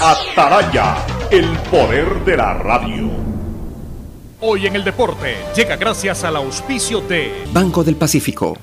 Ataraya, 0.00 0.96
el 1.30 1.46
poder 1.70 2.24
de 2.24 2.36
la 2.36 2.54
radio. 2.54 3.10
Hoy 4.40 4.66
en 4.66 4.74
el 4.74 4.82
deporte 4.82 5.36
llega 5.54 5.76
gracias 5.76 6.24
al 6.24 6.36
auspicio 6.36 7.00
de 7.00 7.44
Banco 7.52 7.84
del 7.84 7.94
Pacífico. 7.94 8.58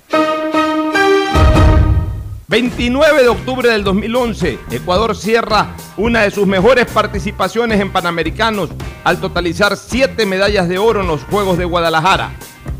29 2.47 3.23
de 3.23 3.29
octubre 3.29 3.69
del 3.69 3.83
2011, 3.83 4.59
Ecuador 4.71 5.15
cierra 5.15 5.73
una 5.95 6.23
de 6.23 6.31
sus 6.31 6.45
mejores 6.45 6.85
participaciones 6.87 7.79
en 7.79 7.91
Panamericanos 7.91 8.69
al 9.05 9.21
totalizar 9.21 9.77
siete 9.77 10.25
medallas 10.25 10.67
de 10.67 10.79
oro 10.79 10.99
en 11.01 11.07
los 11.07 11.23
Juegos 11.23 11.57
de 11.57 11.63
Guadalajara. 11.65 12.31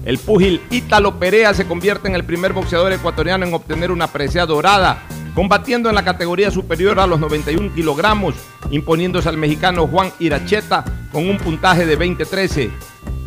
El 0.03 0.17
púgil 0.17 0.61
Ítalo 0.69 1.17
Perea 1.19 1.53
se 1.53 1.65
convierte 1.65 2.09
en 2.09 2.15
el 2.15 2.25
primer 2.25 2.51
boxeador 2.51 2.91
ecuatoriano 2.91 3.45
en 3.45 3.53
obtener 3.53 3.91
una 3.91 4.07
presea 4.07 4.45
dorada, 4.45 5.03
combatiendo 5.33 5.89
en 5.89 5.95
la 5.95 6.03
categoría 6.03 6.51
superior 6.51 6.99
a 6.99 7.07
los 7.07 7.19
91 7.19 7.73
kilogramos, 7.73 8.35
imponiéndose 8.69 9.29
al 9.29 9.37
mexicano 9.37 9.87
Juan 9.87 10.11
Iracheta 10.19 10.83
con 11.11 11.29
un 11.29 11.37
puntaje 11.37 11.85
de 11.85 11.97
20-13. 11.97 12.71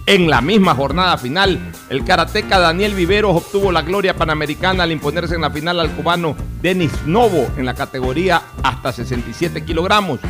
En 0.07 0.29
la 0.29 0.43
misma 0.43 0.75
jornada 0.75 1.17
final, 1.17 1.59
el 1.89 2.05
karateca 2.05 2.59
Daniel 2.59 2.95
Viveros 2.95 3.37
obtuvo 3.37 3.73
la 3.73 3.81
gloria 3.81 4.15
panamericana 4.15 4.83
al 4.83 4.93
imponerse 4.93 5.35
en 5.35 5.41
la 5.41 5.51
final 5.51 5.81
al 5.81 5.93
cubano 5.93 6.37
Denis 6.61 6.93
Novo 7.07 7.51
en 7.57 7.65
la 7.65 7.73
categoría 7.73 8.43
hasta 8.63 8.93
67 8.93 9.65
kilogramos. 9.65 10.21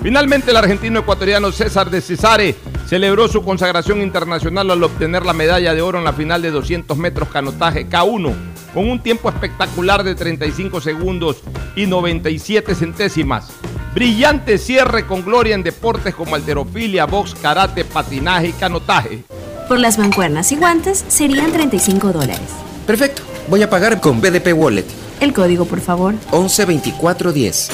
Finalmente, 0.00 0.52
el 0.52 0.56
argentino 0.56 1.00
ecuatoriano 1.00 1.50
César 1.50 1.90
de 1.90 2.00
Cesare 2.00 2.54
celebró 2.86 3.26
su 3.26 3.42
consagración 3.42 4.00
internacional 4.00 4.70
al 4.70 4.84
obtener 4.84 5.26
la 5.26 5.32
medalla 5.32 5.74
de 5.74 5.82
oro 5.82 5.98
en 5.98 6.04
la 6.04 6.12
final 6.12 6.40
de 6.40 6.52
200 6.52 6.96
metros 6.96 7.28
canotaje 7.28 7.88
K1, 7.88 8.32
con 8.76 8.90
un 8.90 9.00
tiempo 9.00 9.30
espectacular 9.30 10.04
de 10.04 10.14
35 10.14 10.82
segundos 10.82 11.38
y 11.76 11.86
97 11.86 12.74
centésimas. 12.74 13.48
Brillante 13.94 14.58
cierre 14.58 15.06
con 15.06 15.24
gloria 15.24 15.54
en 15.54 15.62
deportes 15.62 16.14
como 16.14 16.34
alterofilia, 16.34 17.06
box, 17.06 17.34
karate, 17.40 17.86
patinaje 17.86 18.48
y 18.48 18.52
canotaje. 18.52 19.24
Por 19.66 19.80
las 19.80 19.98
mancuernas 19.98 20.52
y 20.52 20.56
guantes 20.56 21.06
serían 21.08 21.52
35 21.52 22.12
dólares. 22.12 22.50
Perfecto. 22.86 23.22
Voy 23.48 23.62
a 23.62 23.70
pagar 23.70 23.98
con 23.98 24.20
BDP 24.20 24.52
Wallet. 24.54 25.05
El 25.20 25.32
código, 25.32 25.64
por 25.64 25.80
favor. 25.80 26.14
112410. 26.30 27.70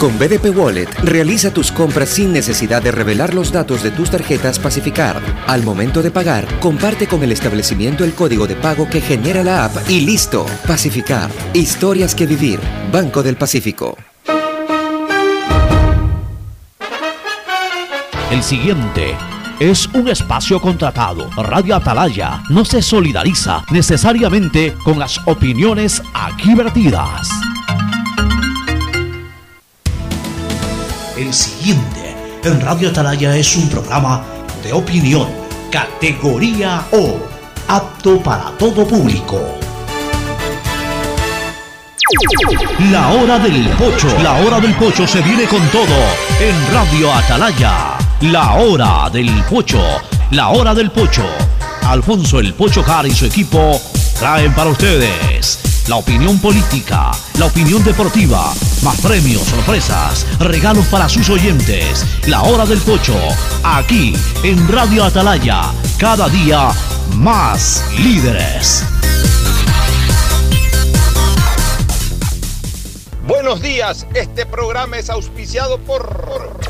Con 0.00 0.18
BDP 0.18 0.56
Wallet, 0.56 0.88
realiza 1.02 1.52
tus 1.52 1.70
compras 1.70 2.08
sin 2.08 2.32
necesidad 2.32 2.82
de 2.82 2.90
revelar 2.90 3.34
los 3.34 3.52
datos 3.52 3.82
de 3.82 3.90
tus 3.90 4.10
tarjetas 4.10 4.58
Pacificar. 4.58 5.20
Al 5.46 5.62
momento 5.62 6.00
de 6.02 6.10
pagar, 6.10 6.46
comparte 6.58 7.06
con 7.06 7.22
el 7.22 7.32
establecimiento 7.32 8.02
el 8.02 8.14
código 8.14 8.46
de 8.46 8.56
pago 8.56 8.88
que 8.88 9.02
genera 9.02 9.44
la 9.44 9.66
app 9.66 9.76
y 9.90 10.00
listo. 10.00 10.46
Pacificar. 10.66 11.30
Historias 11.52 12.14
que 12.14 12.26
vivir. 12.26 12.58
Banco 12.90 13.22
del 13.22 13.36
Pacífico. 13.36 13.98
El 18.30 18.42
siguiente 18.42 19.16
es 19.60 19.86
un 19.92 20.08
espacio 20.08 20.58
contratado. 20.58 21.28
Radio 21.36 21.76
Atalaya 21.76 22.42
no 22.48 22.64
se 22.64 22.80
solidariza 22.80 23.62
necesariamente 23.70 24.74
con 24.82 24.98
las 24.98 25.20
opiniones 25.26 26.02
aquí 26.14 26.54
vertidas. 26.54 27.28
El 31.16 31.32
siguiente 31.34 32.16
en 32.42 32.60
Radio 32.62 32.88
Atalaya 32.88 33.36
es 33.36 33.54
un 33.56 33.68
programa 33.68 34.24
de 34.64 34.72
opinión, 34.72 35.28
categoría 35.70 36.86
O, 36.92 37.18
apto 37.68 38.18
para 38.22 38.52
todo 38.52 38.88
público. 38.88 39.58
La 42.90 43.08
hora 43.08 43.38
del 43.38 43.68
pocho. 43.70 44.08
La 44.22 44.36
hora 44.36 44.58
del 44.58 44.74
pocho 44.74 45.06
se 45.06 45.20
viene 45.20 45.44
con 45.44 45.60
todo 45.68 45.96
en 46.40 46.72
Radio 46.72 47.12
Atalaya. 47.12 48.09
La 48.20 48.52
hora 48.56 49.08
del 49.10 49.30
pocho. 49.44 49.80
La 50.32 50.50
hora 50.50 50.74
del 50.74 50.90
pocho. 50.90 51.24
Alfonso 51.86 52.38
el 52.38 52.52
Pocho 52.52 52.84
Car 52.84 53.06
y 53.06 53.14
su 53.14 53.24
equipo 53.24 53.80
traen 54.18 54.54
para 54.54 54.68
ustedes 54.68 55.58
la 55.88 55.96
opinión 55.96 56.38
política, 56.38 57.12
la 57.38 57.46
opinión 57.46 57.82
deportiva, 57.82 58.52
más 58.82 59.00
premios, 59.00 59.40
sorpresas, 59.44 60.26
regalos 60.38 60.84
para 60.88 61.08
sus 61.08 61.30
oyentes. 61.30 62.04
La 62.26 62.42
hora 62.42 62.66
del 62.66 62.80
pocho. 62.80 63.16
Aquí 63.64 64.14
en 64.42 64.68
Radio 64.68 65.04
Atalaya. 65.04 65.62
Cada 65.98 66.28
día 66.28 66.72
más 67.16 67.82
líderes. 67.96 68.84
Buenos 73.26 73.62
días, 73.62 74.06
este 74.12 74.44
programa 74.44 74.98
es 74.98 75.08
auspiciado 75.08 75.78
por 75.78 76.60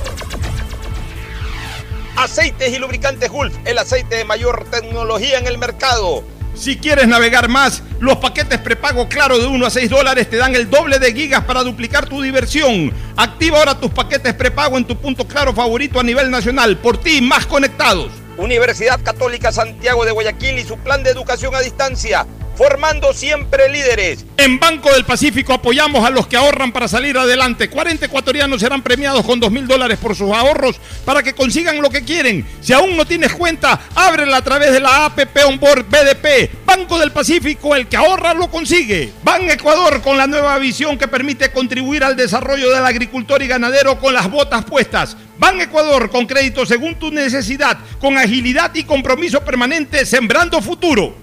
Aceites 2.16 2.72
y 2.72 2.78
Lubricantes 2.78 3.30
Gulf, 3.30 3.54
el 3.64 3.78
aceite 3.78 4.16
de 4.16 4.24
mayor 4.24 4.64
tecnología 4.70 5.38
en 5.38 5.46
el 5.46 5.58
mercado. 5.58 6.24
Si 6.54 6.76
quieres 6.76 7.06
navegar 7.06 7.48
más, 7.48 7.82
los 8.00 8.16
paquetes 8.16 8.58
prepago 8.58 9.08
claro 9.08 9.38
de 9.38 9.46
1 9.46 9.66
a 9.66 9.70
6 9.70 9.88
dólares 9.88 10.28
te 10.28 10.36
dan 10.36 10.54
el 10.54 10.68
doble 10.68 10.98
de 10.98 11.12
gigas 11.12 11.44
para 11.44 11.62
duplicar 11.62 12.08
tu 12.08 12.20
diversión. 12.20 12.92
Activa 13.16 13.58
ahora 13.58 13.78
tus 13.78 13.90
paquetes 13.90 14.34
prepago 14.34 14.76
en 14.76 14.84
tu 14.84 14.96
punto 14.96 15.26
claro 15.26 15.54
favorito 15.54 16.00
a 16.00 16.02
nivel 16.02 16.30
nacional. 16.30 16.76
Por 16.76 16.98
ti, 16.98 17.22
más 17.22 17.46
conectados. 17.46 18.10
Universidad 18.36 19.00
Católica 19.02 19.52
Santiago 19.52 20.04
de 20.04 20.12
Guayaquil 20.12 20.58
y 20.58 20.64
su 20.64 20.76
plan 20.78 21.02
de 21.02 21.10
educación 21.10 21.54
a 21.54 21.60
distancia 21.60 22.26
formando 22.60 23.14
siempre 23.14 23.70
líderes. 23.70 24.26
En 24.36 24.60
Banco 24.60 24.92
del 24.92 25.06
Pacífico 25.06 25.54
apoyamos 25.54 26.04
a 26.04 26.10
los 26.10 26.26
que 26.26 26.36
ahorran 26.36 26.72
para 26.72 26.88
salir 26.88 27.16
adelante. 27.16 27.70
40 27.70 28.04
ecuatorianos 28.04 28.60
serán 28.60 28.82
premiados 28.82 29.24
con 29.24 29.40
2 29.40 29.50
mil 29.50 29.66
dólares 29.66 29.96
por 29.96 30.14
sus 30.14 30.30
ahorros 30.30 30.78
para 31.06 31.22
que 31.22 31.32
consigan 31.32 31.80
lo 31.80 31.88
que 31.88 32.04
quieren. 32.04 32.46
Si 32.60 32.74
aún 32.74 32.98
no 32.98 33.06
tienes 33.06 33.32
cuenta, 33.32 33.80
ábrela 33.94 34.36
a 34.36 34.44
través 34.44 34.72
de 34.72 34.80
la 34.80 35.06
APP 35.06 35.38
Onboard 35.46 35.86
BDP. 35.88 36.66
Banco 36.66 36.98
del 36.98 37.12
Pacífico, 37.12 37.74
el 37.74 37.88
que 37.88 37.96
ahorra 37.96 38.34
lo 38.34 38.50
consigue. 38.50 39.10
Ban 39.22 39.50
Ecuador 39.50 40.02
con 40.02 40.18
la 40.18 40.26
nueva 40.26 40.58
visión 40.58 40.98
que 40.98 41.08
permite 41.08 41.52
contribuir 41.52 42.04
al 42.04 42.14
desarrollo 42.14 42.70
del 42.74 42.84
agricultor 42.84 43.42
y 43.42 43.46
ganadero 43.46 43.98
con 43.98 44.12
las 44.12 44.30
botas 44.30 44.66
puestas. 44.66 45.16
Ban 45.40 45.58
Ecuador 45.58 46.10
con 46.10 46.26
crédito 46.26 46.66
según 46.66 46.96
tu 46.96 47.10
necesidad, 47.10 47.78
con 47.98 48.18
agilidad 48.18 48.72
y 48.74 48.84
compromiso 48.84 49.40
permanente, 49.40 50.04
sembrando 50.04 50.60
futuro. 50.60 51.14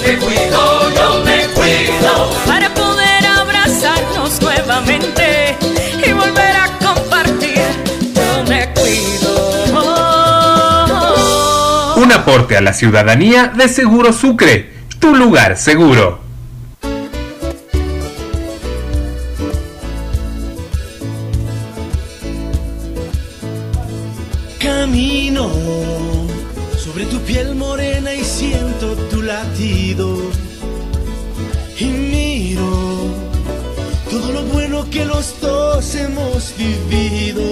Me 0.00 0.16
cuido, 0.16 0.94
yo 0.94 1.24
me 1.24 1.48
cuido 1.48 2.30
para 2.46 2.72
poder 2.72 3.26
abrazarnos 3.26 4.40
nuevamente 4.40 5.56
y 6.06 6.12
volver 6.12 6.56
a 6.56 6.78
compartir. 6.78 7.58
Yo 8.14 8.44
me 8.44 8.72
cuido. 8.74 9.64
Un 11.96 12.12
aporte 12.12 12.56
a 12.56 12.60
la 12.60 12.72
ciudadanía 12.72 13.48
de 13.48 13.68
Seguro 13.68 14.12
Sucre, 14.12 14.72
tu 15.00 15.16
lugar 15.16 15.56
seguro. 15.56 16.25
Camino 25.36 26.26
sobre 26.78 27.04
tu 27.06 27.20
piel 27.20 27.54
morena 27.54 28.14
y 28.14 28.24
siento 28.24 28.94
tu 29.10 29.20
latido. 29.20 30.16
Y 31.78 31.84
miro 31.84 32.70
todo 34.10 34.32
lo 34.32 34.42
bueno 34.44 34.88
que 34.90 35.04
los 35.04 35.38
dos 35.40 35.94
hemos 35.94 36.54
vivido. 36.56 37.42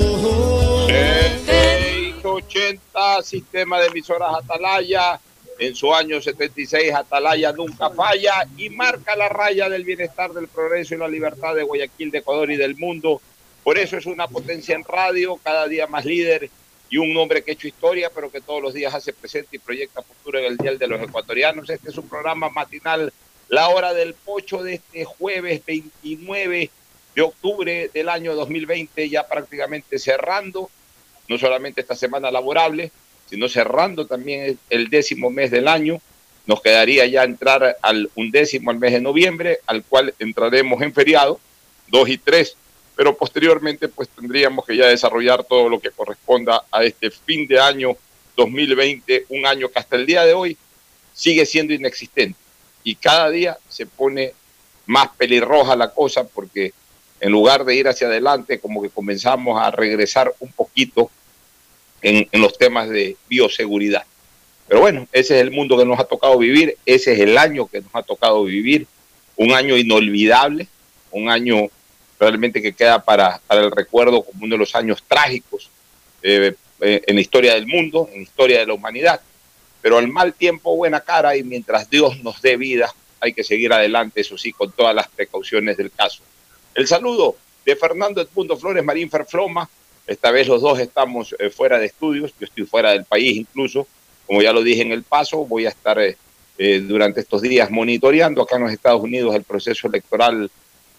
80 2.22 3.22
Sistema 3.22 3.80
de 3.80 3.88
Emisoras 3.88 4.34
Atalaya. 4.34 5.20
En 5.58 5.74
su 5.76 5.94
año 5.94 6.20
76, 6.20 6.92
Atalaya 6.92 7.52
nunca 7.52 7.90
falla 7.90 8.44
y 8.56 8.70
marca 8.70 9.14
la 9.14 9.28
raya 9.28 9.68
del 9.68 9.84
bienestar, 9.84 10.32
del 10.32 10.48
progreso 10.48 10.94
y 10.94 10.98
la 10.98 11.06
libertad 11.06 11.54
de 11.54 11.62
Guayaquil, 11.62 12.10
de 12.10 12.18
Ecuador 12.18 12.50
y 12.50 12.56
del 12.56 12.76
mundo. 12.76 13.20
Por 13.62 13.78
eso 13.78 13.96
es 13.96 14.06
una 14.06 14.26
potencia 14.26 14.74
en 14.74 14.82
radio, 14.84 15.38
cada 15.44 15.68
día 15.68 15.86
más 15.86 16.04
líder 16.04 16.50
y 16.94 16.96
un 16.96 17.16
hombre 17.16 17.42
que 17.42 17.50
ha 17.50 17.54
hecho 17.54 17.66
historia, 17.66 18.08
pero 18.14 18.30
que 18.30 18.40
todos 18.40 18.62
los 18.62 18.72
días 18.72 18.94
hace 18.94 19.12
presente 19.12 19.56
y 19.56 19.58
proyecta 19.58 20.00
futuro 20.00 20.38
en 20.38 20.44
el 20.44 20.56
Día 20.56 20.76
de 20.76 20.86
los 20.86 21.02
Ecuatorianos. 21.02 21.68
Este 21.68 21.90
es 21.90 21.98
un 21.98 22.08
programa 22.08 22.50
matinal, 22.50 23.12
la 23.48 23.68
hora 23.70 23.92
del 23.92 24.14
pocho 24.14 24.62
de 24.62 24.74
este 24.74 25.04
jueves 25.04 25.60
29 25.66 26.70
de 27.16 27.20
octubre 27.20 27.90
del 27.92 28.08
año 28.08 28.36
2020, 28.36 29.08
ya 29.08 29.26
prácticamente 29.26 29.98
cerrando, 29.98 30.70
no 31.26 31.36
solamente 31.36 31.80
esta 31.80 31.96
semana 31.96 32.30
laborable, 32.30 32.92
sino 33.28 33.48
cerrando 33.48 34.06
también 34.06 34.56
el 34.70 34.88
décimo 34.88 35.30
mes 35.30 35.50
del 35.50 35.66
año. 35.66 36.00
Nos 36.46 36.62
quedaría 36.62 37.06
ya 37.06 37.24
entrar 37.24 37.76
al 37.82 38.08
undécimo 38.14 38.70
al 38.70 38.78
mes 38.78 38.92
de 38.92 39.00
noviembre, 39.00 39.58
al 39.66 39.82
cual 39.82 40.14
entraremos 40.20 40.80
en 40.80 40.94
feriado, 40.94 41.40
2 41.88 42.08
y 42.08 42.18
3 42.18 42.56
pero 42.96 43.16
posteriormente 43.16 43.88
pues 43.88 44.08
tendríamos 44.08 44.64
que 44.64 44.76
ya 44.76 44.86
desarrollar 44.86 45.44
todo 45.44 45.68
lo 45.68 45.80
que 45.80 45.90
corresponda 45.90 46.64
a 46.70 46.84
este 46.84 47.10
fin 47.10 47.46
de 47.46 47.60
año 47.60 47.96
2020, 48.36 49.26
un 49.30 49.46
año 49.46 49.68
que 49.68 49.78
hasta 49.78 49.96
el 49.96 50.06
día 50.06 50.24
de 50.24 50.34
hoy 50.34 50.56
sigue 51.12 51.46
siendo 51.46 51.74
inexistente 51.74 52.38
y 52.82 52.94
cada 52.94 53.30
día 53.30 53.58
se 53.68 53.86
pone 53.86 54.32
más 54.86 55.08
pelirroja 55.16 55.76
la 55.76 55.92
cosa 55.92 56.24
porque 56.24 56.72
en 57.20 57.32
lugar 57.32 57.64
de 57.64 57.74
ir 57.74 57.88
hacia 57.88 58.06
adelante, 58.06 58.58
como 58.58 58.82
que 58.82 58.90
comenzamos 58.90 59.60
a 59.60 59.70
regresar 59.70 60.34
un 60.40 60.52
poquito 60.52 61.10
en, 62.02 62.28
en 62.30 62.40
los 62.42 62.58
temas 62.58 62.90
de 62.90 63.16
bioseguridad. 63.28 64.04
Pero 64.68 64.80
bueno, 64.80 65.08
ese 65.12 65.36
es 65.36 65.40
el 65.40 65.50
mundo 65.50 65.78
que 65.78 65.86
nos 65.86 65.98
ha 65.98 66.04
tocado 66.04 66.36
vivir, 66.38 66.76
ese 66.84 67.14
es 67.14 67.20
el 67.20 67.38
año 67.38 67.66
que 67.66 67.80
nos 67.80 67.94
ha 67.94 68.02
tocado 68.02 68.44
vivir, 68.44 68.86
un 69.36 69.52
año 69.52 69.76
inolvidable, 69.76 70.68
un 71.10 71.30
año 71.30 71.68
realmente 72.30 72.62
que 72.62 72.72
queda 72.72 73.02
para, 73.02 73.40
para 73.46 73.62
el 73.62 73.70
recuerdo 73.70 74.22
como 74.22 74.44
uno 74.44 74.54
de 74.54 74.58
los 74.58 74.74
años 74.74 75.02
trágicos 75.06 75.70
eh, 76.22 76.54
eh, 76.80 77.02
en 77.06 77.14
la 77.14 77.20
historia 77.20 77.54
del 77.54 77.66
mundo, 77.66 78.08
en 78.10 78.18
la 78.18 78.22
historia 78.22 78.58
de 78.60 78.66
la 78.66 78.74
humanidad. 78.74 79.20
Pero 79.82 79.98
al 79.98 80.08
mal 80.08 80.32
tiempo, 80.32 80.76
buena 80.76 81.00
cara, 81.00 81.36
y 81.36 81.42
mientras 81.42 81.88
Dios 81.90 82.22
nos 82.22 82.40
dé 82.40 82.56
vida, 82.56 82.92
hay 83.20 83.32
que 83.32 83.44
seguir 83.44 83.72
adelante, 83.72 84.20
eso 84.20 84.38
sí, 84.38 84.52
con 84.52 84.72
todas 84.72 84.94
las 84.94 85.08
precauciones 85.08 85.76
del 85.76 85.90
caso. 85.90 86.22
El 86.74 86.86
saludo 86.86 87.36
de 87.64 87.76
Fernando 87.76 88.20
Edmundo 88.20 88.56
Flores 88.56 88.84
Marín 88.84 89.10
Ferfloma. 89.10 89.68
Esta 90.06 90.30
vez 90.30 90.48
los 90.48 90.60
dos 90.60 90.78
estamos 90.78 91.34
eh, 91.38 91.50
fuera 91.50 91.78
de 91.78 91.86
estudios, 91.86 92.32
yo 92.38 92.46
estoy 92.46 92.64
fuera 92.64 92.90
del 92.92 93.04
país 93.04 93.36
incluso. 93.36 93.86
Como 94.26 94.42
ya 94.42 94.52
lo 94.52 94.62
dije 94.62 94.82
en 94.82 94.92
el 94.92 95.02
paso, 95.02 95.44
voy 95.44 95.66
a 95.66 95.70
estar 95.70 95.98
eh, 95.98 96.16
eh, 96.58 96.80
durante 96.80 97.20
estos 97.20 97.42
días 97.42 97.70
monitoreando 97.70 98.42
acá 98.42 98.56
en 98.56 98.64
los 98.64 98.72
Estados 98.72 99.02
Unidos 99.02 99.34
el 99.34 99.42
proceso 99.42 99.88
electoral 99.88 100.50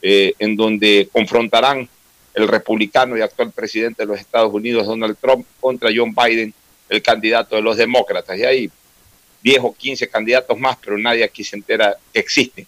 eh, 0.07 0.35
en 0.37 0.55
donde 0.55 1.09
confrontarán 1.11 1.89
el 2.35 2.47
republicano 2.47 3.17
y 3.17 3.21
actual 3.21 3.51
presidente 3.51 4.03
de 4.03 4.05
los 4.05 4.19
Estados 4.19 4.53
Unidos, 4.53 4.85
Donald 4.85 5.17
Trump, 5.19 5.47
contra 5.59 5.89
John 5.95 6.13
Biden, 6.13 6.53
el 6.89 7.01
candidato 7.01 7.55
de 7.55 7.63
los 7.63 7.75
demócratas. 7.75 8.37
Y 8.37 8.43
hay 8.43 8.71
10 9.41 9.59
o 9.63 9.73
15 9.73 10.07
candidatos 10.07 10.59
más, 10.59 10.77
pero 10.79 10.95
nadie 10.99 11.23
aquí 11.23 11.43
se 11.43 11.55
entera 11.55 11.97
que 12.13 12.19
existen. 12.19 12.67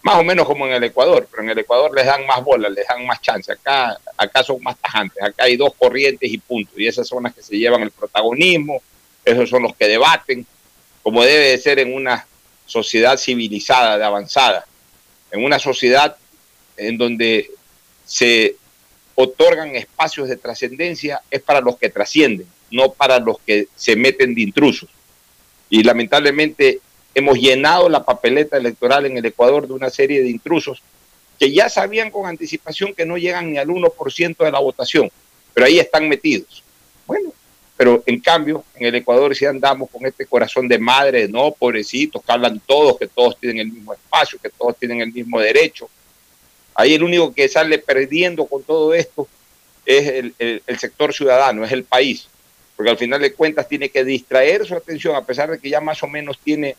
Más 0.00 0.16
o 0.16 0.24
menos 0.24 0.46
como 0.46 0.66
en 0.66 0.72
el 0.72 0.84
Ecuador, 0.84 1.28
pero 1.30 1.42
en 1.42 1.50
el 1.50 1.58
Ecuador 1.58 1.94
les 1.94 2.06
dan 2.06 2.26
más 2.26 2.42
bolas, 2.42 2.72
les 2.72 2.86
dan 2.86 3.04
más 3.04 3.20
chance. 3.20 3.52
Acá, 3.52 3.98
acá 4.16 4.42
son 4.42 4.62
más 4.62 4.78
tajantes, 4.78 5.22
acá 5.22 5.44
hay 5.44 5.58
dos 5.58 5.74
corrientes 5.78 6.32
y 6.32 6.38
punto. 6.38 6.72
Y 6.80 6.86
esas 6.86 7.06
son 7.06 7.24
las 7.24 7.34
que 7.34 7.42
se 7.42 7.58
llevan 7.58 7.82
el 7.82 7.90
protagonismo, 7.90 8.80
esos 9.26 9.50
son 9.50 9.64
los 9.64 9.76
que 9.76 9.88
debaten, 9.88 10.46
como 11.02 11.22
debe 11.22 11.48
de 11.48 11.58
ser 11.58 11.80
en 11.80 11.92
una 11.92 12.26
sociedad 12.64 13.18
civilizada, 13.18 13.98
de 13.98 14.04
avanzada, 14.04 14.64
en 15.30 15.44
una 15.44 15.58
sociedad 15.58 16.16
en 16.76 16.98
donde 16.98 17.50
se 18.04 18.56
otorgan 19.14 19.76
espacios 19.76 20.28
de 20.28 20.36
trascendencia, 20.36 21.20
es 21.30 21.42
para 21.42 21.60
los 21.60 21.76
que 21.76 21.90
trascienden, 21.90 22.46
no 22.70 22.92
para 22.92 23.18
los 23.18 23.38
que 23.40 23.68
se 23.76 23.96
meten 23.96 24.34
de 24.34 24.42
intrusos. 24.42 24.88
Y 25.68 25.82
lamentablemente 25.82 26.80
hemos 27.14 27.38
llenado 27.38 27.88
la 27.88 28.04
papeleta 28.04 28.56
electoral 28.56 29.06
en 29.06 29.18
el 29.18 29.26
Ecuador 29.26 29.66
de 29.66 29.74
una 29.74 29.90
serie 29.90 30.22
de 30.22 30.30
intrusos 30.30 30.82
que 31.38 31.52
ya 31.52 31.68
sabían 31.68 32.10
con 32.10 32.26
anticipación 32.26 32.94
que 32.94 33.04
no 33.04 33.18
llegan 33.18 33.50
ni 33.50 33.58
al 33.58 33.68
1% 33.68 34.36
de 34.44 34.52
la 34.52 34.60
votación, 34.60 35.10
pero 35.52 35.66
ahí 35.66 35.78
están 35.78 36.08
metidos. 36.08 36.62
Bueno, 37.06 37.32
pero 37.76 38.02
en 38.06 38.20
cambio 38.20 38.64
en 38.76 38.86
el 38.86 38.94
Ecuador 38.94 39.34
sí 39.34 39.44
andamos 39.44 39.90
con 39.90 40.06
este 40.06 40.26
corazón 40.26 40.68
de 40.68 40.78
madre, 40.78 41.26
no, 41.28 41.50
pobrecitos, 41.50 42.22
que 42.22 42.32
hablan 42.32 42.60
todos, 42.60 42.98
que 42.98 43.08
todos 43.08 43.38
tienen 43.38 43.58
el 43.58 43.72
mismo 43.72 43.92
espacio, 43.92 44.38
que 44.40 44.50
todos 44.50 44.76
tienen 44.76 45.00
el 45.00 45.12
mismo 45.12 45.40
derecho. 45.40 45.88
Ahí 46.74 46.94
el 46.94 47.02
único 47.02 47.34
que 47.34 47.48
sale 47.48 47.78
perdiendo 47.78 48.46
con 48.46 48.62
todo 48.62 48.94
esto 48.94 49.28
es 49.84 50.06
el, 50.08 50.62
el, 50.66 50.78
sector 50.78 51.12
ciudadano, 51.12 51.64
es 51.64 51.72
el 51.72 51.84
país, 51.84 52.28
porque 52.76 52.90
al 52.90 52.98
final 52.98 53.20
de 53.20 53.32
cuentas 53.32 53.68
tiene 53.68 53.88
que 53.88 54.04
distraer 54.04 54.64
su 54.66 54.74
atención, 54.74 55.14
a 55.14 55.24
pesar 55.24 55.50
de 55.50 55.58
que 55.58 55.68
ya 55.68 55.80
más 55.80 56.02
o 56.02 56.06
menos 56.06 56.38
tiene, 56.38 56.76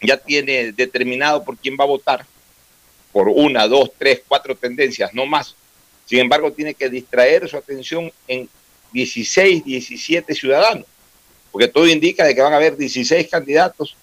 ya 0.00 0.16
tiene 0.16 0.72
determinado 0.72 1.44
por 1.44 1.56
quién 1.56 1.76
va 1.78 1.84
a 1.84 1.88
votar, 1.88 2.24
por 3.12 3.28
una, 3.28 3.66
dos, 3.66 3.90
tres, 3.98 4.22
cuatro 4.26 4.56
tendencias, 4.56 5.12
no 5.12 5.26
más. 5.26 5.54
Sin 6.06 6.18
embargo, 6.18 6.52
tiene 6.52 6.74
que 6.74 6.88
distraer 6.88 7.48
su 7.48 7.56
atención 7.56 8.10
en 8.26 8.48
16, 8.92 9.64
17 9.64 10.34
ciudadanos, 10.34 10.86
porque 11.50 11.68
todo 11.68 11.86
indica 11.86 12.24
de 12.24 12.34
que 12.34 12.40
van 12.40 12.52
a 12.52 12.56
haber 12.56 12.76
16 12.76 13.28
candidatos. 13.28 13.96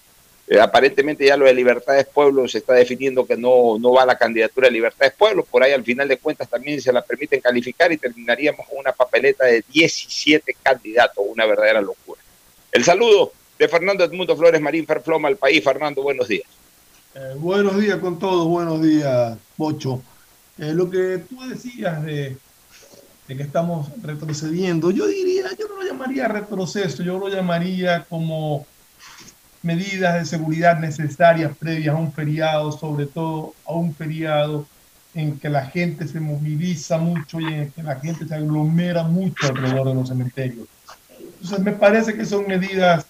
Eh, 0.52 0.60
aparentemente 0.60 1.24
ya 1.24 1.36
lo 1.36 1.44
de 1.46 1.54
Libertades 1.54 2.08
Pueblo 2.12 2.48
se 2.48 2.58
está 2.58 2.72
definiendo 2.72 3.24
que 3.24 3.36
no, 3.36 3.78
no 3.78 3.92
va 3.92 4.02
a 4.02 4.06
la 4.06 4.18
candidatura 4.18 4.66
de 4.66 4.72
Libertades 4.72 5.14
Pueblo, 5.16 5.44
por 5.44 5.62
ahí 5.62 5.70
al 5.70 5.84
final 5.84 6.08
de 6.08 6.18
cuentas 6.18 6.48
también 6.48 6.80
se 6.82 6.92
la 6.92 7.02
permiten 7.02 7.40
calificar 7.40 7.92
y 7.92 7.98
terminaríamos 7.98 8.66
con 8.66 8.78
una 8.78 8.90
papeleta 8.90 9.44
de 9.44 9.64
17 9.72 10.56
candidatos, 10.60 11.24
una 11.24 11.46
verdadera 11.46 11.80
locura. 11.80 12.20
El 12.72 12.82
saludo 12.82 13.32
de 13.60 13.68
Fernando 13.68 14.02
Edmundo 14.02 14.36
Flores 14.36 14.60
Marín 14.60 14.86
Ferfloma 14.86 15.28
al 15.28 15.36
país. 15.36 15.62
Fernando, 15.62 16.02
buenos 16.02 16.26
días. 16.26 16.48
Eh, 17.14 17.34
buenos 17.36 17.80
días 17.80 17.98
con 17.98 18.18
todos, 18.18 18.48
buenos 18.48 18.82
días, 18.82 19.38
Bocho. 19.56 20.02
Eh, 20.58 20.72
lo 20.74 20.90
que 20.90 21.22
tú 21.28 21.48
decías 21.48 22.04
de, 22.04 22.36
de, 23.28 23.36
que 23.36 23.42
estamos 23.44 23.88
retrocediendo, 24.02 24.90
yo 24.90 25.06
diría, 25.06 25.44
yo 25.56 25.68
no 25.68 25.76
lo 25.76 25.82
llamaría 25.88 26.26
retroceso, 26.26 27.04
yo 27.04 27.20
lo 27.20 27.28
llamaría 27.28 28.04
como 28.08 28.66
medidas 29.62 30.14
de 30.14 30.24
seguridad 30.24 30.78
necesarias 30.78 31.52
previas 31.58 31.94
a 31.94 31.98
un 31.98 32.12
feriado, 32.12 32.72
sobre 32.72 33.06
todo 33.06 33.54
a 33.66 33.72
un 33.72 33.94
feriado 33.94 34.66
en 35.14 35.38
que 35.38 35.48
la 35.48 35.66
gente 35.66 36.06
se 36.06 36.20
moviliza 36.20 36.98
mucho 36.98 37.40
y 37.40 37.46
en 37.52 37.70
que 37.70 37.82
la 37.82 37.96
gente 37.96 38.26
se 38.26 38.34
aglomera 38.34 39.02
mucho 39.02 39.48
alrededor 39.48 39.88
de 39.88 39.94
los 39.94 40.08
cementerios. 40.08 40.66
Entonces 41.18 41.60
me 41.60 41.72
parece 41.72 42.14
que 42.14 42.24
son 42.24 42.46
medidas 42.46 43.06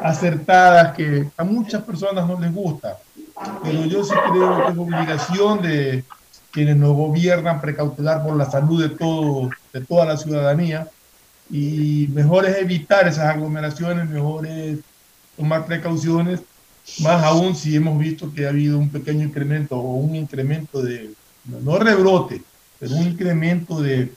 acertadas 0.00 0.96
que 0.96 1.28
a 1.36 1.44
muchas 1.44 1.82
personas 1.82 2.26
no 2.26 2.40
les 2.40 2.52
gusta, 2.52 2.98
pero 3.62 3.84
yo 3.84 4.02
sí 4.04 4.14
creo 4.30 4.64
que 4.64 4.72
es 4.72 4.78
obligación 4.78 5.62
de 5.62 6.04
quienes 6.50 6.76
nos 6.76 6.94
gobiernan 6.94 7.60
precautelar 7.60 8.22
por 8.22 8.36
la 8.36 8.50
salud 8.50 8.82
de, 8.82 8.94
todo, 8.94 9.50
de 9.72 9.80
toda 9.80 10.04
la 10.06 10.16
ciudadanía 10.16 10.88
y 11.50 12.08
mejor 12.12 12.46
es 12.46 12.56
evitar 12.58 13.06
esas 13.06 13.26
aglomeraciones, 13.26 14.08
mejor 14.08 14.46
es 14.46 14.78
tomar 15.36 15.66
precauciones, 15.66 16.40
más 17.00 17.22
aún 17.22 17.54
si 17.54 17.76
hemos 17.76 17.98
visto 17.98 18.32
que 18.32 18.46
ha 18.46 18.50
habido 18.50 18.78
un 18.78 18.90
pequeño 18.90 19.24
incremento 19.24 19.76
o 19.76 19.96
un 19.96 20.16
incremento 20.16 20.82
de, 20.82 21.10
no 21.44 21.78
rebrote, 21.78 22.42
pero 22.78 22.94
un 22.96 23.08
incremento 23.08 23.80
de, 23.80 24.12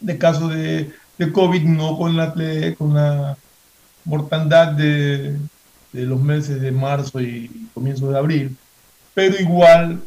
de 0.00 0.18
casos 0.18 0.54
de, 0.54 0.92
de 1.16 1.32
COVID, 1.32 1.62
no 1.62 1.96
con 1.96 2.16
la, 2.16 2.34
con 2.76 2.94
la 2.94 3.36
mortandad 4.04 4.72
de, 4.72 5.36
de 5.92 6.02
los 6.02 6.20
meses 6.20 6.60
de 6.60 6.72
marzo 6.72 7.20
y 7.20 7.68
comienzo 7.74 8.10
de 8.10 8.18
abril, 8.18 8.56
pero 9.14 9.36
igual 9.38 10.02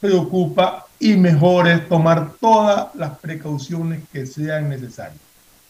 preocupa 0.00 0.86
y 0.98 1.16
mejor 1.16 1.68
es 1.68 1.88
tomar 1.88 2.32
todas 2.40 2.94
las 2.94 3.18
precauciones 3.18 4.02
que 4.12 4.26
sean 4.26 4.68
necesarias. 4.68 5.20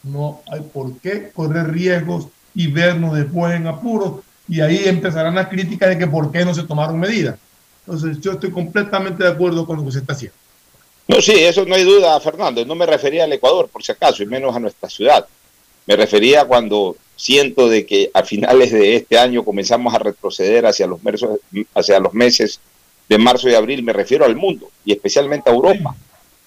No 0.03 0.41
hay 0.51 0.61
por 0.61 0.97
qué 0.99 1.31
correr 1.33 1.71
riesgos 1.71 2.27
y 2.57 2.65
vernos 2.65 3.15
después 3.15 3.55
en 3.55 3.67
apuros 3.67 4.21
y 4.49 4.61
ahí 4.61 4.81
empezarán 4.85 5.35
las 5.35 5.47
críticas 5.47 5.89
de 5.89 5.97
que 5.99 6.07
por 6.07 6.31
qué 6.31 6.43
no 6.43 6.55
se 6.55 6.63
tomaron 6.63 6.99
medidas. 6.99 7.37
Entonces 7.85 8.19
yo 8.19 8.31
estoy 8.31 8.49
completamente 8.49 9.23
de 9.23 9.29
acuerdo 9.29 9.65
con 9.67 9.77
lo 9.77 9.85
que 9.85 9.91
se 9.91 9.99
está 9.99 10.13
haciendo. 10.13 10.35
No, 11.07 11.21
sí, 11.21 11.33
eso 11.33 11.65
no 11.65 11.75
hay 11.75 11.83
duda, 11.83 12.19
Fernando. 12.19 12.65
No 12.65 12.73
me 12.73 12.87
refería 12.87 13.25
al 13.25 13.31
Ecuador, 13.31 13.69
por 13.71 13.83
si 13.83 13.91
acaso, 13.91 14.23
y 14.23 14.25
menos 14.25 14.55
a 14.55 14.59
nuestra 14.59 14.89
ciudad. 14.89 15.27
Me 15.85 15.95
refería 15.95 16.45
cuando 16.45 16.97
siento 17.15 17.69
de 17.69 17.85
que 17.85 18.09
a 18.11 18.23
finales 18.23 18.71
de 18.71 18.95
este 18.95 19.19
año 19.19 19.45
comenzamos 19.45 19.93
a 19.93 19.99
retroceder 19.99 20.65
hacia 20.65 20.87
los, 20.87 20.99
hacia 21.75 21.99
los 21.99 22.13
meses 22.13 22.59
de 23.07 23.17
marzo 23.19 23.49
y 23.49 23.53
abril, 23.53 23.83
me 23.83 23.93
refiero 23.93 24.25
al 24.25 24.35
mundo 24.35 24.69
y 24.83 24.93
especialmente 24.93 25.49
a 25.49 25.53
Europa. 25.53 25.95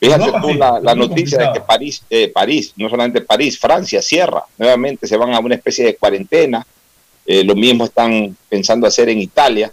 Fíjate 0.00 0.33
tú 0.40 0.54
la, 0.54 0.80
la 0.80 0.95
noticia 0.95 1.38
complicado. 1.38 1.52
de 1.52 1.61
que 1.61 1.66
París, 1.66 2.02
eh, 2.09 2.28
París, 2.28 2.73
no 2.76 2.88
solamente 2.88 3.21
París, 3.21 3.59
Francia 3.59 4.00
cierra, 4.00 4.45
nuevamente 4.57 5.07
se 5.07 5.16
van 5.16 5.35
a 5.35 5.40
una 5.40 5.57
especie 5.57 5.85
de 5.85 5.97
cuarentena, 5.97 6.66
eh, 7.26 7.45
lo 7.45 7.54
mismo 7.54 7.85
están 7.85 8.35
pensando 8.49 8.87
hacer 8.87 9.11
en 9.11 9.21
Italia. 9.21 9.71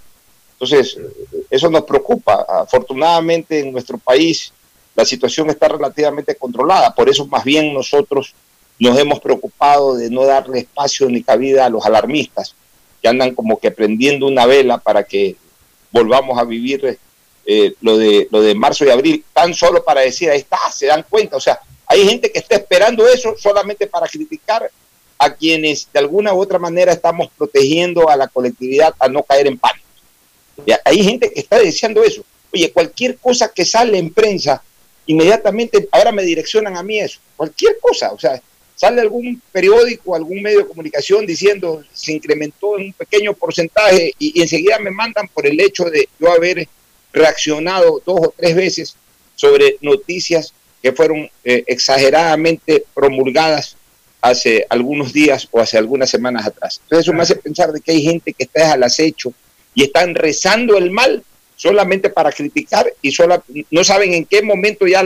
Entonces, 0.51 0.97
eso 1.49 1.69
nos 1.69 1.83
preocupa. 1.83 2.45
Afortunadamente 2.49 3.59
en 3.59 3.71
nuestro 3.71 3.97
país 3.97 4.51
la 4.95 5.05
situación 5.05 5.49
está 5.49 5.67
relativamente 5.67 6.35
controlada, 6.35 6.93
por 6.93 7.07
eso 7.07 7.25
más 7.27 7.43
bien 7.43 7.73
nosotros 7.73 8.33
nos 8.79 8.97
hemos 8.97 9.19
preocupado 9.19 9.95
de 9.95 10.09
no 10.09 10.25
darle 10.25 10.59
espacio 10.59 11.07
ni 11.07 11.21
cabida 11.23 11.65
a 11.65 11.69
los 11.69 11.85
alarmistas 11.85 12.55
que 13.01 13.07
andan 13.07 13.33
como 13.33 13.59
que 13.59 13.71
prendiendo 13.71 14.25
una 14.27 14.45
vela 14.45 14.79
para 14.79 15.03
que 15.03 15.35
volvamos 15.91 16.37
a 16.39 16.43
vivir 16.43 16.99
eh, 17.49 17.75
lo, 17.79 17.97
de, 17.97 18.27
lo 18.29 18.41
de 18.41 18.53
marzo 18.55 18.83
y 18.83 18.89
abril, 18.89 19.23
tan 19.31 19.53
solo 19.53 19.81
para 19.81 20.01
decir, 20.01 20.29
ahí 20.29 20.39
está, 20.39 20.57
se 20.69 20.85
dan 20.85 21.05
cuenta. 21.09 21.37
O 21.37 21.39
sea, 21.39 21.57
hay 21.85 22.05
gente 22.05 22.29
que 22.29 22.39
está 22.39 22.57
esperando 22.57 23.07
eso 23.07 23.35
solamente 23.37 23.87
para 23.87 24.05
criticar 24.05 24.69
a 25.17 25.33
quienes 25.33 25.87
de 25.93 25.99
alguna 25.99 26.33
u 26.33 26.41
otra 26.41 26.59
manera 26.59 26.91
estamos 26.91 27.29
protegiendo 27.37 28.09
a 28.09 28.17
la 28.17 28.27
colectividad 28.27 28.93
a 28.99 29.07
no 29.07 29.23
caer 29.23 29.47
en 29.47 29.57
pánico. 29.57 29.87
Hay 30.83 31.01
gente 31.01 31.31
que 31.31 31.39
está 31.39 31.57
deseando 31.57 32.03
eso. 32.03 32.21
Oye, 32.53 32.69
cualquier 32.73 33.17
cosa 33.17 33.47
que 33.47 33.63
sale 33.63 33.97
en 33.97 34.13
prensa, 34.13 34.61
inmediatamente 35.05 35.87
ahora 35.91 36.11
me 36.11 36.23
direccionan 36.23 36.75
a 36.75 36.83
mí 36.83 36.99
eso. 36.99 37.19
Cualquier 37.37 37.79
cosa, 37.79 38.11
o 38.11 38.19
sea, 38.19 38.41
sale 38.75 38.99
algún 38.99 39.41
periódico, 39.53 40.15
algún 40.15 40.41
medio 40.41 40.59
de 40.59 40.67
comunicación 40.67 41.25
diciendo 41.25 41.81
se 41.93 42.11
incrementó 42.11 42.77
en 42.77 42.87
un 42.87 42.93
pequeño 42.93 43.33
porcentaje 43.33 44.13
y, 44.19 44.37
y, 44.37 44.41
enseguida 44.41 44.79
me 44.79 44.91
mandan 44.91 45.29
por 45.29 45.47
el 45.47 45.59
hecho 45.61 45.85
de 45.85 46.09
yo 46.19 46.29
haber 46.31 46.67
reaccionado 47.17 48.01
dos 48.05 48.19
o 48.21 48.33
tres 48.35 48.55
veces 48.55 48.95
sobre 49.35 49.77
noticias 49.81 50.53
que 50.81 50.91
fueron 50.91 51.29
eh, 51.43 51.63
exageradamente 51.67 52.85
promulgadas 52.93 53.75
hace 54.21 54.65
algunos 54.69 55.13
días 55.13 55.47
o 55.51 55.59
hace 55.59 55.77
algunas 55.77 56.09
semanas 56.09 56.47
atrás. 56.47 56.79
Entonces 56.83 57.05
eso 57.05 57.13
me 57.13 57.23
hace 57.23 57.35
pensar 57.35 57.71
de 57.71 57.81
que 57.81 57.91
hay 57.91 58.01
gente 58.01 58.33
que 58.33 58.43
está 58.43 58.73
al 58.73 58.83
acecho 58.83 59.33
y 59.73 59.83
están 59.83 60.15
rezando 60.15 60.77
el 60.77 60.91
mal 60.91 61.23
solamente 61.55 62.09
para 62.09 62.31
criticar 62.31 62.85
y 63.01 63.11
solo, 63.11 63.43
no 63.71 63.83
saben 63.83 64.13
en 64.13 64.25
qué 64.25 64.43
momento 64.43 64.85
ya 64.85 65.03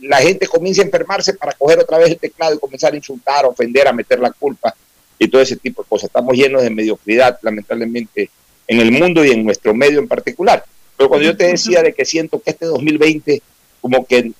la 0.00 0.16
gente 0.18 0.48
comienza 0.48 0.82
a 0.82 0.84
enfermarse 0.84 1.34
para 1.34 1.52
coger 1.52 1.78
otra 1.78 1.98
vez 1.98 2.10
el 2.10 2.18
teclado 2.18 2.54
y 2.54 2.58
comenzar 2.58 2.92
a 2.92 2.96
insultar, 2.96 3.46
ofender, 3.46 3.86
a 3.86 3.92
meter 3.92 4.18
la 4.18 4.32
culpa 4.32 4.74
y 5.18 5.28
todo 5.28 5.40
ese 5.40 5.56
tipo 5.56 5.82
de 5.82 5.88
cosas. 5.88 6.08
Estamos 6.08 6.36
llenos 6.36 6.62
de 6.62 6.70
mediocridad, 6.70 7.38
lamentablemente, 7.42 8.30
en 8.66 8.80
el 8.80 8.90
mundo 8.90 9.24
y 9.24 9.30
en 9.30 9.44
nuestro 9.44 9.74
medio 9.74 10.00
en 10.00 10.08
particular. 10.08 10.64
Pero 10.96 11.08
cuando 11.08 11.26
yo 11.26 11.36
te 11.36 11.46
decía 11.46 11.82
de 11.82 11.92
que 11.92 12.04
siento 12.04 12.40
que 12.40 12.50
este 12.50 12.66
2020 12.66 13.42
como 13.80 14.06
que 14.06 14.32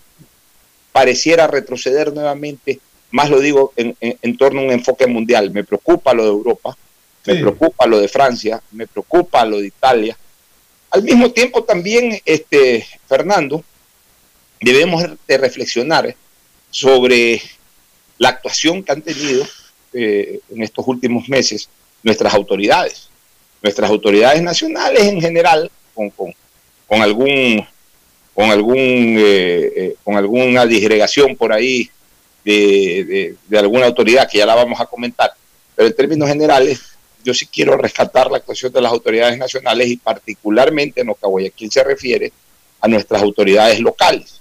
pareciera 0.92 1.46
retroceder 1.46 2.12
nuevamente, 2.12 2.78
más 3.10 3.28
lo 3.28 3.40
digo 3.40 3.72
en, 3.76 4.36
torno 4.36 4.60
a 4.60 4.64
un 4.64 4.70
enfoque 4.70 5.06
mundial. 5.06 5.50
Me 5.50 5.64
preocupa 5.64 6.14
lo 6.14 6.22
de 6.22 6.30
Europa, 6.30 6.76
me 7.26 7.36
preocupa 7.36 7.86
lo 7.86 7.98
de 7.98 8.08
Francia, 8.08 8.62
me 8.72 8.86
preocupa 8.86 9.44
lo 9.44 9.58
de 9.58 9.66
Italia. 9.66 10.16
Al 10.90 11.02
mismo 11.02 11.32
tiempo 11.32 11.64
también, 11.64 12.20
este, 12.24 12.86
Fernando, 13.06 13.64
debemos 14.60 15.02
de 15.26 15.38
reflexionar 15.38 16.14
sobre 16.70 17.42
la 18.18 18.30
actuación 18.30 18.82
que 18.82 18.92
han 18.92 19.02
tenido 19.02 19.46
eh, 19.92 20.40
en 20.50 20.62
estos 20.62 20.86
últimos 20.86 21.28
meses 21.28 21.68
nuestras 22.02 22.32
autoridades, 22.34 23.08
nuestras 23.62 23.90
autoridades 23.90 24.42
nacionales 24.42 25.04
en 25.04 25.20
general, 25.20 25.70
con, 25.94 26.10
con, 26.10 26.34
algún 27.00 27.66
con 28.34 28.50
algún 28.50 28.76
eh, 28.76 29.72
eh, 29.76 29.96
con 30.02 30.16
alguna 30.16 30.66
disgregación 30.66 31.36
por 31.36 31.52
ahí 31.52 31.90
de, 32.44 33.36
alguna 33.56 33.86
autoridad 33.86 34.28
que 34.28 34.38
ya 34.38 34.46
la 34.46 34.54
vamos 34.54 34.80
a 34.80 34.86
comentar, 34.86 35.32
pero 35.76 35.88
en 35.88 35.94
términos 35.94 36.28
generales 36.28 36.80
yo 37.24 37.32
sí 37.32 37.46
quiero 37.46 37.76
rescatar 37.76 38.30
la 38.30 38.38
actuación 38.38 38.72
de 38.72 38.80
las 38.80 38.90
autoridades 38.90 39.38
nacionales 39.38 39.88
y 39.88 39.96
particularmente 39.96 41.02
en 41.02 41.06
lo 41.06 41.14
que 41.14 41.24
a 41.24 41.28
Guayaquil 41.28 41.70
se 41.70 41.84
refiere 41.84 42.32
a 42.80 42.88
nuestras 42.88 43.22
autoridades 43.22 43.78
locales. 43.78 44.40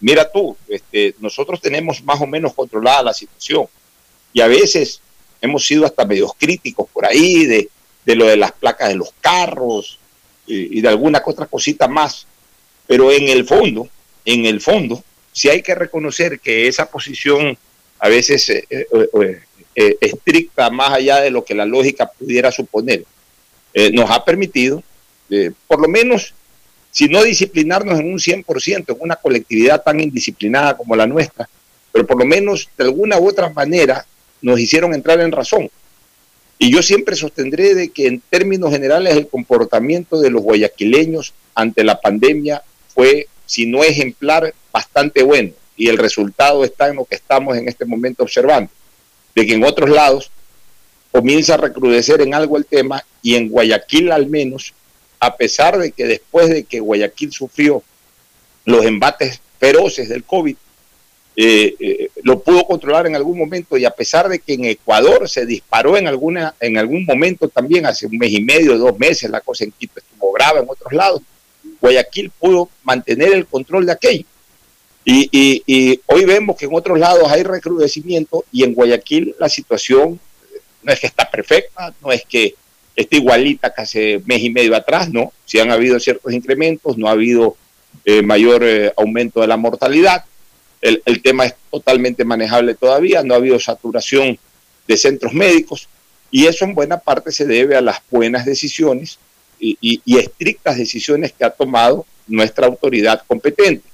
mira 0.00 0.28
tú, 0.28 0.56
este, 0.66 1.14
nosotros 1.20 1.60
tenemos 1.60 2.02
más 2.02 2.20
o 2.20 2.26
menos 2.26 2.52
controlada 2.52 3.04
la 3.04 3.14
situación 3.14 3.68
y 4.32 4.40
a 4.40 4.48
veces 4.48 5.00
hemos 5.40 5.66
sido 5.66 5.84
hasta 5.84 6.04
medios 6.04 6.32
críticos 6.38 6.88
por 6.92 7.04
ahí 7.04 7.44
de, 7.46 7.68
lo 8.14 8.26
de 8.26 8.36
las 8.36 8.52
placas 8.52 8.88
de 8.88 8.94
los 8.94 9.12
carros 9.20 9.98
y, 10.46 10.80
de 10.80 10.88
alguna 10.88 11.22
otra 11.24 11.46
cosita 11.46 11.88
más. 11.88 12.26
Pero 12.86 13.12
en 13.12 13.28
el 13.28 13.44
fondo, 13.44 13.88
en 14.24 14.46
el 14.46 14.60
fondo, 14.60 15.02
sí 15.32 15.48
hay 15.48 15.62
que 15.62 15.74
reconocer 15.74 16.40
que 16.40 16.66
esa 16.66 16.86
posición 16.86 17.56
a 17.98 18.08
veces 18.08 18.48
eh, 18.48 18.66
eh, 18.70 19.40
eh, 19.74 19.96
estricta, 20.00 20.70
más 20.70 20.92
allá 20.92 21.20
de 21.20 21.30
lo 21.30 21.44
que 21.44 21.54
la 21.54 21.64
lógica 21.64 22.06
pudiera 22.06 22.50
suponer, 22.50 23.04
nos 23.94 24.10
ha 24.10 24.22
permitido, 24.22 24.82
por 25.66 25.80
lo 25.80 25.88
menos, 25.88 26.34
si 26.90 27.08
no 27.08 27.22
disciplinarnos 27.22 27.98
en 27.98 28.12
un 28.12 28.18
100%, 28.18 28.84
en 28.86 28.96
una 29.00 29.16
colectividad 29.16 29.82
tan 29.82 29.98
indisciplinada 29.98 30.76
como 30.76 30.94
la 30.94 31.06
nuestra, 31.06 31.48
pero 31.90 32.06
por 32.06 32.18
lo 32.18 32.26
menos 32.26 32.68
de 32.76 32.84
alguna 32.84 33.18
u 33.18 33.28
otra 33.28 33.48
manera 33.48 34.04
nos 34.42 34.60
hicieron 34.60 34.92
entrar 34.92 35.20
en 35.20 35.32
razón. 35.32 35.70
Y 36.62 36.70
yo 36.70 36.80
siempre 36.80 37.16
sostendré 37.16 37.74
de 37.74 37.88
que 37.88 38.06
en 38.06 38.20
términos 38.20 38.70
generales 38.70 39.16
el 39.16 39.26
comportamiento 39.26 40.20
de 40.20 40.30
los 40.30 40.42
guayaquileños 40.42 41.34
ante 41.56 41.82
la 41.82 42.00
pandemia 42.00 42.62
fue, 42.94 43.26
si 43.46 43.66
no 43.66 43.82
ejemplar, 43.82 44.54
bastante 44.72 45.24
bueno. 45.24 45.50
Y 45.76 45.88
el 45.88 45.98
resultado 45.98 46.62
está 46.62 46.86
en 46.86 46.94
lo 46.94 47.04
que 47.04 47.16
estamos 47.16 47.56
en 47.56 47.66
este 47.66 47.84
momento 47.84 48.22
observando, 48.22 48.70
de 49.34 49.44
que 49.44 49.54
en 49.54 49.64
otros 49.64 49.90
lados 49.90 50.30
comienza 51.10 51.54
a 51.54 51.56
recrudecer 51.56 52.20
en 52.20 52.32
algo 52.32 52.56
el 52.56 52.64
tema 52.64 53.04
y 53.22 53.34
en 53.34 53.48
Guayaquil 53.48 54.12
al 54.12 54.28
menos, 54.28 54.72
a 55.18 55.36
pesar 55.36 55.76
de 55.80 55.90
que 55.90 56.04
después 56.04 56.48
de 56.48 56.62
que 56.62 56.78
Guayaquil 56.78 57.32
sufrió 57.32 57.82
los 58.66 58.84
embates 58.86 59.40
feroces 59.58 60.08
del 60.08 60.22
COVID, 60.22 60.54
eh, 61.34 61.74
eh, 61.80 62.10
lo 62.24 62.40
pudo 62.40 62.66
controlar 62.66 63.06
en 63.06 63.16
algún 63.16 63.38
momento 63.38 63.78
y 63.78 63.86
a 63.86 63.90
pesar 63.90 64.28
de 64.28 64.38
que 64.38 64.52
en 64.52 64.66
Ecuador 64.66 65.28
se 65.28 65.46
disparó 65.46 65.96
en, 65.96 66.06
alguna, 66.06 66.54
en 66.60 66.76
algún 66.76 67.06
momento 67.06 67.48
también, 67.48 67.86
hace 67.86 68.06
un 68.06 68.18
mes 68.18 68.32
y 68.32 68.42
medio, 68.42 68.76
dos 68.76 68.98
meses, 68.98 69.30
la 69.30 69.40
cosa 69.40 69.64
en 69.64 69.72
Quito 69.72 69.98
estuvo 69.98 70.32
grave 70.32 70.60
en 70.60 70.66
otros 70.68 70.92
lados, 70.92 71.22
Guayaquil 71.80 72.30
pudo 72.30 72.68
mantener 72.82 73.32
el 73.32 73.46
control 73.46 73.86
de 73.86 73.92
aquello. 73.92 74.24
Y, 75.04 76.00
hoy 76.06 76.24
vemos 76.24 76.56
que 76.56 76.66
en 76.66 76.74
otros 76.74 76.98
lados 76.98 77.28
hay 77.28 77.42
recrudecimiento 77.42 78.44
y 78.52 78.62
en 78.62 78.74
Guayaquil 78.74 79.34
la 79.40 79.48
situación 79.48 80.20
no 80.82 80.92
es 80.92 81.00
que 81.00 81.06
está 81.06 81.28
perfecta, 81.28 81.94
no 82.02 82.12
es 82.12 82.24
que 82.28 82.54
esté 82.94 83.16
igualita 83.16 83.72
que 83.72 83.82
hace 83.82 84.22
mes 84.26 84.42
y 84.42 84.50
medio 84.50 84.76
atrás, 84.76 85.08
no, 85.08 85.32
si 85.46 85.58
han 85.58 85.70
habido 85.70 85.98
ciertos 85.98 86.32
incrementos, 86.32 86.98
no 86.98 87.08
ha 87.08 87.12
habido 87.12 87.56
eh, 88.04 88.22
mayor 88.22 88.64
aumento 88.96 89.40
de 89.40 89.46
la 89.46 89.56
mortalidad, 89.56 90.24
el, 90.82 91.22
tema 91.22 91.46
es 91.46 91.54
totalmente 91.70 92.24
manejable 92.24 92.74
todavía, 92.74 93.22
no 93.22 93.34
ha 93.34 93.36
habido 93.36 93.58
saturación 93.60 94.38
de 94.86 94.96
centros 94.96 95.32
médicos 95.32 95.88
y 96.30 96.46
eso 96.46 96.64
en 96.64 96.74
buena 96.74 96.98
parte 96.98 97.30
se 97.30 97.46
debe 97.46 97.76
a 97.76 97.80
las 97.80 98.02
buenas 98.10 98.44
decisiones 98.44 99.18
y, 99.60 100.00
estrictas 100.18 100.76
decisiones 100.76 101.32
que 101.32 101.44
ha 101.44 101.50
tomado 101.50 102.04
nuestra 102.26 102.66
autoridad 102.66 103.22
competente. 103.28 103.88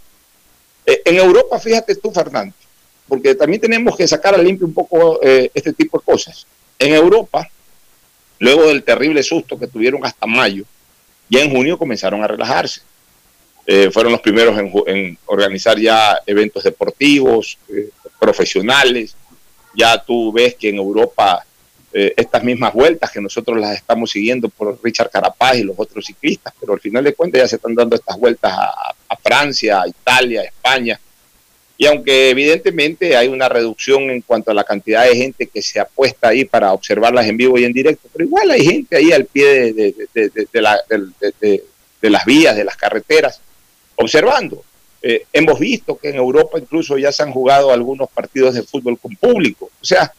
Eh, 0.86 1.02
en 1.04 1.16
Europa, 1.16 1.58
fíjate 1.58 1.94
tú, 1.96 2.10
Fernando, 2.10 2.54
porque 3.06 3.34
también 3.34 3.60
tenemos 3.60 3.94
que 3.94 4.08
sacar 4.08 4.34
a 4.34 4.38
limpio 4.38 4.66
un 4.66 4.72
poco 4.72 5.20
eh, 5.22 5.50
este 5.52 5.74
tipo 5.74 5.98
de 5.98 6.04
cosas. 6.04 6.46
En 6.78 6.94
Europa, 6.94 7.50
luego 8.38 8.68
del 8.68 8.82
terrible 8.82 9.22
susto 9.22 9.58
que 9.58 9.66
tuvieron 9.66 10.06
hasta 10.06 10.26
mayo, 10.26 10.64
ya 11.28 11.42
en 11.42 11.50
junio 11.50 11.76
comenzaron 11.76 12.24
a 12.24 12.28
relajarse. 12.28 12.80
Eh, 13.70 13.90
fueron 13.90 14.12
los 14.12 14.22
primeros 14.22 14.58
en, 14.86 15.18
organizar 15.26 15.78
ya 15.78 16.18
eventos 16.24 16.64
deportivos, 16.64 17.58
eh, 17.68 17.90
profesionales. 18.18 19.14
Ya 19.74 20.02
tú 20.02 20.32
ves 20.32 20.54
que 20.54 20.70
en 20.70 20.76
Europa 20.76 21.44
eh, 21.92 22.14
estas 22.16 22.42
mismas 22.42 22.72
vueltas 22.72 23.10
que 23.10 23.20
nosotros 23.20 23.60
las 23.60 23.76
estamos 23.76 24.10
siguiendo 24.10 24.48
por 24.48 24.80
Richard 24.82 25.10
Carapaz 25.10 25.58
y 25.58 25.64
los 25.64 25.78
otros 25.78 26.06
ciclistas, 26.06 26.54
pero 26.58 26.72
al 26.72 26.80
final 26.80 27.04
de 27.04 27.12
cuentas 27.12 27.42
ya 27.42 27.48
se 27.48 27.56
están 27.56 27.74
dando 27.74 27.94
estas 27.94 28.18
vueltas 28.18 28.50
a, 28.56 29.16
Francia, 29.22 29.82
a 29.82 29.88
Italia, 29.88 30.40
a 30.40 30.44
España. 30.44 30.98
Y 31.76 31.84
aunque 31.84 32.30
evidentemente 32.30 33.18
hay 33.18 33.28
una 33.28 33.50
reducción 33.50 34.08
en 34.08 34.22
cuanto 34.22 34.50
a 34.50 34.54
la 34.54 34.64
cantidad 34.64 35.04
de 35.04 35.14
gente 35.14 35.46
que 35.46 35.60
se 35.60 35.78
apuesta 35.78 36.28
ahí 36.28 36.46
para 36.46 36.72
observarlas 36.72 37.26
en 37.26 37.36
vivo 37.36 37.58
y 37.58 37.66
en 37.66 37.74
directo, 37.74 38.08
pero 38.10 38.24
igual 38.24 38.50
hay 38.50 38.64
gente 38.64 38.96
ahí 38.96 39.12
al 39.12 39.26
pie 39.26 39.74
de, 39.74 39.94
de 42.00 42.10
las 42.10 42.24
vías, 42.24 42.56
de 42.56 42.64
las 42.64 42.76
carreteras, 42.76 43.42
observando. 43.98 44.64
Eh, 45.00 45.26
hemos 45.32 45.58
visto 45.58 45.96
que 45.96 46.08
en 46.08 46.16
Europa 46.16 46.58
incluso 46.58 46.98
ya 46.98 47.12
se 47.12 47.22
han 47.22 47.32
jugado 47.32 47.70
algunos 47.70 48.08
partidos 48.10 48.54
de 48.54 48.62
fútbol 48.62 48.98
con 48.98 49.14
público. 49.16 49.70
O 49.80 49.84
sea, 49.84 50.12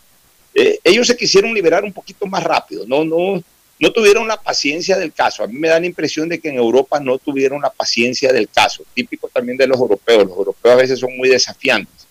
eh, 0.54 0.80
ellos 0.84 1.08
se 1.08 1.18
quisieron 1.18 1.54
liberar 1.54 1.84
un 1.84 1.94
poquito 1.94 2.26
más 2.26 2.44
rápido, 2.44 2.86
no, 2.88 3.04
no, 3.04 3.42
no 3.80 3.92
tuvieron 3.92 4.28
la 4.28 4.42
paciencia 4.42 4.98
del 4.98 5.14
caso. 5.14 5.44
A 5.44 5.48
mí 5.48 5.58
me 5.58 5.68
da 5.68 5.80
la 5.80 5.86
impresión 5.86 6.30
de 6.30 6.40
que 6.40 6.50
en 6.50 6.56
Europa 6.56 7.00
no 7.00 7.18
tuvieron 7.18 7.62
la 7.62 7.70
paciencia 7.70 8.32
del 8.32 8.50
caso, 8.50 8.84
típico 8.94 9.30
también 9.30 9.58
de 9.58 9.68
los 9.68 9.80
europeos. 9.80 10.26
Los 10.26 10.38
europeos 10.38 10.74
a 10.74 10.78
veces 10.78 11.00
son 11.00 11.16
muy 11.18 11.30
desafiantes. 11.30 12.08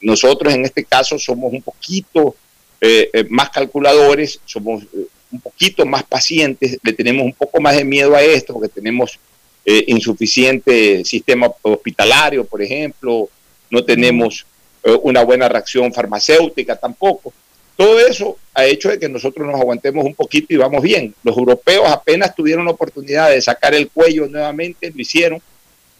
Nosotros 0.00 0.52
en 0.54 0.64
este 0.64 0.84
caso 0.84 1.18
somos 1.18 1.52
un 1.52 1.62
poquito 1.62 2.34
eh, 2.80 3.26
más 3.28 3.50
calculadores, 3.50 4.40
somos 4.44 4.84
un 5.30 5.40
poquito 5.40 5.86
más 5.86 6.02
pacientes, 6.02 6.78
le 6.82 6.92
tenemos 6.92 7.24
un 7.24 7.34
poco 7.34 7.60
más 7.60 7.76
de 7.76 7.84
miedo 7.84 8.16
a 8.16 8.22
esto, 8.22 8.54
porque 8.54 8.68
tenemos 8.68 9.18
eh, 9.64 9.84
insuficiente 9.88 11.04
sistema 11.04 11.52
hospitalario, 11.62 12.44
por 12.44 12.62
ejemplo, 12.62 13.28
no 13.70 13.84
tenemos 13.84 14.46
eh, 14.82 14.98
una 15.02 15.22
buena 15.22 15.48
reacción 15.48 15.92
farmacéutica 15.92 16.76
tampoco. 16.76 17.32
Todo 17.76 17.98
eso 18.00 18.36
ha 18.54 18.64
hecho 18.64 18.90
de 18.90 18.98
que 18.98 19.08
nosotros 19.08 19.46
nos 19.46 19.60
aguantemos 19.60 20.04
un 20.04 20.14
poquito 20.14 20.52
y 20.52 20.56
vamos 20.56 20.82
bien. 20.82 21.14
Los 21.22 21.36
europeos 21.36 21.88
apenas 21.88 22.34
tuvieron 22.34 22.64
la 22.64 22.72
oportunidad 22.72 23.30
de 23.30 23.40
sacar 23.40 23.74
el 23.74 23.88
cuello 23.88 24.26
nuevamente, 24.28 24.90
lo 24.94 25.00
hicieron. 25.00 25.40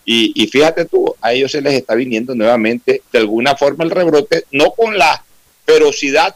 Y, 0.04 0.32
y 0.34 0.46
fíjate 0.46 0.86
tú, 0.86 1.14
a 1.20 1.32
ellos 1.32 1.52
se 1.52 1.60
les 1.60 1.74
está 1.74 1.94
viniendo 1.94 2.34
nuevamente 2.34 3.02
de 3.12 3.18
alguna 3.18 3.54
forma 3.56 3.84
el 3.84 3.90
rebrote, 3.90 4.44
no 4.50 4.72
con 4.72 4.96
la 4.96 5.24
ferocidad 5.64 6.34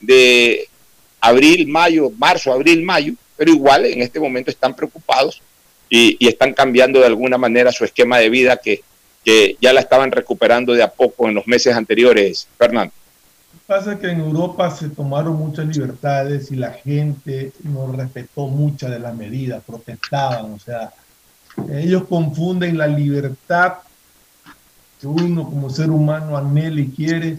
de 0.00 0.68
abril, 1.20 1.66
mayo, 1.66 2.10
marzo, 2.18 2.52
abril, 2.52 2.82
mayo, 2.82 3.14
pero 3.36 3.50
igual 3.50 3.86
en 3.86 4.02
este 4.02 4.20
momento 4.20 4.50
están 4.50 4.74
preocupados 4.74 5.42
y, 5.88 6.26
están 6.26 6.52
cambiando 6.52 7.00
de 7.00 7.06
alguna 7.06 7.38
manera 7.38 7.72
su 7.72 7.84
esquema 7.84 8.18
de 8.18 8.30
vida 8.30 8.56
que, 8.56 8.82
que 9.24 9.56
ya 9.60 9.72
la 9.72 9.80
estaban 9.80 10.10
recuperando 10.10 10.72
de 10.72 10.82
a 10.82 10.90
poco 10.90 11.28
en 11.28 11.34
los 11.34 11.46
meses 11.46 11.74
anteriores, 11.74 12.48
Fernando. 12.56 12.92
Pasa 13.66 13.98
que 13.98 14.08
en 14.08 14.20
Europa 14.20 14.70
se 14.70 14.90
tomaron 14.90 15.36
muchas 15.36 15.66
libertades 15.66 16.52
y 16.52 16.56
la 16.56 16.72
gente 16.72 17.52
no 17.64 17.90
respetó 17.90 18.46
muchas 18.46 18.90
de 18.90 19.00
las 19.00 19.14
medidas, 19.14 19.62
protestaban, 19.66 20.52
o 20.52 20.58
sea, 20.58 20.92
ellos 21.72 22.04
confunden 22.08 22.78
la 22.78 22.86
libertad 22.86 23.74
que 25.00 25.06
uno 25.06 25.44
como 25.44 25.70
ser 25.70 25.90
humano 25.90 26.36
anhela 26.36 26.80
y 26.80 26.88
quiere 26.88 27.38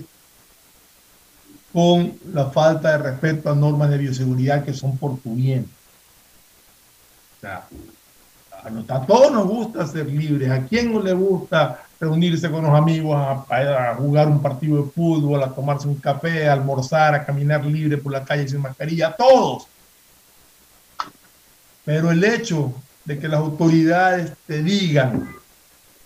con 1.71 2.17
la 2.33 2.49
falta 2.49 2.91
de 2.91 2.97
respeto 2.97 3.49
a 3.49 3.55
normas 3.55 3.89
de 3.89 3.97
bioseguridad 3.97 4.65
que 4.65 4.73
son 4.73 4.97
por 4.97 5.19
tu 5.19 5.35
bien. 5.35 5.69
O 7.37 7.41
sea, 7.41 7.67
a, 8.89 9.01
todos 9.05 9.31
nos 9.31 9.47
gusta 9.47 9.86
ser 9.88 10.07
libres. 10.07 10.50
¿A 10.51 10.63
quién 10.65 10.91
no 10.93 11.01
le 11.01 11.13
gusta 11.13 11.81
reunirse 12.00 12.50
con 12.51 12.63
los 12.63 12.74
amigos 12.75 13.15
a, 13.15 13.45
a- 13.55 13.91
a 13.91 13.95
jugar 13.95 14.27
un 14.27 14.41
partido 14.41 14.77
de 14.83 14.89
fútbol, 14.91 15.41
a 15.43 15.50
tomarse 15.50 15.88
un 15.88 15.95
café, 15.95 16.47
a 16.47 16.53
almorzar, 16.53 17.15
a 17.15 17.25
caminar 17.25 17.65
libre 17.65 17.97
por 17.97 18.12
la 18.12 18.24
calle 18.24 18.47
sin 18.47 18.62
mascarilla? 18.62 19.07
A 19.09 19.15
todos. 19.15 19.67
Pero 21.86 22.12
el 22.12 22.24
hecho 22.24 22.74
de 23.05 23.17
que 23.17 23.27
las 23.27 23.39
autoridades 23.39 24.33
te 24.45 24.62
digan 24.62 25.29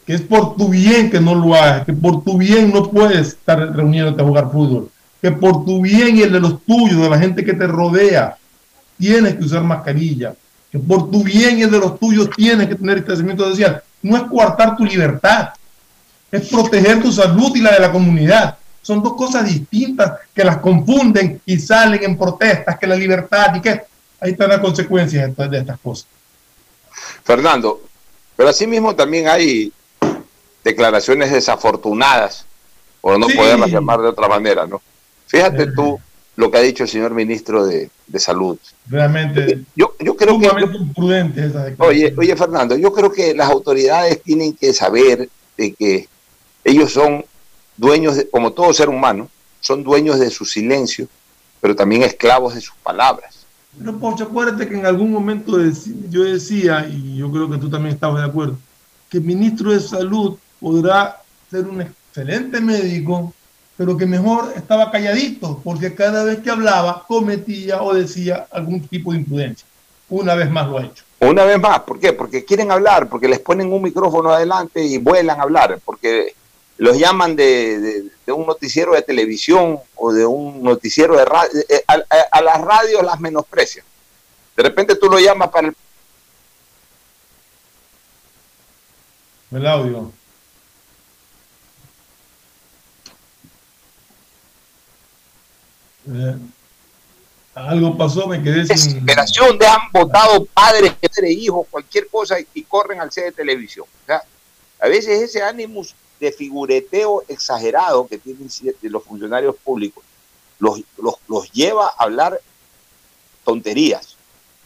que 0.06 0.14
es 0.14 0.22
por 0.22 0.56
tu 0.56 0.68
bien 0.70 1.10
que 1.12 1.20
no 1.20 1.36
lo 1.36 1.54
hagas, 1.56 1.86
que 1.86 1.94
por 1.94 2.24
tu 2.24 2.38
bien 2.38 2.72
no 2.74 2.90
puedes 2.90 3.30
estar 3.30 3.60
reuniéndote 3.76 4.22
a 4.22 4.26
jugar 4.26 4.52
fútbol, 4.52 4.90
que 5.22 5.32
por 5.32 5.64
tu 5.66 5.82
bien 5.82 6.18
y 6.18 6.22
el 6.22 6.32
de 6.32 6.40
los 6.40 6.64
tuyos, 6.64 7.02
de 7.02 7.10
la 7.10 7.20
gente 7.20 7.44
que 7.46 7.54
te 7.54 7.68
rodea, 7.68 8.38
tienes 8.98 9.36
que 9.36 9.44
usar 9.44 9.64
mascarilla, 9.64 10.34
que 10.72 10.80
por 10.80 11.12
tu 11.12 11.24
bien 11.24 11.60
y 11.60 11.64
el 11.64 11.72
de 11.72 11.80
los 11.80 12.00
tuyos 12.00 12.30
tienes 12.36 12.68
que 12.68 12.76
tener 12.76 12.96
distanciamiento 12.98 13.44
social. 13.50 13.84
No 14.02 14.16
es 14.18 14.24
coartar 14.24 14.78
tu 14.78 14.86
libertad, 14.86 15.50
es 16.32 16.48
proteger 16.48 17.02
tu 17.02 17.12
salud 17.12 17.52
y 17.56 17.60
la 17.62 17.74
de 17.74 17.80
la 17.80 17.92
comunidad. 17.92 18.58
Son 18.82 19.04
dos 19.04 19.14
cosas 19.16 19.46
distintas 19.46 20.14
que 20.34 20.44
las 20.44 20.58
confunden 20.58 21.42
y 21.46 21.60
salen 21.60 22.04
en 22.04 22.18
protestas, 22.18 22.80
que 22.80 22.88
la 22.88 22.96
libertad 22.96 23.54
y 23.56 23.62
que 23.62 23.82
ahí 24.20 24.32
están 24.32 24.50
las 24.50 24.60
consecuencias 24.60 25.36
de 25.36 25.58
estas- 25.60 25.80
cosas. 25.80 26.08
Fernando, 27.24 27.82
pero 28.36 28.50
asimismo 28.50 28.96
también 28.96 29.28
hay 29.28 29.72
declaraciones 30.64 31.32
desafortunadas, 31.32 32.46
por 33.02 33.20
no 33.20 33.28
Sí. 33.28 33.36
poderlas 33.36 33.70
llamar 33.70 34.00
de 34.02 34.08
otra 34.08 34.28
manera, 34.28 34.66
¿no? 34.66 34.82
Fíjate 35.28 35.68
tú 35.68 36.00
lo 36.36 36.50
que 36.50 36.58
ha 36.58 36.62
dicho 36.62 36.84
el 36.84 36.90
señor 36.90 37.14
ministro 37.14 37.66
de, 37.66 37.90
de 38.08 38.20
Salud. 38.20 38.58
Realmente, 38.88 39.64
Yo, 39.76 39.96
yo 40.00 40.16
creo 40.16 40.40
que... 40.40 40.50
Oye, 41.78 42.14
oye, 42.18 42.36
Fernando, 42.36 42.76
yo 42.76 42.92
creo 42.94 43.12
que 43.12 43.34
las 43.34 43.50
autoridades 43.50 44.22
tienen 44.22 44.54
que 44.54 44.74
saber 44.74 45.30
de 45.58 45.74
que 45.74 46.08
ellos 46.64 46.92
son 46.92 47.26
dueños, 47.78 48.16
de, 48.16 48.30
como 48.30 48.54
todo 48.54 48.74
ser 48.74 48.90
humano, 48.90 49.30
son 49.60 49.84
dueños 49.84 50.20
de 50.20 50.30
su 50.30 50.46
silencio, 50.46 51.08
pero 51.60 51.76
también 51.76 52.04
esclavos 52.04 52.56
de 52.56 52.62
sus 52.62 52.76
palabras. 52.84 53.46
Pero, 53.78 53.98
Pocho, 53.98 54.26
acuérdate 54.26 54.68
que 54.68 54.76
en 54.76 54.86
algún 54.86 55.12
momento 55.12 55.58
yo 56.10 56.24
decía, 56.24 56.88
y 56.88 57.18
yo 57.18 57.32
creo 57.32 57.50
que 57.50 57.58
tú 57.58 57.70
también 57.70 57.96
estabas 57.96 58.24
de 58.24 58.30
acuerdo, 58.30 58.58
que 59.10 59.18
el 59.18 59.24
ministro 59.24 59.72
de 59.72 59.80
Salud 59.80 60.38
podrá 60.60 61.22
ser 61.50 61.66
un 61.68 61.82
excelente 61.82 62.60
médico, 62.60 63.34
pero 63.82 63.98
que 63.98 64.06
mejor 64.06 64.54
estaba 64.56 64.92
calladito, 64.92 65.60
porque 65.64 65.96
cada 65.96 66.24
vez 66.24 66.38
que 66.42 66.52
hablaba 66.52 67.04
cometía 67.08 67.82
o 67.82 67.96
decía 67.96 68.46
algún 68.52 68.88
tipo 68.88 69.12
de 69.12 69.18
imprudencia. 69.18 69.66
Una 70.08 70.36
vez 70.36 70.52
más 70.52 70.68
lo 70.68 70.78
ha 70.78 70.84
hecho. 70.86 71.04
Una 71.20 71.46
vez 71.46 71.60
más, 71.60 71.80
¿por 71.80 72.00
qué? 72.00 72.14
Porque 72.14 72.46
quieren 72.46 72.72
hablar, 72.72 73.10
porque 73.10 73.28
les 73.28 73.40
ponen 73.40 73.74
un 73.74 73.82
micrófono 73.82 74.30
adelante 74.30 74.84
y 74.84 75.00
vuelan 75.00 75.40
a 75.40 75.42
hablar, 75.42 75.80
porque 75.84 76.36
los 76.78 76.96
llaman 76.96 77.36
de, 77.36 77.80
de- 77.80 78.04
de 78.24 78.32
un 78.32 78.46
noticiero 78.46 78.94
de 78.94 79.02
televisión 79.02 79.80
o 79.96 80.14
de 80.14 80.28
un 80.28 80.62
noticiero 80.62 81.18
de 81.18 81.26
radio. 81.26 81.50
A, 81.88 81.94
a- 81.94 82.28
a 82.34 82.42
las 82.44 82.62
radios 82.62 83.02
las 83.04 83.20
menosprecian. 83.20 83.84
De 84.56 84.62
repente 84.62 84.94
tú 84.96 85.08
lo 85.10 85.18
llamas 85.18 85.50
para 85.50 85.70
el 85.70 85.76
El 89.52 89.66
audio. 89.66 90.12
Eh, 96.08 96.36
algo 97.54 97.98
pasó, 97.98 98.28
me 98.28 98.42
quedé 98.42 98.66
sin... 98.66 98.76
desesperación, 98.76 99.58
dejan 99.58 99.82
votado 99.94 100.46
padres, 100.46 100.94
hijos, 101.28 101.68
cualquier 101.70 102.08
cosa 102.08 102.38
y, 102.54 102.64
corren 102.64 103.02
al 103.02 103.12
set 103.12 103.26
de 103.26 103.32
televisión. 103.34 103.86
O 104.04 104.06
sea, 104.06 104.24
a 104.80 104.88
veces 104.88 105.22
ese 105.22 105.44
ánimo 105.44 105.84
de 106.20 106.32
figureteo 106.32 107.24
exagerado 107.28 108.08
que 108.08 108.18
tienen 108.18 108.48
los 108.84 109.04
funcionarios 109.04 109.56
públicos 109.64 110.04
los, 110.60 110.80
los, 110.98 111.16
los 111.28 111.52
lleva 111.52 111.88
a 111.88 112.04
hablar 112.04 112.40
tonterías. 113.44 114.16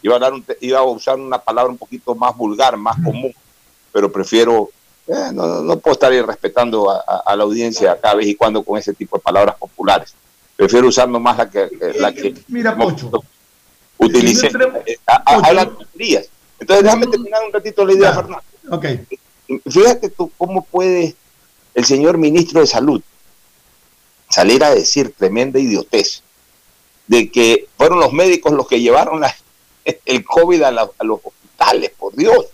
Iba 0.01 0.13
a, 0.13 0.15
hablar 0.17 0.33
un 0.33 0.43
te- 0.43 0.57
iba 0.62 0.79
a 0.79 0.83
usar 0.83 1.17
una 1.17 1.39
palabra 1.39 1.71
un 1.71 1.77
poquito 1.77 2.13
más 2.15 2.36
vulgar, 2.36 2.77
más 2.77 2.95
común, 3.03 3.33
pero 3.91 4.12
prefiero, 4.12 4.69
eh, 5.07 5.29
no, 5.33 5.47
no- 5.47 5.62
no 5.62 5.79
puedo 5.79 5.93
estar 5.93 6.13
irrespetando 6.13 6.89
a, 6.91 6.97
a- 7.07 7.23
a 7.25 7.36
la 7.36 7.43
audiencia 7.43 7.97
cada 7.99 8.15
vez 8.15 8.27
y 8.27 8.36
cuando 8.36 8.62
con 8.63 8.77
ese 8.77 8.93
tipo 8.93 9.17
de 9.17 9.23
palabras 9.23 9.55
populares. 9.57 10.13
Prefiero 10.55 10.87
usar 10.87 11.09
nomás 11.09 11.37
la 11.37 11.49
que, 11.49 11.69
la 11.97 12.13
que 12.13 12.33
Mira, 12.47 12.77
Pocho. 12.77 13.11
utilicé. 13.97 14.49
No 14.51 14.67
Eh, 14.85 14.97
a- 15.05 15.15
a- 15.15 15.35
Pocho. 15.35 15.45
hablan 15.47 15.75
tonterías. 15.77 16.25
Entonces 16.59 16.83
déjame 16.85 17.07
terminar 17.07 17.41
un 17.45 17.51
ratito 17.53 17.85
la 17.85 17.93
idea, 17.93 18.09
Ya. 18.09 18.15
Fernando. 18.15 18.43
Ok. 18.71 18.85
Fíjate 19.69 20.09
tú 20.09 20.31
cómo 20.37 20.63
puede 20.63 21.15
el 21.73 21.85
señor 21.85 22.17
ministro 22.17 22.61
de 22.61 22.67
Salud 22.67 23.01
salir 24.29 24.63
a 24.63 24.73
decir 24.73 25.13
tremenda 25.15 25.59
idiotez 25.59 26.23
de 27.07 27.29
que 27.29 27.67
fueron 27.77 27.99
los 27.99 28.11
médicos 28.13 28.53
los 28.53 28.67
que 28.67 28.79
llevaron 28.81 29.19
la- 29.21 29.35
el 30.05 30.23
COVID 30.23 30.61
a, 30.63 30.71
la- 30.71 30.89
a 30.97 31.03
los 31.03 31.19
hospitales, 31.23 31.91
por 31.97 32.15
Dios. 32.15 32.45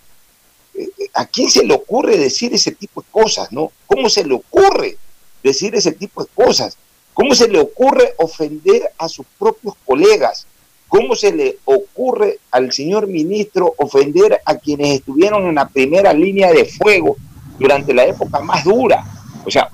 Eh, 0.74 0.88
eh, 0.98 1.10
¿A 1.14 1.26
quién 1.26 1.48
se 1.50 1.64
le 1.64 1.74
ocurre 1.74 2.18
decir 2.18 2.52
ese 2.52 2.72
tipo 2.72 3.00
de 3.02 3.06
cosas, 3.10 3.52
no? 3.52 3.70
¿Cómo 3.86 4.08
se 4.10 4.24
le 4.24 4.34
ocurre 4.34 4.96
decir 5.42 5.74
ese 5.74 5.92
tipo 5.92 6.22
de 6.24 6.30
cosas? 6.34 6.76
¿Cómo 7.14 7.34
se 7.34 7.48
le 7.48 7.60
ocurre 7.60 8.14
ofender 8.16 8.90
a 8.96 9.08
sus 9.08 9.26
propios 9.38 9.74
colegas? 9.84 10.46
¿Cómo 10.88 11.14
se 11.14 11.32
le 11.32 11.58
ocurre 11.64 12.38
al 12.50 12.72
señor 12.72 13.06
ministro 13.06 13.74
ofender 13.78 14.40
a 14.44 14.56
quienes 14.56 14.96
estuvieron 14.96 15.46
en 15.46 15.54
la 15.54 15.68
primera 15.68 16.12
línea 16.12 16.52
de 16.52 16.64
fuego 16.64 17.16
durante 17.58 17.94
la 17.94 18.04
época 18.04 18.40
más 18.40 18.64
dura? 18.64 19.04
O 19.44 19.50
sea, 19.50 19.70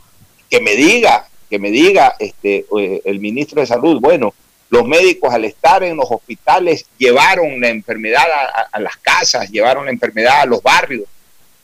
que 0.49 0.61
me 0.61 0.75
diga, 0.75 1.29
que 1.49 1.59
me 1.59 1.71
diga 1.71 2.15
este, 2.19 2.67
eh, 2.79 3.03
el 3.05 3.21
ministro 3.21 3.61
de 3.61 3.67
Salud, 3.67 4.01
bueno, 4.01 4.35
los 4.71 4.87
médicos 4.87 5.33
al 5.33 5.45
estar 5.45 5.83
en 5.83 5.97
los 5.97 6.11
hospitales 6.11 6.87
llevaron 6.99 7.61
la 7.61 7.69
enfermedad 7.69 8.25
a, 8.71 8.79
las 8.81 8.97
casas, 8.99 9.51
llevaron 9.51 9.87
la 9.87 9.91
enfermedad 9.91 10.43
a 10.43 10.47
los 10.47 10.63
barrios, 10.63 11.05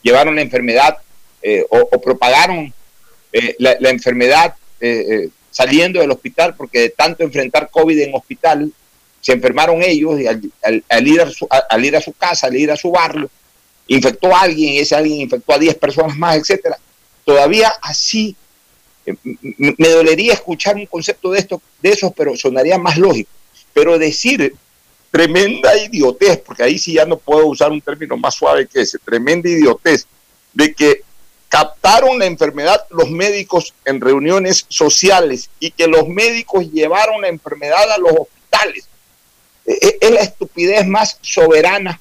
llevaron 0.03 0.37
la 0.37 0.43
enfermedad 0.43 0.97
eh, 1.43 1.65
o, 1.69 2.01
propagaron 2.01 2.73
eh, 3.33 3.55
la, 3.59 3.91
enfermedad 3.91 4.55
saliendo 5.55 6.01
del 6.01 6.11
hospital 6.11 6.57
porque 6.57 6.81
de 6.81 6.91
tanto 6.91 7.23
enfrentar 7.23 7.71
COVID 7.71 7.97
en 8.01 8.15
hospital 8.15 8.73
se 9.21 9.33
enfermaron 9.33 9.83
ellos 9.83 10.21
y 10.21 10.27
al, 10.27 11.07
ir 11.07 11.21
a 11.21 11.31
su, 11.31 11.47
al 11.49 11.85
ir 11.85 11.97
a 11.97 12.01
su 12.01 12.13
casa, 12.13 12.49
al 12.49 12.57
ir 12.57 12.73
a 12.73 12.77
su 12.77 12.91
barrio, 12.91 13.31
infectó 13.87 14.35
a 14.35 14.41
alguien 14.41 14.75
y 14.75 14.79
ese 14.81 14.97
alguien 14.97 15.21
infectó 15.21 15.55
a 15.55 15.59
10 15.59 15.77
personas 15.77 16.17
más, 16.19 16.37
etcétera. 16.37 16.77
Todavía 17.25 17.73
así 17.81 18.35
eh, 19.07 19.15
me 19.23 19.89
dolería 19.89 20.33
escuchar 20.33 20.75
un 20.75 20.87
concepto 20.87 21.31
de 21.31 21.39
esto, 21.39 21.63
de 21.81 21.91
esos, 21.91 22.13
pero 22.15 22.37
sonaría 22.37 22.77
más 22.77 22.99
lógico. 22.99 23.31
Pero 23.73 23.97
decir 23.97 24.55
tremenda 25.13 25.71
idiotez, 25.79 26.39
porque 26.39 26.65
ahí 26.65 26.79
sí 26.79 26.95
ya 26.95 27.07
no 27.07 27.17
puedo 27.17 27.47
usar 27.47 27.71
un 27.71 27.81
término 27.81 28.17
más 28.17 28.35
suave 28.35 28.67
que 28.67 28.81
ese, 28.81 28.99
tremenda 28.99 29.49
idiotez, 29.49 30.09
de 30.53 30.75
que 30.75 31.03
captaron 31.55 32.19
la 32.19 32.27
enfermedad 32.27 32.85
los 32.91 33.09
médicos 33.11 33.75
en 33.85 34.01
reuniones 34.01 34.67
sociales 34.69 35.51
y 35.61 35.71
que 35.71 35.87
los 35.87 36.09
médicos 36.09 36.69
llevaron 36.73 37.21
la 37.21 37.29
enfermedad 37.29 37.93
a 37.93 37.99
los 37.99 38.11
hospitales. 38.11 38.89
E- 39.65 39.79
e- 39.81 39.99
Es 40.01 40.11
la 40.11 40.21
estupidez 40.23 40.85
más 40.85 41.17
soberana 41.21 42.01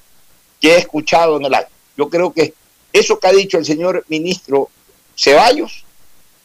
que 0.60 0.74
he 0.74 0.78
escuchado 0.80 1.38
en 1.38 1.46
el 1.46 1.54
año. 1.54 1.68
Yo 1.96 2.10
creo 2.10 2.34
que 2.34 2.56
eso 2.92 3.20
que 3.20 3.28
ha 3.28 3.32
dicho 3.32 3.60
el 3.60 3.66
señor 3.66 4.04
ministro 4.08 4.70
Ceballos 5.16 5.86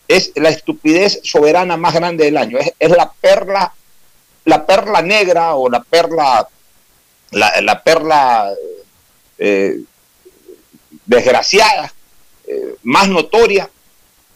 es 0.07 0.33
la 0.35 0.51
estupidez 0.51 1.21
soberana 1.25 1.79
más 1.79 1.95
grande 1.95 2.27
del 2.27 2.37
año. 2.37 2.59
Es, 2.79 2.91
la 2.91 3.11
perla, 3.11 3.73
la 4.45 4.67
perla 4.67 5.01
negra 5.01 5.55
o 5.55 5.71
la 5.71 5.83
perla, 5.83 6.47
la, 7.31 7.59
la 7.63 7.83
perla 7.83 8.53
eh, 9.39 9.79
desgraciada, 11.07 11.91
eh, 12.49 12.75
más 12.83 13.09
notoria 13.09 13.69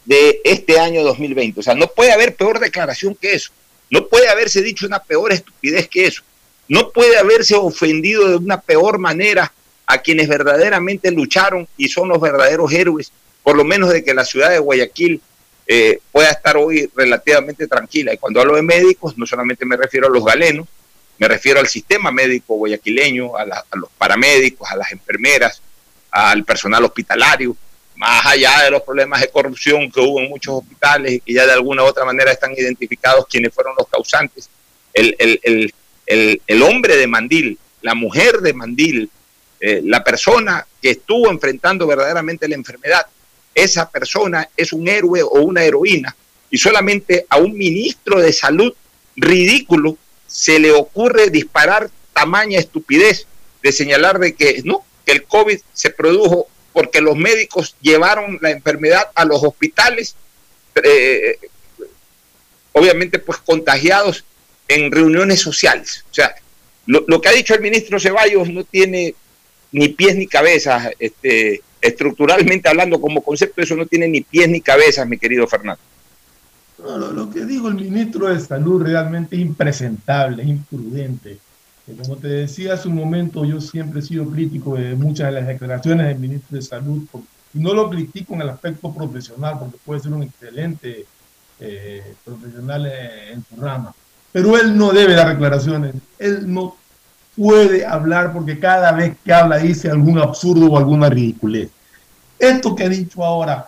de 0.05 0.41
este 0.43 0.79
año 0.79 1.03
2020. 1.03 1.59
O 1.59 1.63
sea, 1.63 1.75
no 1.75 1.87
puede 1.87 2.11
haber 2.11 2.35
peor 2.35 2.59
declaración 2.59 3.15
que 3.15 3.33
eso. 3.33 3.51
No 3.89 4.07
puede 4.07 4.27
haberse 4.29 4.61
dicho 4.61 4.85
una 4.85 4.99
peor 4.99 5.31
estupidez 5.33 5.87
que 5.87 6.05
eso. 6.07 6.21
No 6.67 6.89
puede 6.91 7.17
haberse 7.17 7.55
ofendido 7.55 8.27
de 8.29 8.35
una 8.37 8.59
peor 8.61 8.97
manera 8.99 9.51
a 9.85 9.97
quienes 9.99 10.27
verdaderamente 10.27 11.11
lucharon 11.11 11.67
y 11.77 11.89
son 11.89 12.07
los 12.09 12.19
verdaderos 12.21 12.71
héroes, 12.71 13.11
por 13.43 13.55
lo 13.57 13.63
menos 13.65 13.89
de 13.91 14.03
que 14.03 14.13
la 14.13 14.23
ciudad 14.25 14.49
de 14.49 14.59
Guayaquil 14.59 15.21
eh, 15.67 15.99
pueda 16.11 16.31
estar 16.31 16.57
hoy 16.57 16.89
relativamente 16.95 17.67
tranquila. 17.67 18.13
Y 18.13 18.17
cuando 18.17 18.39
hablo 18.41 18.55
de 18.55 18.61
médicos, 18.61 19.17
no 19.17 19.25
solamente 19.25 19.65
me 19.65 19.75
refiero 19.77 20.07
a 20.07 20.09
los 20.09 20.23
galenos, 20.25 20.67
me 21.19 21.27
refiero 21.27 21.59
al 21.59 21.67
sistema 21.67 22.11
médico 22.11 22.55
guayaquileño, 22.55 23.35
a, 23.37 23.45
la- 23.45 23.63
a 23.69 23.77
los 23.77 23.89
paramédicos, 23.97 24.69
a 24.71 24.75
las 24.75 24.91
enfermeras, 24.91 25.61
al 26.11 26.43
personal 26.43 26.83
hospitalario, 26.85 27.55
más 27.95 28.25
allá 28.25 28.63
de 28.63 28.71
los 28.71 28.81
problemas 28.81 29.21
de 29.21 29.29
corrupción 29.29 29.91
que 29.91 29.99
hubo 29.99 30.19
en 30.19 30.29
muchos 30.29 30.55
hospitales 30.55 31.13
y 31.13 31.19
que 31.19 31.33
ya 31.33 31.45
de 31.45 31.53
alguna 31.53 31.83
u 31.83 31.85
otra 31.85 32.05
manera 32.05 32.31
están 32.31 32.53
identificados 32.53 33.27
quienes 33.27 33.53
fueron 33.53 33.73
los 33.77 33.87
causantes, 33.87 34.49
el, 34.93 35.15
el, 35.19 35.39
el, 36.05 36.41
el, 36.45 36.63
hombre 36.63 36.97
de 36.97 37.07
Mandil, 37.07 37.57
la 37.81 37.95
mujer 37.95 38.39
de 38.39 38.53
Mandil, 38.53 39.09
eh, 39.59 39.81
la 39.83 40.03
persona 40.03 40.65
que 40.81 40.91
estuvo 40.91 41.29
enfrentando 41.29 41.87
verdaderamente 41.87 42.47
la 42.47 42.55
enfermedad, 42.55 43.05
esa 43.55 43.89
persona 43.89 44.49
es 44.57 44.73
un 44.73 44.87
héroe 44.87 45.21
o 45.23 45.41
una 45.41 45.63
heroína 45.63 46.15
y 46.49 46.57
solamente 46.57 47.25
a 47.29 47.37
un 47.37 47.57
ministro 47.57 48.19
de 48.19 48.33
salud 48.33 48.73
ridículo 49.15 49.97
se 50.27 50.59
le 50.59 50.71
ocurre 50.71 51.29
disparar 51.29 51.89
tamaña 52.13 52.59
estupidez 52.59 53.27
de 53.61 53.71
señalar 53.71 54.19
de 54.19 54.33
que 54.35 54.61
no, 54.63 54.83
que 55.05 55.13
el 55.13 55.23
COVID 55.23 55.59
se 55.73 55.89
produjo 55.89 56.47
porque 56.73 57.01
los 57.01 57.15
médicos 57.15 57.75
llevaron 57.81 58.39
la 58.41 58.51
enfermedad 58.51 59.03
a 59.15 59.25
los 59.25 59.43
hospitales, 59.43 60.15
eh, 60.83 61.37
obviamente 62.73 63.19
pues 63.19 63.37
contagiados 63.39 64.25
en 64.67 64.91
reuniones 64.91 65.39
sociales. 65.39 66.03
O 66.11 66.13
sea, 66.13 66.35
lo, 66.85 67.21
que 67.21 67.29
ha 67.29 67.33
dicho 67.33 67.53
el 67.53 67.61
ministro 67.61 67.99
Ceballos 67.99 68.49
no 68.49 68.63
tiene 68.63 69.15
ni 69.71 69.89
pies 69.89 70.15
ni 70.15 70.27
cabezas, 70.27 70.91
este, 70.99 71.61
estructuralmente 71.81 72.69
hablando 72.69 72.99
como 72.99 73.21
concepto, 73.21 73.61
eso 73.61 73.75
no 73.75 73.85
tiene 73.85 74.07
ni 74.07 74.21
pies 74.21 74.49
ni 74.49 74.61
cabezas, 74.61 75.07
mi 75.07 75.17
querido 75.17 75.47
Fernando. 75.47 75.81
Lo, 76.83 77.31
que 77.31 77.45
dijo 77.45 77.69
el 77.69 77.75
ministro 77.75 78.27
de 78.27 78.39
Salud 78.41 78.83
realmente 78.83 79.35
es 79.35 79.41
impresentable, 79.41 80.43
es 80.43 80.49
imprudente. 80.49 81.37
Como 81.85 82.15
te 82.15 82.27
decía 82.27 82.75
hace 82.75 82.87
un 82.87 82.95
momento, 82.95 83.43
yo 83.43 83.59
siempre 83.59 83.99
he 83.99 84.03
sido 84.03 84.25
crítico 84.29 84.75
de 84.75 84.95
muchas 84.95 85.27
de 85.27 85.33
las 85.33 85.47
declaraciones 85.47 86.07
del 86.07 86.19
ministro 86.19 86.55
de 86.55 86.61
Salud, 86.61 87.03
y 87.53 87.59
no 87.59 87.73
lo 87.73 87.89
critico 87.89 88.33
en 88.33 88.41
el 88.41 88.49
aspecto 88.49 88.93
profesional, 88.93 89.57
porque 89.59 89.77
puede 89.83 89.99
ser 89.99 90.13
un 90.13 90.23
excelente 90.23 91.05
eh, 91.59 92.15
profesional 92.23 92.89
en 93.31 93.43
su 93.43 93.61
rama, 93.61 93.93
pero 94.31 94.57
él 94.57 94.77
no 94.77 94.91
debe 94.91 95.13
dar 95.13 95.29
declaraciones, 95.29 95.95
él 96.19 96.51
no 96.51 96.75
puede 97.35 97.85
hablar 97.85 98.31
porque 98.31 98.59
cada 98.59 98.91
vez 98.93 99.15
que 99.23 99.33
habla 99.33 99.57
dice 99.57 99.89
algún 99.89 100.19
absurdo 100.19 100.67
o 100.71 100.77
alguna 100.77 101.09
ridiculez. 101.09 101.69
Esto 102.39 102.75
que 102.75 102.83
ha 102.83 102.89
dicho 102.89 103.23
ahora, 103.23 103.67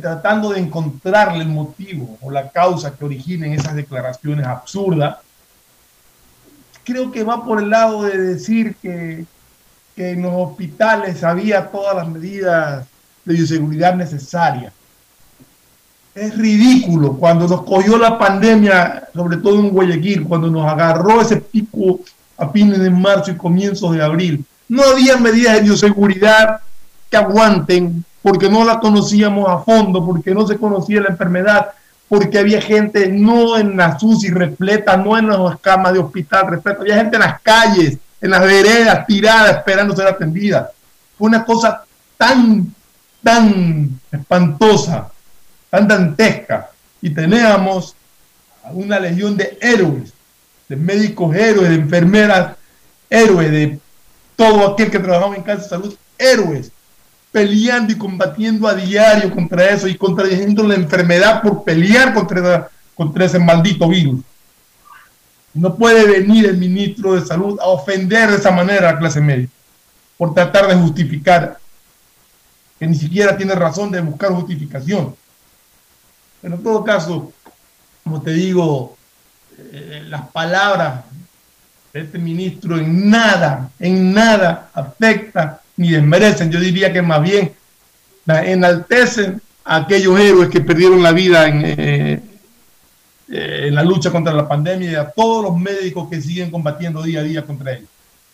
tratando 0.00 0.50
de 0.50 0.60
encontrarle 0.60 1.42
el 1.42 1.48
motivo 1.48 2.18
o 2.20 2.30
la 2.30 2.50
causa 2.50 2.94
que 2.94 3.04
originen 3.04 3.52
esas 3.52 3.74
declaraciones 3.74 4.46
absurdas, 4.46 5.18
creo 6.90 7.12
que 7.12 7.22
va 7.22 7.44
por 7.44 7.62
el 7.62 7.70
lado 7.70 8.02
de 8.02 8.18
decir 8.18 8.74
que, 8.82 9.24
que 9.94 10.10
en 10.10 10.22
los 10.22 10.32
hospitales 10.34 11.22
había 11.22 11.66
todas 11.66 11.94
las 11.96 12.08
medidas 12.08 12.86
de 13.24 13.34
bioseguridad 13.34 13.94
necesarias. 13.94 14.72
Es 16.14 16.36
ridículo 16.36 17.12
cuando 17.14 17.46
nos 17.46 17.62
cogió 17.62 17.96
la 17.96 18.18
pandemia, 18.18 19.08
sobre 19.14 19.36
todo 19.36 19.60
en 19.60 19.70
Guayaquil, 19.70 20.24
cuando 20.24 20.50
nos 20.50 20.66
agarró 20.66 21.20
ese 21.20 21.36
pico 21.36 22.00
a 22.36 22.48
fines 22.48 22.80
de 22.80 22.90
marzo 22.90 23.30
y 23.30 23.36
comienzos 23.36 23.92
de 23.94 24.02
abril. 24.02 24.44
No 24.68 24.82
había 24.82 25.16
medidas 25.16 25.56
de 25.56 25.62
bioseguridad 25.62 26.60
que 27.08 27.16
aguanten 27.16 28.04
porque 28.22 28.50
no 28.50 28.64
la 28.64 28.80
conocíamos 28.80 29.48
a 29.48 29.58
fondo, 29.58 30.04
porque 30.04 30.34
no 30.34 30.46
se 30.46 30.58
conocía 30.58 31.00
la 31.00 31.10
enfermedad, 31.10 31.70
porque 32.10 32.40
había 32.40 32.60
gente 32.60 33.06
no 33.06 33.56
en 33.56 33.76
las 33.76 34.02
UCI 34.02 34.30
repleta, 34.30 34.96
no 34.96 35.16
en 35.16 35.28
las 35.28 35.60
camas 35.60 35.92
de 35.92 36.00
hospital 36.00 36.48
repleta, 36.48 36.80
había 36.80 36.96
gente 36.96 37.14
en 37.14 37.22
las 37.22 37.40
calles, 37.40 37.98
en 38.20 38.30
las 38.30 38.42
veredas, 38.42 39.06
tirada, 39.06 39.52
esperando 39.52 39.94
ser 39.94 40.08
atendida. 40.08 40.72
Fue 41.16 41.28
una 41.28 41.44
cosa 41.44 41.84
tan, 42.18 42.74
tan 43.22 44.00
espantosa, 44.10 45.08
tan 45.70 45.86
dantesca. 45.86 46.70
Y 47.00 47.10
teníamos 47.10 47.94
una 48.72 48.98
legión 48.98 49.36
de 49.36 49.56
héroes, 49.60 50.12
de 50.68 50.74
médicos 50.74 51.32
héroes, 51.36 51.68
de 51.68 51.76
enfermeras 51.76 52.56
héroes, 53.08 53.52
de 53.52 53.78
todo 54.34 54.72
aquel 54.72 54.90
que 54.90 54.98
trabajaba 54.98 55.36
en 55.36 55.44
casa 55.44 55.62
de 55.62 55.68
salud, 55.68 55.96
héroes, 56.18 56.72
peleando 57.32 57.92
y 57.92 57.98
combatiendo 57.98 58.66
a 58.66 58.74
diario 58.74 59.32
contra 59.32 59.70
eso 59.70 59.86
y 59.86 59.96
contradiciendo 59.96 60.62
la 60.64 60.74
enfermedad 60.74 61.42
por 61.42 61.62
pelear 61.62 62.12
contra, 62.12 62.68
contra 62.94 63.24
ese 63.24 63.38
maldito 63.38 63.88
virus. 63.88 64.20
No 65.54 65.76
puede 65.76 66.06
venir 66.06 66.46
el 66.46 66.56
ministro 66.56 67.14
de 67.14 67.26
Salud 67.26 67.58
a 67.60 67.66
ofender 67.66 68.30
de 68.30 68.36
esa 68.36 68.50
manera 68.50 68.88
a 68.88 68.92
la 68.92 68.98
clase 68.98 69.20
media 69.20 69.48
por 70.16 70.34
tratar 70.34 70.68
de 70.68 70.74
justificar 70.74 71.58
que 72.78 72.86
ni 72.86 72.94
siquiera 72.94 73.36
tiene 73.36 73.54
razón 73.54 73.90
de 73.90 74.00
buscar 74.00 74.32
justificación. 74.32 75.14
Pero 76.40 76.54
en 76.54 76.62
todo 76.62 76.84
caso, 76.84 77.32
como 78.04 78.22
te 78.22 78.32
digo, 78.32 78.96
eh, 79.58 80.02
las 80.06 80.28
palabras 80.28 81.04
de 81.92 82.00
este 82.00 82.18
ministro 82.18 82.78
en 82.78 83.10
nada, 83.10 83.70
en 83.78 84.14
nada 84.14 84.70
afecta 84.72 85.59
ni 85.80 85.92
desmerecen. 85.92 86.52
Yo 86.52 86.60
diría 86.60 86.92
que 86.92 87.00
más 87.00 87.22
bien 87.22 87.52
enaltecen 88.26 89.40
a 89.64 89.76
aquellos 89.76 90.20
héroes 90.20 90.50
que 90.50 90.60
perdieron 90.60 91.02
la 91.02 91.12
vida 91.12 91.48
en, 91.48 91.64
eh, 91.64 92.20
eh, 93.32 93.64
en 93.68 93.74
la 93.74 93.82
lucha 93.82 94.10
contra 94.10 94.34
la 94.34 94.46
pandemia 94.46 94.90
y 94.90 94.94
a 94.94 95.10
todos 95.10 95.42
los 95.42 95.56
médicos 95.56 96.08
que 96.10 96.20
siguen 96.20 96.50
combatiendo 96.50 97.02
día 97.02 97.20
a 97.20 97.22
día 97.22 97.46
contra 97.46 97.72
ella. 97.72 97.86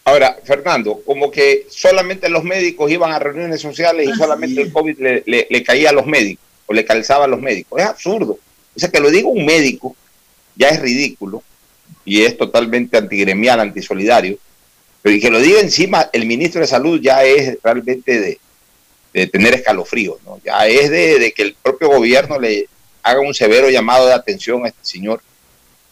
Ahora, 0.05 0.37
Fernando, 0.43 1.01
como 1.07 1.31
que 1.31 1.67
solamente 1.71 2.29
los 2.29 2.43
médicos 2.43 2.91
iban 2.91 3.13
a 3.13 3.19
reuniones 3.21 3.61
sociales 3.61 4.09
y 4.09 4.19
solamente 4.19 4.63
el 4.63 4.73
COVID 4.73 4.99
le, 4.99 5.23
le, 5.27 5.47
le, 5.49 5.63
caía 5.63 5.91
a 5.91 5.93
los 5.93 6.07
médicos 6.07 6.45
o 6.67 6.75
le 6.75 6.85
calzaba 6.85 7.27
a 7.27 7.29
los 7.29 7.41
médicos. 7.41 7.81
Es 7.81 7.87
absurdo. 7.87 8.39
O 8.75 8.79
sea, 8.79 8.91
que 8.91 9.01
lo 9.01 9.09
diga 9.09 9.29
un 9.29 9.47
médico 9.47 9.95
ya 10.57 10.69
es 10.69 10.81
ridículo 10.81 11.43
y 12.05 12.23
es 12.23 12.37
totalmente 12.37 12.97
antigremial, 12.97 13.61
antisolidario. 13.61 14.39
Pero 15.07 15.19
y 15.19 15.21
que 15.21 15.31
lo 15.31 15.39
diga 15.39 15.61
encima 15.61 16.11
el 16.13 16.27
ministro 16.27 16.61
de 16.61 16.67
Salud 16.67 17.01
ya 17.01 17.23
es 17.23 17.59
realmente 17.63 18.41
de, 19.13 19.27
tener 19.29 19.55
escalofríos, 19.55 20.21
¿no? 20.25 20.41
Ya 20.45 20.67
es 20.67 20.91
de, 20.91 21.33
que 21.33 21.43
el 21.43 21.55
propio 21.63 21.91
gobierno 21.91 22.41
le 22.41 22.69
haga 23.05 23.21
un 23.21 23.33
severo 23.33 23.71
llamado 23.71 24.09
de 24.09 24.15
atención 24.15 24.65
a 24.65 24.69
este 24.69 24.81
señor, 24.83 25.23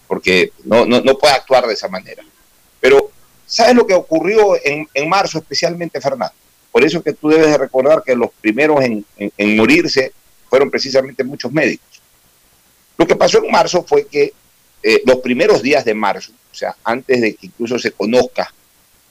porque 0.08 0.50
no, 0.64 0.84
no, 0.84 1.00
no 1.00 1.16
puede 1.16 1.32
actuar 1.32 1.64
de 1.68 1.74
esa 1.74 1.86
manera. 1.86 2.24
Pero, 2.80 3.12
¿sabes 3.46 3.76
lo 3.76 3.86
que 3.86 3.94
ocurrió 3.94 4.56
en, 4.64 4.88
en, 4.92 5.08
marzo, 5.08 5.38
especialmente, 5.38 6.00
Fernando? 6.00 6.34
Por 6.72 6.82
eso 6.82 7.00
que 7.00 7.12
tú 7.12 7.28
debes 7.28 7.46
de 7.46 7.58
recordar 7.58 8.02
que 8.04 8.16
los 8.16 8.30
primeros 8.40 8.82
en, 8.82 9.06
en, 9.16 9.56
morirse 9.56 10.12
fueron 10.50 10.72
precisamente 10.72 11.22
muchos 11.22 11.52
médicos. 11.52 12.02
Lo 12.98 13.06
que 13.06 13.14
pasó 13.14 13.38
en 13.44 13.52
marzo 13.52 13.84
fue 13.84 14.08
que 14.08 14.32
eh, 14.82 15.02
los 15.06 15.18
primeros 15.18 15.62
días 15.62 15.84
de 15.84 15.94
marzo, 15.94 16.32
o 16.50 16.54
sea, 16.54 16.74
antes 16.82 17.20
de 17.20 17.36
que 17.36 17.46
incluso 17.46 17.78
se 17.78 17.92
conozca 17.92 18.52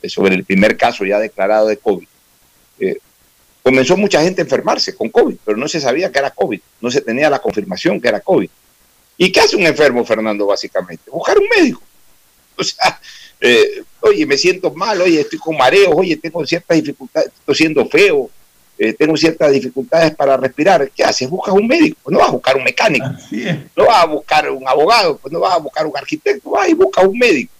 sobre 0.09 0.35
el 0.35 0.43
primer 0.43 0.77
caso 0.77 1.05
ya 1.05 1.19
declarado 1.19 1.67
de 1.67 1.77
COVID, 1.77 2.07
eh, 2.79 2.97
comenzó 3.61 3.95
mucha 3.95 4.21
gente 4.21 4.41
a 4.41 4.43
enfermarse 4.43 4.95
con 4.95 5.09
COVID, 5.09 5.37
pero 5.45 5.57
no 5.57 5.67
se 5.67 5.79
sabía 5.79 6.11
que 6.11 6.19
era 6.19 6.31
COVID, 6.31 6.59
no 6.81 6.91
se 6.91 7.01
tenía 7.01 7.29
la 7.29 7.39
confirmación 7.39 7.99
que 7.99 8.09
era 8.09 8.19
COVID. 8.19 8.49
¿Y 9.17 9.31
qué 9.31 9.39
hace 9.39 9.55
un 9.55 9.65
enfermo, 9.65 10.03
Fernando, 10.03 10.45
básicamente? 10.47 11.09
Buscar 11.09 11.37
un 11.37 11.47
médico. 11.55 11.81
O 12.55 12.63
sea, 12.63 13.01
eh, 13.41 13.81
oye, 14.01 14.27
me 14.27 14.37
siento 14.37 14.71
mal, 14.75 15.01
oye, 15.01 15.21
estoy 15.21 15.39
con 15.39 15.57
mareos, 15.57 15.91
oye, 15.95 16.15
tengo 16.17 16.45
ciertas 16.45 16.77
dificultades, 16.77 17.31
estoy 17.33 17.55
siendo 17.55 17.83
feo, 17.87 18.29
eh, 18.77 18.93
tengo 18.93 19.17
ciertas 19.17 19.51
dificultades 19.51 20.15
para 20.15 20.37
respirar. 20.37 20.89
¿Qué 20.91 21.03
haces? 21.03 21.27
Buscas 21.27 21.53
un 21.53 21.67
médico, 21.67 22.11
no 22.11 22.19
vas 22.19 22.29
a 22.29 22.31
buscar 22.31 22.55
un 22.55 22.63
mecánico, 22.63 23.07
no 23.75 23.85
vas 23.85 24.03
a 24.03 24.05
buscar 24.05 24.51
un 24.51 24.67
abogado, 24.67 25.17
pues 25.17 25.31
no 25.31 25.39
vas 25.39 25.53
a 25.55 25.57
buscar 25.57 25.85
un 25.87 25.97
arquitecto, 25.97 26.51
vas 26.51 26.69
y 26.69 26.73
buscas 26.73 27.05
un 27.05 27.17
médico. 27.17 27.51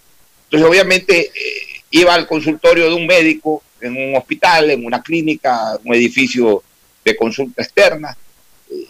Entonces, 0.44 0.68
obviamente, 0.68 1.32
eh, 1.34 1.73
iba 1.94 2.12
al 2.12 2.26
consultorio 2.26 2.88
de 2.88 2.94
un 2.94 3.06
médico 3.06 3.62
en 3.80 3.96
un 3.96 4.16
hospital, 4.16 4.70
en 4.70 4.84
una 4.84 5.00
clínica, 5.00 5.78
un 5.84 5.94
edificio 5.94 6.62
de 7.04 7.16
consulta 7.16 7.62
externa, 7.62 8.16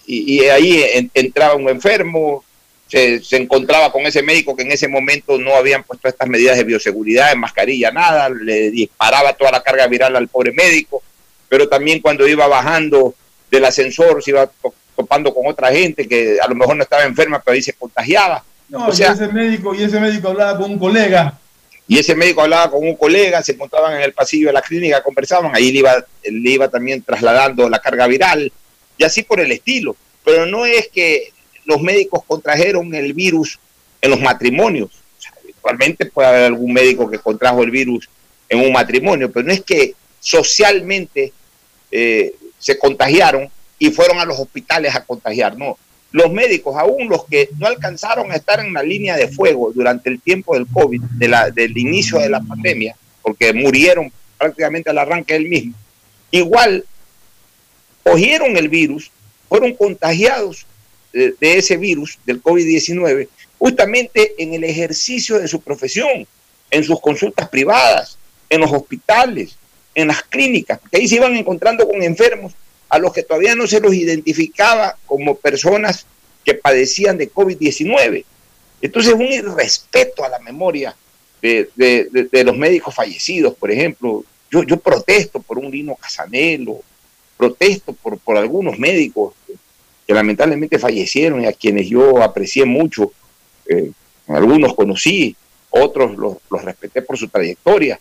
y, 0.07 0.37
y 0.37 0.41
ahí 0.49 0.83
en, 0.83 1.11
entraba 1.13 1.55
un 1.55 1.69
enfermo, 1.69 2.43
se, 2.87 3.23
se, 3.23 3.37
encontraba 3.37 3.93
con 3.93 4.07
ese 4.07 4.23
médico 4.23 4.57
que 4.57 4.63
en 4.63 4.73
ese 4.73 4.89
momento 4.89 5.37
no 5.37 5.55
habían 5.55 5.83
puesto 5.83 6.09
estas 6.09 6.29
medidas 6.29 6.57
de 6.57 6.65
bioseguridad, 6.65 7.33
en 7.33 7.41
mascarilla, 7.41 7.91
nada, 7.91 8.31
le 8.31 8.71
disparaba 8.71 9.35
toda 9.35 9.51
la 9.51 9.63
carga 9.63 9.87
viral 9.87 10.17
al 10.17 10.29
pobre 10.29 10.53
médico, 10.53 11.03
pero 11.49 11.69
también 11.69 12.01
cuando 12.01 12.27
iba 12.27 12.47
bajando 12.47 13.15
del 13.51 13.67
ascensor 13.67 14.23
se 14.23 14.31
iba 14.31 14.51
topando 14.97 15.35
con 15.35 15.47
otra 15.47 15.71
gente 15.71 16.09
que 16.09 16.39
a 16.41 16.49
lo 16.49 16.55
mejor 16.55 16.77
no 16.77 16.85
estaba 16.85 17.05
enferma, 17.05 17.43
pero 17.45 17.55
ahí 17.55 17.63
se 17.63 17.75
contagiaba. 17.75 18.43
No, 18.71 18.87
o 18.87 18.93
sea, 18.93 19.11
y 19.11 19.13
ese 19.13 19.29
médico, 19.29 19.75
y 19.75 19.83
ese 19.83 20.01
médico 20.01 20.29
hablaba 20.29 20.59
con 20.59 20.71
un 20.71 20.79
colega 20.79 21.39
y 21.87 21.99
ese 21.99 22.15
médico 22.15 22.43
hablaba 22.43 22.71
con 22.71 22.87
un 22.87 22.97
colega, 22.97 23.43
se 23.43 23.53
encontraban 23.53 23.97
en 23.97 24.03
el 24.03 24.13
pasillo 24.13 24.47
de 24.49 24.55
la 24.55 24.63
clínica, 24.63 25.03
conversaban, 25.03 25.55
ahí 25.55 25.71
le 25.71 25.81
iba, 25.81 26.07
le 26.23 26.51
iba 26.51 26.69
también 26.69 27.03
trasladando 27.03 27.69
la 27.69 27.79
carga 27.79 28.07
viral, 28.07 28.51
y 28.97 29.05
así 29.05 29.23
por 29.23 29.41
el 29.41 29.53
estilo. 29.53 29.97
Pero 30.25 30.47
no 30.47 30.65
es 30.65 30.89
que 30.89 31.33
los 31.65 31.81
médicos 31.83 32.23
contrajeron 32.27 32.95
el 32.95 33.13
virus 33.13 33.59
en 34.01 34.11
los 34.11 34.21
matrimonios. 34.21 34.91
O 35.63 35.71
puede 36.13 36.29
haber 36.29 36.45
algún 36.45 36.73
médico 36.73 37.09
que 37.09 37.19
contrajo 37.19 37.63
el 37.63 37.71
virus 37.71 38.09
en 38.49 38.61
un 38.61 38.73
matrimonio, 38.73 39.31
pero 39.33 39.47
no 39.47 39.53
es 39.53 39.63
que 39.63 39.95
socialmente 40.21 41.33
eh, 41.91 42.35
se 42.59 42.79
contagiaron 42.79 43.51
y 43.79 43.91
fueron 43.91 44.19
a 44.19 44.25
los 44.25 44.39
hospitales 44.39 44.95
a 44.95 45.05
contagiar. 45.05 45.57
No, 45.57 45.79
los 46.15 46.33
médicos, 46.33 46.77
aún 46.79 47.09
los 47.09 47.25
que 47.25 47.49
no 47.59 47.67
alcanzaron 47.67 48.31
a 48.31 48.37
estar 48.37 48.61
en 48.61 48.73
la 48.73 48.85
línea 48.85 49.17
de 49.17 49.27
fuego 49.27 49.73
durante 49.73 50.09
el 50.09 50.21
tiempo 50.21 50.55
del 50.55 50.65
COVID, 50.69 51.03
de 51.03 51.27
la, 51.27 51.51
del 51.51 51.77
inicio 51.77 52.21
de 52.21 52.29
la 52.29 52.41
pandemia, 52.41 52.95
porque 53.21 53.53
murieron 53.53 54.13
prácticamente 54.39 54.91
al 54.91 54.99
arranque 54.99 55.35
del 55.35 55.49
mismo, 55.49 55.75
igual 56.31 56.85
cogieron 58.05 58.57
el 58.57 58.69
virus, 58.69 59.11
fueron 59.49 59.75
contagiados 59.75 60.67
de, 61.13 61.35
de 61.41 61.59
ese 61.59 61.77
virus, 61.77 62.17
del 62.25 62.41
COVID-19, 62.41 63.27
justamente 63.59 64.35
en 64.39 64.55
el 64.55 64.63
ejercicio 64.63 65.41
de 65.41 65.49
su 65.49 65.61
profesión, 65.63 66.29
en 66.71 66.85
sus 66.85 67.01
consultas 67.01 67.49
privadas, 67.49 68.19
en 68.49 68.61
los 68.61 68.71
hospitales, 68.71 69.57
en 69.97 70.07
las 70.07 70.23
clínicas, 70.23 70.79
porque 70.79 70.99
ahí 70.99 71.09
se 71.09 71.17
iban 71.17 71.35
encontrando 71.35 71.89
con 71.89 72.01
enfermos 72.05 72.53
a 72.89 72.99
los 72.99 73.13
que 73.13 73.23
todavía 73.23 73.55
no 73.55 73.67
se 73.67 73.81
los 73.81 73.95
identificaba 73.95 74.97
como 75.07 75.35
personas 75.37 76.07
que 76.45 76.55
padecían 76.55 77.17
de 77.19 77.33
COVID-19. 77.33 78.25
Entonces, 78.83 79.13
un 79.15 79.23
irrespeto 79.23 80.25
a 80.25 80.29
la 80.29 80.39
memoria 80.39 80.95
de, 81.41 81.71
de- 81.75 82.09
de- 82.11 82.25
de 82.25 82.45
los 82.45 82.57
médicos 82.57 82.95
fallecidos, 82.95 83.55
por 83.55 83.71
ejemplo. 83.71 84.25
Yo, 84.51 84.63
yo 84.63 84.79
protesto 84.79 85.41
por 85.41 85.59
un 85.59 85.71
Lino 85.71 85.97
Casanelo, 85.97 86.81
protesto 87.37 87.93
por, 87.93 88.19
por 88.19 88.37
algunos 88.37 88.79
médicos 88.79 89.35
que, 90.07 90.13
lamentablemente 90.15 90.79
fallecieron 90.79 91.41
y 91.43 91.47
a 91.47 91.53
quienes 91.53 91.89
yo 91.89 92.23
aprecié 92.23 92.65
mucho. 92.65 93.13
Eh, 93.67 93.91
algunos 94.29 94.75
conocí, 94.75 95.35
otros 95.71 96.15
los, 96.17 96.37
los 96.51 96.63
respeté 96.63 97.03
por 97.03 97.17
su 97.19 97.29
trayectoria. 97.29 97.99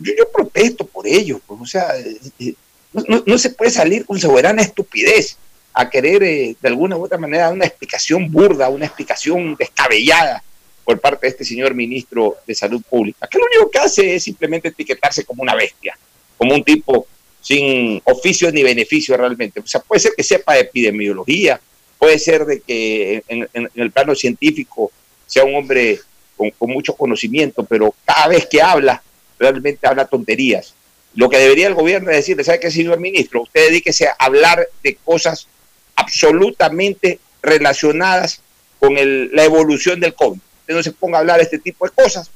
Yo, 0.00 0.12
yo 0.18 0.30
protesto 0.32 0.86
por 0.86 1.06
ellos, 1.06 1.40
pues, 1.46 1.60
o 1.60 1.66
sea, 1.66 1.96
eh, 1.98 2.16
eh, 2.40 2.54
no, 2.92 3.38
se 3.38 3.50
puede 3.50 3.70
salir 3.70 4.04
con 4.04 4.18
soberana 4.18 4.62
estupidez 4.62 5.36
a 5.72 5.88
querer 5.88 6.22
eh, 6.22 6.56
de 6.60 6.68
alguna 6.68 6.96
u 6.96 7.04
otra 7.04 7.18
manera 7.18 7.50
una 7.50 7.64
explicación 7.64 8.30
burda, 8.30 8.68
una 8.68 8.86
explicación 8.86 9.56
descabellada 9.58 10.42
por 10.84 11.00
parte 11.00 11.26
de 11.26 11.30
este 11.30 11.44
señor 11.44 11.74
ministro 11.74 12.36
de 12.46 12.54
Salud 12.54 12.82
Pública, 12.82 13.26
que 13.26 13.38
lo 13.38 13.46
único 13.46 13.70
que 13.70 13.78
hace 13.78 14.14
es 14.16 14.24
simplemente 14.24 14.68
etiquetarse 14.68 15.24
como 15.24 15.42
una 15.42 15.54
bestia, 15.54 15.96
como 16.36 16.54
un 16.54 16.64
tipo 16.64 17.06
sin 17.40 18.00
oficio 18.04 18.52
ni 18.52 18.62
beneficio 18.62 19.16
realmente. 19.16 19.60
O 19.60 19.66
sea, 19.66 19.80
puede 19.80 20.00
ser 20.00 20.12
que 20.16 20.22
sepa 20.22 20.54
de 20.54 20.60
epidemiología, 20.60 21.60
puede 21.98 22.18
ser 22.18 22.44
de 22.44 22.60
que 22.60 23.22
en 23.28 23.48
el 23.74 23.90
plano 23.90 24.14
científico 24.14 24.90
sea 25.26 25.44
un 25.44 25.54
hombre 25.54 26.00
con, 26.36 26.50
con 26.50 26.70
mucho 26.70 26.94
conocimiento, 26.94 27.64
pero 27.64 27.94
cada 28.04 28.28
vez 28.28 28.46
que 28.46 28.60
habla, 28.60 29.02
realmente 29.38 29.86
habla 29.86 30.04
tonterías. 30.04 30.74
Lo 31.14 31.28
que 31.28 31.38
debería 31.38 31.66
el 31.66 31.74
gobierno 31.74 32.10
es 32.10 32.18
decirle, 32.18 32.44
¿sabe 32.44 32.60
qué, 32.60 32.70
señor 32.70 32.98
ministro? 32.98 33.42
Usted 33.42 33.68
dedíquese 33.68 34.06
a 34.06 34.16
hablar 34.18 34.66
de 34.82 34.96
cosas 34.96 35.46
absolutamente 35.94 37.18
relacionadas 37.42 38.40
con 38.78 38.94
la 38.94 39.44
evolución 39.44 40.00
del 40.00 40.14
COVID. 40.14 40.40
Usted 40.60 40.74
no 40.74 40.82
se 40.82 40.92
ponga 40.92 41.18
a 41.18 41.20
hablar 41.20 41.36
de 41.38 41.44
este 41.44 41.58
tipo 41.58 41.84
de 41.86 41.92
cosas, 41.92 42.30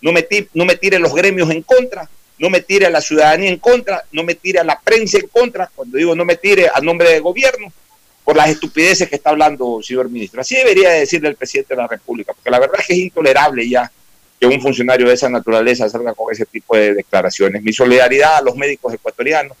no 0.00 0.12
me, 0.12 0.26
no 0.54 0.64
me 0.64 0.76
tire 0.76 0.98
los 0.98 1.14
gremios 1.14 1.50
en 1.50 1.62
contra, 1.62 2.08
no 2.38 2.50
me 2.50 2.60
tire 2.60 2.86
a 2.86 2.90
la 2.90 3.00
ciudadanía 3.00 3.50
en 3.50 3.58
contra, 3.58 4.04
no 4.12 4.24
me 4.24 4.34
tire 4.34 4.58
a 4.58 4.64
la 4.64 4.80
prensa 4.80 5.18
en 5.18 5.28
contra, 5.28 5.70
cuando 5.74 5.98
digo 5.98 6.14
no 6.14 6.24
me 6.24 6.36
tire 6.36 6.68
a 6.72 6.80
nombre 6.80 7.10
del 7.10 7.22
gobierno, 7.22 7.72
por 8.24 8.36
las 8.36 8.48
estupideces 8.48 9.08
que 9.08 9.16
está 9.16 9.30
hablando, 9.30 9.80
señor 9.82 10.08
ministro. 10.08 10.40
Así 10.40 10.56
debería 10.56 10.90
de 10.90 11.00
decirle 11.00 11.28
el 11.28 11.36
presidente 11.36 11.74
de 11.74 11.82
la 11.82 11.88
República, 11.88 12.32
porque 12.32 12.50
la 12.50 12.60
verdad 12.60 12.80
es 12.80 12.86
que 12.86 12.92
es 12.94 12.98
intolerable 13.00 13.68
ya 13.68 13.90
que 14.42 14.48
un 14.48 14.60
funcionario 14.60 15.06
de 15.06 15.14
esa 15.14 15.28
naturaleza 15.28 15.88
salga 15.88 16.14
con 16.14 16.32
ese 16.32 16.44
tipo 16.44 16.74
de 16.74 16.94
declaraciones. 16.94 17.62
Mi 17.62 17.72
solidaridad 17.72 18.38
a 18.38 18.42
los 18.42 18.56
médicos 18.56 18.92
ecuatorianos 18.92 19.56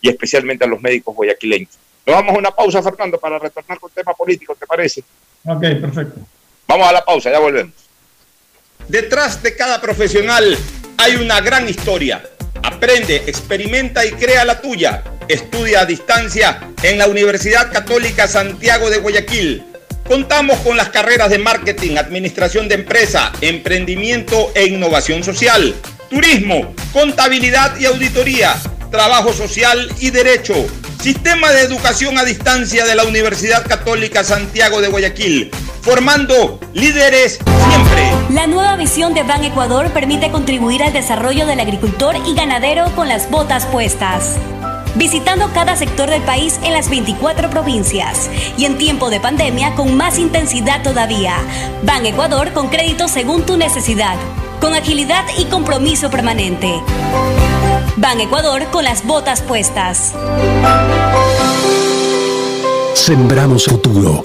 y 0.00 0.08
especialmente 0.08 0.64
a 0.64 0.66
los 0.66 0.82
médicos 0.82 1.14
guayaquileños. 1.14 1.70
Nos 2.04 2.16
vamos 2.16 2.34
a 2.34 2.38
una 2.40 2.50
pausa, 2.50 2.82
Fernando, 2.82 3.16
para 3.20 3.38
retornar 3.38 3.78
con 3.78 3.92
tema 3.92 4.12
político, 4.12 4.56
¿te 4.56 4.66
parece? 4.66 5.04
Ok, 5.44 5.60
perfecto. 5.60 6.20
Vamos 6.66 6.88
a 6.88 6.92
la 6.92 7.04
pausa, 7.04 7.30
ya 7.30 7.38
volvemos. 7.38 7.74
Detrás 8.88 9.40
de 9.40 9.54
cada 9.54 9.80
profesional 9.80 10.58
hay 10.98 11.14
una 11.14 11.40
gran 11.40 11.68
historia. 11.68 12.20
Aprende, 12.60 13.22
experimenta 13.28 14.04
y 14.04 14.10
crea 14.10 14.44
la 14.44 14.60
tuya. 14.60 15.04
Estudia 15.28 15.82
a 15.82 15.86
distancia 15.86 16.72
en 16.82 16.98
la 16.98 17.06
Universidad 17.06 17.70
Católica 17.72 18.26
Santiago 18.26 18.90
de 18.90 18.98
Guayaquil. 18.98 19.64
Contamos 20.06 20.58
con 20.58 20.76
las 20.76 20.90
carreras 20.90 21.30
de 21.30 21.38
marketing, 21.38 21.96
administración 21.96 22.68
de 22.68 22.74
empresa, 22.74 23.32
emprendimiento 23.40 24.52
e 24.54 24.66
innovación 24.66 25.24
social, 25.24 25.74
turismo, 26.10 26.74
contabilidad 26.92 27.78
y 27.78 27.86
auditoría, 27.86 28.54
trabajo 28.90 29.32
social 29.32 29.90
y 29.98 30.10
derecho. 30.10 30.54
Sistema 31.00 31.52
de 31.52 31.62
educación 31.62 32.18
a 32.18 32.24
distancia 32.24 32.84
de 32.84 32.94
la 32.94 33.04
Universidad 33.04 33.66
Católica 33.66 34.24
Santiago 34.24 34.82
de 34.82 34.88
Guayaquil, 34.88 35.50
formando 35.80 36.60
líderes 36.74 37.38
siempre. 37.68 38.10
La 38.30 38.46
nueva 38.46 38.76
visión 38.76 39.14
de 39.14 39.22
Ban 39.22 39.42
Ecuador 39.42 39.90
permite 39.92 40.30
contribuir 40.30 40.82
al 40.82 40.92
desarrollo 40.92 41.46
del 41.46 41.60
agricultor 41.60 42.16
y 42.26 42.34
ganadero 42.34 42.94
con 42.94 43.08
las 43.08 43.30
botas 43.30 43.64
puestas. 43.66 44.36
Visitando 44.96 45.50
cada 45.52 45.74
sector 45.76 46.08
del 46.08 46.22
país 46.22 46.60
en 46.62 46.72
las 46.72 46.88
24 46.88 47.50
provincias 47.50 48.30
y 48.56 48.64
en 48.64 48.78
tiempo 48.78 49.10
de 49.10 49.18
pandemia 49.18 49.74
con 49.74 49.96
más 49.96 50.18
intensidad 50.18 50.82
todavía. 50.82 51.36
Ban 51.82 52.06
Ecuador 52.06 52.52
con 52.52 52.68
crédito 52.68 53.08
según 53.08 53.44
tu 53.44 53.56
necesidad, 53.56 54.16
con 54.60 54.74
agilidad 54.74 55.24
y 55.36 55.46
compromiso 55.46 56.10
permanente. 56.10 56.80
Ban 57.96 58.20
Ecuador 58.20 58.64
con 58.70 58.84
las 58.84 59.04
botas 59.04 59.42
puestas. 59.42 60.14
Sembramos 62.94 63.64
futuro. 63.64 64.24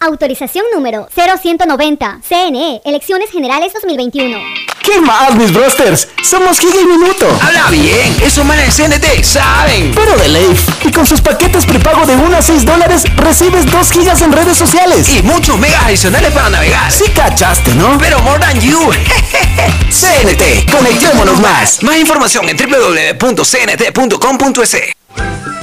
Autorización 0.00 0.64
número 0.74 1.08
0190. 1.14 2.20
CNE, 2.26 2.80
Elecciones 2.86 3.30
Generales 3.30 3.74
2021. 3.74 4.69
¿Qué 4.90 5.00
más, 5.00 5.36
mis 5.36 5.52
brosters? 5.52 6.08
Somos 6.20 6.58
Giga 6.58 6.80
y 6.82 6.84
Minuto. 6.84 7.28
Habla 7.40 7.70
bien, 7.70 8.16
esos 8.24 8.44
manes 8.44 8.74
CNT 8.74 9.22
saben. 9.22 9.92
Pero 9.94 10.16
de 10.16 10.28
ley. 10.28 10.58
Y 10.84 10.90
con 10.90 11.06
sus 11.06 11.20
paquetes 11.20 11.64
prepago 11.64 12.04
de 12.06 12.16
1 12.16 12.36
a 12.36 12.42
6 12.42 12.64
dólares, 12.64 13.04
recibes 13.14 13.70
2 13.70 13.92
gigas 13.92 14.20
en 14.22 14.32
redes 14.32 14.56
sociales. 14.56 15.08
Y 15.08 15.22
muchos 15.22 15.60
megas 15.60 15.84
adicionales 15.84 16.32
para 16.32 16.50
navegar. 16.50 16.90
Sí 16.90 17.04
cachaste, 17.14 17.72
¿no? 17.76 17.98
Pero 17.98 18.18
more 18.20 18.40
than 18.40 18.60
you. 18.60 18.80
CNT, 19.90 20.68
conectémonos 20.72 21.38
más. 21.38 21.80
Más 21.84 21.96
información 21.96 22.48
en 22.48 22.56
www.cnt.com.es. 22.56 23.40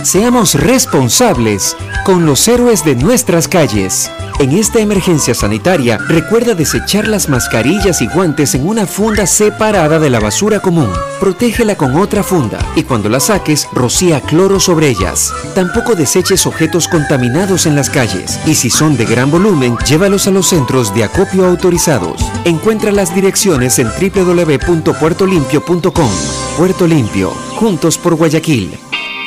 Seamos 0.04 0.54
responsables 0.54 1.76
con 2.06 2.26
los 2.26 2.48
héroes 2.48 2.86
de 2.86 2.96
nuestras 2.96 3.48
calles. 3.48 4.12
En 4.40 4.52
esta 4.52 4.80
emergencia 4.80 5.34
sanitaria, 5.34 5.98
recuerda 6.08 6.54
desechar 6.54 7.08
las 7.08 7.28
mascarillas 7.28 8.04
y 8.04 8.08
guantes 8.08 8.54
en 8.54 8.68
una 8.68 8.86
funda 8.86 9.26
separada 9.26 9.98
de 9.98 10.12
la 10.12 10.20
basura 10.20 10.60
común. 10.60 10.92
Protégela 11.20 11.76
con 11.76 11.96
otra 11.96 12.22
funda 12.22 12.60
y 12.76 12.84
cuando 12.84 13.10
la 13.10 13.20
saques, 13.20 13.68
rocía 13.74 14.22
cloro 14.22 14.60
sobre 14.60 14.90
ellas. 14.90 15.34
Tampoco 15.56 15.96
deseches 15.96 16.46
objetos 16.46 16.88
contaminados 16.88 17.66
en 17.66 17.76
las 17.76 17.90
calles 17.90 18.40
y 18.46 18.54
si 18.54 18.70
son 18.70 18.96
de 18.96 19.06
gran 19.06 19.32
volumen, 19.32 19.76
llévalos 19.88 20.28
a 20.28 20.32
los 20.32 20.46
centros 20.48 20.94
de 20.94 21.06
acopio 21.06 21.48
autorizados. 21.48 22.22
Encuentra 22.46 22.92
las 22.92 23.16
direcciones 23.16 23.80
en 23.80 23.88
www.puertolimpio.com. 23.88 26.12
Puerto 26.58 26.86
Limpio, 26.86 27.32
juntos 27.56 27.98
por 27.98 28.14
Guayaquil. 28.14 28.78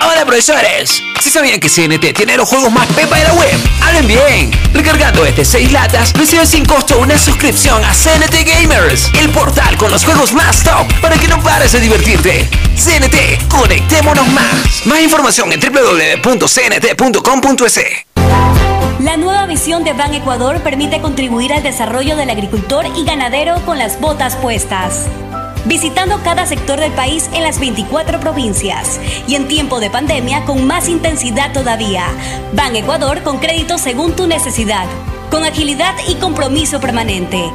Hola 0.03 0.25
profesores, 0.25 1.03
¿sí 1.21 1.29
sabían 1.29 1.61
que 1.61 1.69
CNT 1.69 2.15
tiene 2.15 2.35
los 2.37 2.49
juegos 2.49 2.73
más 2.73 2.87
pepa 2.89 3.19
de 3.19 3.25
la 3.25 3.35
web? 3.35 3.55
¡Hablen 3.83 4.07
bien! 4.07 4.51
Recargando 4.73 5.27
este 5.27 5.45
6 5.45 5.73
latas, 5.73 6.15
recibes 6.15 6.49
sin 6.49 6.65
costo 6.65 6.99
una 6.99 7.19
suscripción 7.19 7.85
a 7.85 7.93
CNT 7.93 8.47
Gamers, 8.47 9.11
el 9.21 9.29
portal 9.29 9.77
con 9.77 9.91
los 9.91 10.03
juegos 10.05 10.33
más 10.33 10.63
top 10.63 10.91
para 11.03 11.19
que 11.19 11.29
no 11.29 11.43
pares 11.43 11.73
de 11.73 11.81
divertirte. 11.81 12.49
CNT, 12.77 13.47
conectémonos 13.49 14.27
más. 14.29 14.87
Más 14.87 15.01
información 15.01 15.53
en 15.53 15.61
www.cnt.com.es. 15.61 16.47
La 19.01 19.19
nueva 19.19 19.45
visión 19.47 19.85
de 19.85 19.93
Ban 19.93 20.15
Ecuador 20.15 20.63
permite 20.63 21.03
contribuir 21.03 21.53
al 21.53 21.63
desarrollo 21.63 22.17
del 22.17 22.31
agricultor 22.31 22.87
y 22.97 23.05
ganadero 23.05 23.57
con 23.67 23.79
las 23.79 24.01
botas 24.01 24.37
puestas. 24.37 25.07
Visitando 25.67 26.21
cada 26.25 26.47
sector 26.47 26.81
del 26.81 26.93
país 26.93 27.29
en 27.35 27.43
las 27.43 27.61
24 27.61 28.19
provincias 28.21 28.99
y 29.29 29.35
en 29.35 29.47
tiempo 29.47 29.79
de 29.81 29.91
pandemia 29.91 30.45
con 30.45 30.67
más 30.67 30.89
intensidad 30.89 31.53
todavía. 31.53 32.07
Ban 32.53 32.75
Ecuador 32.77 33.23
con 33.23 33.39
crédito 33.39 33.79
según 33.79 34.17
tu 34.17 34.27
necesidad, 34.27 34.87
con 35.31 35.45
agilidad 35.45 35.95
y 36.09 36.15
compromiso 36.17 36.81
permanente. 36.81 37.51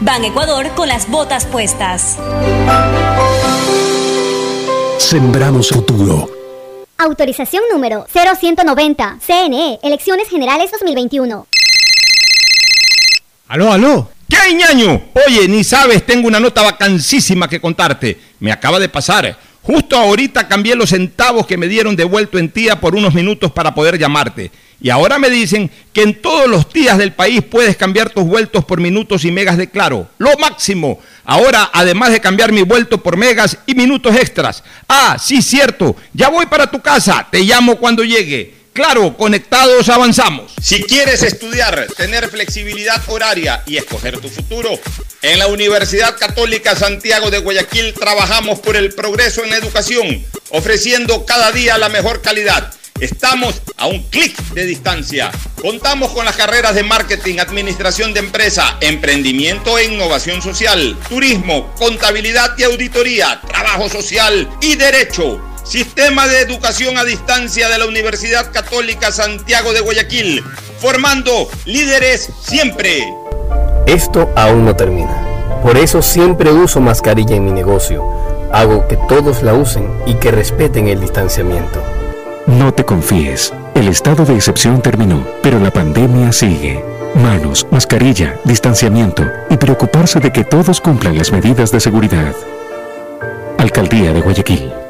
Ban 0.00 0.24
Ecuador 0.24 0.70
con 0.76 0.88
las 0.88 1.10
botas 1.10 1.46
puestas. 1.46 2.18
Sembramos 4.98 5.70
futuro. 5.70 6.30
Autorización 6.96 7.64
número 7.72 8.06
0190. 8.12 9.18
CNE, 9.20 9.80
Elecciones 9.82 10.28
Generales 10.28 10.70
2021. 10.70 11.46
Aló, 13.48 13.72
aló. 13.72 14.08
¿Qué 14.34 14.40
hay, 14.40 14.54
ñaño? 14.56 15.00
Oye, 15.28 15.46
ni 15.46 15.62
sabes, 15.62 16.04
tengo 16.04 16.26
una 16.26 16.40
nota 16.40 16.60
vacancísima 16.60 17.48
que 17.48 17.60
contarte. 17.60 18.18
Me 18.40 18.50
acaba 18.50 18.80
de 18.80 18.88
pasar. 18.88 19.38
Justo 19.62 19.96
ahorita 19.96 20.48
cambié 20.48 20.74
los 20.74 20.90
centavos 20.90 21.46
que 21.46 21.56
me 21.56 21.68
dieron 21.68 21.94
devuelto 21.94 22.36
en 22.36 22.48
tía 22.48 22.80
por 22.80 22.96
unos 22.96 23.14
minutos 23.14 23.52
para 23.52 23.76
poder 23.76 23.96
llamarte. 23.96 24.50
Y 24.80 24.90
ahora 24.90 25.20
me 25.20 25.30
dicen 25.30 25.70
que 25.92 26.02
en 26.02 26.20
todos 26.20 26.48
los 26.48 26.72
días 26.72 26.98
del 26.98 27.12
país 27.12 27.42
puedes 27.42 27.76
cambiar 27.76 28.10
tus 28.10 28.24
vueltos 28.24 28.64
por 28.64 28.80
minutos 28.80 29.24
y 29.24 29.30
megas 29.30 29.56
de 29.56 29.70
claro. 29.70 30.08
Lo 30.18 30.36
máximo. 30.36 30.98
Ahora, 31.24 31.70
además 31.72 32.10
de 32.10 32.20
cambiar 32.20 32.50
mi 32.50 32.62
vuelto 32.62 33.00
por 33.00 33.16
megas 33.16 33.56
y 33.66 33.76
minutos 33.76 34.16
extras. 34.16 34.64
Ah, 34.88 35.16
sí, 35.16 35.42
cierto. 35.42 35.94
Ya 36.12 36.28
voy 36.28 36.46
para 36.46 36.68
tu 36.68 36.82
casa. 36.82 37.28
Te 37.30 37.38
llamo 37.44 37.76
cuando 37.76 38.02
llegue. 38.02 38.63
Claro, 38.74 39.16
conectados 39.16 39.88
avanzamos. 39.88 40.52
Si 40.60 40.82
quieres 40.82 41.22
estudiar, 41.22 41.86
tener 41.96 42.28
flexibilidad 42.28 43.00
horaria 43.06 43.62
y 43.66 43.76
escoger 43.76 44.18
tu 44.18 44.28
futuro, 44.28 44.68
en 45.22 45.38
la 45.38 45.46
Universidad 45.46 46.18
Católica 46.18 46.74
Santiago 46.74 47.30
de 47.30 47.38
Guayaquil 47.38 47.94
trabajamos 47.94 48.58
por 48.58 48.74
el 48.74 48.92
progreso 48.92 49.44
en 49.44 49.52
educación, 49.52 50.26
ofreciendo 50.50 51.24
cada 51.24 51.52
día 51.52 51.78
la 51.78 51.88
mejor 51.88 52.20
calidad. 52.20 52.74
Estamos 52.98 53.62
a 53.76 53.86
un 53.86 54.02
clic 54.10 54.36
de 54.54 54.66
distancia. 54.66 55.30
Contamos 55.62 56.10
con 56.10 56.24
las 56.24 56.34
carreras 56.34 56.74
de 56.74 56.82
marketing, 56.82 57.38
administración 57.38 58.12
de 58.12 58.20
empresa, 58.20 58.76
emprendimiento 58.80 59.78
e 59.78 59.84
innovación 59.84 60.42
social, 60.42 60.98
turismo, 61.08 61.72
contabilidad 61.76 62.58
y 62.58 62.64
auditoría, 62.64 63.40
trabajo 63.46 63.88
social 63.88 64.48
y 64.60 64.74
derecho. 64.74 65.53
Sistema 65.64 66.28
de 66.28 66.40
Educación 66.40 66.98
a 66.98 67.04
Distancia 67.04 67.70
de 67.70 67.78
la 67.78 67.86
Universidad 67.86 68.52
Católica 68.52 69.10
Santiago 69.10 69.72
de 69.72 69.80
Guayaquil, 69.80 70.44
formando 70.78 71.48
líderes 71.64 72.28
siempre. 72.42 73.02
Esto 73.86 74.30
aún 74.36 74.66
no 74.66 74.76
termina. 74.76 75.26
Por 75.62 75.78
eso 75.78 76.02
siempre 76.02 76.52
uso 76.52 76.80
mascarilla 76.80 77.36
en 77.36 77.46
mi 77.46 77.50
negocio. 77.50 78.04
Hago 78.52 78.86
que 78.88 78.98
todos 79.08 79.42
la 79.42 79.54
usen 79.54 79.88
y 80.06 80.14
que 80.14 80.30
respeten 80.30 80.86
el 80.88 81.00
distanciamiento. 81.00 81.82
No 82.46 82.74
te 82.74 82.84
confíes. 82.84 83.54
El 83.74 83.88
estado 83.88 84.26
de 84.26 84.34
excepción 84.34 84.82
terminó, 84.82 85.26
pero 85.42 85.58
la 85.58 85.70
pandemia 85.70 86.30
sigue. 86.32 86.84
Manos, 87.14 87.66
mascarilla, 87.70 88.38
distanciamiento 88.44 89.24
y 89.48 89.56
preocuparse 89.56 90.20
de 90.20 90.30
que 90.30 90.44
todos 90.44 90.82
cumplan 90.82 91.16
las 91.16 91.32
medidas 91.32 91.72
de 91.72 91.80
seguridad. 91.80 92.34
Alcaldía 93.56 94.12
de 94.12 94.20
Guayaquil. 94.20 94.83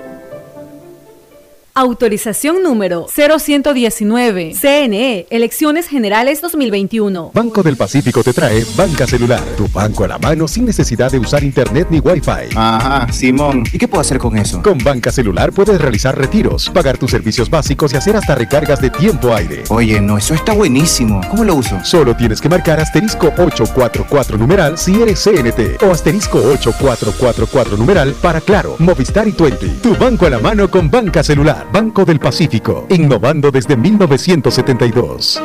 Autorización 1.77 2.63
número 2.63 3.07
0119. 3.13 4.55
CNE, 4.55 5.27
Elecciones 5.29 5.89
Generales 5.89 6.41
2021. 6.41 7.33
Banco 7.35 7.65
del 7.65 7.77
Pacífico 7.77 8.23
te 8.23 8.33
trae 8.33 8.65
Banca 8.77 9.09
Celular. 9.09 9.43
Tu 9.57 9.67
banco 9.67 10.05
a 10.05 10.07
la 10.07 10.19
mano 10.19 10.47
sin 10.47 10.67
necesidad 10.67 11.11
de 11.11 11.19
usar 11.19 11.43
internet 11.43 11.89
ni 11.91 11.99
wifi. 11.99 12.55
Ajá, 12.55 13.13
Simón. 13.13 13.65
¿Y 13.73 13.79
qué 13.79 13.89
puedo 13.89 14.03
hacer 14.03 14.19
con 14.19 14.39
eso? 14.39 14.63
Con 14.63 14.79
Banca 14.79 15.11
Celular 15.11 15.51
puedes 15.53 15.81
realizar 15.81 16.17
retiros, 16.17 16.71
pagar 16.71 16.97
tus 16.97 17.11
servicios 17.11 17.51
básicos 17.51 17.93
y 17.93 17.97
hacer 17.97 18.15
hasta 18.15 18.37
recargas 18.37 18.81
de 18.81 18.91
tiempo 18.91 19.35
aire. 19.35 19.65
Oye, 19.69 20.01
no, 20.01 20.17
eso 20.17 20.35
está 20.35 20.53
buenísimo. 20.53 21.23
¿Cómo 21.29 21.43
lo 21.43 21.57
uso? 21.57 21.81
Solo 21.85 22.15
tienes 22.15 22.41
que 22.41 22.49
marcar 22.49 22.79
asterisco 22.79 23.33
844 23.37 24.39
numeral 24.39 24.79
si 24.79 25.03
eres 25.03 25.25
CNT 25.25 25.83
o 25.83 25.91
asterisco 25.91 26.39
8444 26.39 27.77
numeral 27.77 28.15
para 28.23 28.41
Claro, 28.41 28.77
Movistar 28.79 29.27
y 29.27 29.33
Twenty. 29.33 29.71
Tu 29.83 29.97
banco 29.97 30.27
a 30.27 30.31
la 30.31 30.39
mano 30.39 30.71
con 30.71 30.89
Banca 30.89 31.25
Celular. 31.25 31.64
Banco 31.73 32.05
del 32.05 32.21
Pacífico, 32.21 32.87
innovando 32.91 33.51
desde 33.51 33.77
1972. 33.77 35.43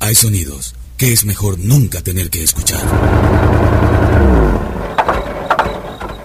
Hay 0.00 0.14
sonidos 0.14 0.74
que 0.96 1.12
es 1.12 1.24
mejor 1.24 1.58
nunca 1.58 2.02
tener 2.02 2.30
que 2.30 2.42
escuchar. 2.42 2.80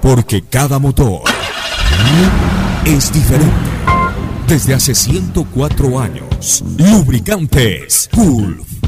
Porque 0.01 0.43
cada 0.43 0.79
motor 0.79 1.21
es 2.85 3.11
diferente. 3.11 3.53
Desde 4.47 4.73
hace 4.73 4.95
104 4.95 5.99
años, 5.99 6.63
Lubricantes 6.77 8.09
Gulf 8.13 8.78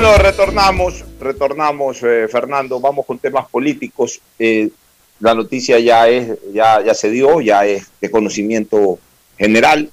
Bueno, 0.00 0.16
retornamos, 0.16 1.04
retornamos, 1.20 2.02
eh, 2.04 2.26
Fernando. 2.26 2.80
Vamos 2.80 3.04
con 3.04 3.18
temas 3.18 3.46
políticos. 3.50 4.18
Eh, 4.38 4.70
la 5.18 5.34
noticia 5.34 5.78
ya 5.78 6.08
es, 6.08 6.38
ya, 6.54 6.82
ya 6.82 6.94
se 6.94 7.10
dio, 7.10 7.42
ya 7.42 7.66
es 7.66 7.86
de 8.00 8.10
conocimiento 8.10 8.98
general. 9.36 9.90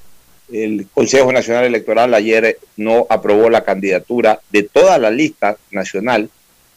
El 0.50 0.88
Consejo 0.94 1.34
Nacional 1.34 1.66
Electoral 1.66 2.14
ayer 2.14 2.58
no 2.78 3.06
aprobó 3.10 3.50
la 3.50 3.66
candidatura 3.66 4.40
de 4.50 4.64
toda 4.64 4.98
la 4.98 5.12
lista 5.12 5.58
nacional 5.72 6.30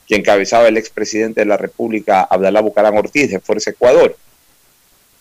que 0.08 0.16
encabezaba 0.16 0.66
el 0.66 0.76
expresidente 0.76 1.42
de 1.42 1.46
la 1.46 1.56
República, 1.56 2.22
Abdalá 2.22 2.60
Bucarán 2.62 2.98
Ortiz, 2.98 3.30
de 3.30 3.38
Fuerza 3.38 3.70
Ecuador. 3.70 4.16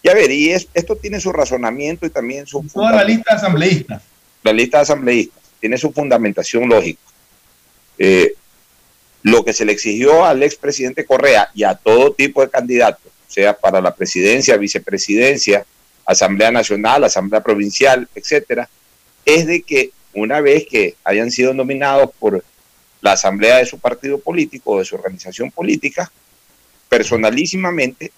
Y 0.02 0.10
a 0.10 0.16
ver, 0.16 0.32
y 0.32 0.50
esto 0.50 0.96
tiene 0.96 1.20
su 1.20 1.32
razonamiento 1.32 2.08
y 2.08 2.10
también 2.10 2.48
su... 2.48 2.66
Toda 2.74 2.92
la 2.92 3.04
lista 3.04 3.36
asambleísta. 3.36 4.02
La 4.42 4.52
lista 4.52 4.80
asambleísta 4.80 5.40
tiene 5.60 5.78
su 5.78 5.92
fundamentación 5.92 6.68
lógica. 6.68 7.00
Eh, 8.00 8.34
lo 9.22 9.44
que 9.44 9.54
se 9.54 9.66
le 9.66 9.74
exigió 9.74 10.26
al 10.26 10.42
expresidente 10.44 11.06
Correa 11.06 11.52
y 11.54 11.64
a 11.64 11.76
todo 11.76 12.14
tipo 12.14 12.42
de 12.42 12.50
candidatos, 12.50 13.12
sea 13.28 13.54
para 13.54 13.82
la 13.82 13.94
presidencia, 13.94 14.58
vicepresidencia, 14.58 15.66
Asamblea 16.06 16.50
Nacional, 16.52 17.04
Asamblea 17.04 17.44
Provincial, 17.44 18.08
etcétera, 18.16 18.68
es 19.26 19.46
de 19.46 19.62
que 19.62 19.92
una 20.14 20.42
vez 20.42 20.66
que 20.68 20.96
hayan 21.04 21.30
sido 21.30 21.54
nominados 21.54 22.10
por 22.18 22.44
la 23.02 23.12
asamblea 23.12 23.58
de 23.58 23.66
su 23.66 23.78
partido 23.78 24.20
político 24.20 24.72
o 24.72 24.80
de 24.80 24.86
su 24.86 24.96
organización 24.96 25.52
política, 25.52 26.12
personalísimamente 26.88 28.12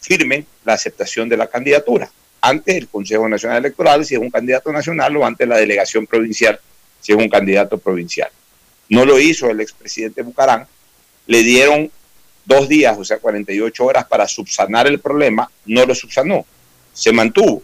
firmen 0.00 0.46
la 0.64 0.74
aceptación 0.74 1.28
de 1.28 1.36
la 1.36 1.46
candidatura 1.46 2.10
ante 2.40 2.76
el 2.76 2.88
Consejo 2.88 3.28
Nacional 3.28 3.58
Electoral 3.58 4.04
si 4.04 4.14
es 4.14 4.20
un 4.20 4.30
candidato 4.30 4.72
nacional 4.72 5.16
o 5.16 5.24
ante 5.24 5.46
la 5.46 5.56
delegación 5.56 6.06
provincial 6.06 6.58
si 7.00 7.12
es 7.12 7.18
un 7.18 7.28
candidato 7.28 7.78
provincial. 7.78 8.30
No 8.88 9.04
lo 9.04 9.18
hizo 9.18 9.50
el 9.50 9.60
expresidente 9.60 10.22
Bucarán. 10.22 10.66
Le 11.26 11.42
dieron 11.42 11.90
dos 12.44 12.68
días, 12.68 12.96
o 12.98 13.04
sea, 13.04 13.18
48 13.18 13.84
horas 13.84 14.04
para 14.06 14.28
subsanar 14.28 14.86
el 14.86 15.00
problema. 15.00 15.50
No 15.66 15.86
lo 15.86 15.94
subsanó. 15.94 16.44
Se 16.92 17.12
mantuvo. 17.12 17.62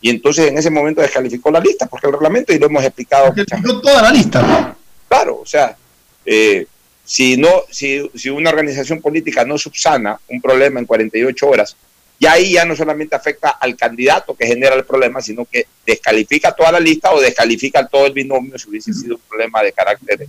Y 0.00 0.10
entonces 0.10 0.48
en 0.48 0.58
ese 0.58 0.70
momento 0.70 1.00
descalificó 1.00 1.50
la 1.50 1.60
lista, 1.60 1.86
porque 1.86 2.06
el 2.06 2.12
reglamento, 2.12 2.52
y 2.52 2.58
lo 2.58 2.66
hemos 2.66 2.84
explicado. 2.84 3.32
Descalificó 3.32 3.80
toda 3.80 4.02
la 4.02 4.10
lista. 4.10 4.76
Claro, 5.08 5.40
o 5.40 5.46
sea, 5.46 5.76
eh, 6.24 6.66
si, 7.04 7.36
no, 7.36 7.62
si, 7.70 8.10
si 8.14 8.28
una 8.28 8.50
organización 8.50 9.00
política 9.00 9.44
no 9.44 9.56
subsana 9.56 10.18
un 10.28 10.40
problema 10.40 10.80
en 10.80 10.86
48 10.86 11.48
horas, 11.48 11.76
y 12.18 12.26
ahí 12.26 12.52
ya 12.52 12.64
no 12.64 12.74
solamente 12.74 13.14
afecta 13.14 13.50
al 13.50 13.76
candidato 13.76 14.34
que 14.34 14.46
genera 14.46 14.74
el 14.74 14.84
problema, 14.84 15.20
sino 15.20 15.44
que 15.44 15.66
descalifica 15.84 16.52
toda 16.52 16.72
la 16.72 16.80
lista 16.80 17.12
o 17.12 17.20
descalifica 17.20 17.86
todo 17.86 18.06
el 18.06 18.12
binomio 18.12 18.58
si 18.58 18.68
hubiese 18.68 18.92
sido 18.94 19.16
un 19.16 19.22
problema 19.28 19.62
de 19.62 19.72
carácter 19.72 20.26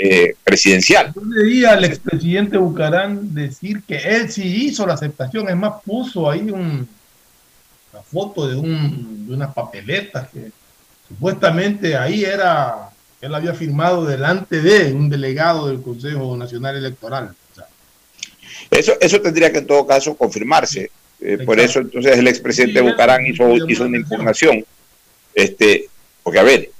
eh, 0.00 0.34
presidencial. 0.44 1.12
Yo 1.12 1.22
leía 1.24 1.72
al 1.72 1.84
expresidente 1.84 2.56
Bucarán 2.56 3.34
decir 3.34 3.82
que 3.82 3.96
él 3.96 4.30
sí 4.30 4.66
hizo 4.66 4.86
la 4.86 4.94
aceptación, 4.94 5.48
es 5.48 5.56
más, 5.56 5.82
puso 5.84 6.30
ahí 6.30 6.42
un, 6.50 6.88
una 7.92 8.02
foto 8.04 8.46
de, 8.46 8.54
un, 8.54 9.26
de 9.26 9.34
unas 9.34 9.52
papeletas 9.52 10.28
que 10.28 10.52
supuestamente 11.08 11.96
ahí 11.96 12.22
era, 12.22 12.90
él 13.20 13.34
había 13.34 13.54
firmado 13.54 14.06
delante 14.06 14.60
de 14.60 14.92
un 14.92 15.10
delegado 15.10 15.66
del 15.66 15.82
Consejo 15.82 16.36
Nacional 16.36 16.76
Electoral. 16.76 17.34
Eso, 18.70 18.92
eso 19.00 19.20
tendría 19.20 19.50
que 19.50 19.58
en 19.58 19.66
todo 19.66 19.84
caso 19.84 20.16
confirmarse. 20.16 20.92
Eh, 21.20 21.38
por 21.44 21.58
eso 21.58 21.80
entonces 21.80 22.16
el 22.16 22.28
expresidente 22.28 22.80
Bucarán 22.80 23.26
hizo, 23.26 23.56
hizo 23.68 23.84
una 23.84 23.96
impugnación. 23.96 24.64
Este, 25.34 25.88
porque 26.22 26.38
a 26.38 26.44
ver, 26.44 26.70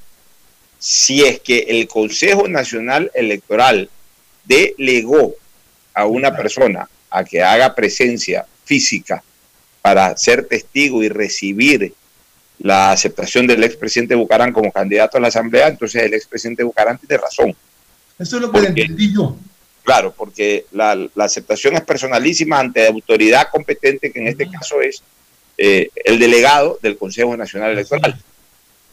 si 0.79 1.25
es 1.25 1.41
que 1.41 1.59
el 1.69 1.89
Consejo 1.89 2.49
Nacional 2.49 3.11
Electoral 3.15 3.91
delegó 4.45 5.35
a 5.95 6.07
una 6.07 6.37
persona 6.37 6.89
a 7.11 7.25
que 7.25 7.43
haga 7.43 7.75
presencia 7.75 8.47
física 8.65 9.23
para 9.83 10.17
ser 10.17 10.47
testigo 10.47 11.03
y 11.03 11.09
recibir 11.09 11.95
la 12.59 12.91
aceptación 12.91 13.47
del 13.47 13.65
expresidente 13.65 14.15
Bucarán 14.15 14.53
como 14.53 14.73
candidato 14.73 15.17
a 15.17 15.21
la 15.21 15.29
Asamblea, 15.29 15.69
entonces 15.69 16.03
el 16.03 16.15
expresidente 16.15 16.65
Bucarán 16.65 16.99
tiene 16.99 17.23
razón. 17.23 17.55
Eso 18.19 18.37
es 18.37 18.43
lo 18.43 18.51
que 18.51 18.59
entendí 18.59 19.15
yo. 19.15 19.37
Claro, 19.85 20.13
porque 20.15 20.67
la, 20.73 20.95
la, 21.15 21.25
aceptación 21.25 21.75
es 21.75 21.81
personalísima 21.83 22.59
ante 22.59 22.83
la 22.83 22.89
autoridad 22.89 23.49
competente, 23.51 24.13
que 24.13 24.19
en 24.19 24.29
este 24.29 24.51
caso 24.51 24.83
es 24.83 25.03
eh, 25.57 25.91
el 26.05 26.19
delegado 26.19 26.79
del 26.83 26.99
Consejo 26.99 27.37
Nacional 27.37 27.73
Electoral. 27.73 28.21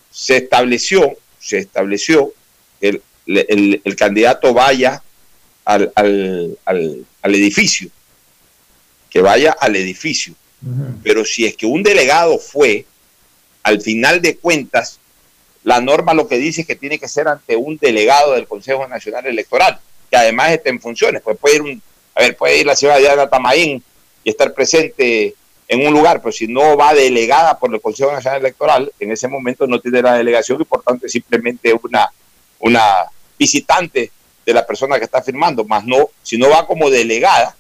Se 0.09 0.37
estableció, 0.37 1.17
se 1.45 1.59
estableció 1.59 2.33
que 2.81 2.89
el, 2.89 3.01
el, 3.27 3.81
el 3.83 3.95
candidato 3.95 4.53
vaya 4.53 5.03
al, 5.63 5.91
al, 5.95 6.57
al, 6.65 7.05
al, 7.21 7.35
edificio, 7.35 7.89
que 9.09 9.21
vaya 9.21 9.51
al 9.51 9.75
edificio. 9.75 10.33
Uh 10.65 10.69
-huh. 10.69 10.95
Pero 11.03 11.23
si 11.23 11.45
es 11.45 11.55
que 11.55 11.67
un 11.67 11.83
delegado 11.83 12.39
fue, 12.39 12.85
al 13.61 13.79
final 13.81 14.21
de 14.21 14.37
cuentas, 14.37 14.99
la 15.63 15.81
norma 15.81 16.13
lo 16.13 16.27
que 16.27 16.37
dice 16.37 16.61
es 16.61 16.67
que 16.67 16.75
tiene 16.75 16.97
que 16.97 17.07
ser 17.07 17.27
ante 17.27 17.55
un 17.55 17.77
delegado 17.77 18.33
del 18.33 18.47
Consejo 18.47 18.87
Nacional 18.87 19.25
Electoral, 19.27 19.79
que 20.09 20.17
además 20.17 20.51
esté 20.51 20.69
en 20.69 20.81
funciones. 20.81 21.21
Pues 21.21 21.37
puede 21.37 21.55
ir, 21.55 21.61
un, 21.61 21.81
a 22.15 22.21
ver, 22.21 22.35
puede 22.35 22.59
ir 22.59 22.65
la 22.65 22.75
ciudad 22.75 22.97
de 22.99 23.27
Tamaín 23.27 23.83
y 24.23 24.29
estar 24.29 24.51
presente 24.53 25.35
en 25.67 25.85
un 25.85 25.93
lugar, 25.93 26.21
pero 26.21 26.31
si 26.31 26.47
no 26.47 26.77
va 26.77 26.93
delegada 26.93 27.57
por 27.57 27.73
el 27.73 27.81
Consejo 27.81 28.11
Nacional 28.11 28.39
Electoral, 28.39 28.91
en 28.99 29.11
ese 29.11 29.27
momento 29.27 29.65
no 29.65 29.79
tiene 29.79 30.01
la 30.01 30.13
delegación 30.13 30.61
y 30.61 30.65
por 30.65 30.83
tanto 30.83 31.05
es 31.05 31.11
simplemente 31.11 31.73
una, 31.83 32.09
una 32.59 33.05
visitante 33.37 34.11
de 34.45 34.53
la 34.53 34.65
persona 34.65 34.97
que 34.99 35.05
está 35.05 35.21
firmando, 35.23 35.65
más 35.65 35.85
no, 35.85 36.09
si 36.21 36.37
no 36.37 36.49
va 36.49 36.67
como 36.67 36.89
delegada, 36.89 37.55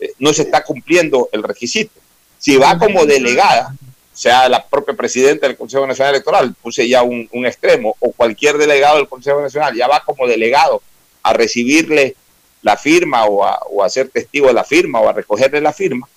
eh, 0.00 0.12
no 0.18 0.32
se 0.32 0.42
está 0.42 0.64
cumpliendo 0.64 1.28
el 1.32 1.42
requisito. 1.42 2.00
Si 2.38 2.56
va 2.56 2.78
como 2.78 3.06
delegada, 3.06 3.74
sea 4.12 4.48
la 4.48 4.66
propia 4.66 4.94
presidenta 4.94 5.46
del 5.46 5.56
Consejo 5.56 5.86
Nacional 5.86 6.14
Electoral, 6.14 6.54
puse 6.60 6.88
ya 6.88 7.02
un, 7.02 7.28
un, 7.32 7.46
extremo, 7.46 7.96
o 8.00 8.10
cualquier 8.12 8.58
delegado 8.58 8.96
del 8.96 9.08
Consejo 9.08 9.40
Nacional, 9.40 9.74
ya 9.76 9.86
va 9.86 10.02
como 10.04 10.26
delegado 10.26 10.82
a 11.22 11.32
recibirle 11.32 12.16
la 12.62 12.76
firma 12.76 13.24
o 13.26 13.44
a, 13.44 13.60
o 13.70 13.84
a 13.84 13.88
ser 13.88 14.08
testigo 14.08 14.48
de 14.48 14.54
la 14.54 14.64
firma 14.64 15.00
o 15.00 15.08
a 15.08 15.12
recogerle 15.12 15.60
la 15.60 15.72
firma, 15.72 16.08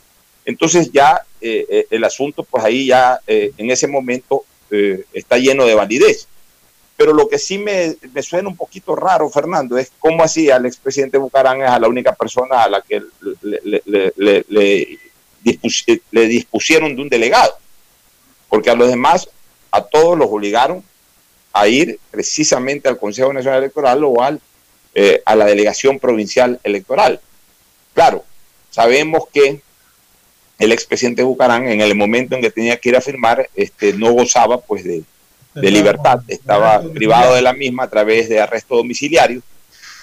entonces 0.46 0.92
ya 0.92 1.22
eh, 1.42 1.66
eh, 1.70 1.88
el 1.90 2.04
asunto, 2.04 2.44
pues 2.44 2.64
ahí 2.64 2.88
ya 2.88 3.20
eh, 3.28 3.52
en 3.58 3.72
ese 3.72 3.88
momento 3.88 4.46
eh, 4.72 5.06
está 5.14 5.38
lleno 5.38 5.66
de 5.66 5.76
validez. 5.76 6.28
Pero 6.98 7.14
lo 7.14 7.30
que 7.30 7.40
sí 7.40 7.58
me, 7.58 7.96
me, 8.14 8.22
suena 8.22 8.50
un 8.50 8.58
poquito 8.58 8.96
raro, 8.96 9.30
Fernando, 9.30 9.78
es 9.78 9.92
cómo 10.00 10.22
así 10.22 10.52
al 10.52 10.66
expresidente 10.66 11.18
Bucarán 11.18 11.62
es 11.62 11.70
a 11.70 11.80
la 11.80 11.88
única 11.88 12.14
persona 12.14 12.64
a 12.64 12.70
la 12.70 12.82
que 12.82 13.02
le, 13.42 13.82
le, 13.86 14.14
le, 14.18 14.46
le 14.50 15.00
dispus, 15.42 15.86
dispusieron 16.12 16.96
de 16.96 17.02
un 17.02 17.10
delegado. 17.10 17.58
Porque 18.50 18.70
a 18.70 18.76
los 18.76 18.90
demás, 18.90 19.30
a 19.72 19.82
todos 19.82 20.18
los 20.18 20.28
obligaron 20.30 20.84
a 21.54 21.68
ir 21.70 22.00
precisamente 22.12 22.90
al 22.90 23.00
Consejo 23.00 23.32
Nacional 23.32 23.60
Electoral 23.60 24.04
o 24.04 24.22
al, 24.22 24.42
a 25.26 25.36
la 25.36 25.46
delegación 25.46 26.00
provincial 26.00 26.60
electoral. 26.64 27.22
Claro, 27.94 28.26
sabemos 28.72 29.24
que 29.32 29.62
el 30.60 30.74
expresidente 30.74 31.24
Bucarán, 31.24 31.68
en 31.68 31.82
el 31.82 31.96
momento 31.96 32.36
en 32.36 32.42
que 32.42 32.52
tenía 32.52 32.78
que 32.78 32.90
ir 32.90 32.96
a 32.98 33.02
firmar, 33.02 33.50
este, 33.56 33.94
no 33.94 34.12
gozaba 34.12 34.60
pues 34.60 34.84
de, 34.84 35.04
de 35.56 35.72
libertad, 35.72 36.20
estaba 36.28 36.82
privado 36.94 37.34
de 37.36 37.42
la 37.42 37.54
misma 37.54 37.84
a 37.84 37.90
través 37.90 38.30
de 38.30 38.42
arresto 38.42 38.76
domiciliario. 38.76 39.42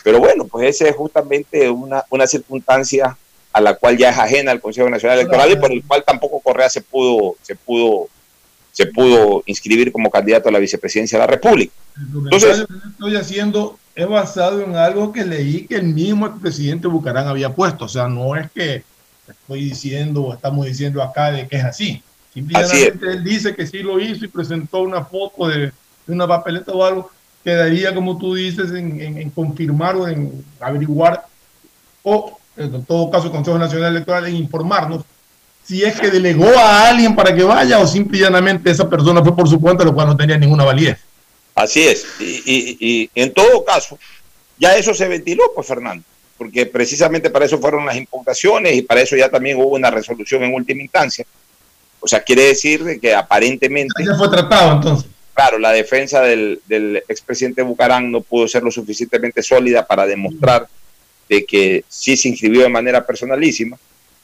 Pero 0.02 0.18
bueno, 0.18 0.46
pues 0.46 0.68
esa 0.68 0.88
es 0.88 0.96
justamente 0.96 1.68
una, 1.68 2.04
una 2.10 2.26
circunstancia 2.26 3.16
a 3.52 3.60
la 3.60 3.74
cual 3.74 3.96
ya 3.96 4.10
es 4.10 4.18
ajena 4.18 4.50
al 4.50 4.60
Consejo 4.60 4.88
Nacional 4.88 5.18
Electoral 5.18 5.50
y 5.50 5.56
por 5.56 5.72
el 5.72 5.82
cual 5.84 6.04
tampoco 6.06 6.40
Correa 6.40 6.70
se 6.70 6.80
pudo, 6.80 7.36
se 7.42 7.54
pudo, 7.54 8.08
se 8.72 8.86
pudo 8.86 9.42
inscribir 9.46 9.92
como 9.92 10.10
candidato 10.10 10.48
a 10.48 10.52
la 10.52 10.58
vicepresidencia 10.58 11.18
de 11.18 11.24
la 11.24 11.32
República. 11.32 11.72
Entonces, 11.96 12.66
que 12.66 12.88
estoy 12.88 13.16
haciendo 13.16 13.78
es 13.94 14.06
basado 14.06 14.62
en 14.62 14.76
algo 14.76 15.10
que 15.10 15.24
leí 15.24 15.66
que 15.66 15.76
el 15.76 15.84
mismo 15.84 16.26
expresidente 16.26 16.86
Bucarán 16.86 17.28
había 17.28 17.54
puesto. 17.54 17.86
O 17.86 17.88
sea, 17.88 18.08
no 18.08 18.36
es 18.36 18.50
que 18.52 18.84
estoy 19.28 19.64
diciendo 19.64 20.22
o 20.22 20.34
estamos 20.34 20.66
diciendo 20.66 21.02
acá 21.02 21.30
de 21.30 21.46
que 21.46 21.56
es 21.56 21.64
así. 21.64 22.02
Simplemente 22.32 23.12
él 23.12 23.24
dice 23.24 23.54
que 23.54 23.66
sí 23.66 23.78
lo 23.78 23.98
hizo 23.98 24.24
y 24.24 24.28
presentó 24.28 24.80
una 24.80 25.04
foto 25.04 25.48
de, 25.48 25.72
de 26.06 26.12
una 26.12 26.26
papeleta 26.26 26.72
o 26.72 26.84
algo, 26.84 27.10
quedaría, 27.42 27.94
como 27.94 28.18
tú 28.18 28.34
dices, 28.34 28.70
en, 28.72 29.00
en, 29.00 29.16
en, 29.18 29.30
confirmar 29.30 29.96
o 29.96 30.06
en 30.06 30.44
averiguar, 30.60 31.24
o 32.02 32.38
en 32.56 32.84
todo 32.84 33.10
caso 33.10 33.26
el 33.26 33.32
Consejo 33.32 33.58
Nacional 33.58 33.92
Electoral 33.92 34.26
en 34.26 34.36
informarnos 34.36 35.04
si 35.64 35.82
es 35.82 35.98
que 35.98 36.10
delegó 36.10 36.46
a 36.56 36.88
alguien 36.88 37.16
para 37.16 37.34
que 37.34 37.42
vaya 37.42 37.80
o 37.80 37.86
simplemente 37.88 38.70
esa 38.70 38.88
persona 38.88 39.20
fue 39.22 39.34
por 39.34 39.48
su 39.48 39.60
cuenta, 39.60 39.82
lo 39.82 39.92
cual 39.92 40.06
no 40.06 40.16
tenía 40.16 40.38
ninguna 40.38 40.62
validez. 40.62 40.98
Así 41.56 41.82
es. 41.82 42.06
Y, 42.20 42.42
y, 42.46 42.76
y 42.80 43.10
en 43.16 43.34
todo 43.34 43.64
caso, 43.64 43.98
ya 44.60 44.76
eso 44.76 44.94
se 44.94 45.08
ventiló, 45.08 45.42
pues 45.54 45.66
Fernando 45.66 46.04
porque 46.36 46.66
precisamente 46.66 47.30
para 47.30 47.46
eso 47.46 47.58
fueron 47.58 47.86
las 47.86 47.96
impugnaciones 47.96 48.74
y 48.74 48.82
para 48.82 49.00
eso 49.00 49.16
ya 49.16 49.28
también 49.28 49.58
hubo 49.58 49.74
una 49.74 49.90
resolución 49.90 50.42
en 50.42 50.54
última 50.54 50.82
instancia. 50.82 51.24
O 52.00 52.08
sea, 52.08 52.20
quiere 52.20 52.42
decir 52.42 53.00
que 53.00 53.14
aparentemente... 53.14 54.04
Ya 54.04 54.14
fue 54.14 54.28
tratado 54.28 54.74
entonces. 54.74 55.10
Claro, 55.34 55.58
la 55.58 55.72
defensa 55.72 56.22
del, 56.22 56.60
del 56.66 57.02
expresidente 57.08 57.62
Bucarán 57.62 58.10
no 58.10 58.22
pudo 58.22 58.48
ser 58.48 58.62
lo 58.62 58.70
suficientemente 58.70 59.42
sólida 59.42 59.86
para 59.86 60.06
demostrar 60.06 60.66
de 61.28 61.44
que 61.44 61.84
sí 61.88 62.16
se 62.16 62.28
inscribió 62.28 62.62
de 62.62 62.68
manera 62.68 63.04
personalísima. 63.04 63.76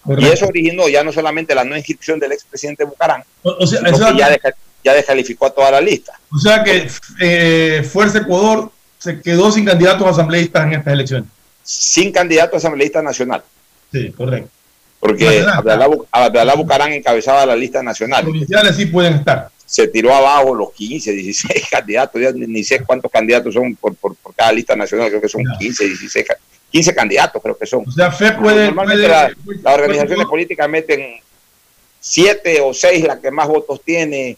Correcto. 0.02 0.26
Y 0.26 0.32
eso 0.32 0.46
originó 0.46 0.88
ya 0.88 1.04
no 1.04 1.12
solamente 1.12 1.54
la 1.54 1.64
no 1.64 1.76
inscripción 1.76 2.18
del 2.18 2.32
expresidente 2.32 2.84
Bucarán, 2.84 3.22
o, 3.42 3.50
o 3.50 3.66
sea, 3.66 3.80
sino 3.80 4.12
que 4.12 4.18
ya, 4.18 4.30
deja, 4.30 4.50
ya 4.82 4.94
descalificó 4.94 5.46
a 5.46 5.50
toda 5.50 5.70
la 5.70 5.80
lista. 5.80 6.18
O 6.34 6.38
sea 6.38 6.64
que 6.64 6.88
eh, 7.20 7.86
Fuerza 7.88 8.18
Ecuador 8.18 8.72
se 8.98 9.20
quedó 9.20 9.52
sin 9.52 9.64
candidatos 9.64 10.06
asambleístas 10.08 10.66
en 10.66 10.72
estas 10.72 10.92
elecciones 10.92 11.28
sin 11.62 12.12
candidato 12.12 12.56
asambleísta 12.56 13.02
nacional. 13.02 13.42
Sí, 13.90 14.10
correcto. 14.12 14.50
Porque 15.00 15.44
Abdalá 16.12 16.54
Bucarán 16.54 16.92
encabezaba 16.92 17.44
la 17.44 17.56
lista 17.56 17.82
nacional. 17.82 18.22
Provinciales 18.22 18.76
sí 18.76 18.86
pueden 18.86 19.14
estar. 19.14 19.48
Se 19.66 19.88
tiró 19.88 20.14
abajo 20.14 20.54
los 20.54 20.72
15, 20.72 21.12
16 21.12 21.64
candidatos, 21.70 22.22
ya 22.22 22.30
ni 22.32 22.62
sé 22.62 22.84
cuántos 22.84 23.10
candidatos 23.10 23.52
son 23.52 23.74
por, 23.74 23.96
por, 23.96 24.14
por 24.14 24.34
cada 24.34 24.52
lista 24.52 24.76
nacional, 24.76 25.08
creo 25.08 25.20
que 25.20 25.28
son 25.28 25.42
ya. 25.42 25.58
15, 25.58 25.84
16, 25.86 26.26
15 26.70 26.94
candidatos 26.94 27.42
creo 27.42 27.58
que 27.58 27.66
son. 27.66 27.84
O 27.86 27.90
sea, 27.90 28.12
FE 28.12 28.32
puede... 28.32 28.66
Normalmente 28.66 29.08
puede, 29.44 29.58
la, 29.58 29.70
las 29.70 29.74
organizaciones 29.74 30.26
políticas 30.26 30.68
meten 30.68 31.20
7 31.98 32.60
o 32.60 32.72
6 32.72 33.04
la 33.04 33.20
que 33.20 33.30
más 33.30 33.48
votos 33.48 33.80
tiene, 33.84 34.36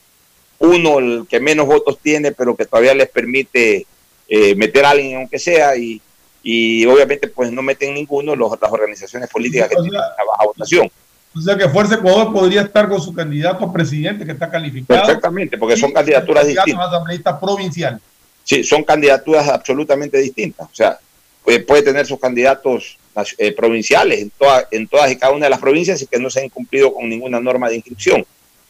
uno 0.59 0.99
el 0.99 1.27
que 1.29 1.41
menos 1.41 1.67
votos 1.67 1.99
tiene, 2.01 2.33
pero 2.33 2.57
que 2.57 2.65
todavía 2.67 2.95
les 2.95 3.09
permite 3.09 3.87
eh, 4.29 4.55
meter 4.55 4.85
a 4.85 4.91
alguien 4.91 5.17
aunque 5.17 5.39
sea 5.39 5.77
y 5.77 6.01
y 6.47 6.85
obviamente 6.85 7.27
pues 7.27 7.51
no 7.51 7.63
meten 7.63 7.95
ninguno 7.95 8.37
los, 8.37 8.53
las 8.61 8.71
organizaciones 8.71 9.31
políticas 9.31 9.67
que 9.67 9.77
o 9.77 9.83
sea, 9.83 9.91
tienen 9.91 10.01
baja 10.01 10.45
votación. 10.45 10.91
O 11.35 11.41
sea 11.41 11.57
que 11.57 11.69
Fuerza 11.71 11.95
Ecuador 11.95 12.33
podría 12.33 12.61
estar 12.61 12.87
con 12.87 13.01
su 13.01 13.15
candidato 13.15 13.65
a 13.65 13.73
presidente 13.73 14.27
que 14.27 14.33
está 14.33 14.51
calificado. 14.51 15.01
Perfectamente, 15.01 15.57
porque 15.57 15.79
son 15.79 15.91
candidaturas 15.91 16.47
distintas. 16.47 16.87
asambleísta 16.87 17.41
provincial. 17.41 18.01
Sí, 18.45 18.63
son 18.63 18.85
candidaturas 18.85 19.49
absolutamente 19.49 20.19
distintas. 20.19 20.69
O 20.71 20.75
sea, 20.75 20.99
puede, 21.43 21.61
puede 21.61 21.83
tener 21.83 22.07
sus 22.07 22.21
candidatos 22.21 22.99
eh, 23.39 23.53
provinciales 23.53 24.21
en, 24.21 24.31
toda, 24.31 24.69
en 24.71 24.87
todas 24.87 25.11
y 25.11 25.17
cada 25.17 25.33
una 25.33 25.47
de 25.47 25.51
las 25.51 25.61
provincias 25.61 26.03
y 26.03 26.07
que 26.07 26.19
no 26.19 26.29
se 26.29 26.41
han 26.41 26.47
incumplido 26.47 26.93
con 26.93 27.09
ninguna 27.09 27.41
norma 27.41 27.71
de 27.71 27.77
inscripción. 27.77 28.25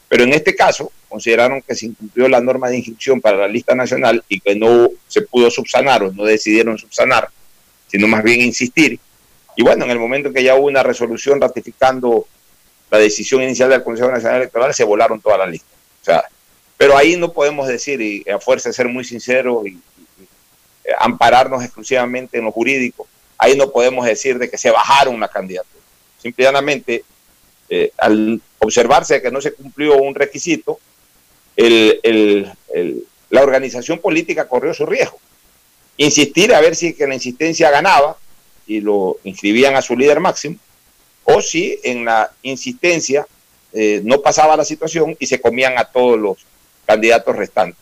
Pero 0.08 0.22
en 0.22 0.32
este 0.32 0.54
caso, 0.54 0.92
consideraron 1.08 1.60
que 1.60 1.74
se 1.74 1.86
incumplió 1.86 2.28
la 2.28 2.40
norma 2.40 2.68
de 2.68 2.76
inscripción 2.76 3.20
para 3.20 3.36
la 3.36 3.48
lista 3.48 3.74
nacional 3.74 4.22
y 4.28 4.38
que 4.38 4.54
no 4.54 4.90
se 5.08 5.22
pudo 5.22 5.50
subsanar 5.50 6.04
o 6.04 6.12
no 6.12 6.24
decidieron 6.24 6.78
subsanar 6.78 7.28
sino 7.94 8.08
más 8.08 8.24
bien 8.24 8.40
insistir. 8.40 8.98
Y 9.54 9.62
bueno, 9.62 9.84
en 9.84 9.92
el 9.92 10.00
momento 10.00 10.26
en 10.26 10.34
que 10.34 10.42
ya 10.42 10.56
hubo 10.56 10.66
una 10.66 10.82
resolución 10.82 11.40
ratificando 11.40 12.26
la 12.90 12.98
decisión 12.98 13.40
inicial 13.40 13.70
del 13.70 13.84
Consejo 13.84 14.10
Nacional 14.10 14.38
Electoral, 14.38 14.74
se 14.74 14.82
volaron 14.82 15.20
todas 15.20 15.38
las 15.38 15.48
listas. 15.48 16.24
Pero 16.76 16.96
ahí 16.96 17.16
no 17.16 17.32
podemos 17.32 17.68
decir, 17.68 18.00
y 18.00 18.28
a 18.28 18.40
fuerza 18.40 18.68
de 18.68 18.72
ser 18.72 18.88
muy 18.88 19.04
sinceros 19.04 19.64
y, 19.64 19.68
y, 19.68 19.80
ampararnos 20.98 21.62
exclusivamente 21.62 22.38
en 22.38 22.46
lo 22.46 22.50
jurídico, 22.50 23.06
ahí 23.38 23.56
no 23.56 23.70
podemos 23.70 24.04
decir 24.04 24.40
de 24.40 24.50
que 24.50 24.58
se 24.58 24.72
bajaron 24.72 25.20
la 25.20 25.28
candidatura. 25.28 25.84
Simplemente, 26.20 27.04
eh, 27.68 27.92
al 27.96 28.42
observarse 28.58 29.22
que 29.22 29.30
no 29.30 29.40
se 29.40 29.52
cumplió 29.52 29.98
un 29.98 30.16
requisito, 30.16 30.80
el, 31.54 32.50
la 33.30 33.42
organización 33.44 34.00
política 34.00 34.48
corrió 34.48 34.74
su 34.74 34.84
riesgo 34.84 35.20
insistir 35.96 36.54
a 36.54 36.60
ver 36.60 36.76
si 36.76 36.94
que 36.94 37.06
la 37.06 37.14
insistencia 37.14 37.70
ganaba 37.70 38.16
y 38.66 38.80
lo 38.80 39.18
inscribían 39.24 39.76
a 39.76 39.82
su 39.82 39.96
líder 39.96 40.20
máximo, 40.20 40.56
o 41.24 41.40
si 41.40 41.78
en 41.82 42.04
la 42.04 42.30
insistencia 42.42 43.26
eh, 43.72 44.00
no 44.04 44.20
pasaba 44.20 44.56
la 44.56 44.64
situación 44.64 45.16
y 45.18 45.26
se 45.26 45.40
comían 45.40 45.78
a 45.78 45.84
todos 45.84 46.18
los 46.18 46.38
candidatos 46.86 47.34
restantes. 47.36 47.78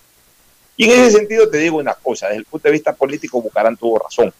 Y 0.77 0.91
en 0.91 1.01
ese 1.01 1.19
sentido 1.19 1.49
te 1.51 1.59
digo 1.59 1.79
una 1.79 1.95
cosa, 1.95 2.29
desde 2.29 2.39
el 2.39 2.45
punto 2.45 2.69
de 2.69 2.73
vista 2.73 2.95
político, 2.95 3.43
Bucarán 3.43 3.77
tuvo 3.77 3.99
razón, 3.99 4.33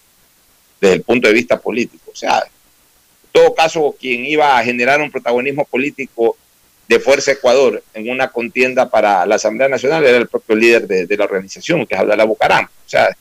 desde 0.81 0.95
el 0.95 1.03
punto 1.03 1.29
de 1.29 1.35
vista 1.35 1.61
político. 1.61 2.11
O 2.11 2.17
sea, 2.17 2.39
en 2.39 3.31
todo 3.31 3.55
caso, 3.55 3.95
quien 3.99 4.25
iba 4.25 4.59
a 4.59 4.65
generar 4.65 5.01
un 5.01 5.11
protagonismo 5.11 5.65
político 5.65 6.37
de 6.89 7.01
Fuerza 7.01 7.33
Ecuador 7.33 7.83
en 7.95 8.11
una 8.11 8.29
contienda 8.29 8.89
para 8.89 9.25
la 9.27 9.37
Asamblea 9.37 9.69
Nacional 9.69 10.05
era 10.05 10.19
el 10.19 10.29
propio 10.29 10.57
líder 10.57 10.87
de, 10.87 11.17
la 11.17 11.25
organización, 11.25 11.87
que 11.87 11.95
es 11.95 12.01
Abdalá 12.01 12.25
Bucaram. 12.25 12.65
O 12.65 12.89
sea, 12.89 13.15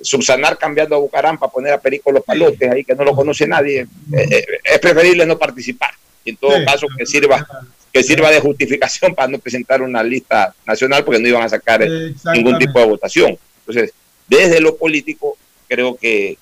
subsanar 0.00 0.58
cambiando 0.58 0.96
a 0.96 0.98
Bucaram 0.98 1.38
para 1.38 1.52
poner 1.52 1.72
a 1.72 1.80
Perico 1.80 2.12
los 2.12 2.24
palotes 2.24 2.70
ahí 2.70 2.84
que 2.84 2.94
no 2.94 3.04
lo 3.04 3.14
conoce 3.14 3.46
nadie, 3.46 3.80
eh, 3.80 4.28
eh, 4.30 4.46
es 4.64 4.78
preferible 4.78 5.26
no 5.26 5.38
participar. 5.38 5.90
Y 6.24 6.30
en 6.30 6.36
todo 6.36 6.52
caso, 6.64 6.86
que 6.96 7.06
sirva 7.06 7.46
que 7.92 8.02
sirva 8.02 8.30
de 8.30 8.40
justificación 8.40 9.14
para 9.14 9.28
no 9.28 9.38
presentar 9.38 9.80
una 9.80 10.02
lista 10.02 10.52
nacional 10.66 11.04
porque 11.04 11.20
no 11.20 11.28
iban 11.28 11.44
a 11.44 11.48
sacar 11.48 11.80
eh, 11.82 12.12
ningún 12.32 12.58
tipo 12.58 12.80
de 12.80 12.86
votación. 12.86 13.38
Entonces, 13.60 13.92
desde 14.26 14.60
lo 14.60 14.76
político, 14.76 15.38
creo 15.68 15.96
que 15.96 16.36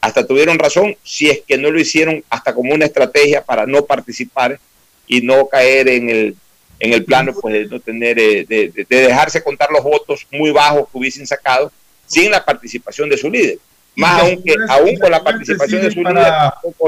hasta 0.00 0.26
tuvieron 0.26 0.58
razón 0.58 0.96
si 1.02 1.30
es 1.30 1.40
que 1.46 1.56
no 1.56 1.70
lo 1.70 1.80
hicieron 1.80 2.22
hasta 2.28 2.54
como 2.54 2.74
una 2.74 2.84
estrategia 2.84 3.42
para 3.42 3.64
no 3.64 3.86
participar 3.86 4.60
y 5.06 5.22
no 5.22 5.48
caer 5.48 5.88
en 5.88 6.10
el, 6.10 6.36
en 6.78 6.92
el 6.92 7.04
plano 7.04 7.32
pues, 7.40 7.54
de 7.54 7.64
no 7.66 7.80
tener, 7.80 8.18
eh, 8.18 8.44
de, 8.46 8.84
dejarse 8.86 9.42
contar 9.42 9.70
los 9.70 9.82
votos 9.82 10.26
muy 10.30 10.50
bajos 10.50 10.88
que 10.90 10.98
hubiesen 10.98 11.26
sacado 11.26 11.72
sin 12.06 12.30
la 12.30 12.44
participación 12.44 13.08
de 13.08 13.16
su 13.16 13.30
líder. 13.30 13.58
Más 13.96 14.22
aún, 14.22 14.42
que, 14.42 14.54
aún 14.68 14.96
con 14.98 15.10
la 15.10 15.22
participación 15.22 15.82
de 15.82 15.90
su 15.90 16.02
líder, 16.02 16.32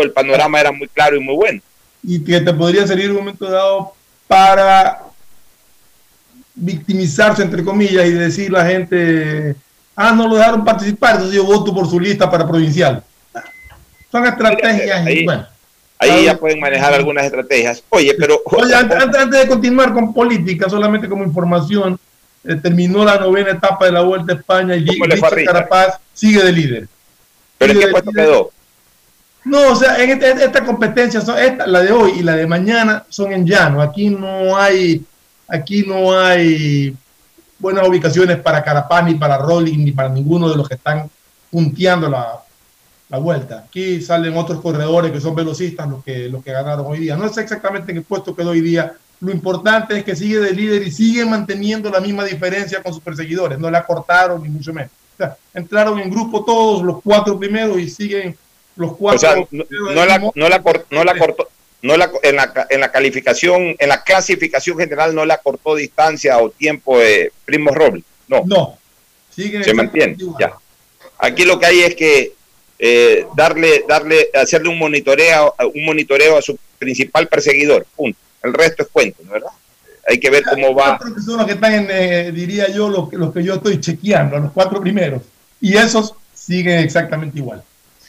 el 0.02 0.12
panorama 0.12 0.60
era 0.60 0.72
muy 0.72 0.88
claro 0.88 1.16
y 1.16 1.20
muy 1.20 1.36
bueno 1.36 1.60
y 2.06 2.22
que 2.22 2.40
te 2.40 2.54
podría 2.54 2.86
salir 2.86 3.10
un 3.10 3.16
momento 3.16 3.50
dado 3.50 3.92
para 4.28 5.02
victimizarse, 6.54 7.42
entre 7.42 7.64
comillas, 7.64 8.06
y 8.06 8.12
decir 8.12 8.50
la 8.50 8.64
gente, 8.64 9.56
ah, 9.96 10.12
no 10.12 10.28
lo 10.28 10.36
dejaron 10.36 10.64
participar, 10.64 11.16
entonces 11.16 11.36
yo 11.36 11.44
voto 11.44 11.74
por 11.74 11.88
su 11.90 11.98
lista 11.98 12.30
para 12.30 12.46
provincial. 12.46 13.02
Son 14.10 14.24
estrategias. 14.24 15.04
Ahí, 15.04 15.24
bueno, 15.24 15.46
ahí 15.98 16.24
ya 16.24 16.38
pueden 16.38 16.60
manejar 16.60 16.94
algunas 16.94 17.24
estrategias. 17.24 17.82
Oye, 17.88 18.14
pero... 18.18 18.40
Oye, 18.44 18.74
antes, 18.74 18.96
antes, 18.96 19.40
de 19.40 19.48
continuar 19.48 19.92
con 19.92 20.14
política, 20.14 20.70
solamente 20.70 21.08
como 21.08 21.24
información, 21.24 21.98
eh, 22.46 22.56
terminó 22.56 23.04
la 23.04 23.18
novena 23.18 23.50
etapa 23.50 23.86
de 23.86 23.92
la 23.92 24.02
Vuelta 24.02 24.32
a 24.32 24.36
España 24.36 24.76
y 24.76 24.84
Richard 24.84 25.44
Carapaz 25.44 25.98
sigue 26.12 26.42
de 26.42 26.52
líder. 26.52 26.88
¿Pero 27.58 27.72
en 27.72 27.80
qué 27.80 27.88
puesto 27.88 28.12
quedó? 28.12 28.50
No, 29.44 29.72
o 29.72 29.76
sea, 29.76 30.02
en 30.02 30.10
este, 30.10 30.44
esta, 30.44 30.64
competencia, 30.64 31.20
esta, 31.20 31.66
la 31.66 31.80
de 31.80 31.92
hoy 31.92 32.14
y 32.18 32.22
la 32.22 32.34
de 32.34 32.46
mañana 32.46 33.04
son 33.08 33.32
en 33.32 33.46
llano. 33.46 33.80
Aquí 33.80 34.10
no 34.10 34.56
hay, 34.56 35.04
aquí 35.48 35.84
no 35.86 36.18
hay 36.18 36.96
buenas 37.58 37.88
ubicaciones 37.88 38.38
para 38.38 38.62
Carapaz, 38.62 39.04
ni 39.04 39.14
para 39.14 39.38
Rolling, 39.38 39.84
ni 39.84 39.92
para 39.92 40.08
ninguno 40.08 40.48
de 40.48 40.56
los 40.56 40.68
que 40.68 40.74
están 40.74 41.08
punteando 41.50 42.08
la, 42.08 42.42
vuelta. 43.20 43.64
Aquí 43.68 44.02
salen 44.02 44.36
otros 44.36 44.60
corredores 44.60 45.12
que 45.12 45.20
son 45.20 45.34
velocistas 45.34 45.88
los 45.88 46.02
que, 46.02 46.28
los 46.28 46.42
que 46.42 46.52
ganaron 46.52 46.86
hoy 46.86 46.98
día. 46.98 47.16
No 47.16 47.28
sé 47.28 47.40
exactamente 47.40 47.92
en 47.92 47.98
qué 47.98 48.04
puesto 48.04 48.34
quedó 48.34 48.50
hoy 48.50 48.60
día. 48.60 48.94
Lo 49.20 49.32
importante 49.32 49.98
es 49.98 50.04
que 50.04 50.14
sigue 50.14 50.38
de 50.38 50.52
líder 50.52 50.82
y 50.82 50.90
sigue 50.90 51.24
manteniendo 51.24 51.90
la 51.90 52.00
misma 52.00 52.24
diferencia 52.24 52.82
con 52.82 52.92
sus 52.92 53.02
perseguidores. 53.02 53.58
No 53.58 53.70
la 53.70 53.84
cortaron 53.86 54.42
ni 54.42 54.48
mucho 54.48 54.72
menos. 54.72 54.90
O 55.14 55.16
sea, 55.16 55.36
entraron 55.54 55.98
en 55.98 56.10
grupo 56.10 56.44
todos 56.44 56.82
los 56.82 57.02
cuatro 57.02 57.38
primeros 57.38 57.78
y 57.78 57.88
siguen 57.88 58.36
los 58.76 58.94
cuatro. 58.96 59.48
no, 59.50 59.64
la, 60.06 60.18
no, 60.18 60.32
la, 60.48 60.62
no 60.90 61.04
la 61.04 61.18
cortó. 61.18 61.48
No 61.82 61.96
la, 61.96 62.10
en, 62.22 62.36
la, 62.36 62.66
en 62.68 62.80
la 62.80 62.90
calificación, 62.90 63.76
en 63.78 63.88
la 63.88 64.02
clasificación 64.02 64.76
general 64.76 65.14
no 65.14 65.24
la 65.24 65.38
cortó 65.38 65.74
distancia 65.74 66.38
o 66.38 66.50
tiempo 66.50 66.98
de 66.98 67.32
Primo 67.44 67.70
Robles. 67.70 68.04
No. 68.28 68.42
No. 68.44 68.78
Se 69.30 69.74
mantiene. 69.74 70.16
Ya. 70.38 70.54
Aquí 71.18 71.44
lo 71.44 71.58
que 71.58 71.66
hay 71.66 71.80
es 71.80 71.94
que 71.94 72.32
eh, 72.78 73.26
darle, 73.34 73.84
darle, 73.88 74.28
hacerle 74.34 74.68
un 74.68 74.78
monitoreo, 74.78 75.54
un 75.74 75.84
monitoreo 75.84 76.38
a 76.38 76.42
su 76.42 76.58
principal 76.78 77.28
perseguidor. 77.28 77.86
Punto. 77.94 78.18
El 78.46 78.54
resto 78.54 78.82
es 78.82 78.88
cuento, 78.90 79.22
¿verdad? 79.24 79.50
Hay 80.08 80.20
que 80.20 80.30
ver 80.30 80.44
cómo 80.44 80.74
va. 80.74 80.98
Que 80.98 81.20
son 81.20 81.38
los 81.38 81.46
que 81.46 81.52
están, 81.52 81.86
eh, 81.90 82.30
diría 82.32 82.68
yo, 82.68 82.88
los, 82.88 83.12
los 83.12 83.32
que 83.32 83.42
yo 83.42 83.54
estoy 83.54 83.80
chequeando, 83.80 84.38
los 84.38 84.52
cuatro 84.52 84.80
primeros. 84.80 85.22
Y 85.60 85.76
esos 85.76 86.14
siguen 86.32 86.78
exactamente 86.78 87.38
igual. 87.38 87.62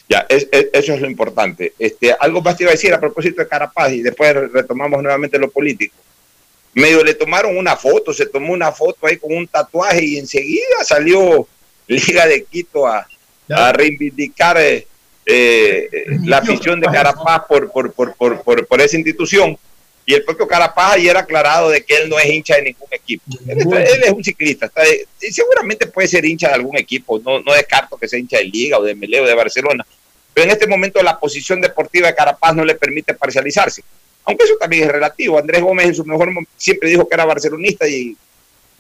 Ya, 0.09 0.25
eso 0.29 0.93
es 0.93 1.01
lo 1.01 1.09
importante. 1.09 1.73
Este, 1.77 2.15
algo 2.17 2.41
más 2.41 2.55
te 2.55 2.63
iba 2.63 2.71
a 2.71 2.75
decir 2.75 2.93
a 2.93 2.99
propósito 2.99 3.41
de 3.41 3.47
Carapaz 3.47 3.91
y 3.91 4.01
después 4.01 4.33
retomamos 4.53 5.03
nuevamente 5.03 5.37
lo 5.37 5.49
político. 5.49 5.95
Medio 6.75 7.03
le 7.03 7.13
tomaron 7.13 7.57
una 7.57 7.75
foto, 7.75 8.13
se 8.13 8.27
tomó 8.27 8.53
una 8.53 8.71
foto 8.71 9.07
ahí 9.07 9.17
con 9.17 9.35
un 9.35 9.47
tatuaje 9.47 10.05
y 10.05 10.17
enseguida 10.17 10.83
salió 10.83 11.47
Liga 11.87 12.25
de 12.25 12.43
Quito 12.43 12.87
a, 12.87 13.05
reivindicar 13.73 14.57
eh, 14.57 14.87
eh, 15.25 15.89
la 16.25 16.37
afición 16.37 16.79
de 16.79 16.87
Carapaz 16.87 17.43
por, 17.47 17.71
por, 17.71 17.91
por, 17.93 18.15
por, 18.15 18.67
por 18.67 18.81
esa 18.81 18.95
institución. 18.95 19.57
Y 20.09 20.13
el 20.13 20.23
propio 20.23 20.47
Carapaz 20.47 20.93
ayer 20.93 21.17
aclarado 21.17 21.69
de 21.69 21.83
que 21.83 21.97
él 21.97 22.07
no 22.07 22.17
es 22.17 22.27
hincha 22.27 22.55
de 22.55 22.61
ningún 22.61 22.87
equipo. 22.89 23.23
Él, 23.45 24.03
es 24.05 24.09
un 24.09 24.23
ciclista. 24.23 24.71
y 25.21 25.33
seguramente 25.33 25.85
puede 25.87 26.07
ser 26.07 26.23
hincha 26.23 26.47
de 26.47 26.53
algún 26.53 26.77
equipo. 26.77 27.19
No, 27.19 27.41
no 27.41 27.51
descarto 27.51 27.97
que 27.97 28.07
sea 28.07 28.17
hincha 28.17 28.37
de 28.37 28.45
Liga 28.45 28.79
o 28.79 28.83
de 28.83 28.95
Meleo 28.95 29.25
o 29.25 29.27
de 29.27 29.33
Barcelona. 29.33 29.85
Pero 30.33 30.45
en 30.45 30.51
este 30.51 30.65
momento 30.65 31.03
la 31.03 31.19
posición 31.19 31.59
deportiva 31.59 32.07
de 32.07 32.15
Carapaz 32.15 32.55
no 32.55 32.63
le 32.63 32.75
permite 32.75 33.15
parcializarse. 33.15 33.83
Aunque 34.23 34.45
eso 34.45 34.53
también 34.57 34.85
es 34.85 34.91
relativo. 34.93 35.37
Andrés 35.37 35.61
Gómez 35.61 35.87
en 35.87 35.95
su 35.95 36.05
mejor 36.05 36.27
momento 36.31 36.51
siempre 36.55 36.89
dijo 36.89 37.05
que 37.05 37.13
era 37.13 37.25
barcelonista 37.25 37.85
y 37.85 38.15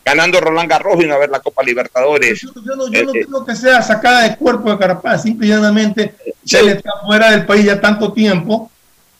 ganando 0.05 0.39
Roland 0.39 0.69
Garros 0.69 1.03
y 1.03 1.09
a 1.09 1.17
ver 1.17 1.29
la 1.29 1.41
Copa 1.41 1.61
Libertadores. 1.61 2.39
Yo, 2.41 2.51
no, 2.73 2.89
yo 2.89 3.01
eh, 3.01 3.19
eh. 3.19 3.25
que 3.45 3.53
sea 3.53 3.81
sacada 3.81 4.29
de 4.29 4.37
cuerpo 4.37 4.71
de 4.71 4.77
Carapaz. 4.77 5.23
Simplemente 5.23 6.15
él 6.53 6.69
está 6.69 6.91
fuera 7.05 7.31
del 7.31 7.45
país 7.45 7.65
ya 7.65 7.81
tanto 7.81 8.13
tiempo 8.13 8.71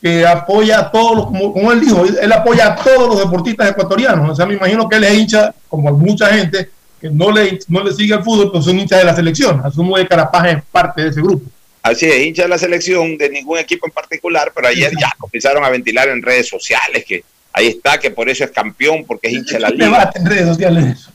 que 0.02 0.26
apoya 0.26 0.80
a 0.80 0.92
todos 0.92 1.18
los, 1.18 1.26
como, 1.26 1.72
él 1.72 1.82
dijo, 1.82 2.06
él, 2.06 2.32
apoya 2.32 2.68
a 2.68 2.76
todos 2.76 3.10
los 3.10 3.20
deportistas 3.20 3.72
ecuatorianos. 3.72 4.30
O 4.30 4.36
sea, 4.36 4.46
me 4.46 4.56
imagino 4.56 4.88
que 4.88 4.98
él 4.98 5.04
es 5.04 5.14
hincha, 5.14 5.54
como 5.68 5.92
mucha 5.92 6.28
gente, 6.28 6.70
que 7.02 7.10
no 7.10 7.32
le, 7.32 7.60
no 7.68 7.84
le 7.84 7.94
sigue 7.94 8.14
al 8.14 8.24
fútbol, 8.24 8.52
pero 8.52 8.64
son 8.64 8.80
hinchas 8.80 9.00
de 9.00 9.06
la 9.06 9.16
selección. 9.16 9.62
Asumo 9.64 9.96
que 9.96 10.08
Carapaz 10.08 10.48
es 10.48 10.64
parte 10.72 11.04
de 11.04 11.10
ese 11.10 11.22
grupo. 11.22 11.50
Así 11.82 12.06
es, 12.06 12.26
hincha 12.26 12.44
de 12.44 12.50
la 12.50 12.58
selección, 12.58 13.18
de 13.18 13.30
ningún 13.30 13.58
equipo 13.58 13.88
en 13.88 13.94
particular, 13.94 14.52
pero 14.54 14.68
ayer 14.68 14.92
ya 15.00 15.10
comenzaron 15.18 15.64
a 15.64 15.70
ventilar 15.70 16.10
en 16.10 16.22
redes 16.22 16.48
sociales 16.48 17.06
que 17.06 17.24
ahí 17.54 17.68
está, 17.68 17.98
que 17.98 18.12
por 18.12 18.30
eso 18.30 18.44
es 18.44 18.52
campeón, 18.52 19.06
porque 19.06 19.28
es 19.28 19.34
hincha 19.34 19.54
de 19.54 19.60
la 19.62 19.70
liga. 19.70 20.12
en 20.14 20.26
redes 20.26 20.48
sociales 20.48 21.10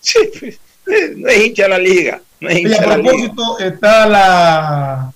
Sí, 0.00 0.18
pues, 0.38 0.58
no 1.16 1.28
es 1.28 1.46
hincha 1.46 1.64
de 1.64 1.68
la 1.68 1.78
liga. 1.78 2.20
No 2.40 2.48
es 2.48 2.58
hincha 2.58 2.76
y 2.76 2.84
a 2.84 2.94
propósito, 2.94 3.58
está 3.58 4.06
la 4.06 5.12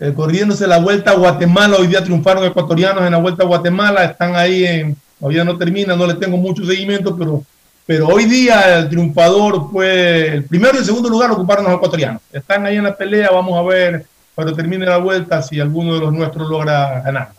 eh, 0.00 0.12
corriéndose 0.14 0.66
la 0.66 0.78
vuelta 0.78 1.10
a 1.10 1.14
Guatemala. 1.14 1.76
Hoy 1.76 1.88
día 1.88 2.04
triunfaron 2.04 2.44
ecuatorianos 2.44 3.04
en 3.04 3.10
la 3.10 3.18
vuelta 3.18 3.42
a 3.42 3.46
Guatemala. 3.46 4.04
Están 4.04 4.36
ahí 4.36 4.64
en, 4.64 4.96
todavía 5.18 5.44
no 5.44 5.58
termina, 5.58 5.96
no 5.96 6.06
le 6.06 6.14
tengo 6.14 6.36
mucho 6.36 6.64
seguimiento, 6.64 7.16
pero, 7.16 7.42
pero 7.84 8.06
hoy 8.06 8.26
día 8.26 8.78
el 8.78 8.88
triunfador 8.88 9.70
fue 9.72 10.28
el 10.28 10.44
primero 10.44 10.74
y 10.76 10.78
el 10.78 10.84
segundo 10.84 11.08
lugar 11.08 11.32
ocuparon 11.32 11.64
los 11.64 11.74
ecuatorianos. 11.74 12.22
Están 12.32 12.64
ahí 12.64 12.76
en 12.76 12.84
la 12.84 12.96
pelea, 12.96 13.30
vamos 13.30 13.58
a 13.58 13.62
ver 13.62 14.06
cuando 14.36 14.54
termine 14.54 14.86
la 14.86 14.98
vuelta 14.98 15.42
si 15.42 15.58
alguno 15.58 15.94
de 15.94 16.00
los 16.00 16.12
nuestros 16.12 16.48
logra 16.48 17.00
ganar. 17.00 17.32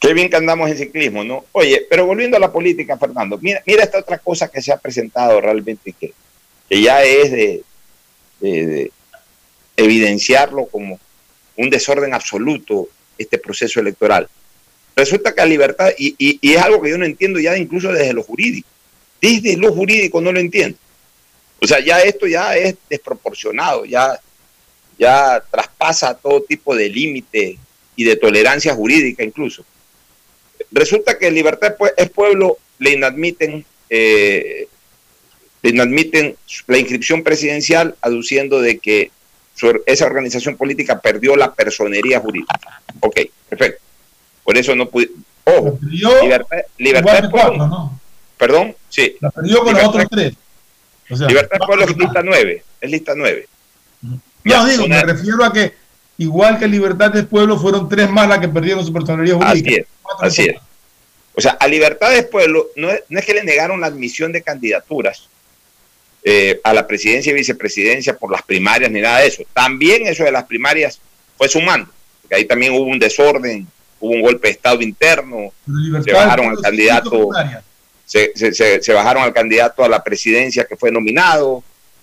Qué 0.00 0.14
bien 0.14 0.30
que 0.30 0.36
andamos 0.36 0.70
en 0.70 0.78
ciclismo, 0.78 1.22
¿no? 1.22 1.44
Oye, 1.52 1.86
pero 1.90 2.06
volviendo 2.06 2.38
a 2.38 2.40
la 2.40 2.50
política, 2.50 2.96
Fernando, 2.96 3.38
mira, 3.42 3.60
mira 3.66 3.82
esta 3.82 3.98
otra 3.98 4.16
cosa 4.16 4.48
que 4.48 4.62
se 4.62 4.72
ha 4.72 4.78
presentado 4.78 5.38
realmente 5.38 5.92
que, 5.92 6.14
ya 6.70 7.02
es 7.02 7.30
de 8.40 8.90
evidenciarlo 9.76 10.64
como 10.64 10.98
un 11.56 11.70
desorden 11.70 12.14
absoluto 12.14 12.88
este 13.18 13.38
proceso 13.38 13.80
electoral. 13.80 14.28
Resulta 14.96 15.34
que 15.34 15.40
la 15.40 15.46
libertad, 15.46 15.90
y, 15.96 16.14
y, 16.18 16.52
es 16.52 16.60
algo 16.60 16.80
que 16.80 16.90
yo 16.90 16.98
no 16.98 17.04
entiendo 17.04 17.38
ya 17.38 17.56
incluso 17.56 17.92
desde 17.92 18.12
lo 18.12 18.22
jurídico, 18.22 18.68
desde 19.20 19.56
lo 19.56 19.72
jurídico 19.72 20.20
no 20.20 20.32
lo 20.32 20.40
entiendo. 20.40 20.78
O 21.60 21.66
sea, 21.66 21.80
ya 21.80 22.00
esto 22.00 22.26
ya 22.26 22.56
es 22.56 22.74
desproporcionado, 22.88 23.84
ya, 23.84 24.18
ya 24.98 25.42
traspasa 25.50 26.14
todo 26.14 26.42
tipo 26.42 26.74
de 26.74 26.88
límite 26.88 27.58
y 27.96 28.04
de 28.04 28.16
tolerancia 28.16 28.74
jurídica 28.74 29.22
incluso. 29.22 29.64
Resulta 30.70 31.18
que 31.18 31.30
Libertad 31.30 31.74
es 31.96 32.10
Pueblo 32.10 32.58
le 32.78 32.92
inadmiten, 32.92 33.64
eh, 33.90 34.68
le 35.62 35.70
inadmiten 35.70 36.36
la 36.66 36.78
inscripción 36.78 37.22
presidencial 37.22 37.94
aduciendo 38.00 38.60
de 38.60 38.78
que 38.78 39.10
esa 39.86 40.06
organización 40.06 40.56
política 40.56 41.00
perdió 41.00 41.36
la 41.36 41.52
personería 41.52 42.20
jurídica. 42.20 42.82
Ok, 43.00 43.20
perfecto. 43.48 43.82
Por 44.44 44.56
eso 44.56 44.74
no 44.74 44.88
pude. 44.88 45.10
Ojo, 45.44 45.78
libertad, 45.82 46.58
libertad 46.78 47.30
pueblo, 47.30 47.66
¿no? 47.66 48.00
Perdón, 48.36 48.74
sí. 48.88 49.16
La 49.20 49.30
perdió 49.30 49.62
con 49.62 49.74
los 49.74 49.84
otros 49.84 50.06
tres. 50.10 50.34
libertad 51.08 51.58
pueblo 51.66 51.84
es 51.84 51.96
lista 51.96 52.22
nueve. 52.22 52.64
Es 52.80 52.90
lista 52.90 53.12
nueve. 53.16 53.46
No, 54.44 54.66
digo, 54.66 54.88
me 54.88 55.02
refiero 55.02 55.44
a 55.44 55.52
que 55.52 55.74
igual 56.16 56.58
que 56.58 56.68
Libertad 56.68 57.10
del 57.10 57.26
Pueblo, 57.26 57.58
fueron 57.58 57.88
tres 57.88 58.10
más 58.10 58.28
las 58.28 58.38
que 58.38 58.48
perdieron 58.48 58.84
su 58.84 58.92
personalidad 58.92 59.38
Así 59.42 59.60
jurídica. 59.60 59.82
es, 59.82 59.86
así 60.20 60.42
es. 60.46 60.56
O 61.34 61.40
sea, 61.40 61.52
a 61.52 61.66
Libertad 61.66 62.10
del 62.10 62.26
Pueblo 62.26 62.68
no 62.76 62.90
es, 62.90 63.02
no 63.08 63.18
es 63.18 63.24
que 63.24 63.34
le 63.34 63.44
negaron 63.44 63.80
la 63.80 63.86
admisión 63.86 64.32
de 64.32 64.42
candidaturas 64.42 65.28
eh, 66.24 66.60
a 66.64 66.74
la 66.74 66.86
presidencia 66.86 67.30
y 67.30 67.34
vicepresidencia 67.34 68.16
por 68.16 68.30
las 68.30 68.42
primarias 68.42 68.90
ni 68.90 69.00
nada 69.00 69.20
de 69.20 69.28
eso. 69.28 69.42
También 69.54 70.06
eso 70.06 70.24
de 70.24 70.32
las 70.32 70.44
primarias 70.44 71.00
fue 71.36 71.48
sumando, 71.48 71.90
porque 72.20 72.34
ahí 72.36 72.44
también 72.44 72.72
hubo 72.74 72.84
un 72.84 72.98
desorden, 72.98 73.66
hubo 74.00 74.12
un 74.12 74.22
golpe 74.22 74.48
de 74.48 74.52
Estado 74.52 74.80
interno, 74.82 75.52
se 76.04 76.12
bajaron 76.12 76.46
al 76.50 76.60
candidato, 76.60 77.28
se, 78.04 78.32
se- 78.34 78.52
se- 78.52 78.82
se 78.82 78.92
bajaron 78.92 79.22
al 79.22 79.32
candidato 79.32 79.82
a 79.84 79.88
la 79.88 80.02
presidencia 80.04 80.64
que 80.64 80.76
fue 80.76 80.90
nominado. 80.90 81.62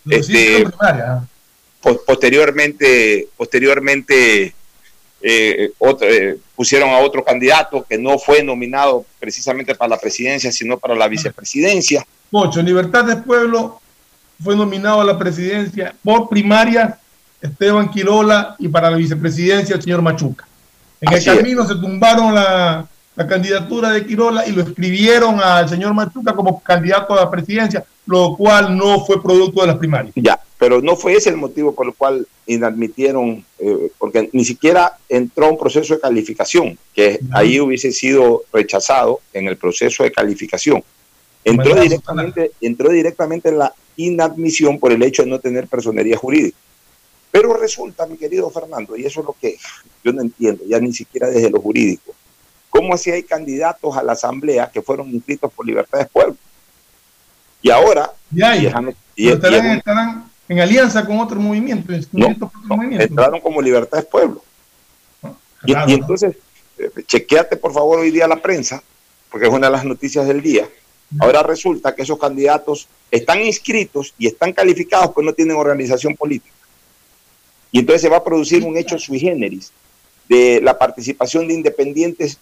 Este, 0.10 0.64
pos- 1.82 2.00
posteriormente, 2.06 3.28
posteriormente 3.36 4.54
eh, 5.22 5.72
otro- 5.80 6.08
eh, 6.08 6.38
pusieron 6.56 6.90
a 6.92 7.00
otro 7.00 7.24
candidato 7.26 7.86
que 7.88 7.98
no 7.98 8.18
fue 8.20 8.42
nominado 8.44 9.06
precisamente 9.20 9.76
para 9.76 9.90
la 9.90 9.98
presidencia, 10.00 10.52
sino 10.52 10.78
para 10.78 10.96
la 10.96 11.08
vicepresidencia. 11.08 12.06
Pocho, 12.32 12.62
Libertad 12.62 13.04
del 13.06 13.24
Pueblo 13.24 13.82
fue 14.42 14.56
nominado 14.56 15.02
a 15.02 15.06
la 15.06 15.18
presidencia 15.18 15.94
por 16.04 16.30
primaria 16.30 17.00
Esteban 17.42 17.90
Quirola 17.90 18.56
y 18.60 18.68
para 18.68 18.90
la 18.92 18.98
vicepresidencia 18.98 19.76
el 19.76 19.82
señor 19.82 20.02
Machuca. 20.02 20.48
En 21.02 21.10
Así 21.10 21.30
el 21.30 21.36
es. 21.36 21.42
camino 21.42 21.68
se 21.68 21.76
tumbaron 21.76 22.34
la, 22.34 22.88
la 23.16 23.28
candidatura 23.28 23.92
de 23.92 24.06
Quirola 24.06 24.48
y 24.48 24.52
lo 24.52 24.62
escribieron 24.62 25.40
al 25.40 25.68
señor 25.68 25.94
Machuca 25.94 26.34
como 26.34 26.62
candidato 26.62 27.14
a 27.14 27.24
la 27.24 27.32
presidencia, 27.32 27.84
lo 28.06 28.36
cual 28.36 28.76
no 28.78 29.06
fue 29.06 29.22
producto 29.22 29.62
de 29.62 29.68
las 29.68 29.78
primarias. 29.78 30.14
Ya, 30.16 30.40
pero 30.58 30.82
no 30.82 30.96
fue 30.96 31.14
ese 31.14 31.30
el 31.30 31.38
motivo 31.38 31.74
por 31.74 31.88
el 31.88 31.94
cual 31.94 32.28
inadmitieron, 32.48 33.44
eh, 33.60 33.92
porque 33.98 34.30
ni 34.34 34.46
siquiera 34.46 34.94
entró 35.10 35.50
un 35.50 35.58
proceso 35.58 35.94
de 35.94 36.00
calificación, 36.00 36.78
que 36.94 37.20
ahí 37.32 37.60
hubiese 37.60 37.92
sido 37.92 38.44
rechazado 38.54 39.20
en 39.34 39.48
el 39.48 39.58
proceso 39.58 40.04
de 40.04 40.12
calificación. 40.12 40.84
Entró 41.44 41.76
directamente, 41.76 42.52
entró 42.62 42.90
directamente 42.90 43.50
en 43.50 43.60
la 43.60 43.74
inadmisión 43.98 44.80
por 44.80 44.92
el 44.94 45.04
hecho 45.04 45.24
de 45.24 45.30
no 45.30 45.40
tener 45.40 45.68
personería 45.68 46.16
jurídica. 46.18 46.58
Pero 47.32 47.54
resulta, 47.58 48.08
mi 48.08 48.16
querido 48.18 48.50
Fernando, 48.50 48.96
y 48.96 49.06
eso 49.06 49.20
es 49.20 49.26
lo 49.26 49.36
que 49.40 49.58
yo 50.04 50.14
no 50.14 50.22
entiendo, 50.22 50.64
ya 50.66 50.80
ni 50.80 50.94
siquiera 50.94 51.28
desde 51.30 51.50
lo 51.50 51.60
jurídico, 51.60 52.14
¿cómo 52.70 52.94
así 52.94 53.12
hay 53.12 53.24
candidatos 53.24 53.96
a 53.98 54.02
la 54.04 54.14
asamblea 54.14 54.72
que 54.72 54.82
fueron 54.82 55.10
inscritos 55.10 55.52
por 55.54 55.66
Libertad 55.66 56.00
del 56.00 56.08
Pueblo? 56.08 56.38
Y 57.62 57.70
ahora, 57.70 58.12
Y 58.34 58.42
hay, 58.42 58.60
y 58.60 58.66
déjame- 58.66 58.96
y- 59.16 59.30
estarán, 59.30 59.60
es 59.66 59.72
un- 59.72 59.78
estarán 59.78 60.32
en 60.48 60.60
alianza 60.60 61.06
con 61.06 61.20
otro 61.20 61.40
movimiento. 61.40 61.92
en 61.94 62.06
movimiento 62.12 62.48
por 62.50 62.62
otro 62.64 62.78
movimiento. 62.78 63.06
entraron 63.06 63.42
como 63.42 63.62
Libertad 63.62 63.98
del 63.98 64.08
Pueblo. 64.08 64.44
Y, 65.66 65.72
y 65.72 65.76
¿no? 65.76 65.88
entonces, 65.90 66.36
eh, 66.78 66.92
chequeate 67.06 67.58
por 67.58 67.74
favor 67.74 68.00
hoy 68.00 68.12
día 68.12 68.28
la 68.28 68.38
prensa, 68.42 68.82
porque 69.32 69.48
es 69.48 69.54
una 69.54 69.68
de 69.68 69.72
las 69.74 69.84
noticias 69.86 70.28
del 70.28 70.42
día. 70.42 70.70
Ahora 71.20 71.42
resulta 71.42 71.96
que 71.96 72.02
esos 72.02 72.20
candidatos 72.20 72.88
están 73.10 73.42
inscritos 73.42 74.14
y 74.18 74.28
están 74.28 74.52
calificados, 74.52 75.12
pues 75.14 75.26
no 75.26 75.34
tienen 75.34 75.56
organización 75.56 76.16
política. 76.16 76.56
Y 77.72 77.80
entonces 77.80 78.02
se 78.02 78.10
va 78.10 78.18
a 78.18 78.24
producir 78.24 78.64
un 78.64 78.78
hecho 78.78 78.98
sui 78.98 79.20
generis 79.20 79.72
de 80.28 80.60
la 80.62 80.78
participación 80.78 81.48
de 81.48 81.54
independientes 81.54 82.38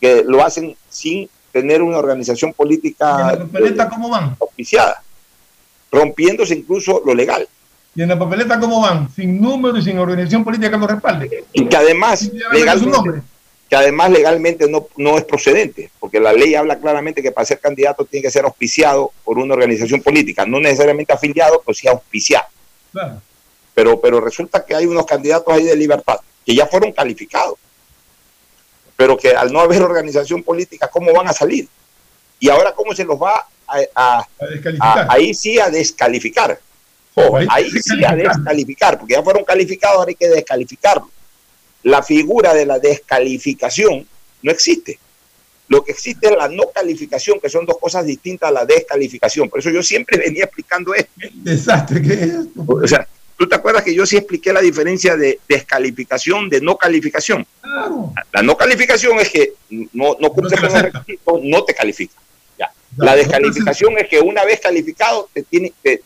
que 0.00 0.22
lo 0.24 0.42
hacen 0.44 0.76
sin 0.88 1.28
tener 1.52 1.82
una 1.82 1.98
organización 1.98 2.52
política 2.52 3.16
¿Y 3.18 3.20
en 3.20 3.38
la 3.38 3.46
papeleta 3.46 3.88
cómo 3.88 4.10
van? 4.10 4.36
oficiada, 4.38 5.02
rompiéndose 5.90 6.54
incluso 6.54 7.02
lo 7.04 7.14
legal. 7.14 7.48
¿Y 7.94 8.02
en 8.02 8.10
la 8.10 8.18
papeleta 8.18 8.60
cómo 8.60 8.80
van? 8.82 9.10
Sin 9.14 9.40
número 9.40 9.78
y 9.78 9.82
sin 9.82 9.98
organización 9.98 10.44
política 10.44 10.70
que 10.70 10.78
lo 10.78 10.86
respalde. 10.86 11.44
Y 11.52 11.66
que 11.66 11.76
además 11.76 12.30
legalmente, 12.52 12.90
nombre. 12.90 13.22
Que 13.68 13.76
además 13.76 14.10
legalmente 14.10 14.68
no, 14.68 14.86
no 14.96 15.18
es 15.18 15.24
procedente, 15.24 15.90
porque 15.98 16.20
la 16.20 16.32
ley 16.32 16.54
habla 16.54 16.78
claramente 16.78 17.20
que 17.22 17.32
para 17.32 17.44
ser 17.46 17.58
candidato 17.58 18.04
tiene 18.04 18.22
que 18.22 18.30
ser 18.30 18.44
auspiciado 18.44 19.10
por 19.24 19.38
una 19.38 19.54
organización 19.54 20.02
política, 20.02 20.46
no 20.46 20.60
necesariamente 20.60 21.12
afiliado, 21.12 21.60
pero 21.64 21.74
sí 21.74 21.88
auspiciado. 21.88 22.46
Claro. 22.92 23.20
Pero, 23.74 24.00
pero 24.00 24.20
resulta 24.20 24.64
que 24.64 24.74
hay 24.74 24.86
unos 24.86 25.04
candidatos 25.04 25.52
ahí 25.52 25.64
de 25.64 25.74
libertad 25.76 26.16
que 26.44 26.54
ya 26.54 26.66
fueron 26.66 26.92
calificados, 26.92 27.56
pero 28.96 29.16
que 29.16 29.30
al 29.30 29.52
no 29.52 29.60
haber 29.60 29.82
organización 29.82 30.42
política, 30.42 30.88
¿cómo 30.88 31.12
van 31.12 31.28
a 31.28 31.32
salir? 31.32 31.68
Y 32.38 32.48
ahora, 32.48 32.72
¿cómo 32.72 32.94
se 32.94 33.04
los 33.04 33.20
va 33.20 33.46
a, 33.66 33.78
a- 33.94 34.26
a- 34.80 35.06
ahí 35.12 35.34
sí 35.34 35.58
a 35.58 35.68
descalificar? 35.70 36.58
Ahí 37.36 37.46
ahí 37.50 37.70
sí 37.70 38.04
a 38.04 38.14
descalificar, 38.14 38.98
porque 38.98 39.14
ya 39.14 39.22
fueron 39.22 39.42
calificados, 39.44 39.98
ahora 39.98 40.08
hay 40.10 40.14
que 40.14 40.28
descalificarlos. 40.28 41.08
La 41.86 42.02
figura 42.02 42.52
de 42.52 42.66
la 42.66 42.80
descalificación 42.80 44.04
no 44.42 44.50
existe. 44.50 44.98
Lo 45.68 45.84
que 45.84 45.92
existe 45.92 46.26
es 46.26 46.36
la 46.36 46.48
no 46.48 46.64
calificación, 46.74 47.38
que 47.38 47.48
son 47.48 47.64
dos 47.64 47.78
cosas 47.78 48.04
distintas 48.04 48.48
a 48.48 48.52
la 48.52 48.64
descalificación. 48.64 49.48
Por 49.48 49.60
eso 49.60 49.70
yo 49.70 49.84
siempre 49.84 50.18
venía 50.18 50.44
explicando 50.44 50.92
esto. 50.96 51.12
Desastre 51.32 52.02
que 52.02 52.12
es 52.12 52.22
esto. 52.22 52.64
O 52.66 52.88
sea, 52.88 53.06
¿tú 53.38 53.48
te 53.48 53.54
acuerdas 53.54 53.84
que 53.84 53.94
yo 53.94 54.04
sí 54.04 54.16
expliqué 54.16 54.52
la 54.52 54.62
diferencia 54.62 55.16
de 55.16 55.38
descalificación 55.48 56.48
de 56.48 56.60
no 56.60 56.76
calificación? 56.76 57.46
Claro. 57.60 58.12
La 58.32 58.42
no 58.42 58.56
calificación 58.56 59.20
es 59.20 59.30
que 59.30 59.52
no, 59.70 60.16
no 60.18 60.30
cumples 60.32 60.60
con 60.60 60.76
el 60.76 60.82
requisito, 60.90 61.40
no 61.40 61.62
te 61.62 61.72
califica. 61.72 62.14
Ya. 62.58 62.72
La 62.96 63.14
descalificación 63.14 63.96
es 63.98 64.08
que 64.08 64.18
una 64.18 64.44
vez 64.44 64.58
calificado 64.58 65.28
te, 65.32 65.44
tiene, 65.44 65.72
te, 65.80 66.02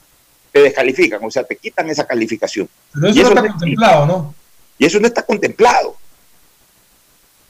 te 0.52 0.60
descalifican, 0.60 1.24
o 1.24 1.30
sea, 1.30 1.44
te 1.44 1.56
quitan 1.56 1.88
esa 1.88 2.06
calificación. 2.06 2.68
Pero 2.92 3.06
eso 3.06 3.18
Y 3.18 3.22
no 3.22 3.28
está 3.30 3.48
contemplado, 3.48 4.06
¿no? 4.06 4.39
Y 4.80 4.86
eso 4.86 4.98
no 4.98 5.06
está 5.06 5.22
contemplado. 5.22 5.94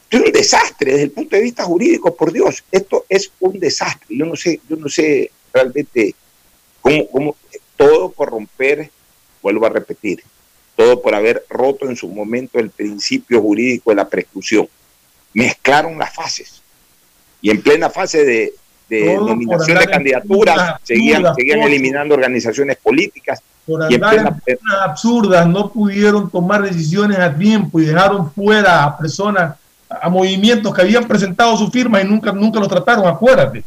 Esto 0.03 0.17
es 0.17 0.25
un 0.25 0.33
desastre 0.33 0.91
desde 0.91 1.03
el 1.05 1.11
punto 1.11 1.37
de 1.37 1.41
vista 1.41 1.63
jurídico, 1.63 2.13
por 2.13 2.33
Dios. 2.33 2.61
Esto 2.69 3.05
es 3.07 3.31
un 3.39 3.57
desastre. 3.57 4.17
Yo 4.17 4.25
no 4.25 4.35
sé, 4.35 4.59
yo 4.67 4.75
no 4.75 4.89
sé 4.89 5.31
realmente 5.53 6.13
cómo, 6.81 7.07
cómo 7.07 7.35
todo 7.77 8.11
por 8.11 8.31
romper, 8.31 8.91
vuelvo 9.41 9.65
a 9.65 9.69
repetir, 9.69 10.21
todo 10.75 11.01
por 11.01 11.15
haber 11.15 11.45
roto 11.47 11.87
en 11.87 11.95
su 11.95 12.09
momento 12.09 12.59
el 12.59 12.69
principio 12.69 13.41
jurídico 13.41 13.91
de 13.91 13.95
la 13.95 14.09
prescripción. 14.09 14.67
Mezclaron 15.33 15.97
las 15.97 16.13
fases. 16.13 16.61
Y 17.41 17.49
en 17.49 17.61
plena 17.61 17.89
fase 17.89 18.25
de, 18.25 18.53
de 18.89 19.15
nominación 19.15 19.79
de 19.79 19.87
candidaturas, 19.87 20.81
seguían, 20.83 21.33
seguían 21.33 21.61
eliminando 21.61 22.13
organizaciones 22.13 22.75
políticas. 22.75 23.41
Por 23.65 23.83
andar 23.83 24.15
en 24.15 24.39
personas 24.39 24.77
absurdas, 24.83 25.47
no 25.47 25.69
pudieron 25.69 26.29
tomar 26.29 26.63
decisiones 26.63 27.19
a 27.19 27.33
tiempo 27.33 27.79
y 27.79 27.85
dejaron 27.85 28.31
fuera 28.31 28.83
a 28.83 28.97
personas, 28.97 29.55
a 29.89 30.09
movimientos 30.09 30.73
que 30.73 30.81
habían 30.81 31.07
presentado 31.07 31.55
su 31.55 31.69
firma 31.69 32.01
y 32.01 32.05
nunca, 32.05 32.31
nunca 32.31 32.59
los 32.59 32.67
trataron, 32.67 33.07
acuérdate. 33.07 33.63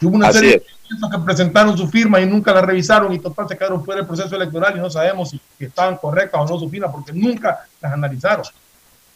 Y 0.00 0.06
Hubo 0.06 0.16
una 0.16 0.28
Así 0.28 0.38
serie 0.38 0.56
es. 0.56 0.62
de 0.62 0.68
movimientos 0.70 1.10
que 1.10 1.24
presentaron 1.24 1.78
su 1.78 1.88
firma 1.88 2.20
y 2.20 2.26
nunca 2.26 2.52
la 2.54 2.62
revisaron 2.62 3.12
y 3.12 3.18
total 3.18 3.48
se 3.48 3.56
quedaron 3.56 3.84
fuera 3.84 4.00
del 4.00 4.06
proceso 4.06 4.34
electoral 4.34 4.76
y 4.76 4.80
no 4.80 4.90
sabemos 4.90 5.30
si, 5.30 5.40
si 5.58 5.66
estaban 5.66 5.96
correctas 5.96 6.40
o 6.40 6.46
no 6.46 6.58
su 6.58 6.68
firma 6.68 6.90
porque 6.90 7.12
nunca 7.12 7.60
las 7.80 7.92
analizaron. 7.92 8.46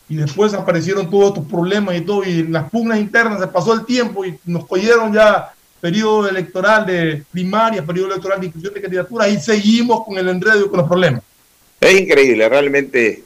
Y 0.09 0.17
después 0.17 0.55
aparecieron 0.55 1.11
todos 1.11 1.29
estos 1.29 1.47
problemas 1.47 1.97
y 1.97 2.03
todo, 2.03 2.23
y 2.23 2.41
en 2.41 2.53
las 2.53 2.71
pugnas 2.71 2.99
internas 2.99 3.41
se 3.41 3.49
pasó 3.49 3.73
el 3.73 3.85
tiempo 3.85 4.25
y 4.25 4.39
nos 4.45 4.65
cogieron 4.67 5.13
ya 5.13 5.53
periodo 5.87 6.29
electoral 6.29 6.85
de 6.85 7.23
primaria, 7.31 7.87
periodo 7.87 8.09
electoral 8.09 8.41
de 8.41 8.47
inscripción 8.47 8.75
de 8.75 8.83
candidaturas 8.83 9.29
y 9.29 9.39
seguimos 9.39 10.05
con 10.05 10.19
el 10.19 10.29
enredo 10.29 10.67
y 10.67 10.69
con 10.69 10.79
los 10.79 10.89
problemas. 10.89 11.23
Es 11.81 12.01
increíble, 12.01 12.49
realmente 12.49 13.23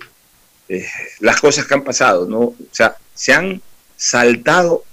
eh, 0.69 0.87
las 1.21 1.41
cosas 1.41 1.65
que 1.65 1.73
han 1.73 1.83
pasado, 1.83 2.29
¿no? 2.29 2.39
O 2.41 2.57
sea, 2.71 2.95
se 3.15 3.33
han 3.33 3.63
saltado 3.97 4.85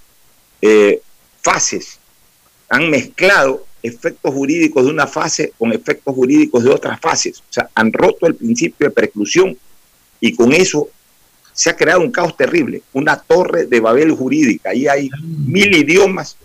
eh, 0.62 1.02
fases, 1.42 2.00
han 2.70 2.90
mezclado 2.90 3.66
efectos 3.84 4.34
jurídicos 4.34 4.86
de 4.86 4.92
una 4.92 5.06
fase 5.06 5.52
con 5.60 5.74
efectos 5.74 6.16
jurídicos 6.16 6.64
de 6.64 6.70
otras 6.70 7.02
fases. 7.02 7.40
O 7.40 7.52
sea, 7.52 7.70
han 7.76 7.92
roto 7.92 8.28
el 8.28 8.36
principio 8.36 8.88
de 8.88 8.92
preclusión 8.92 9.58
y 10.22 10.34
con 10.34 10.54
eso 10.54 10.88
se 11.52 11.70
ha 11.70 11.76
creado 11.76 12.00
un 12.00 12.12
caos 12.12 12.38
terrible, 12.38 12.82
una 12.94 13.18
torre 13.20 13.66
de 13.66 13.82
Babel 13.82 14.12
jurídica. 14.12 14.70
Ahí 14.70 14.88
hay 14.88 15.10
mil 15.22 15.76
idiomas 15.76 16.38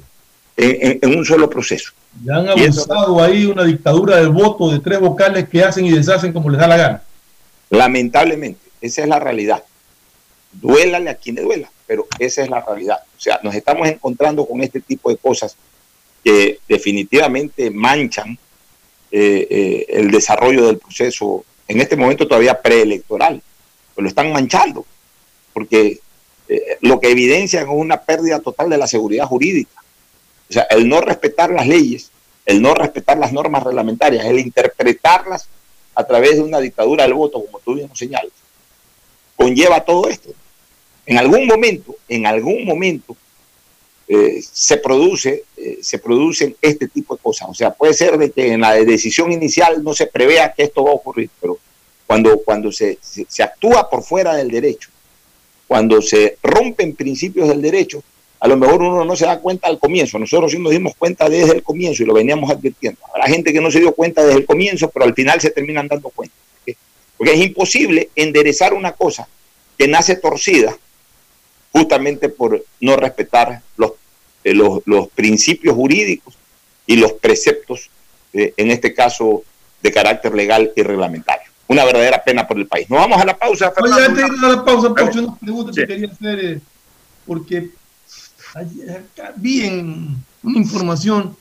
en, 0.56 1.16
un 1.16 1.24
solo 1.24 1.48
proceso. 1.48 1.92
Ya 2.24 2.36
han 2.36 2.48
abusado 2.48 3.22
ahí 3.22 3.46
una 3.46 3.64
dictadura 3.64 4.16
del 4.16 4.28
voto 4.28 4.70
de 4.70 4.80
tres 4.80 5.00
vocales 5.00 5.48
que 5.48 5.62
hacen 5.62 5.86
y 5.86 5.92
deshacen 5.92 6.32
como 6.32 6.50
les 6.50 6.60
da 6.60 6.68
la 6.68 6.76
gana. 6.76 7.02
Lamentablemente, 7.70 8.60
esa 8.80 9.02
es 9.02 9.08
la 9.08 9.18
realidad. 9.18 9.64
Duélale 10.52 11.10
a 11.10 11.14
quien 11.14 11.36
le 11.36 11.42
duela, 11.42 11.70
pero 11.86 12.06
esa 12.18 12.42
es 12.42 12.50
la 12.50 12.60
realidad. 12.60 12.98
O 13.16 13.20
sea, 13.20 13.40
nos 13.42 13.54
estamos 13.54 13.88
encontrando 13.88 14.46
con 14.46 14.62
este 14.62 14.80
tipo 14.80 15.08
de 15.08 15.16
cosas 15.16 15.56
que 16.22 16.60
definitivamente 16.68 17.70
manchan 17.70 18.38
eh, 19.10 19.46
eh, 19.50 19.86
el 19.88 20.10
desarrollo 20.10 20.66
del 20.66 20.78
proceso, 20.78 21.44
en 21.68 21.80
este 21.80 21.96
momento 21.96 22.26
todavía 22.26 22.60
preelectoral, 22.60 23.42
pero 23.94 24.02
lo 24.02 24.08
están 24.08 24.32
manchando, 24.32 24.86
porque 25.52 26.00
eh, 26.48 26.78
lo 26.80 27.00
que 27.00 27.10
evidencian 27.10 27.64
es 27.64 27.70
una 27.70 28.00
pérdida 28.00 28.40
total 28.40 28.70
de 28.70 28.78
la 28.78 28.86
seguridad 28.86 29.26
jurídica. 29.26 29.81
O 30.52 30.54
sea, 30.54 30.66
el 30.68 30.86
no 30.86 31.00
respetar 31.00 31.50
las 31.50 31.66
leyes, 31.66 32.10
el 32.44 32.60
no 32.60 32.74
respetar 32.74 33.16
las 33.16 33.32
normas 33.32 33.62
reglamentarias, 33.62 34.26
el 34.26 34.38
interpretarlas 34.38 35.48
a 35.94 36.04
través 36.04 36.36
de 36.36 36.42
una 36.42 36.60
dictadura 36.60 37.04
del 37.04 37.14
voto, 37.14 37.42
como 37.42 37.58
tú 37.60 37.74
bien 37.74 37.88
lo 37.88 37.96
señalas, 37.96 38.32
conlleva 39.34 39.82
todo 39.82 40.10
esto. 40.10 40.28
En 41.06 41.16
algún 41.16 41.46
momento, 41.46 41.96
en 42.06 42.26
algún 42.26 42.66
momento, 42.66 43.16
eh, 44.06 44.42
se 44.42 44.76
produce, 44.76 45.44
eh, 45.56 45.78
se 45.80 45.98
producen 45.98 46.54
este 46.60 46.86
tipo 46.86 47.16
de 47.16 47.22
cosas. 47.22 47.48
O 47.48 47.54
sea, 47.54 47.72
puede 47.72 47.94
ser 47.94 48.18
de 48.18 48.30
que 48.30 48.52
en 48.52 48.60
la 48.60 48.74
decisión 48.74 49.32
inicial 49.32 49.82
no 49.82 49.94
se 49.94 50.06
prevea 50.06 50.52
que 50.52 50.64
esto 50.64 50.84
va 50.84 50.90
a 50.90 50.96
ocurrir, 50.96 51.30
pero 51.40 51.56
cuando, 52.06 52.42
cuando 52.44 52.70
se, 52.70 52.98
se 53.00 53.42
actúa 53.42 53.88
por 53.88 54.02
fuera 54.02 54.34
del 54.34 54.50
derecho, 54.50 54.90
cuando 55.66 56.02
se 56.02 56.36
rompen 56.42 56.94
principios 56.94 57.48
del 57.48 57.62
derecho, 57.62 58.02
a 58.42 58.48
lo 58.48 58.56
mejor 58.56 58.82
uno 58.82 59.04
no 59.04 59.14
se 59.14 59.24
da 59.24 59.38
cuenta 59.38 59.68
al 59.68 59.78
comienzo. 59.78 60.18
Nosotros 60.18 60.50
sí 60.50 60.58
nos 60.58 60.72
dimos 60.72 60.94
cuenta 60.98 61.28
desde 61.28 61.52
el 61.52 61.62
comienzo 61.62 62.02
y 62.02 62.06
lo 62.06 62.12
veníamos 62.12 62.50
advirtiendo. 62.50 62.98
Habrá 63.08 63.28
gente 63.28 63.52
que 63.52 63.60
no 63.60 63.70
se 63.70 63.78
dio 63.78 63.92
cuenta 63.92 64.24
desde 64.24 64.40
el 64.40 64.46
comienzo, 64.46 64.90
pero 64.90 65.04
al 65.04 65.14
final 65.14 65.40
se 65.40 65.50
terminan 65.50 65.86
dando 65.86 66.08
cuenta. 66.08 66.34
Porque 67.16 67.34
es 67.34 67.40
imposible 67.40 68.10
enderezar 68.16 68.74
una 68.74 68.92
cosa 68.92 69.28
que 69.78 69.86
nace 69.86 70.16
torcida 70.16 70.76
justamente 71.70 72.30
por 72.30 72.64
no 72.80 72.96
respetar 72.96 73.62
los, 73.76 73.92
eh, 74.42 74.54
los, 74.54 74.80
los 74.86 75.06
principios 75.10 75.76
jurídicos 75.76 76.34
y 76.84 76.96
los 76.96 77.12
preceptos, 77.12 77.90
eh, 78.32 78.54
en 78.56 78.72
este 78.72 78.92
caso, 78.92 79.44
de 79.80 79.92
carácter 79.92 80.34
legal 80.34 80.72
y 80.74 80.82
reglamentario. 80.82 81.48
Una 81.68 81.84
verdadera 81.84 82.24
pena 82.24 82.48
por 82.48 82.58
el 82.58 82.66
país. 82.66 82.90
Nos 82.90 82.98
vamos 82.98 83.22
a 83.22 83.24
la 83.24 83.38
pausa, 83.38 83.70
Fernando. 83.70 83.98
Oye, 83.98 84.06
antes 84.06 84.24
de 84.24 84.36
ir 84.36 84.44
a 84.44 84.48
la 84.48 84.64
pausa, 84.64 84.92
Pocho, 84.92 85.20
una 85.20 85.38
pregunta 85.38 85.72
que 85.72 85.86
quería 85.86 86.08
hacer, 86.08 86.44
eh, 86.44 86.60
porque 87.24 87.70
vi 89.36 89.64
en 89.64 90.16
una 90.42 90.58
información 90.58 91.36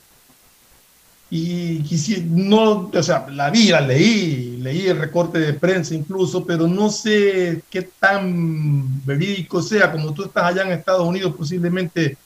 y 1.34 1.82
no, 2.26 2.90
o 2.92 3.02
sea, 3.02 3.26
la 3.30 3.48
vi, 3.48 3.68
la 3.68 3.80
leí, 3.80 4.58
leí 4.58 4.86
el 4.88 4.98
recorte 4.98 5.38
de 5.38 5.54
prensa 5.54 5.94
incluso, 5.94 6.44
pero 6.44 6.68
no 6.68 6.90
sé 6.90 7.62
qué 7.70 7.88
tan 7.98 9.02
verídico 9.06 9.62
sea, 9.62 9.90
como 9.90 10.12
tú 10.12 10.24
estás 10.24 10.44
allá 10.44 10.62
en 10.62 10.72
Estados 10.72 11.08
Unidos, 11.08 11.34
posiblemente, 11.34 12.18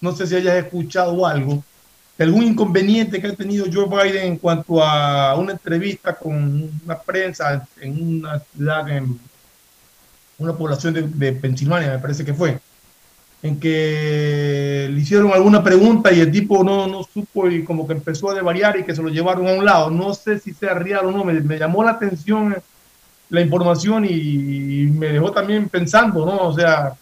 no 0.00 0.10
sé 0.10 0.26
si 0.26 0.34
hayas 0.34 0.56
escuchado 0.56 1.24
algo, 1.24 1.62
de 2.18 2.24
algún 2.24 2.42
inconveniente 2.42 3.20
que 3.20 3.28
ha 3.28 3.36
tenido 3.36 3.66
Joe 3.72 3.86
Biden 3.86 4.26
en 4.26 4.36
cuanto 4.38 4.82
a 4.82 5.36
una 5.36 5.52
entrevista 5.52 6.16
con 6.16 6.68
una 6.84 6.98
prensa 6.98 7.64
en 7.80 8.18
una 8.18 8.40
ciudad, 8.40 8.88
en 8.88 9.20
una 10.38 10.52
población 10.52 10.94
de, 10.94 11.02
de 11.02 11.32
Pensilvania, 11.32 11.92
me 11.92 11.98
parece 12.00 12.24
que 12.24 12.34
fue 12.34 12.58
en 13.42 13.58
que 13.58 14.88
le 14.90 15.00
hicieron 15.00 15.32
alguna 15.32 15.64
pregunta 15.64 16.12
y 16.12 16.20
el 16.20 16.30
tipo 16.30 16.62
no, 16.62 16.86
no 16.86 17.02
supo 17.02 17.48
y 17.48 17.64
como 17.64 17.86
que 17.86 17.94
empezó 17.94 18.30
a 18.30 18.34
devariar 18.34 18.78
y 18.78 18.84
que 18.84 18.94
se 18.94 19.02
lo 19.02 19.08
llevaron 19.08 19.48
a 19.48 19.54
un 19.54 19.64
lado. 19.64 19.90
No 19.90 20.14
sé 20.14 20.38
si 20.38 20.54
sea 20.54 20.74
real 20.74 21.06
o 21.06 21.10
no, 21.10 21.24
me, 21.24 21.34
me 21.40 21.58
llamó 21.58 21.82
la 21.82 21.92
atención 21.92 22.56
la 23.32 23.40
información 23.40 24.04
y, 24.04 24.86
me 24.92 25.08
dejó 25.08 25.32
también 25.32 25.68
pensando, 25.70 26.26
¿no? 26.26 26.48
O 26.48 26.54
sea, 26.54 26.92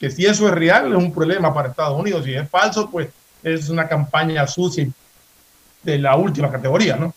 que 0.00 0.10
si 0.10 0.26
eso 0.26 0.48
es 0.48 0.52
real 0.52 0.92
es 0.92 0.98
un 0.98 1.12
problema 1.12 1.54
para 1.54 1.68
Estados 1.68 1.98
Unidos, 1.98 2.24
si 2.24 2.34
es 2.34 2.50
falso, 2.50 2.90
pues 2.90 3.08
es 3.42 3.68
una 3.68 3.86
campaña 3.86 4.46
sucia 4.48 4.88
de 5.84 5.98
la 5.98 6.16
última 6.16 6.50
categoría, 6.50 6.96
¿no? 6.96 7.14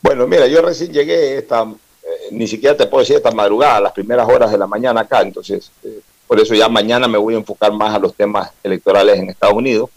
Bueno, 0.00 0.26
mira, 0.26 0.46
yo 0.46 0.62
recién 0.62 0.90
llegué 0.90 1.36
esta, 1.36 1.64
eh, 1.64 2.28
ni 2.32 2.48
siquiera 2.48 2.74
te 2.74 2.86
puedo 2.86 3.02
decir 3.02 3.16
esta 3.16 3.32
madrugada, 3.32 3.82
las 3.82 3.92
primeras 3.92 4.26
horas 4.26 4.50
de 4.50 4.56
la 4.56 4.66
mañana 4.66 5.02
acá, 5.02 5.20
entonces 5.20 5.70
eh, 5.84 6.00
por 6.30 6.38
eso 6.38 6.54
ya 6.54 6.68
mañana 6.68 7.08
me 7.08 7.18
voy 7.18 7.34
a 7.34 7.38
enfocar 7.38 7.72
más 7.72 7.92
a 7.92 7.98
los 7.98 8.14
temas 8.14 8.52
electorales 8.62 9.18
en 9.18 9.30
Estados 9.30 9.56
Unidos. 9.56 9.90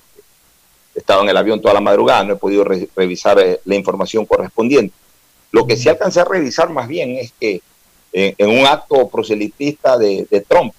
Estaba 0.96 1.22
en 1.22 1.30
el 1.30 1.38
avión 1.38 1.62
toda 1.62 1.76
la 1.76 1.80
madrugada, 1.80 2.24
no 2.24 2.34
he 2.34 2.38
podido 2.38 2.64
re 2.64 2.90
revisar 2.96 3.38
eh, 3.38 3.62
la 3.66 3.76
información 3.76 4.26
correspondiente. 4.26 4.96
Lo 5.52 5.68
que 5.68 5.78
sí 5.78 5.90
alcancé 5.90 6.22
a 6.22 6.26
revisar 6.26 6.72
más 6.72 6.88
bien 6.88 7.18
es 7.18 7.32
que 7.40 7.62
eh, 8.14 8.34
en 8.36 8.50
un 8.50 8.66
acto 8.66 9.08
proselitista 9.10 9.96
de, 10.00 10.26
de 10.28 10.42
Trump 10.42 10.74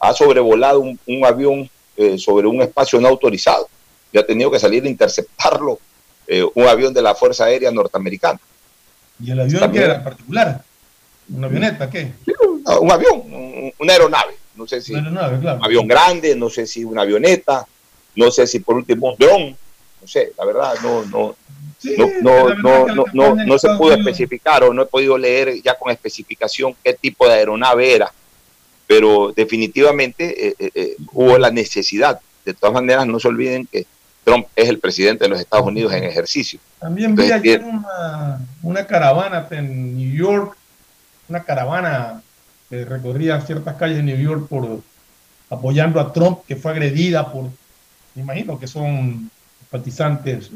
ha 0.00 0.12
sobrevolado 0.12 0.80
un, 0.80 1.00
un 1.06 1.24
avión 1.24 1.70
eh, 1.96 2.18
sobre 2.18 2.46
un 2.46 2.60
espacio 2.60 3.00
no 3.00 3.08
autorizado 3.08 3.70
y 4.12 4.18
ha 4.18 4.26
tenido 4.26 4.50
que 4.50 4.58
salir 4.58 4.84
a 4.84 4.88
interceptarlo 4.88 5.78
eh, 6.26 6.44
un 6.54 6.68
avión 6.68 6.92
de 6.92 7.00
la 7.00 7.14
Fuerza 7.14 7.46
Aérea 7.46 7.70
Norteamericana. 7.70 8.38
¿Y 9.18 9.30
el 9.30 9.40
avión 9.40 9.72
qué 9.72 9.78
era 9.78 10.04
particular? 10.04 10.62
¿Una 11.30 11.46
avioneta 11.46 11.88
qué? 11.88 12.12
Un 12.82 12.92
avión, 12.92 13.22
un, 13.32 13.72
una 13.78 13.92
aeronave. 13.94 14.39
No 14.54 14.66
sé 14.66 14.80
si 14.82 14.92
claro. 14.92 15.38
un 15.38 15.64
avión 15.64 15.86
grande, 15.86 16.34
no 16.36 16.50
sé 16.50 16.66
si 16.66 16.84
una 16.84 17.02
avioneta, 17.02 17.66
no 18.16 18.30
sé 18.30 18.46
si 18.46 18.60
por 18.60 18.76
último 18.76 19.10
un 19.10 19.16
dron, 19.16 19.56
no 20.00 20.06
sé, 20.06 20.32
la 20.36 20.44
verdad 20.44 20.74
no, 20.82 21.04
no, 21.04 21.36
Sí, 21.80 21.96
no, 21.96 22.06
no, 22.20 22.54
no, 22.56 22.86
no, 22.94 23.04
no, 23.14 23.34
no 23.34 23.58
se 23.58 23.70
pudo 23.70 23.94
especificar 23.94 24.62
o 24.64 24.74
no 24.74 24.82
he 24.82 24.86
podido 24.86 25.16
leer 25.16 25.62
ya 25.62 25.78
con 25.78 25.90
especificación 25.90 26.74
qué 26.84 26.92
tipo 26.92 27.26
de 27.26 27.32
aeronave 27.32 27.94
era, 27.94 28.12
pero 28.86 29.32
definitivamente 29.34 30.48
eh, 30.48 30.54
eh, 30.58 30.70
eh, 30.74 30.96
hubo 31.12 31.38
la 31.38 31.50
necesidad. 31.50 32.20
De 32.44 32.52
todas 32.52 32.74
maneras, 32.74 33.06
no 33.06 33.18
se 33.18 33.28
olviden 33.28 33.66
que 33.66 33.86
Trump 34.24 34.46
es 34.54 34.68
el 34.68 34.78
presidente 34.78 35.24
de 35.24 35.30
los 35.30 35.40
Estados 35.40 35.66
Unidos 35.66 35.94
en 35.94 36.04
ejercicio. 36.04 36.60
También 36.78 37.16
vi 37.16 37.22
Entonces, 37.22 37.32
ayer 37.32 37.62
una, 37.62 38.46
una 38.62 38.86
caravana 38.86 39.48
en 39.50 39.96
New 39.96 40.14
York, 40.14 40.54
una 41.30 41.42
caravana 41.44 42.22
que 42.70 42.84
recorría 42.84 43.40
ciertas 43.40 43.76
calles 43.76 43.96
de 43.96 44.04
New 44.04 44.16
York 44.16 44.46
por 44.48 44.80
apoyando 45.50 46.00
a 46.00 46.12
Trump, 46.12 46.38
que 46.46 46.54
fue 46.54 46.70
agredida 46.70 47.30
por, 47.30 47.44
me 48.14 48.22
imagino 48.22 48.58
que 48.58 48.68
son 48.68 49.28
simpatizantes 49.58 50.50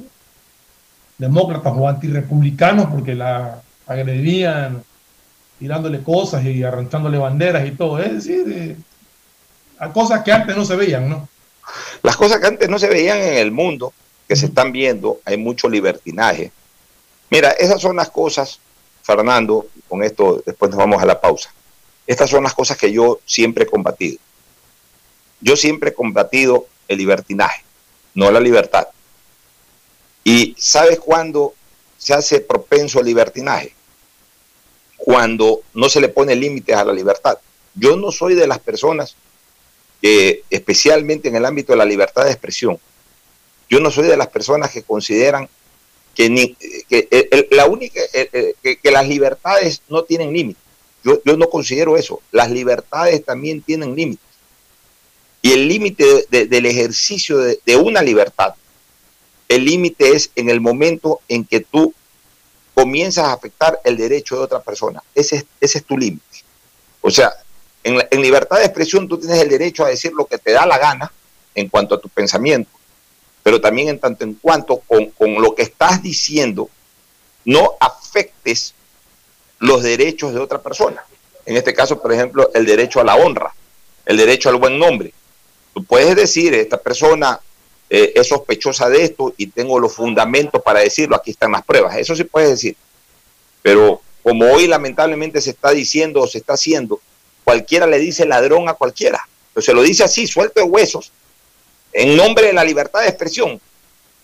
demócratas 1.18 1.72
o 1.76 1.88
antirrepublicanos, 1.88 2.86
porque 2.86 3.14
la 3.14 3.60
agredían 3.86 4.82
tirándole 5.58 6.02
cosas 6.02 6.44
y 6.44 6.62
arranchándole 6.62 7.18
banderas 7.18 7.66
y 7.66 7.72
todo. 7.72 7.98
Es 7.98 8.12
decir, 8.12 8.44
eh, 8.48 8.76
a 9.78 9.92
cosas 9.92 10.22
que 10.22 10.32
antes 10.32 10.56
no 10.56 10.64
se 10.64 10.76
veían, 10.76 11.08
¿no? 11.08 11.28
Las 12.02 12.16
cosas 12.16 12.38
que 12.38 12.46
antes 12.46 12.68
no 12.68 12.78
se 12.78 12.88
veían 12.88 13.18
en 13.18 13.38
el 13.38 13.50
mundo, 13.50 13.92
que 14.28 14.36
se 14.36 14.46
están 14.46 14.70
viendo, 14.72 15.20
hay 15.24 15.36
mucho 15.36 15.68
libertinaje. 15.68 16.52
Mira, 17.30 17.50
esas 17.50 17.80
son 17.80 17.96
las 17.96 18.10
cosas, 18.10 18.60
Fernando, 19.02 19.66
con 19.88 20.04
esto 20.04 20.42
después 20.46 20.70
nos 20.70 20.78
vamos 20.78 21.02
a 21.02 21.06
la 21.06 21.20
pausa. 21.20 21.50
Estas 22.06 22.30
son 22.30 22.44
las 22.44 22.54
cosas 22.54 22.76
que 22.76 22.92
yo 22.92 23.20
siempre 23.24 23.64
he 23.64 23.66
combatido. 23.66 24.18
Yo 25.40 25.56
siempre 25.56 25.90
he 25.90 25.94
combatido 25.94 26.66
el 26.88 26.98
libertinaje, 26.98 27.62
no 28.14 28.30
la 28.30 28.40
libertad. 28.40 28.88
¿Y 30.22 30.54
sabes 30.58 30.98
cuándo 30.98 31.54
se 31.98 32.14
hace 32.14 32.40
propenso 32.40 32.98
al 32.98 33.04
libertinaje? 33.04 33.74
Cuando 34.96 35.60
no 35.74 35.88
se 35.88 36.00
le 36.00 36.08
pone 36.08 36.34
límites 36.34 36.76
a 36.76 36.84
la 36.84 36.92
libertad. 36.92 37.38
Yo 37.74 37.96
no 37.96 38.10
soy 38.10 38.34
de 38.34 38.46
las 38.46 38.58
personas 38.58 39.16
que, 40.00 40.44
especialmente 40.48 41.28
en 41.28 41.36
el 41.36 41.44
ámbito 41.44 41.72
de 41.72 41.78
la 41.78 41.84
libertad 41.84 42.24
de 42.24 42.30
expresión, 42.30 42.78
yo 43.68 43.80
no 43.80 43.90
soy 43.90 44.06
de 44.06 44.16
las 44.16 44.28
personas 44.28 44.70
que 44.70 44.82
consideran 44.82 45.48
que, 46.14 46.54
la 47.50 47.66
única, 47.66 48.00
que, 48.12 48.76
que 48.76 48.90
las 48.90 49.08
libertades 49.08 49.82
no 49.88 50.04
tienen 50.04 50.32
límites. 50.32 50.63
Yo, 51.04 51.20
no 51.36 51.50
considero 51.50 51.96
eso. 51.96 52.20
Las 52.32 52.50
libertades 52.50 53.24
también 53.24 53.62
tienen 53.62 53.94
límites. 53.94 54.24
Y 55.42 55.52
el 55.52 55.68
límite 55.68 56.04
de- 56.04 56.26
de- 56.30 56.46
del 56.46 56.64
ejercicio 56.66 57.36
de, 57.38 57.76
una 57.76 58.00
libertad, 58.00 58.54
el 59.48 59.64
límite 59.66 60.16
es 60.16 60.30
en 60.34 60.48
el 60.48 60.60
momento 60.62 61.20
en 61.28 61.44
que 61.44 61.60
tú 61.60 61.92
comienzas 62.72 63.26
a 63.26 63.32
afectar 63.34 63.78
el 63.84 63.96
derecho 63.98 64.36
de 64.36 64.42
otra 64.42 64.60
persona. 64.62 65.02
Ese 65.14 65.46
es, 65.60 65.84
tu 65.84 65.98
límite. 65.98 66.24
O 67.02 67.10
sea, 67.10 67.32
en, 67.82 68.22
libertad 68.22 68.56
de 68.56 68.64
expresión 68.64 69.06
tú 69.06 69.18
tienes 69.18 69.38
el 69.38 69.50
derecho 69.50 69.84
a 69.84 69.88
decir 69.90 70.12
lo 70.12 70.24
que 70.24 70.38
te 70.38 70.52
da 70.52 70.64
la 70.64 70.78
gana 70.78 71.12
en 71.54 71.68
cuanto 71.68 71.94
a 71.94 72.00
tu 72.00 72.08
pensamiento, 72.08 72.70
pero 73.42 73.60
también 73.60 73.88
en 73.88 73.98
tanto 73.98 74.24
en 74.24 74.34
cuanto 74.34 74.78
con 74.78 75.12
lo 75.42 75.54
que 75.54 75.62
estás 75.62 76.02
diciendo 76.02 76.70
no 77.44 77.74
afectes 77.78 78.74
los 79.64 79.82
derechos 79.82 80.34
de 80.34 80.40
otra 80.40 80.60
persona. 80.60 81.04
En 81.46 81.56
este 81.56 81.72
caso, 81.72 82.00
por 82.00 82.12
ejemplo, 82.12 82.50
el 82.52 82.66
derecho 82.66 83.00
a 83.00 83.04
la 83.04 83.16
honra, 83.16 83.54
el 84.04 84.16
derecho 84.16 84.50
al 84.50 84.56
buen 84.56 84.78
nombre. 84.78 85.12
Tú 85.72 85.82
puedes 85.84 86.14
decir, 86.14 86.52
esta 86.54 86.76
persona 86.76 87.40
eh, 87.88 88.12
es 88.14 88.28
sospechosa 88.28 88.90
de 88.90 89.02
esto 89.02 89.32
y 89.38 89.46
tengo 89.46 89.78
los 89.78 89.94
fundamentos 89.94 90.62
para 90.62 90.80
decirlo, 90.80 91.16
aquí 91.16 91.30
están 91.30 91.52
las 91.52 91.64
pruebas. 91.64 91.96
Eso 91.96 92.14
sí 92.14 92.24
puedes 92.24 92.50
decir. 92.50 92.76
Pero 93.62 94.02
como 94.22 94.44
hoy 94.52 94.66
lamentablemente 94.66 95.40
se 95.40 95.50
está 95.50 95.70
diciendo 95.70 96.20
o 96.20 96.26
se 96.26 96.38
está 96.38 96.54
haciendo, 96.54 97.00
cualquiera 97.42 97.86
le 97.86 97.98
dice 97.98 98.26
ladrón 98.26 98.68
a 98.68 98.74
cualquiera. 98.74 99.26
Pero 99.54 99.64
se 99.64 99.72
lo 99.72 99.82
dice 99.82 100.04
así, 100.04 100.26
suelto 100.26 100.60
de 100.60 100.66
huesos, 100.66 101.10
en 101.92 102.16
nombre 102.16 102.48
de 102.48 102.52
la 102.52 102.64
libertad 102.64 103.00
de 103.00 103.08
expresión. 103.08 103.58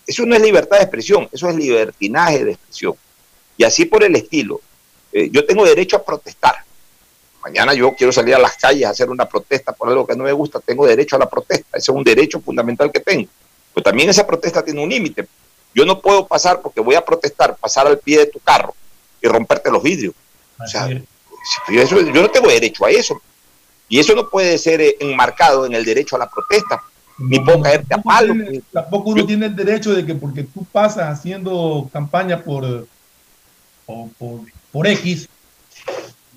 Eso 0.05 0.23
no 0.25 0.35
es 0.35 0.41
libertad 0.41 0.77
de 0.77 0.83
expresión, 0.83 1.27
eso 1.31 1.49
es 1.49 1.55
libertinaje 1.55 2.45
de 2.45 2.51
expresión. 2.51 2.95
Y 3.57 3.63
así 3.63 3.85
por 3.85 4.03
el 4.03 4.15
estilo. 4.15 4.61
Eh, 5.11 5.29
yo 5.31 5.45
tengo 5.45 5.65
derecho 5.65 5.97
a 5.97 6.03
protestar. 6.03 6.55
Mañana 7.43 7.73
yo 7.73 7.93
quiero 7.95 8.11
salir 8.13 8.35
a 8.35 8.39
las 8.39 8.55
calles 8.55 8.85
a 8.85 8.91
hacer 8.91 9.09
una 9.09 9.25
protesta 9.25 9.71
por 9.73 9.89
algo 9.89 10.05
que 10.05 10.15
no 10.15 10.23
me 10.23 10.31
gusta, 10.31 10.59
tengo 10.59 10.85
derecho 10.85 11.15
a 11.15 11.19
la 11.19 11.29
protesta. 11.29 11.77
Ese 11.77 11.91
es 11.91 11.95
un 11.97 12.03
derecho 12.03 12.39
fundamental 12.39 12.91
que 12.91 12.99
tengo. 12.99 13.27
Pero 13.73 13.83
también 13.83 14.09
esa 14.09 14.27
protesta 14.27 14.63
tiene 14.63 14.83
un 14.83 14.89
límite. 14.89 15.27
Yo 15.73 15.85
no 15.85 15.99
puedo 15.99 16.27
pasar 16.27 16.61
porque 16.61 16.81
voy 16.81 16.95
a 16.95 17.03
protestar, 17.03 17.55
pasar 17.55 17.87
al 17.87 17.97
pie 17.97 18.19
de 18.19 18.25
tu 18.27 18.39
carro 18.39 18.75
y 19.21 19.27
romperte 19.27 19.71
los 19.71 19.81
vidrios. 19.81 20.13
O 20.59 20.67
sea, 20.67 20.87
yo, 21.69 21.81
eso- 21.81 21.99
yo 22.01 22.21
no 22.21 22.29
tengo 22.29 22.47
derecho 22.49 22.85
a 22.85 22.91
eso. 22.91 23.19
Y 23.89 23.99
eso 23.99 24.13
no 24.15 24.29
puede 24.29 24.57
ser 24.57 24.79
eh, 24.81 24.95
enmarcado 24.99 25.65
en 25.65 25.73
el 25.73 25.83
derecho 25.83 26.15
a 26.15 26.19
la 26.19 26.29
protesta, 26.29 26.81
ni 27.17 27.39
puedo 27.39 27.61
caerte 27.61 27.93
a 27.95 27.97
palo. 28.01 28.33
Tampoco 28.71 29.09
uno 29.09 29.25
tiene 29.25 29.47
el 29.47 29.55
derecho 29.55 29.93
de 29.93 30.05
que 30.05 30.13
porque 30.15 30.43
tú 30.43 30.63
pasas 30.71 31.09
haciendo 31.19 31.89
campaña 31.91 32.41
por, 32.43 32.87
por, 34.17 34.39
por, 34.71 34.87
X, 34.87 35.27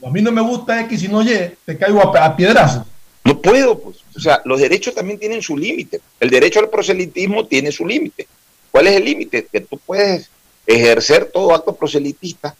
a 0.04 0.10
mí 0.10 0.22
no 0.22 0.32
me 0.32 0.42
gusta 0.42 0.80
X 0.82 1.02
y 1.02 1.08
no 1.08 1.22
Y, 1.22 1.52
te 1.64 1.78
caigo 1.78 2.00
a, 2.14 2.24
a 2.24 2.36
piedrazos. 2.36 2.84
No 3.24 3.40
puedo, 3.40 3.78
pues. 3.78 3.96
O 4.16 4.20
sea, 4.20 4.42
los 4.44 4.60
derechos 4.60 4.94
también 4.94 5.18
tienen 5.18 5.40
su 5.40 5.56
límite. 5.56 6.00
El 6.20 6.30
derecho 6.30 6.60
al 6.60 6.68
proselitismo 6.68 7.46
tiene 7.46 7.72
su 7.72 7.86
límite. 7.86 8.26
¿Cuál 8.70 8.86
es 8.88 8.96
el 8.96 9.04
límite? 9.04 9.46
Que 9.50 9.60
tú 9.60 9.78
puedes 9.78 10.28
ejercer 10.66 11.30
todo 11.32 11.54
acto 11.54 11.74
proselitista, 11.74 12.54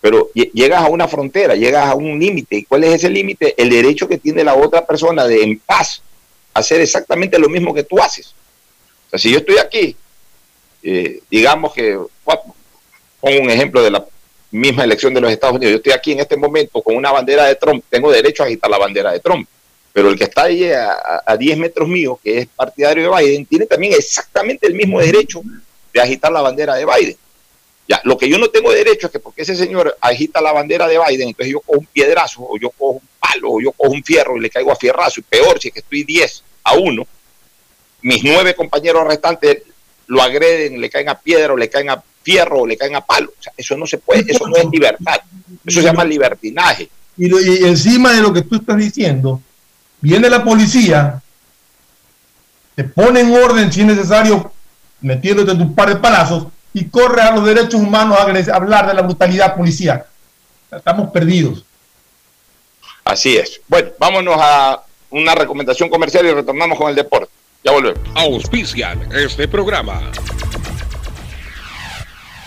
pero 0.00 0.30
lle- 0.34 0.50
llegas 0.52 0.82
a 0.82 0.88
una 0.88 1.06
frontera, 1.06 1.54
llegas 1.54 1.86
a 1.86 1.94
un 1.94 2.18
límite. 2.18 2.56
¿Y 2.56 2.64
cuál 2.64 2.84
es 2.84 2.94
ese 2.94 3.10
límite? 3.10 3.54
El 3.60 3.70
derecho 3.70 4.08
que 4.08 4.18
tiene 4.18 4.42
la 4.42 4.54
otra 4.54 4.86
persona 4.86 5.26
de 5.26 5.42
en 5.42 5.58
paz 5.58 6.02
hacer 6.54 6.80
exactamente 6.80 7.38
lo 7.38 7.48
mismo 7.48 7.74
que 7.74 7.82
tú 7.82 7.98
haces. 8.00 8.34
O 9.06 9.10
sea, 9.10 9.18
si 9.18 9.30
yo 9.30 9.38
estoy 9.38 9.58
aquí, 9.58 9.96
eh, 10.82 11.20
digamos 11.30 11.74
que, 11.74 11.98
pongo 12.24 13.40
un 13.42 13.50
ejemplo 13.50 13.82
de 13.82 13.90
la 13.90 14.04
misma 14.50 14.84
elección 14.84 15.12
de 15.14 15.20
los 15.20 15.30
Estados 15.30 15.56
Unidos, 15.56 15.72
yo 15.72 15.76
estoy 15.78 15.92
aquí 15.92 16.12
en 16.12 16.20
este 16.20 16.36
momento 16.36 16.80
con 16.82 16.96
una 16.96 17.12
bandera 17.12 17.44
de 17.46 17.56
Trump, 17.56 17.84
tengo 17.90 18.10
derecho 18.10 18.42
a 18.42 18.46
agitar 18.46 18.70
la 18.70 18.78
bandera 18.78 19.12
de 19.12 19.20
Trump, 19.20 19.48
pero 19.92 20.08
el 20.08 20.16
que 20.18 20.24
está 20.24 20.44
ahí 20.44 20.64
a, 20.70 20.92
a- 20.92 21.22
a 21.26 21.36
10 21.36 21.58
metros 21.58 21.88
mío, 21.88 22.18
que 22.22 22.38
es 22.38 22.46
partidario 22.48 23.10
de 23.10 23.16
Biden, 23.24 23.46
tiene 23.46 23.66
también 23.66 23.92
exactamente 23.94 24.66
el 24.66 24.74
mismo 24.74 25.00
derecho 25.00 25.40
de 25.92 26.00
agitar 26.00 26.30
la 26.32 26.42
bandera 26.42 26.74
de 26.74 26.84
Biden. 26.84 27.16
Ya, 27.88 28.00
lo 28.04 28.18
que 28.18 28.28
yo 28.28 28.36
no 28.36 28.48
tengo 28.50 28.72
derecho 28.72 29.06
es 29.06 29.12
que 29.12 29.20
porque 29.20 29.42
ese 29.42 29.54
señor 29.54 29.96
agita 30.00 30.40
la 30.40 30.52
bandera 30.52 30.88
de 30.88 30.98
Biden, 30.98 31.28
entonces 31.28 31.52
yo 31.52 31.60
cojo 31.60 31.78
un 31.78 31.86
piedrazo, 31.86 32.42
o 32.48 32.58
yo 32.58 32.70
cojo 32.70 32.92
un 33.00 33.08
palo, 33.20 33.52
o 33.52 33.60
yo 33.60 33.72
cojo 33.72 33.92
un 33.92 34.02
fierro 34.02 34.36
y 34.36 34.40
le 34.40 34.50
caigo 34.50 34.72
a 34.72 34.76
fierrazo, 34.76 35.20
y 35.20 35.22
peor 35.22 35.60
si 35.60 35.68
es 35.68 35.74
que 35.74 35.80
estoy 35.80 36.02
10 36.04 36.42
a 36.64 36.74
1, 36.74 37.06
mis 38.02 38.22
nueve 38.24 38.54
compañeros 38.54 39.06
restantes 39.06 39.62
lo 40.08 40.20
agreden, 40.22 40.80
le 40.80 40.90
caen 40.90 41.08
a 41.08 41.18
piedra, 41.18 41.52
o 41.52 41.56
le 41.56 41.68
caen 41.70 41.90
a 41.90 42.02
fierro, 42.26 42.62
o 42.62 42.66
le 42.66 42.76
caen 42.76 42.96
a 42.96 43.00
palo. 43.00 43.28
O 43.38 43.42
sea, 43.42 43.52
eso 43.56 43.76
no 43.76 43.86
se 43.86 43.98
puede, 43.98 44.24
eso 44.26 44.48
no 44.48 44.56
es 44.56 44.66
libertad. 44.70 45.20
Eso 45.64 45.80
se 45.80 45.86
llama 45.86 46.04
libertinaje. 46.04 46.90
Y, 47.16 47.28
lo- 47.28 47.40
y 47.40 47.64
encima 47.64 48.12
de 48.12 48.20
lo 48.20 48.32
que 48.32 48.42
tú 48.42 48.56
estás 48.56 48.76
diciendo, 48.76 49.40
viene 50.00 50.28
la 50.28 50.42
policía, 50.42 51.22
te 52.74 52.82
pone 52.84 53.20
en 53.20 53.32
orden 53.32 53.72
si 53.72 53.80
es 53.82 53.86
necesario, 53.86 54.52
metiéndote 55.00 55.54
tu 55.54 55.72
par 55.74 55.88
de 55.88 55.96
palazos, 55.96 56.48
y 56.74 56.84
corre 56.86 57.22
a 57.22 57.30
los 57.34 57.44
derechos 57.46 57.80
humanos 57.80 58.18
a 58.18 58.22
hablar 58.56 58.86
de 58.88 58.94
la 58.94 59.02
brutalidad 59.02 59.54
policial. 59.56 60.04
Estamos 60.70 61.10
perdidos. 61.10 61.64
Así 63.04 63.36
es. 63.36 63.60
Bueno, 63.68 63.90
vámonos 64.00 64.34
a 64.38 64.82
una 65.10 65.34
recomendación 65.36 65.88
comercial 65.88 66.26
y 66.26 66.32
retornamos 66.32 66.76
con 66.76 66.90
el 66.90 66.96
deporte. 66.96 67.30
Ya 67.64 67.70
volvemos. 67.72 68.00
Auspician 68.14 69.08
este 69.12 69.46
programa. 69.48 70.02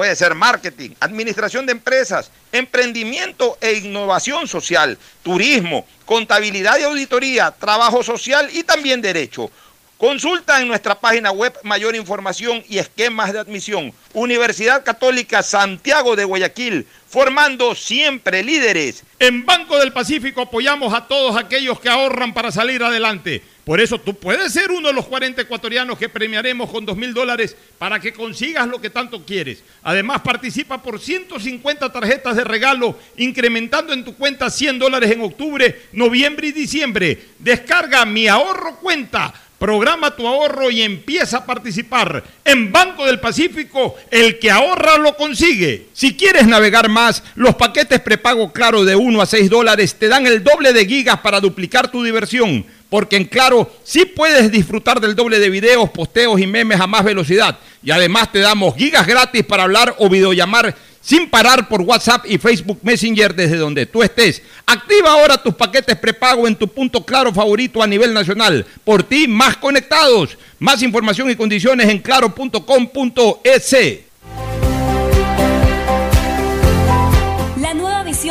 Puede 0.00 0.16
ser 0.16 0.34
marketing, 0.34 0.92
administración 0.98 1.66
de 1.66 1.72
empresas, 1.72 2.30
emprendimiento 2.52 3.58
e 3.60 3.74
innovación 3.74 4.48
social, 4.48 4.96
turismo, 5.22 5.86
contabilidad 6.06 6.78
y 6.78 6.84
auditoría, 6.84 7.50
trabajo 7.50 8.02
social 8.02 8.48
y 8.50 8.62
también 8.62 9.02
derecho. 9.02 9.50
Consulta 9.98 10.62
en 10.62 10.68
nuestra 10.68 10.98
página 10.98 11.32
web 11.32 11.52
mayor 11.64 11.94
información 11.94 12.64
y 12.66 12.78
esquemas 12.78 13.34
de 13.34 13.40
admisión. 13.40 13.92
Universidad 14.14 14.84
Católica 14.84 15.42
Santiago 15.42 16.16
de 16.16 16.24
Guayaquil, 16.24 16.86
formando 17.06 17.74
siempre 17.74 18.42
líderes. 18.42 19.04
En 19.18 19.44
Banco 19.44 19.78
del 19.78 19.92
Pacífico 19.92 20.40
apoyamos 20.40 20.94
a 20.94 21.06
todos 21.08 21.36
aquellos 21.36 21.78
que 21.78 21.90
ahorran 21.90 22.32
para 22.32 22.50
salir 22.50 22.82
adelante. 22.82 23.42
Por 23.70 23.80
eso 23.80 24.00
tú 24.00 24.14
puedes 24.14 24.52
ser 24.52 24.72
uno 24.72 24.88
de 24.88 24.94
los 24.94 25.06
40 25.06 25.42
ecuatorianos 25.42 25.96
que 25.96 26.08
premiaremos 26.08 26.68
con 26.68 26.84
2 26.84 26.96
mil 26.96 27.14
dólares 27.14 27.54
para 27.78 28.00
que 28.00 28.12
consigas 28.12 28.66
lo 28.66 28.80
que 28.80 28.90
tanto 28.90 29.24
quieres. 29.24 29.62
Además, 29.84 30.22
participa 30.22 30.82
por 30.82 30.98
150 30.98 31.92
tarjetas 31.92 32.34
de 32.34 32.42
regalo, 32.42 32.98
incrementando 33.16 33.92
en 33.92 34.04
tu 34.04 34.16
cuenta 34.16 34.50
100 34.50 34.80
dólares 34.80 35.12
en 35.12 35.20
octubre, 35.20 35.82
noviembre 35.92 36.48
y 36.48 36.50
diciembre. 36.50 37.16
Descarga 37.38 38.04
mi 38.04 38.26
ahorro 38.26 38.74
cuenta. 38.80 39.32
Programa 39.60 40.16
tu 40.16 40.26
ahorro 40.26 40.70
y 40.70 40.82
empieza 40.82 41.36
a 41.36 41.46
participar. 41.46 42.24
En 42.44 42.72
Banco 42.72 43.06
del 43.06 43.20
Pacífico, 43.20 43.94
el 44.10 44.40
que 44.40 44.50
ahorra 44.50 44.96
lo 44.96 45.14
consigue. 45.16 45.88
Si 45.92 46.16
quieres 46.16 46.48
navegar 46.48 46.88
más, 46.88 47.22
los 47.36 47.54
paquetes 47.54 48.00
prepago 48.00 48.52
Claro 48.52 48.84
de 48.84 48.96
1 48.96 49.20
a 49.20 49.26
6 49.26 49.48
dólares 49.48 49.94
te 49.94 50.08
dan 50.08 50.26
el 50.26 50.42
doble 50.42 50.72
de 50.72 50.86
gigas 50.86 51.20
para 51.20 51.40
duplicar 51.40 51.92
tu 51.92 52.02
diversión. 52.02 52.64
Porque 52.90 53.16
en 53.16 53.24
Claro 53.24 53.70
sí 53.84 54.04
puedes 54.04 54.50
disfrutar 54.50 55.00
del 55.00 55.14
doble 55.14 55.38
de 55.38 55.48
videos, 55.48 55.88
posteos 55.90 56.38
y 56.40 56.46
memes 56.46 56.80
a 56.80 56.86
más 56.86 57.04
velocidad. 57.04 57.58
Y 57.82 57.90
además 57.90 58.30
te 58.30 58.40
damos 58.40 58.76
gigas 58.76 59.06
gratis 59.06 59.44
para 59.44 59.62
hablar 59.62 59.94
o 59.98 60.10
videollamar 60.10 60.74
sin 61.00 61.30
parar 61.30 61.68
por 61.68 61.80
WhatsApp 61.80 62.26
y 62.26 62.36
Facebook 62.36 62.80
Messenger 62.82 63.34
desde 63.34 63.56
donde 63.56 63.86
tú 63.86 64.02
estés. 64.02 64.42
Activa 64.66 65.12
ahora 65.12 65.42
tus 65.42 65.54
paquetes 65.54 65.96
prepago 65.96 66.46
en 66.46 66.56
tu 66.56 66.68
punto 66.68 67.04
claro 67.04 67.32
favorito 67.32 67.82
a 67.82 67.86
nivel 67.86 68.12
nacional. 68.12 68.66
Por 68.84 69.02
ti, 69.02 69.26
más 69.26 69.56
conectados. 69.56 70.36
Más 70.58 70.82
información 70.82 71.30
y 71.30 71.36
condiciones 71.36 71.88
en 71.88 72.00
claro.com.es. 72.00 73.76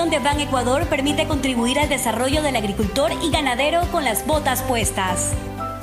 de 0.10 0.20
Ban 0.20 0.39
Ecuador 0.39 0.86
permite 0.88 1.28
contribuir 1.28 1.80
al 1.80 1.89
desarrollo 1.89 2.41
del 2.41 2.55
agricultor 2.55 3.12
y 3.22 3.30
ganadero 3.30 3.82
con 3.91 4.03
las 4.03 4.26
botas 4.26 4.64
puestas. 4.64 5.32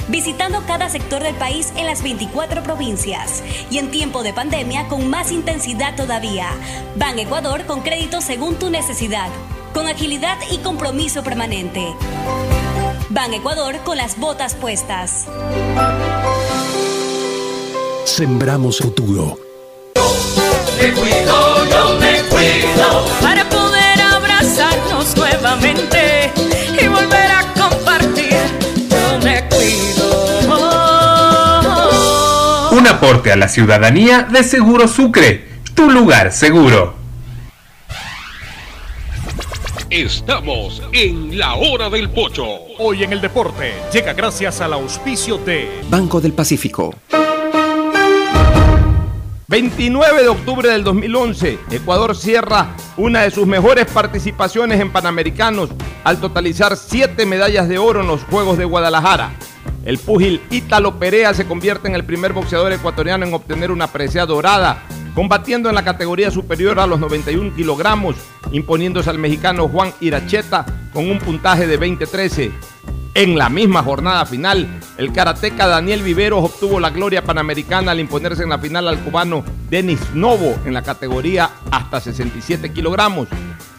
Visitando 0.09 0.63
cada 0.67 0.89
sector 0.89 1.23
del 1.23 1.35
país 1.35 1.73
en 1.77 1.87
las 1.87 2.03
24 2.03 2.63
provincias 2.63 3.43
y 3.71 3.79
en 3.79 3.91
tiempo 3.91 4.23
de 4.23 4.33
pandemia 4.33 4.89
con 4.89 5.09
más 5.09 5.31
intensidad 5.33 5.97
todavía. 5.97 6.49
Ban 6.97 7.19
Ecuador 7.19 7.67
con 7.67 7.83
crédito 7.83 8.21
según 8.21 8.57
tu 8.57 8.71
necesidad, 8.71 9.29
con 9.73 9.87
agilidad 9.87 10.39
y 10.51 10.59
compromiso 10.59 11.23
permanente. 11.23 11.95
Ban 13.11 13.33
Ecuador 13.33 13.79
con 13.85 13.97
las 13.97 14.19
botas 14.19 14.55
puestas. 14.55 15.27
Sembramos 18.05 18.79
futuro. 18.79 19.39
Me 20.81 20.93
cuido, 20.93 21.65
yo 21.67 21.99
me 21.99 22.23
cuido 22.29 23.07
para 23.23 23.45
poder 23.45 23.46
abrazarnos 23.46 23.46
nuevamente 25.37 26.33
y 26.81 26.89
volver 26.89 27.31
a 27.31 27.53
compartir. 27.53 28.37
Yo 28.89 29.19
me 29.23 29.45
cuido. 29.49 30.07
Un 32.73 32.87
aporte 32.87 33.33
a 33.33 33.37
la 33.37 33.49
ciudadanía 33.49 34.23
de 34.23 34.43
Seguro 34.43 34.89
Sucre, 34.89 35.61
tu 35.75 35.91
lugar 35.91 36.33
seguro. 36.33 36.95
Estamos 39.91 40.83
en 40.93 41.39
la 41.39 41.55
hora 41.55 41.91
del 41.91 42.11
pocho. 42.11 42.45
Hoy 42.79 43.05
en 43.05 43.13
el 43.13 43.21
deporte 43.21 43.73
llega 43.93 44.15
gracias 44.15 44.61
al 44.61 44.73
auspicio 44.73 45.39
de 45.39 45.83
Banco 45.89 46.21
del 46.21 46.33
Pacífico. 46.33 46.95
29 49.49 50.23
de 50.25 50.29
octubre 50.29 50.69
del 50.69 50.83
2011, 50.83 51.61
Ecuador 51.71 52.17
cierra 52.17 52.75
una 52.97 53.23
de 53.23 53.31
sus 53.31 53.47
mejores 53.47 53.87
participaciones 53.87 54.81
en 54.81 54.91
Panamericanos 54.91 55.71
al 56.03 56.19
totalizar 56.19 56.77
siete 56.77 57.27
medallas 57.27 57.69
de 57.69 57.79
oro 57.79 58.01
en 58.01 58.09
los 58.09 58.25
Juegos 58.25 58.59
de 58.59 58.65
Guadalajara. 58.65 59.37
El 59.85 59.99
púgil 59.99 60.43
Ítalo 60.51 60.99
Perea 60.99 61.33
se 61.33 61.47
convierte 61.47 61.87
en 61.87 61.95
el 61.95 62.05
primer 62.05 62.33
boxeador 62.33 62.73
ecuatoriano 62.73 63.25
en 63.25 63.35
obtener 63.35 63.71
una 63.71 63.87
presea 63.87 64.27
dorada, 64.27 64.83
combatiendo 65.15 65.69
en 65.69 65.77
la 65.77 65.85
categoría 65.85 66.33
superior 66.33 66.81
a 66.81 66.89
los 66.89 66.99
91 66.99 67.55
kilogramos, 67.55 68.17
imponiéndose 68.51 69.11
al 69.11 69.19
mexicano 69.19 69.69
Juan 69.69 69.93
Iracheta 70.01 70.67
con 70.93 71.09
un 71.09 71.21
puntaje 71.21 71.69
de 71.69 71.79
20-13. 71.79 72.51
En 73.17 73.39
la 73.39 73.49
misma 73.49 73.83
jornada 73.83 74.27
final, 74.27 74.69
el 74.99 75.11
karateca 75.11 75.67
Daniel 75.67 76.03
Viveros 76.03 76.45
obtuvo 76.45 76.79
la 76.79 76.91
gloria 76.91 77.25
panamericana 77.25 77.93
al 77.93 78.01
imponerse 78.01 78.43
en 78.43 78.51
la 78.51 78.59
final 78.59 78.87
al 78.87 78.99
cubano 78.99 79.43
Denis 79.71 80.01
Novo 80.13 80.55
en 80.67 80.75
la 80.75 80.83
categoría 80.83 81.51
hasta 81.71 81.99
67 81.99 82.75
kilogramos. 82.75 83.27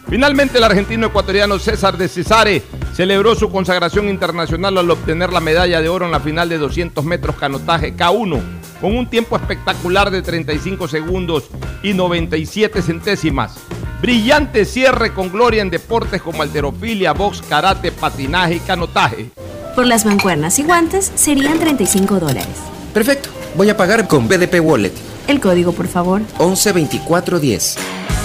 Finalmente, 0.09 0.57
el 0.57 0.63
argentino 0.63 1.05
ecuatoriano 1.05 1.59
César 1.59 1.99
de 1.99 2.07
Cesare 2.07 2.63
celebró 2.95 3.35
su 3.35 3.51
consagración 3.51 4.09
internacional 4.09 4.75
al 4.75 4.89
obtener 4.89 5.31
la 5.31 5.39
medalla 5.39 5.81
de 5.81 5.89
oro 5.89 6.05
en 6.05 6.11
la 6.11 6.19
final 6.19 6.49
de 6.49 6.57
200 6.57 7.05
metros 7.05 7.35
canotaje 7.35 7.95
K1, 7.95 8.41
con 8.81 8.97
un 8.97 9.07
tiempo 9.07 9.35
espectacular 9.35 10.09
de 10.09 10.23
35 10.23 10.87
segundos 10.87 11.43
y 11.83 11.93
97 11.93 12.81
centésimas. 12.81 13.59
Brillante 14.01 14.65
cierre 14.65 15.13
con 15.13 15.31
gloria 15.31 15.61
en 15.61 15.69
deportes 15.69 16.21
como 16.21 16.43
alterofilia, 16.43 17.13
box, 17.13 17.41
karate, 17.41 17.91
patinaje 17.91 18.55
y 18.55 18.59
canotaje. 18.59 19.29
Por 19.75 19.87
las 19.87 20.05
mancuernas 20.05 20.59
y 20.59 20.63
guantes 20.63 21.11
serían 21.15 21.59
35 21.59 22.19
dólares. 22.19 22.47
Perfecto. 22.93 23.29
Voy 23.55 23.69
a 23.69 23.77
pagar 23.77 24.07
con 24.07 24.27
BDP 24.27 24.61
Wallet. 24.61 24.93
El 25.27 25.39
código, 25.39 25.71
por 25.71 25.87
favor. 25.87 26.21
112410. 26.39 27.77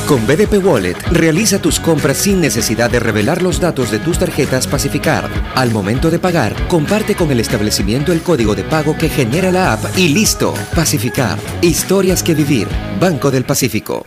Con 0.06 0.26
BDP 0.26 0.64
Wallet, 0.64 0.96
realiza 1.10 1.60
tus 1.60 1.80
compras 1.80 2.18
sin 2.18 2.40
necesidad 2.40 2.90
de 2.90 3.00
revelar 3.00 3.40
los 3.40 3.60
datos 3.60 3.90
de 3.90 3.98
tus 3.98 4.18
tarjetas 4.18 4.66
Pacificar. 4.66 5.28
Al 5.54 5.70
momento 5.70 6.10
de 6.10 6.18
pagar, 6.18 6.54
comparte 6.68 7.14
con 7.14 7.30
el 7.30 7.40
establecimiento 7.40 8.12
el 8.12 8.22
código 8.22 8.54
de 8.54 8.64
pago 8.64 8.96
que 8.96 9.08
genera 9.08 9.50
la 9.50 9.72
app 9.72 9.96
y 9.96 10.08
listo. 10.08 10.52
Pacificar. 10.74 11.38
Historias 11.62 12.22
que 12.22 12.34
vivir. 12.34 12.68
Banco 13.00 13.30
del 13.30 13.44
Pacífico. 13.44 14.04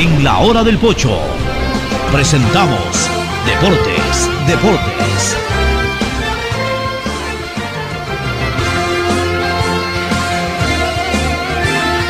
En 0.00 0.22
la 0.22 0.38
hora 0.38 0.62
del 0.62 0.78
pocho 0.78 1.18
presentamos 2.12 3.10
Deportes, 3.44 4.30
Deportes. 4.46 5.36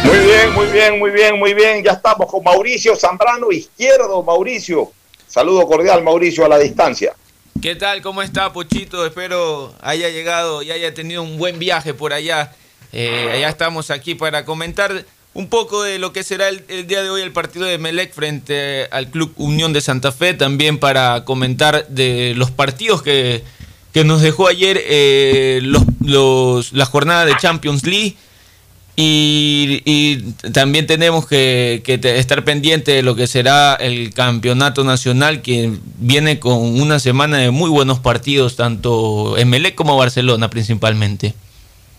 Muy 0.05 0.19
bien, 0.19 0.53
muy 0.53 0.67
bien, 0.67 0.99
muy 0.99 1.11
bien, 1.11 1.39
muy 1.39 1.55
bien. 1.55 1.83
Ya 1.83 1.93
estamos 1.93 2.31
con 2.31 2.45
Mauricio 2.45 2.95
Zambrano, 2.95 3.51
izquierdo, 3.51 4.23
Mauricio. 4.23 4.93
Saludo 5.27 5.67
cordial, 5.67 6.05
Mauricio, 6.05 6.45
a 6.45 6.49
la 6.51 6.59
distancia. 6.59 7.15
¿Qué 7.63 7.75
tal? 7.75 8.03
¿Cómo 8.03 8.21
está, 8.21 8.53
Pochito? 8.53 9.07
Espero 9.07 9.73
haya 9.81 10.11
llegado 10.11 10.61
y 10.61 10.73
haya 10.73 10.93
tenido 10.93 11.23
un 11.23 11.39
buen 11.39 11.59
viaje 11.59 11.95
por 11.95 12.13
allá. 12.13 12.53
Eh, 12.93 13.31
allá 13.33 13.49
estamos 13.49 13.91
aquí 13.91 14.15
para 14.15 14.45
comentar 14.45 15.07
un 15.39 15.47
poco 15.47 15.85
de 15.85 16.01
lo 16.01 16.13
que 16.13 16.25
será 16.25 16.49
el, 16.49 16.89
día 16.89 17.01
de 17.01 17.11
hoy 17.11 17.23
el 17.23 17.31
partido 17.31 17.65
de 17.65 17.79
Melec 17.79 18.13
frente 18.13 18.89
al 18.91 19.09
Club 19.09 19.33
Unión 19.37 19.73
de 19.73 19.81
Santa 19.81 20.11
Fe. 20.11 20.35
También 20.35 20.79
para 20.79 21.25
comentar 21.25 21.87
de 21.87 22.35
los 22.35 22.51
partidos 22.51 23.03
que, 23.03 23.45
que 23.93 24.03
nos 24.03 24.21
dejó 24.21 24.49
ayer 24.49 24.81
eh, 24.83 25.61
la 26.03 26.85
jornada 26.87 27.25
de 27.25 27.37
Champions 27.37 27.87
League. 27.87 28.17
Y, 28.97 30.35
también 30.53 30.89
tenemos 30.89 31.29
que, 31.29 31.83
que, 31.85 32.01
estar 32.19 32.43
pendiente 32.43 32.91
de 32.91 33.05
lo 33.05 33.15
que 33.15 33.29
será 33.29 33.77
el 33.77 34.13
campeonato 34.13 34.83
nacional, 34.83 35.41
que 35.41 35.73
viene 35.99 36.41
con 36.41 36.81
una 36.81 36.99
semana 36.99 37.39
de 37.39 37.53
muy 37.53 37.71
buenos 37.71 38.01
partidos, 38.01 38.57
tanto 38.57 39.39
en 39.39 39.49
Melec 39.51 39.77
como 39.77 39.97
Barcelona 39.97 40.51
principalmente. 40.51 41.33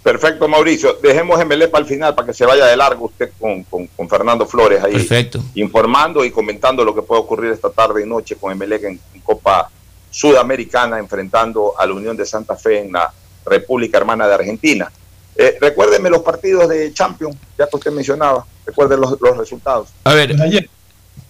Perfecto, 0.03 0.47
Mauricio. 0.47 0.97
Dejemos 1.01 1.45
Melec 1.45 1.69
para 1.69 1.81
el 1.81 1.87
final, 1.87 2.15
para 2.15 2.27
que 2.27 2.33
se 2.33 2.45
vaya 2.45 2.65
de 2.65 2.77
largo 2.77 3.05
usted 3.05 3.31
con, 3.39 3.63
con, 3.63 3.87
con, 3.87 4.09
Fernando 4.09 4.45
Flores 4.45 4.83
ahí. 4.83 4.93
Perfecto. 4.93 5.43
Informando 5.55 6.23
y 6.23 6.31
comentando 6.31 6.85
lo 6.85 6.95
que 6.95 7.01
puede 7.01 7.21
ocurrir 7.21 7.51
esta 7.51 7.69
tarde 7.69 8.03
y 8.03 8.07
noche 8.07 8.35
con 8.35 8.57
Melec 8.57 8.83
en, 8.83 8.99
en 9.13 9.21
Copa 9.21 9.69
Sudamericana, 10.09 10.99
enfrentando 10.99 11.73
a 11.77 11.85
la 11.85 11.93
Unión 11.93 12.15
de 12.15 12.25
Santa 12.25 12.55
Fe 12.55 12.79
en 12.79 12.93
la 12.93 13.11
República 13.45 13.97
Hermana 13.97 14.27
de 14.27 14.33
Argentina. 14.35 14.91
Eh, 15.35 15.57
recuérdeme 15.59 16.09
los 16.09 16.21
partidos 16.21 16.67
de 16.69 16.93
Champions, 16.93 17.35
ya 17.57 17.67
que 17.67 17.75
usted 17.75 17.91
mencionaba. 17.91 18.45
Recuerden 18.65 18.99
los, 18.99 19.19
los 19.21 19.37
resultados. 19.37 19.89
A 20.03 20.13
ver. 20.13 20.35
Ayer. 20.41 20.69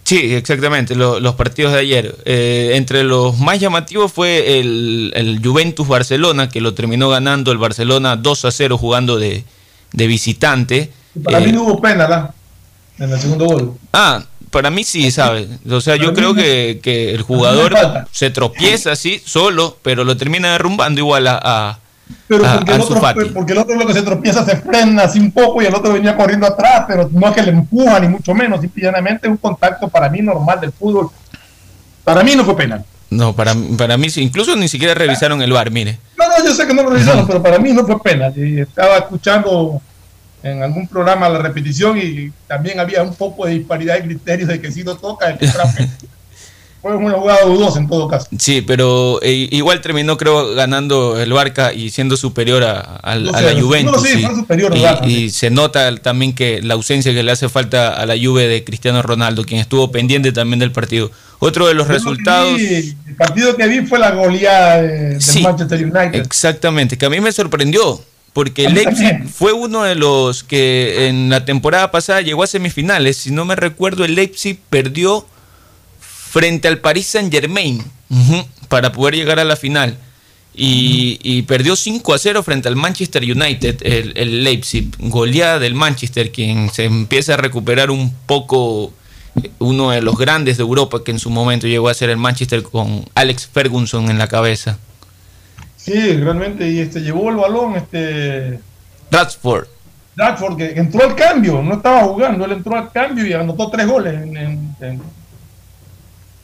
Sí, 0.10 0.34
exactamente, 0.34 0.96
lo, 0.96 1.20
los 1.20 1.36
partidos 1.36 1.72
de 1.72 1.78
ayer. 1.82 2.16
Eh, 2.26 2.72
entre 2.74 3.04
los 3.04 3.38
más 3.38 3.60
llamativos 3.60 4.12
fue 4.12 4.60
el, 4.60 5.14
el, 5.16 5.40
Juventus 5.40 5.88
Barcelona, 5.88 6.50
que 6.50 6.62
lo 6.62 6.74
terminó 6.74 7.10
ganando 7.10 7.52
el 7.52 7.60
Barcelona 7.60 8.16
2 8.16 8.46
a 8.46 8.50
0 8.50 8.80
jugando 8.80 9.20
de, 9.20 9.44
de 9.94 10.08
visitante. 10.08 10.92
Y 11.14 11.20
para 11.20 11.38
eh, 11.38 11.46
mí 11.46 11.52
no 11.52 11.62
hubo 11.62 11.80
pena, 11.80 12.34
En 12.98 13.12
el 13.12 13.20
segundo 13.20 13.46
gol. 13.46 13.74
Ah, 13.94 14.24
para 14.50 14.72
mí 14.72 14.84
sí, 14.84 15.12
¿sabes? 15.12 15.48
O 15.70 15.80
sea, 15.80 15.96
yo 15.96 16.12
creo 16.16 16.34
que, 16.34 16.80
que 16.82 17.12
el 17.14 17.22
jugador 17.22 17.76
se 18.12 18.32
tropieza 18.32 18.94
así, 18.94 19.22
solo, 19.24 19.78
pero 19.84 20.06
lo 20.06 20.18
termina 20.18 20.54
derrumbando 20.54 21.02
igual 21.02 21.28
a, 21.28 21.40
a 21.40 21.80
pero 22.28 22.44
porque, 22.44 22.74
el 22.74 22.82
otro, 22.82 23.02
porque, 23.34 23.54
el 23.54 23.60
otro, 23.60 23.76
lo 23.76 23.88
que 23.88 23.94
se 23.94 24.02
tropieza 24.02 24.46
se 24.46 24.58
frena 24.58 25.04
así 25.04 25.20
un 25.20 25.32
poco 25.32 25.62
y 25.62 25.66
el 25.66 25.74
otro 25.74 25.94
venía 25.94 26.16
corriendo 26.16 26.46
atrás, 26.46 26.86
pero 26.88 27.10
no 27.12 27.28
es 27.28 27.34
que 27.34 27.42
le 27.42 27.52
empuja 27.52 28.00
ni 28.00 28.08
mucho 28.08 28.34
menos, 28.34 28.62
simplemente 28.62 29.28
es 29.28 29.32
un 29.32 29.38
contacto 29.38 29.88
para 29.88 30.10
mí 30.10 30.22
normal 30.22 30.60
del 30.62 30.72
fútbol. 30.72 31.10
Para 32.04 32.24
mí 32.24 32.36
no 32.36 32.46
fue 32.46 32.56
penal. 32.56 32.86
No, 33.10 33.36
para, 33.36 33.56
para 33.78 33.98
mí 33.98 34.08
incluso 34.18 34.56
ni 34.56 34.68
siquiera 34.68 34.94
revisaron 34.94 35.42
el 35.42 35.52
bar, 35.52 35.72
mire. 35.72 35.98
No, 36.18 36.28
no, 36.28 36.46
yo 36.46 36.54
sé 36.54 36.68
que 36.68 36.74
no 36.74 36.84
lo 36.84 36.92
revisaron, 36.92 37.26
pero 37.26 37.42
para 37.42 37.58
mí 37.58 37.74
no 37.74 37.86
fue 37.86 38.00
penal. 38.00 38.34
Y 38.36 38.60
estaba 38.60 38.98
escuchando 38.98 39.82
en 40.44 40.64
algún 40.64 40.88
programa 40.88 41.28
la 41.30 41.40
repetición 41.40 41.98
y 41.98 42.32
también 42.48 42.80
había 42.80 43.04
un 43.04 43.16
poco 43.16 43.46
de 43.46 43.54
disparidad 43.54 43.96
de 43.96 44.04
criterios 44.04 44.48
de 44.48 44.62
que 44.62 44.72
si 44.72 44.84
no 44.84 44.96
toca, 44.96 45.30
el 45.30 45.38
que 45.38 45.48
fue 46.82 46.96
una 46.96 47.14
jugada 47.14 47.46
dudosa 47.46 47.80
en 47.80 47.88
todo 47.88 48.08
caso. 48.08 48.28
Sí, 48.38 48.62
pero 48.62 49.20
eh, 49.22 49.50
igual 49.52 49.82
terminó, 49.82 50.18
creo, 50.18 50.54
ganando 50.56 51.20
el 51.20 51.34
Barca 51.34 51.74
y 51.74 51.90
siendo 51.90 52.16
superior 52.16 52.64
a, 52.64 53.00
a, 53.04 53.16
no 53.16 53.34
a 53.34 53.42
la 53.42 53.60
Juventus. 53.60 53.98
No, 53.98 54.02
sí, 54.02 54.24
fue 54.24 54.36
superior 54.36 54.76
y, 54.76 54.82
Barca, 54.82 55.08
y 55.08 55.14
sí. 55.14 55.30
se 55.32 55.50
nota 55.50 55.96
también 55.98 56.34
que 56.34 56.62
la 56.62 56.76
ausencia 56.76 57.14
que 57.14 57.24
le 57.24 57.32
hace 57.32 57.50
falta 57.50 57.94
a 57.94 58.06
la 58.06 58.16
Juve 58.18 58.48
de 58.48 58.64
Cristiano 58.64 59.02
Ronaldo, 59.02 59.44
quien 59.44 59.60
estuvo 59.60 59.92
pendiente 59.92 60.32
también 60.32 60.60
del 60.60 60.72
partido. 60.72 61.12
Otro 61.40 61.68
de 61.68 61.74
los 61.74 61.88
Yo 61.88 61.94
resultados. 61.94 62.58
Vi, 62.58 62.96
el 63.08 63.16
partido 63.18 63.56
que 63.56 63.68
vi 63.68 63.86
fue 63.86 64.00
la 64.00 64.12
goleada 64.12 64.82
de, 64.82 64.88
del 64.88 65.22
sí, 65.22 65.42
Manchester 65.42 65.84
United. 65.84 66.16
Exactamente, 66.16 66.98
que 66.98 67.06
a 67.06 67.10
mí 67.10 67.20
me 67.20 67.32
sorprendió. 67.32 68.02
Porque 68.32 68.66
el 68.66 68.76
Leipzig 68.76 69.28
fue 69.28 69.54
uno 69.54 69.84
de 69.84 69.96
los 69.96 70.44
que 70.44 71.08
en 71.08 71.32
la 71.32 71.46
temporada 71.46 71.90
pasada 71.90 72.22
llegó 72.22 72.44
a 72.44 72.48
semifinales. 72.48 73.18
Si 73.18 73.32
no 73.32 73.44
me 73.44 73.56
recuerdo, 73.56 74.06
el 74.06 74.14
Leipzig 74.14 74.60
perdió 74.70 75.26
frente 76.30 76.68
al 76.68 76.78
Paris 76.78 77.08
Saint 77.08 77.32
Germain 77.32 77.84
uh 78.10 78.16
-huh, 78.16 78.46
para 78.68 78.92
poder 78.92 79.16
llegar 79.16 79.40
a 79.40 79.44
la 79.44 79.56
final. 79.56 79.98
Y, 80.54 81.20
y, 81.24 81.44
perdió 81.44 81.76
5 81.76 82.14
a 82.14 82.18
0 82.18 82.44
frente 82.44 82.68
al 82.68 82.76
Manchester 82.76 83.24
United, 83.24 83.78
el, 83.82 84.14
el, 84.16 84.44
Leipzig, 84.44 84.90
goleada 85.00 85.58
del 85.58 85.74
Manchester, 85.74 86.32
quien 86.32 86.70
se 86.70 86.84
empieza 86.86 87.36
a 87.36 87.38
recuperar 87.38 87.92
un 87.92 88.14
poco 88.26 88.92
uno 89.60 89.92
de 89.92 90.02
los 90.02 90.18
grandes 90.18 90.58
de 90.58 90.64
Europa 90.64 91.02
que 91.04 91.12
en 91.12 91.20
su 91.20 91.30
momento 91.30 91.66
llegó 91.66 91.88
a 91.88 91.94
ser 91.94 92.10
el 92.10 92.18
Manchester 92.18 92.62
con 92.64 93.06
Alex 93.16 93.48
Ferguson 93.48 94.10
en 94.10 94.18
la 94.18 94.28
cabeza. 94.28 94.78
Sí, 95.78 96.18
realmente, 96.18 96.70
y 96.70 96.80
este 96.80 97.00
llevó 97.00 97.30
el 97.30 97.38
balón, 97.38 97.76
este 97.76 98.60
Radford. 99.12 99.68
Radford, 100.18 100.58
que 100.58 100.72
entró 100.72 101.08
al 101.08 101.16
cambio, 101.16 101.62
no 101.62 101.76
estaba 101.76 102.02
jugando, 102.04 102.44
él 102.44 102.52
entró 102.52 102.76
al 102.76 102.92
cambio 102.92 103.26
y 103.26 103.32
anotó 103.32 103.70
tres 103.70 103.88
goles 103.88 104.14
en, 104.14 104.36
en, 104.36 104.76
en 104.82 105.02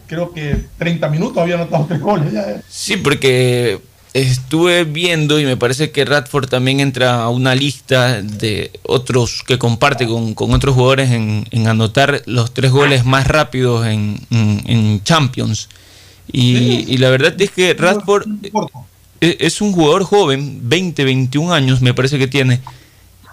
creo 0.07 0.31
que 0.31 0.57
30 0.77 1.09
minutos 1.09 1.37
había 1.37 1.55
anotado 1.55 1.85
tres 1.87 2.01
goles. 2.01 2.31
Ya. 2.31 2.61
Sí, 2.69 2.97
porque 2.97 3.79
estuve 4.15 4.85
viendo 4.85 5.41
y 5.41 5.45
me 5.45 5.57
parece 5.57 5.91
que 5.91 6.05
Radford 6.05 6.47
también 6.47 6.79
entra 6.79 7.21
a 7.21 7.29
una 7.29 7.53
lista 7.53 8.21
de 8.21 8.71
otros 8.83 9.43
que 9.45 9.59
comparte 9.59 10.07
con, 10.07 10.33
con 10.33 10.53
otros 10.53 10.73
jugadores 10.73 11.11
en, 11.11 11.45
en, 11.51 11.67
anotar 11.67 12.21
los 12.25 12.53
tres 12.53 12.71
goles 12.71 13.03
más 13.03 13.27
rápidos 13.27 13.85
en, 13.85 14.17
en, 14.29 14.61
en 14.67 15.03
Champions. 15.03 15.67
Y, 16.31 16.57
sí, 16.57 16.85
y, 16.87 16.97
la 16.97 17.09
verdad 17.09 17.39
es 17.39 17.51
que 17.51 17.73
Radford 17.73 18.25
es, 19.19 19.35
es 19.39 19.61
un 19.61 19.73
jugador 19.73 20.05
joven, 20.05 20.61
20, 20.63 21.03
21 21.03 21.53
años 21.53 21.81
me 21.81 21.93
parece 21.93 22.17
que 22.17 22.27
tiene. 22.27 22.61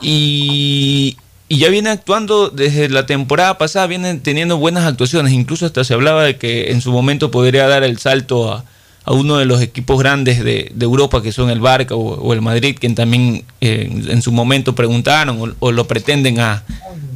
Y, 0.01 1.17
y 1.53 1.59
ya 1.59 1.69
viene 1.69 1.91
actuando 1.91 2.49
desde 2.49 2.89
la 2.89 3.05
temporada 3.05 3.59
pasada, 3.59 3.87
viene 3.87 4.15
teniendo 4.15 4.57
buenas 4.57 4.87
actuaciones, 4.87 5.35
incluso 5.35 5.67
hasta 5.67 5.85
se 5.85 5.93
hablaba 5.93 6.25
de 6.25 6.39
que 6.39 6.71
en 6.71 6.81
su 6.81 6.91
momento 6.93 7.31
podría 7.31 7.69
dar 7.69 7.83
el 7.83 7.99
salto 7.99 8.51
a, 8.51 8.65
a 9.05 9.13
uno 9.13 9.37
de 9.37 9.45
los 9.45 9.61
equipos 9.61 9.99
grandes 9.99 10.43
de, 10.43 10.73
de, 10.75 10.85
Europa, 10.87 11.21
que 11.21 11.31
son 11.31 11.51
el 11.51 11.61
Barca 11.61 11.95
o, 11.95 12.15
o 12.15 12.33
el 12.33 12.41
Madrid, 12.41 12.79
quien 12.81 12.95
también 12.95 13.45
eh, 13.61 13.87
en 14.09 14.23
su 14.23 14.33
momento 14.33 14.75
preguntaron 14.75 15.43
o, 15.43 15.55
o 15.59 15.73
lo 15.73 15.87
pretenden 15.87 16.41
a, 16.41 16.65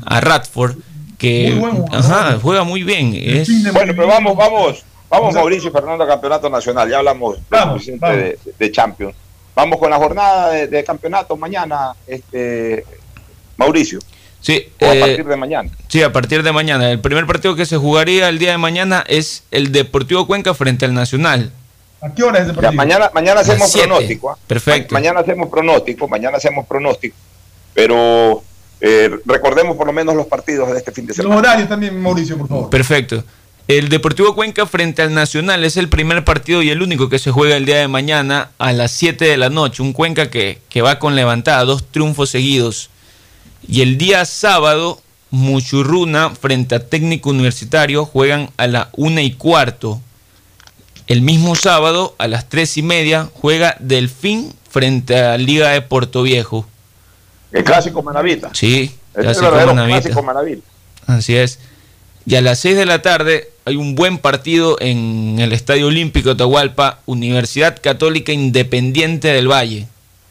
a 0.05 0.21
Radford, 0.21 0.77
que 1.17 1.57
bueno, 1.59 1.87
ajá, 1.91 2.39
juega 2.43 2.63
muy 2.63 2.83
bien. 2.83 3.15
Es... 3.15 3.49
Bueno, 3.73 3.95
pero 3.97 4.07
vamos, 4.07 4.37
vamos, 4.37 4.85
vamos 5.09 5.35
Mauricio 5.35 5.73
Fernando 5.73 6.07
Campeonato 6.07 6.51
Nacional, 6.51 6.91
ya 6.91 6.99
hablamos 6.99 7.39
vamos, 7.49 7.87
vamos. 7.99 8.19
De, 8.19 8.39
de, 8.59 8.71
Champions. 8.71 9.15
Vamos 9.55 9.79
con 9.79 9.89
la 9.89 9.97
jornada 9.97 10.51
de, 10.51 10.67
de 10.67 10.85
campeonato 10.85 11.39
mañana, 11.39 11.95
este 12.07 12.85
Mauricio. 13.57 13.99
Sí, 14.47 14.69
o 14.81 14.87
a 14.87 14.95
eh, 14.95 15.01
partir 15.01 15.25
de 15.27 15.37
mañana. 15.37 15.71
Sí, 15.89 16.05
a 16.05 16.13
partir 16.13 16.45
de 16.45 16.53
mañana. 16.53 16.89
El 16.89 17.01
primer 17.01 17.27
partido 17.27 17.57
que 17.57 17.67
se 17.67 17.79
jugaría 17.79 18.29
el 18.29 18.39
día 18.39 18.53
de 18.53 18.59
mañana 18.59 19.03
es 19.09 19.43
el 19.51 19.73
Deportivo 19.73 20.29
Cuenca 20.29 20.55
frente 20.55 20.85
al 20.85 20.95
Nacional. 20.95 21.51
¿A 22.01 22.15
qué 22.15 22.23
hora 22.23 22.39
es 22.39 22.45
el 22.45 22.55
partido? 22.55 22.71
Ya, 22.71 22.77
mañana, 22.77 23.11
mañana 23.13 23.41
hacemos 23.41 23.73
pronóstico. 23.73 24.33
¿eh? 24.33 24.37
Perfecto. 24.47 24.95
Ma 24.95 25.01
mañana 25.01 25.19
hacemos 25.19 25.49
pronóstico, 25.49 26.07
mañana 26.07 26.37
hacemos 26.37 26.65
pronóstico. 26.65 27.17
Pero 27.75 28.45
eh, 28.81 29.11
recordemos 29.25 29.77
por 29.77 29.89
lo 29.89 29.93
menos 29.93 30.15
los 30.15 30.27
partidos 30.27 30.71
de 30.71 30.79
este 30.79 30.93
fin 30.93 31.07
de 31.07 31.15
semana. 31.15 31.35
Los 31.35 31.45
horarios 31.45 31.69
también, 31.69 32.01
Mauricio, 32.01 32.39
por 32.39 32.47
favor. 32.47 32.71
Perfecto. 32.71 33.25
El 33.67 33.89
Deportivo 33.89 34.37
Cuenca 34.37 34.65
frente 34.67 35.03
al 35.03 35.13
Nacional 35.13 35.65
es 35.65 35.77
el 35.77 35.89
primer 35.89 36.25
partido 36.25 36.63
y 36.63 36.71
el 36.71 36.83
único 36.83 37.09
que 37.09 37.19
se 37.19 37.33
juega 37.33 37.57
el 37.57 37.65
día 37.65 37.79
de 37.79 37.89
mañana 37.89 38.51
a 38.59 38.73
las 38.73 38.93
7 38.93 39.25
de 39.25 39.39
la 39.39 39.51
noche. 39.51 39.83
Un 39.83 39.93
Cuenca 39.93 40.31
que, 40.31 40.61
que 40.69 40.83
va 40.83 41.01
con 41.01 41.17
levantada, 41.17 41.65
dos 41.65 41.91
triunfos 41.91 42.31
seguidos. 42.31 42.91
Y 43.69 43.83
el 43.83 43.99
día 43.99 44.25
sábado, 44.25 45.01
Muchurruna 45.31 46.31
frente 46.31 46.77
a 46.77 46.89
Técnico 46.89 47.31
Universitario 47.31 48.05
juegan 48.07 48.51
a 48.57 48.67
la 48.69 48.91
1 48.97 49.21
y 49.21 49.33
cuarto. 49.33 50.01
El 51.09 51.21
mismo 51.21 51.55
sábado, 51.57 52.15
a 52.19 52.29
las 52.29 52.49
3 52.49 52.79
y 52.79 52.83
media, 52.83 53.29
juega 53.35 53.77
Delfín 53.81 54.53
frente 54.71 55.19
a 55.21 55.37
Liga 55.37 55.71
de 55.71 55.83
Puerto 55.83 56.23
Viejo. 56.23 56.67
El 57.53 57.65
clásico 57.65 58.03
Manavita. 58.03 58.51
Sí, 58.55 58.95
El 59.15 59.25
clásico 59.25 59.51
Manavita. 59.51 60.01
clásico 60.01 60.23
Manavita. 60.23 60.63
Así 61.07 61.37
es. 61.37 61.59
Y 62.25 62.35
a 62.37 62.41
las 62.41 62.59
6 62.61 62.77
de 62.77 62.87
la 62.87 63.03
tarde 63.03 63.51
hay 63.65 63.77
un 63.77 63.95
buen 63.95 64.19
partido 64.19 64.77
en 64.81 65.39
el 65.41 65.53
Estadio 65.53 65.89
Olímpico 65.89 66.29
de 66.31 66.35
Atahualpa, 66.35 67.01
Universidad 67.07 67.81
Católica 67.81 68.33
Independiente 68.33 69.29
del 69.29 69.49
Valle. 69.51 69.87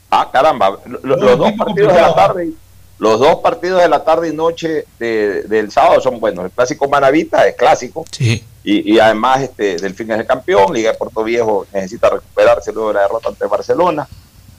Ah, 0.09 0.29
caramba, 0.31 0.77
lo- 0.85 0.99
lo- 1.03 1.17
los 1.17 1.37
dos 1.37 1.51
partidos 1.53 1.93
de 1.93 2.01
la 2.01 2.15
tarde, 2.15 2.49
los 2.97 3.19
dos 3.19 3.37
partidos 3.37 3.81
de 3.81 3.89
la 3.89 4.03
tarde 4.03 4.29
y 4.29 4.33
noche 4.33 4.85
de- 4.99 5.43
del 5.43 5.71
sábado 5.71 5.99
son 6.01 6.19
buenos. 6.19 6.45
El 6.45 6.51
clásico 6.51 6.87
Manavita 6.87 7.45
es 7.47 7.55
clásico 7.55 8.05
Sí. 8.11 8.43
y, 8.63 8.93
y 8.95 8.99
además 8.99 9.41
este 9.41 9.75
Delfín 9.77 10.11
es 10.11 10.19
el 10.19 10.25
campeón, 10.25 10.73
Liga 10.73 10.91
de 10.93 10.97
Puerto 10.97 11.23
Viejo 11.23 11.65
necesita 11.73 12.09
recuperarse 12.09 12.71
luego 12.71 12.89
de 12.89 12.93
la 12.95 13.01
derrota 13.01 13.29
ante 13.29 13.45
Barcelona. 13.47 14.07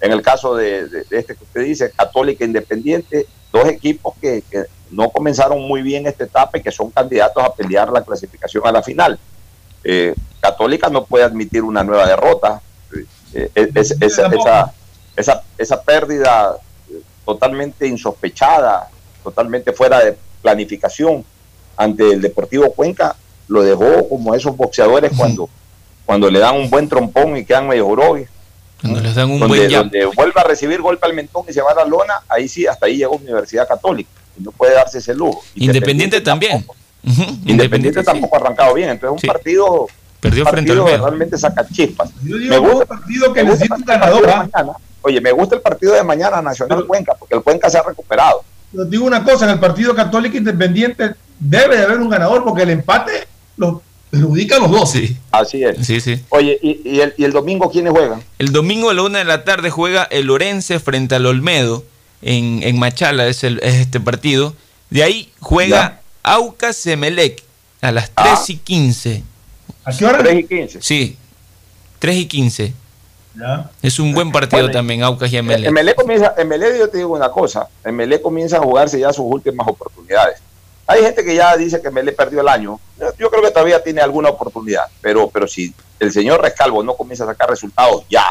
En 0.00 0.12
el 0.12 0.20
caso 0.20 0.54
de, 0.54 0.86
de- 0.88 1.04
de 1.04 1.18
este 1.18 1.34
que 1.34 1.44
usted 1.44 1.62
dice, 1.62 1.90
Católica 1.92 2.44
Independiente, 2.44 3.26
dos 3.52 3.66
equipos 3.68 4.14
que, 4.20 4.42
que 4.50 4.64
no 4.90 5.08
comenzaron 5.10 5.60
muy 5.66 5.80
bien 5.82 6.06
esta 6.06 6.24
etapa 6.24 6.58
y 6.58 6.62
que 6.62 6.70
son 6.70 6.90
candidatos 6.90 7.42
a 7.42 7.54
pelear 7.54 7.90
la 7.90 8.04
clasificación 8.04 8.66
a 8.66 8.72
la 8.72 8.82
final. 8.82 9.18
Eh, 9.82 10.14
Católica 10.40 10.88
no 10.90 11.04
puede 11.06 11.24
admitir 11.24 11.62
una 11.62 11.82
nueva 11.82 12.06
derrota. 12.06 12.60
Eh, 13.32 13.50
eh, 13.54 13.70
es- 13.74 13.92
es- 13.92 13.96
esa, 14.02 14.26
esa, 14.26 14.72
esa, 15.16 15.42
esa 15.56 15.82
pérdida 15.82 16.56
totalmente 17.26 17.86
insospechada, 17.86 18.88
totalmente 19.22 19.72
fuera 19.72 20.02
de 20.02 20.16
planificación 20.40 21.24
ante 21.76 22.12
el 22.12 22.22
Deportivo 22.22 22.72
Cuenca, 22.72 23.16
lo 23.48 23.62
dejó 23.62 24.08
como 24.08 24.34
esos 24.34 24.56
boxeadores 24.56 25.12
cuando, 25.16 25.50
cuando 26.06 26.30
le 26.30 26.38
dan 26.38 26.56
un 26.56 26.70
buen 26.70 26.88
trompón 26.88 27.36
y 27.36 27.44
quedan 27.44 27.68
medio 27.68 27.88
grogues. 27.88 28.28
Cuando 28.80 29.00
les 29.00 29.14
dan 29.14 29.30
un 29.30 29.40
donde, 29.40 29.58
buen 29.58 29.72
donde 29.72 30.06
vuelve 30.06 30.40
a 30.40 30.44
recibir 30.44 30.80
golpe 30.80 31.06
al 31.06 31.14
mentón 31.14 31.44
y 31.48 31.52
se 31.52 31.60
va 31.60 31.72
a 31.72 31.74
la 31.74 31.84
lona, 31.84 32.14
ahí 32.28 32.48
sí, 32.48 32.66
hasta 32.66 32.86
ahí 32.86 32.96
llega 32.96 33.10
Universidad 33.10 33.66
Católica. 33.66 34.10
Y 34.38 34.42
no 34.42 34.52
puede 34.52 34.74
darse 34.74 34.98
ese 34.98 35.14
lujo. 35.14 35.42
Independiente 35.54 36.20
también. 36.20 36.64
Independiente 37.44 38.02
tampoco 38.02 38.36
ha 38.36 38.40
arrancado 38.40 38.74
bien. 38.74 38.90
Entonces, 38.90 39.22
un 39.22 39.28
partido, 39.28 39.88
Perdió 40.20 40.44
un 40.44 40.50
frente 40.50 40.72
al 40.72 40.84
realmente 40.84 41.38
saca 41.38 41.66
chispas. 41.68 42.10
Yo 42.22 42.36
digo 42.36 42.50
Me 42.50 42.58
gusta 42.58 42.78
un 42.78 42.86
partido 42.86 43.32
que 43.32 43.44
necesita 43.44 43.74
un 43.74 43.84
ganador. 43.84 44.48
Oye, 45.06 45.20
me 45.20 45.30
gusta 45.30 45.54
el 45.54 45.60
partido 45.60 45.94
de 45.94 46.02
mañana 46.02 46.42
Nacional 46.42 46.84
Cuenca, 46.84 47.14
porque 47.16 47.36
el 47.36 47.42
Cuenca 47.42 47.70
se 47.70 47.78
ha 47.78 47.82
recuperado. 47.84 48.42
Les 48.72 48.90
digo 48.90 49.04
una 49.06 49.22
cosa, 49.22 49.44
en 49.44 49.52
el 49.52 49.60
partido 49.60 49.94
católico 49.94 50.36
independiente 50.36 51.12
debe 51.38 51.76
de 51.76 51.84
haber 51.84 51.98
un 51.98 52.08
ganador 52.10 52.42
porque 52.42 52.64
el 52.64 52.70
empate 52.70 53.28
lo 53.56 53.82
perjudica 54.10 54.56
a 54.56 54.58
los 54.58 54.70
dos. 54.72 54.90
Sí. 54.90 55.16
Así 55.30 55.62
es. 55.62 55.86
Sí, 55.86 56.00
sí. 56.00 56.20
Oye, 56.30 56.58
¿y, 56.60 56.80
y 56.84 57.00
el, 57.00 57.14
y 57.16 57.22
el 57.24 57.32
domingo 57.32 57.70
quiénes 57.70 57.92
juegan? 57.92 58.20
El 58.40 58.50
domingo 58.50 58.90
a 58.90 58.94
la 58.94 59.02
una 59.04 59.18
de 59.20 59.24
la 59.24 59.44
tarde 59.44 59.70
juega 59.70 60.02
el 60.02 60.28
Orense 60.28 60.80
frente 60.80 61.14
al 61.14 61.24
Olmedo 61.26 61.84
en, 62.22 62.64
en 62.64 62.76
Machala, 62.78 63.28
es, 63.28 63.44
el- 63.44 63.60
es 63.62 63.74
este 63.76 64.00
partido. 64.00 64.56
De 64.90 65.04
ahí 65.04 65.30
juega 65.38 66.00
Aucas 66.24 66.74
Semelec 66.76 67.44
a 67.80 67.92
las 67.92 68.10
3 68.10 68.50
y 68.50 68.56
15. 68.56 69.22
¿A 69.84 69.96
qué 69.96 70.04
hora? 70.04 70.18
3 70.18 70.40
y 70.40 70.44
15. 70.44 70.78
Sí, 70.82 71.16
3 72.00 72.16
y 72.16 72.26
15. 72.26 72.72
Ya. 73.38 73.70
Es 73.82 73.98
un 73.98 74.14
buen 74.14 74.32
partido 74.32 74.62
Bueno, 74.62 74.72
también, 74.72 75.02
Aucas 75.02 75.32
y 75.32 75.36
Emelec. 75.36 75.68
Emelec 75.68 75.94
comienza, 75.94 76.34
Emelec, 76.36 76.78
yo 76.78 76.88
te 76.88 76.98
digo 76.98 77.14
una 77.14 77.30
cosa, 77.30 77.68
Emelec 77.84 78.22
comienza 78.22 78.56
a 78.56 78.60
jugarse 78.60 78.98
ya 78.98 79.12
sus 79.12 79.26
últimas 79.26 79.66
oportunidades. 79.68 80.40
Hay 80.86 81.02
gente 81.02 81.24
que 81.24 81.34
ya 81.34 81.56
dice 81.56 81.82
que 81.82 81.88
Emelec 81.88 82.16
perdió 82.16 82.40
el 82.40 82.48
año. 82.48 82.78
Yo, 83.18 83.28
creo 83.30 83.42
que 83.42 83.50
todavía 83.50 83.82
tiene 83.82 84.00
alguna 84.00 84.30
oportunidad, 84.30 84.84
pero, 85.00 85.28
pero 85.28 85.46
si 85.46 85.74
el 85.98 86.12
señor 86.12 86.40
Rescalvo 86.40 86.82
no 86.82 86.94
comienza 86.94 87.24
a 87.24 87.28
sacar 87.28 87.50
resultados 87.50 88.04
ya, 88.08 88.24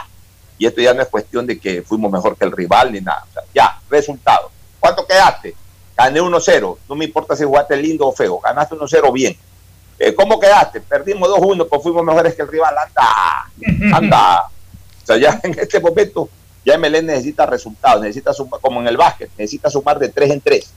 y 0.57 0.65
esto 0.65 0.81
ya 0.81 0.93
no 0.93 1.01
es 1.01 1.09
cuestión 1.09 1.45
de 1.45 1.59
que 1.59 1.81
fuimos 1.81 2.11
mejor 2.11 2.37
que 2.37 2.45
el 2.45 2.51
rival 2.51 2.93
ni 2.93 3.01
nada, 3.01 3.25
o 3.29 3.33
sea, 3.33 3.43
ya, 3.53 3.79
resultados. 3.89 4.51
¿Cuánto 4.79 5.05
quedaste? 5.05 5.53
Gané 5.97 6.21
1-0, 6.21 6.77
no 6.89 6.95
me 6.95 7.05
importa 7.05 7.35
si 7.35 7.43
jugaste 7.43 7.75
lindo 7.75 8.07
o 8.07 8.11
feo, 8.13 8.39
ganaste 8.39 8.75
1-0 8.75 9.13
bien. 9.13 9.37
Eh, 9.97 10.13
¿Cómo 10.13 10.39
quedaste? 10.39 10.81
Perdimos 10.81 11.29
2-1, 11.29 11.67
pues 11.69 11.83
fuimos 11.83 12.03
mejores 12.03 12.35
que 12.35 12.41
el 12.41 12.47
rival. 12.47 12.75
Anda, 12.77 13.95
anda. 13.97 14.43
O 15.05 15.07
sea, 15.07 15.17
ya 15.17 15.39
en 15.43 15.57
este 15.59 15.79
momento, 15.79 16.29
ya 16.65 16.77
MLE 16.77 17.03
necesita 17.03 17.45
resultados, 17.45 18.01
necesita 18.01 18.33
sumar, 18.33 18.59
como 18.59 18.81
en 18.81 18.87
el 18.87 18.97
básquet, 18.97 19.29
necesita 19.37 19.69
sumar 19.69 19.99
de 19.99 20.09
3 20.09 20.31
en 20.31 20.41
3. 20.41 20.71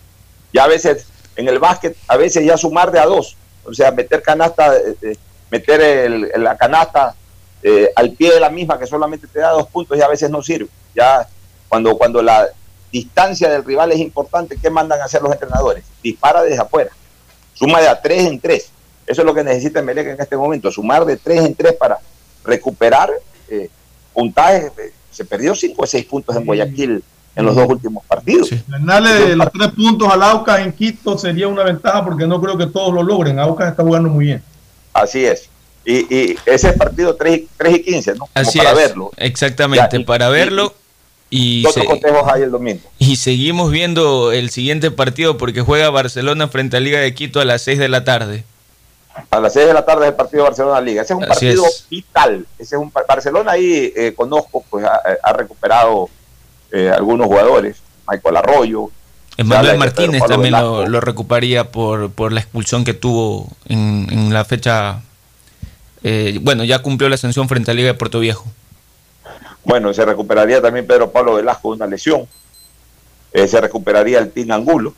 Ya 0.52 0.64
a 0.64 0.68
veces, 0.68 1.06
en 1.36 1.48
el 1.48 1.58
básquet, 1.58 1.96
a 2.06 2.16
veces 2.16 2.44
ya 2.44 2.56
sumar 2.58 2.90
de 2.92 2.98
a 3.00 3.06
2. 3.06 3.36
O 3.64 3.74
sea, 3.74 3.90
meter 3.90 4.22
canasta, 4.22 4.76
eh, 4.76 4.94
eh, 5.02 5.16
meter 5.50 5.80
el- 5.80 6.30
la 6.36 6.56
canasta 6.56 7.14
eh, 7.62 7.90
al 7.96 8.12
pie 8.12 8.32
de 8.34 8.38
la 8.40 8.50
misma 8.50 8.78
que 8.78 8.86
solamente 8.86 9.26
te 9.26 9.40
da 9.40 9.50
dos 9.50 9.66
puntos 9.68 9.98
y 9.98 10.02
a 10.02 10.08
veces 10.08 10.30
no 10.30 10.42
sirve. 10.42 10.68
Ya 10.94 11.26
cuando, 11.68 11.96
cuando 11.98 12.22
la 12.22 12.46
distancia 12.92 13.48
del 13.48 13.64
rival 13.64 13.90
es 13.92 13.98
importante, 13.98 14.56
¿qué 14.62 14.70
mandan 14.70 15.00
a 15.00 15.04
hacer 15.06 15.22
los 15.22 15.32
entrenadores? 15.32 15.84
Dispara 16.02 16.42
desde 16.42 16.60
afuera. 16.62 16.90
Suma 17.54 17.80
de 17.80 17.88
a 17.88 18.00
3 18.00 18.26
en 18.26 18.40
3. 18.40 18.70
Eso 19.06 19.22
es 19.22 19.26
lo 19.26 19.34
que 19.34 19.42
necesita 19.42 19.82
Melec 19.82 20.06
en 20.06 20.20
este 20.20 20.36
momento, 20.36 20.70
sumar 20.70 21.04
de 21.04 21.16
3 21.16 21.46
en 21.46 21.54
3 21.54 21.72
para 21.74 21.98
recuperar 22.44 23.10
eh, 23.48 23.68
puntajes. 24.22 24.64
Eh, 24.78 24.92
Se 25.10 25.24
perdió 25.24 25.54
5 25.54 25.82
o 25.82 25.86
6 25.86 26.04
puntos 26.06 26.36
en 26.36 26.44
Guayaquil 26.44 27.02
en 27.36 27.44
los 27.44 27.54
dos 27.56 27.68
últimos 27.68 28.04
partidos. 28.04 28.50
Ganarle 28.68 29.34
los 29.36 29.50
tres 29.52 29.68
puntos 29.72 30.08
al 30.12 30.22
Aucas 30.22 30.60
en 30.60 30.72
Quito 30.72 31.16
sería 31.18 31.46
una 31.48 31.62
ventaja 31.64 32.04
porque 32.04 32.26
no 32.26 32.40
creo 32.40 32.56
que 32.56 32.66
todos 32.66 32.92
lo 32.94 33.02
logren. 33.02 33.38
Aucas 33.38 33.70
está 33.70 33.82
jugando 33.82 34.08
muy 34.08 34.26
bien. 34.26 34.42
Así 34.92 35.24
es. 35.24 35.48
Y, 35.84 35.98
y 36.14 36.36
ese 36.46 36.68
es 36.70 36.76
partido 36.76 37.14
3, 37.16 37.38
y- 37.38 37.48
3 37.56 37.76
y 37.76 37.82
15, 37.82 38.12
¿no? 38.12 38.18
Como 38.20 38.30
Así 38.34 38.58
para 38.58 38.72
es. 38.72 38.76
verlo. 38.76 39.10
Exactamente, 39.16 39.88
Ya, 39.96 40.00
y- 40.00 40.04
para 40.04 40.28
verlo. 40.28 40.74
Y, 41.30 41.62
¿Qué 41.62 41.68
otros 41.68 41.98
se- 42.00 42.32
hay 42.32 42.42
el 42.42 42.50
domingo? 42.50 42.80
y 42.98 43.16
seguimos 43.16 43.70
viendo 43.70 44.32
el 44.32 44.50
siguiente 44.50 44.90
partido 44.90 45.36
porque 45.38 45.60
juega 45.62 45.90
Barcelona 45.90 46.48
frente 46.48 46.76
a 46.76 46.80
Liga 46.80 47.00
de 47.00 47.12
Quito 47.14 47.40
a 47.40 47.44
las 47.44 47.62
6 47.62 47.78
de 47.78 47.88
la 47.88 48.02
tarde. 48.04 48.44
A 49.30 49.40
las 49.40 49.52
6 49.52 49.66
de 49.68 49.74
la 49.74 49.84
tarde 49.84 50.04
es 50.06 50.10
el 50.10 50.16
partido 50.16 50.42
de 50.44 50.48
Barcelona 50.50 50.80
Liga. 50.80 51.02
Ese 51.02 51.12
es 51.12 51.16
un 51.16 51.24
Así 51.24 51.30
partido 51.46 51.66
es. 51.66 51.86
vital. 51.90 52.46
Ese 52.58 52.76
es 52.76 52.80
un 52.80 52.92
Barcelona 53.06 53.52
ahí 53.52 53.92
eh, 53.96 54.14
conozco, 54.16 54.64
pues 54.70 54.84
ha, 54.84 55.00
ha 55.22 55.32
recuperado 55.32 56.08
eh, 56.72 56.90
algunos 56.90 57.26
jugadores. 57.26 57.76
Michael 58.08 58.36
Arroyo. 58.38 58.90
Pedro 59.36 59.76
Martínez 59.78 60.22
también 60.26 60.52
lo, 60.52 60.86
lo 60.88 61.00
recuperaría 61.00 61.70
por, 61.70 62.10
por 62.10 62.32
la 62.32 62.40
expulsión 62.40 62.84
que 62.84 62.94
tuvo 62.94 63.48
en, 63.68 64.06
en 64.10 64.32
la 64.34 64.44
fecha. 64.44 65.00
eh, 66.02 66.38
bueno, 66.42 66.64
ya 66.64 66.80
cumplió 66.80 67.08
la 67.08 67.16
sanción 67.16 67.48
frente 67.48 67.70
a 67.70 67.74
Liga 67.74 67.88
de 67.88 67.94
Puerto 67.94 68.18
Viejo. 68.18 68.46
Bueno, 69.64 69.92
se 69.92 70.04
recuperaría 70.04 70.60
también 70.62 70.86
Pedro 70.86 71.10
Pablo 71.10 71.34
Velasco 71.34 71.70
de 71.70 71.76
una 71.76 71.86
lesión. 71.86 72.26
Eh, 73.32 73.46
se 73.46 73.60
recuperaría 73.60 74.18
el 74.18 74.30
Team 74.32 74.50
Angulo. 74.50 74.94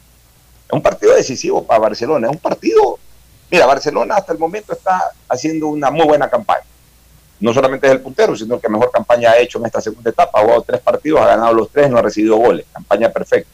Es 0.68 0.72
un 0.72 0.82
partido 0.82 1.14
decisivo 1.14 1.64
para 1.64 1.80
Barcelona. 1.80 2.28
Es 2.28 2.32
un 2.32 2.38
partido. 2.40 2.98
Mira, 3.50 3.66
Barcelona 3.66 4.16
hasta 4.16 4.32
el 4.32 4.38
momento 4.38 4.72
está 4.72 5.10
haciendo 5.28 5.68
una 5.68 5.90
muy 5.90 6.06
buena 6.06 6.30
campaña. 6.30 6.64
No 7.40 7.52
solamente 7.52 7.86
es 7.86 7.92
el 7.92 8.00
puntero, 8.00 8.36
sino 8.36 8.60
que 8.60 8.68
mejor 8.68 8.90
campaña 8.90 9.30
ha 9.30 9.38
hecho 9.38 9.58
en 9.58 9.66
esta 9.66 9.80
segunda 9.80 10.10
etapa. 10.10 10.38
Ha 10.38 10.42
jugado 10.42 10.62
tres 10.62 10.80
partidos, 10.80 11.20
ha 11.20 11.26
ganado 11.26 11.54
los 11.54 11.70
tres, 11.70 11.90
no 11.90 11.98
ha 11.98 12.02
recibido 12.02 12.36
goles. 12.36 12.66
Campaña 12.72 13.10
perfecta. 13.10 13.50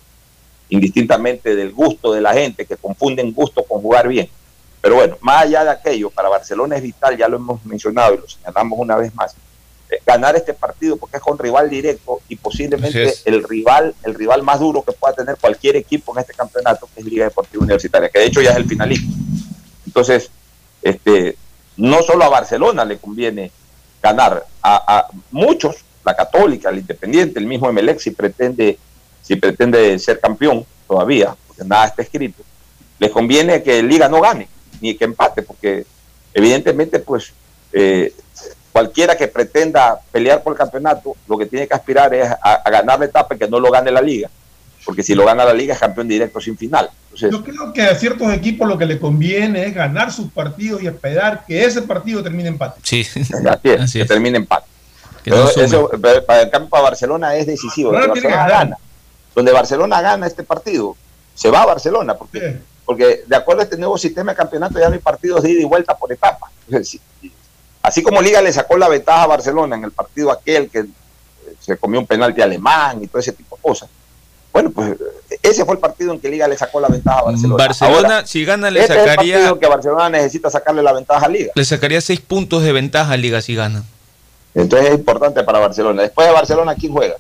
Indistintamente 0.69 1.55
del 1.55 1.73
gusto 1.73 2.13
de 2.13 2.21
la 2.21 2.35
gente, 2.35 2.67
que 2.67 2.77
confunden 2.77 3.33
gusto 3.33 3.63
con 3.63 3.81
jugar 3.81 4.09
bien. 4.09 4.29
Pero 4.83 4.97
bueno, 4.97 5.17
más 5.21 5.45
allá 5.45 5.65
de 5.65 5.71
aquello, 5.71 6.11
para 6.11 6.29
Barcelona 6.29 6.77
es 6.77 6.83
vital, 6.83 7.17
ya 7.17 7.29
lo 7.29 7.37
hemos 7.37 7.65
mencionado 7.65 8.15
y 8.15 8.19
lo 8.19 8.29
señalamos 8.29 8.79
una 8.79 8.97
vez 8.97 9.15
más, 9.15 9.35
eh, 9.89 10.01
ganar 10.05 10.37
este 10.37 10.53
partido 10.53 10.97
porque 10.97 11.17
es 11.17 11.23
con 11.23 11.39
rival 11.39 11.71
directo 11.71 12.21
y 12.29 12.37
posiblemente 12.37 13.15
el 13.25 13.45
rival 13.45 13.95
el 14.03 14.15
rival 14.15 14.43
más 14.43 14.59
duro 14.59 14.83
que 14.83 14.91
pueda 14.91 15.15
tener 15.15 15.37
cualquier 15.37 15.77
equipo 15.77 16.13
en 16.13 16.21
este 16.21 16.35
campeonato 16.35 16.89
que 16.93 17.01
es 17.01 17.07
Liga 17.07 17.27
Deportiva 17.27 17.63
Universitaria 17.63 18.09
que 18.09 18.19
de 18.19 18.25
hecho 18.25 18.43
ya 18.43 18.51
es 18.51 18.57
el 18.57 18.65
finalista 18.65 19.07
entonces 19.97 20.31
este 20.83 21.39
no 21.79 22.03
solo 22.03 22.25
a 22.25 22.29
Barcelona 22.29 22.85
le 22.85 22.99
conviene 22.99 23.51
ganar 24.03 24.45
a, 24.63 25.09
muchos 25.31 25.77
la 26.05 26.15
Católica 26.15 26.69
el 26.69 26.79
Independiente 26.79 27.39
el 27.39 27.47
mismo 27.47 27.71
Emelec 27.71 27.99
si 27.99 28.11
pretende 28.11 28.79
si 29.23 29.37
pretende 29.37 29.99
ser 29.99 30.21
campeón 30.21 30.67
todavía 30.87 31.35
porque 31.47 31.65
nada 31.65 31.87
está 31.87 32.03
escrito 32.03 32.43
les 32.99 33.11
conviene 33.11 33.63
que 33.63 33.83
Liga 33.83 34.07
no 34.07 34.21
gane 34.21 34.49
ni 34.83 34.95
que 34.95 35.07
empate 35.07 35.41
porque 35.41 35.87
evidentemente 36.35 36.99
pues 36.99 37.33
eh, 37.73 38.13
cualquiera 38.73 39.17
que 39.17 39.29
pretenda 39.29 39.99
pelear 40.13 40.43
por 40.43 40.53
el 40.53 40.59
campeonato, 40.59 41.17
lo 41.27 41.39
que 41.39 41.47
tiene 41.47 41.67
que 41.67 41.75
aspirar 41.75 42.13
es 42.13 42.31
a, 42.31 42.55
a 42.65 42.71
ganar 42.71 42.99
la 42.99 43.07
etapa 43.07 43.35
y 43.35 43.39
que 43.39 43.49
no 43.49 43.59
lo 43.59 43.71
gane 43.71 43.91
la 43.91 44.03
liga. 44.03 44.29
Porque 44.87 45.03
si 45.03 45.15
lo 45.15 45.27
gana 45.27 45.45
la 45.45 45.53
liga 45.53 45.75
es 45.75 45.81
campeón 45.81 46.09
directo 46.09 46.41
sin 46.41 46.57
final. 46.57 46.89
Entonces, 47.13 47.31
Yo 47.31 47.45
creo 47.45 47.73
que 47.73 47.83
a 47.83 47.95
ciertos 47.97 48.33
equipos 48.33 48.67
lo 48.67 48.79
que 48.79 48.87
le 48.87 48.99
conviene 48.99 49.67
es 49.67 49.75
ganar 49.75 50.13
sus 50.13 50.31
partidos 50.31 50.83
y 50.83 50.87
esperar 50.87 51.45
que 51.45 51.65
ese 51.65 51.83
partido 51.83 52.23
termine 52.23 52.49
empate. 52.49 52.81
Sí, 52.83 53.01
así 53.01 53.21
es, 53.75 53.93
que 53.93 54.05
termine 54.05 54.39
empate. 54.39 54.67
Que 55.25 55.31
Pero 55.33 55.43
no 55.43 55.51
sume. 55.51 55.65
eso, 55.65 55.91
pero 56.01 56.25
para 56.25 56.43
el 56.43 56.51
campo 56.51 56.71
para 56.71 56.85
Barcelona 56.85 57.35
es 57.35 57.47
decisivo. 57.47 57.91
Donde 57.91 58.07
Barcelona 58.07 58.49
gana, 58.49 58.79
donde 59.35 59.53
Barcelona 59.53 60.01
gana 60.01 60.27
este 60.27 60.45
partido, 60.45 60.97
se 61.35 61.51
va 61.51 61.63
a 61.63 61.67
Barcelona, 61.67 62.15
porque, 62.15 62.59
porque 62.85 63.25
de 63.27 63.37
acuerdo 63.37 63.63
a 63.63 63.65
este 63.65 63.77
nuevo 63.77 63.99
sistema 63.99 64.33
de 64.33 64.37
campeonato 64.37 64.79
ya 64.79 64.89
no 64.89 64.95
hay 64.95 65.01
partidos 65.01 65.43
de 65.43 65.51
ida 65.51 65.63
y 65.63 65.65
vuelta 65.65 65.97
por 65.97 66.13
etapa. 66.13 66.51
Entonces, 66.69 67.01
Así 67.87 68.03
como 68.03 68.21
Liga 68.21 68.43
le 68.43 68.53
sacó 68.53 68.77
la 68.77 68.89
ventaja 68.89 69.23
a 69.23 69.27
Barcelona 69.29 69.77
en 69.77 69.85
el 69.85 69.93
partido 69.93 70.33
aquel 70.33 70.69
que 70.69 70.81
eh, 70.81 70.87
se 71.61 71.77
comió 71.77 72.01
un 72.01 72.07
penalti 72.07 72.43
alemán 72.43 73.01
y 73.01 73.07
todo 73.07 73.21
ese 73.21 73.31
tipo 73.31 73.55
de 73.55 73.63
cosas. 73.63 73.89
Bueno, 74.57 74.71
pues 74.71 74.97
ese 75.43 75.67
fue 75.67 75.75
el 75.75 75.81
partido 75.81 76.15
en 76.15 76.19
que 76.19 76.31
Liga 76.31 76.49
le 76.49 76.57
sacó 76.57 76.81
la 76.81 76.89
ventaja 76.89 77.19
a 77.19 77.23
Barcelona. 77.25 77.57
Barcelona, 77.67 77.97
Ahora, 77.99 78.27
si 78.27 78.43
gana, 78.43 78.71
le 78.71 78.81
este 78.81 78.95
es 78.95 79.01
el 79.01 79.09
sacaría, 79.11 79.35
partido 79.35 79.59
que 79.59 79.67
Barcelona 79.67 80.09
necesita 80.09 80.49
sacarle 80.49 80.83
la 80.83 80.95
ventaja 80.95 81.27
a 81.27 81.29
Liga. 81.29 81.53
le 81.55 81.65
sacaría 81.67 82.01
seis 82.01 82.21
puntos 82.21 82.63
de 82.63 82.73
ventaja 82.73 83.13
a 83.13 83.17
Liga 83.19 83.43
si 83.43 83.55
gana. 83.55 83.85
Entonces 84.55 84.89
es 84.89 84.95
importante 84.95 85.43
para 85.43 85.59
Barcelona. 85.59 86.01
Después 86.01 86.27
de 86.27 86.33
Barcelona, 86.33 86.75
¿quién 86.75 86.91
juega? 86.91 87.17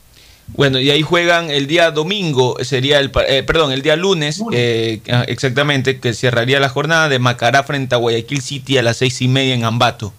Bueno, 0.55 0.79
y 0.79 0.91
ahí 0.91 1.03
juegan 1.03 1.51
el 1.51 1.67
día 1.67 1.91
domingo, 1.91 2.57
sería 2.65 3.01
el, 3.01 3.13
eh, 3.29 3.43
perdón, 3.43 3.71
el 3.71 3.83
día 3.83 3.97
lunes, 3.97 4.43
eh, 4.55 5.03
ah, 5.13 5.25
exactamente, 5.29 6.01
que 6.01 6.15
cerraría 6.15 6.59
la 6.59 6.71
jornada 6.71 7.11
de 7.11 7.19
Macará 7.19 7.65
frente 7.65 7.95
a 7.97 7.99
Guayaquil 7.99 8.41
City 8.41 8.79
a 8.79 8.83
las 8.83 8.97
seis 8.97 9.21
y 9.21 9.29
media 9.29 9.55
en 9.55 9.65
Ambato. 9.65 10.15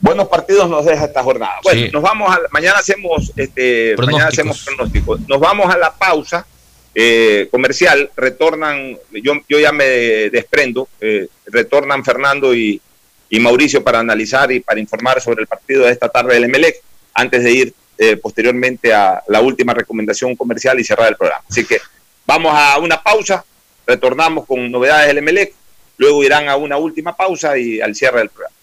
Buenos 0.00 0.28
partidos 0.28 0.68
nos 0.70 0.84
deja 0.86 1.04
esta 1.04 1.22
jornada. 1.22 1.56
Bueno, 1.62 1.80
Sí. 1.82 1.90
nos 1.92 2.02
vamos 2.02 2.34
a, 2.34 2.40
mañana 2.52 2.78
hacemos 2.78 3.32
este, 3.36 3.94
mañana 3.98 4.28
hacemos 4.28 4.64
pronósticos. 4.64 5.20
Nos 5.28 5.38
vamos 5.38 5.72
a 5.72 5.76
la 5.78 5.92
pausa 5.94 6.46
eh, 6.94 7.48
comercial. 7.50 8.10
Retornan, 8.16 8.96
yo, 9.22 9.34
yo 9.48 9.58
ya 9.60 9.72
me 9.72 9.84
desprendo. 9.84 10.88
eh, 11.00 11.28
retornan 11.46 12.04
Fernando 12.04 12.54
y, 12.54 12.80
y 13.28 13.40
Mauricio 13.40 13.82
para 13.84 13.98
analizar 13.98 14.50
y 14.52 14.60
para 14.60 14.80
informar 14.80 15.20
sobre 15.20 15.42
el 15.42 15.46
partido 15.48 15.84
de 15.84 15.92
esta 15.92 16.08
tarde 16.08 16.34
del 16.34 16.44
Emelec 16.44 16.76
antes 17.14 17.42
de 17.44 17.50
ir 17.52 17.74
eh, 17.98 18.16
posteriormente 18.16 18.94
a 18.94 19.22
la 19.28 19.40
última 19.42 19.74
recomendación 19.74 20.34
comercial 20.34 20.80
y 20.80 20.84
cerrar 20.84 21.08
el 21.08 21.16
programa. 21.16 21.44
Así 21.50 21.64
que 21.66 21.78
vamos 22.26 22.52
a 22.56 22.78
una 22.78 23.02
pausa. 23.02 23.44
Retornamos 23.86 24.46
con 24.46 24.70
novedades 24.70 25.08
del 25.08 25.18
Emelec. 25.18 25.52
Luego 25.98 26.24
irán 26.24 26.48
a 26.48 26.56
una 26.56 26.78
última 26.78 27.14
pausa 27.14 27.58
y 27.58 27.80
al 27.82 27.94
cierre 27.94 28.20
del 28.20 28.30
programa. 28.30 28.54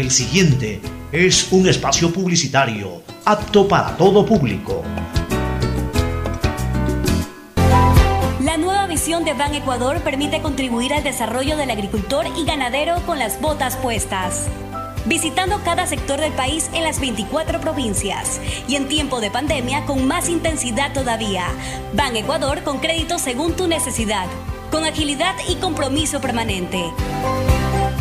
El 0.00 0.10
siguiente 0.10 0.80
es 1.12 1.52
un 1.52 1.68
espacio 1.68 2.10
publicitario 2.10 3.02
apto 3.26 3.68
para 3.68 3.98
todo 3.98 4.24
público. 4.24 4.82
La 8.40 8.56
nueva 8.56 8.86
visión 8.86 9.26
de 9.26 9.34
Ban 9.34 9.54
Ecuador 9.54 10.00
permite 10.00 10.40
contribuir 10.40 10.94
al 10.94 11.04
desarrollo 11.04 11.58
del 11.58 11.70
agricultor 11.70 12.24
y 12.34 12.46
ganadero 12.46 13.04
con 13.04 13.18
las 13.18 13.42
botas 13.42 13.76
puestas. 13.76 14.48
Visitando 15.04 15.60
cada 15.66 15.86
sector 15.86 16.18
del 16.18 16.32
país 16.32 16.70
en 16.72 16.84
las 16.84 16.98
24 16.98 17.60
provincias 17.60 18.40
y 18.66 18.76
en 18.76 18.88
tiempo 18.88 19.20
de 19.20 19.30
pandemia 19.30 19.84
con 19.84 20.06
más 20.06 20.30
intensidad 20.30 20.94
todavía. 20.94 21.44
Ban 21.92 22.16
Ecuador 22.16 22.62
con 22.62 22.78
crédito 22.78 23.18
según 23.18 23.52
tu 23.52 23.68
necesidad, 23.68 24.28
con 24.70 24.86
agilidad 24.86 25.34
y 25.46 25.56
compromiso 25.56 26.22
permanente. 26.22 26.86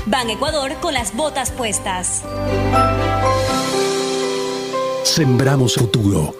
Ban 0.05 0.29
Ecuador 0.29 0.73
con 0.81 0.93
las 0.93 1.15
botas 1.15 1.51
puestas. 1.51 2.23
Sembramos 5.03 5.75
futuro. 5.75 6.35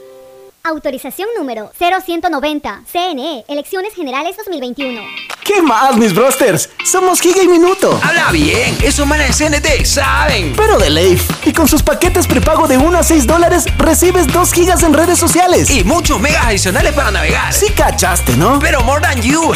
Autorización 0.64 1.30
número 1.38 1.72
0190, 1.78 2.84
CNE, 2.92 3.46
Elecciones 3.48 3.94
Generales 3.94 4.38
2021. 4.38 5.29
¿Qué 5.50 5.64
más, 5.64 5.98
mis 5.98 6.14
brosters? 6.14 6.70
Somos 6.86 7.20
Giga 7.20 7.42
y 7.42 7.48
Minuto. 7.48 8.00
Habla 8.04 8.32
bien, 8.32 8.78
esos 8.84 9.08
manes 9.08 9.36
de 9.36 9.50
CNT 9.50 9.84
saben. 9.84 10.54
Pero 10.56 10.78
de 10.78 10.92
Leif. 10.92 11.28
Y 11.44 11.54
con 11.54 11.68
sus 11.68 11.82
paquetes 11.82 12.28
prepago 12.28 12.68
de 12.68 12.78
1 12.78 13.00
a 13.00 13.02
6 13.02 13.26
dólares, 13.26 13.66
recibes 13.80 14.28
2 14.28 14.54
gigas 14.54 14.84
en 14.84 14.94
redes 14.94 15.18
sociales. 15.18 15.72
Y 15.72 15.84
muchos 15.84 16.22
megas 16.22 16.46
adicionales 16.46 16.94
para 16.94 17.10
navegar. 17.10 17.52
Sí 17.52 17.72
cachaste, 17.76 18.38
¿no? 18.38 18.60
Pero 18.60 18.84
more 18.84 19.02
than 19.02 19.20
you. 19.24 19.52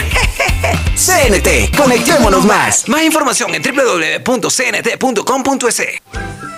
CNT, 0.95 1.78
conectémonos 1.78 2.44
más. 2.44 2.90
Más 2.90 3.03
información 3.03 3.53
en 3.53 3.61
www.cnt.com.es. 3.61 4.41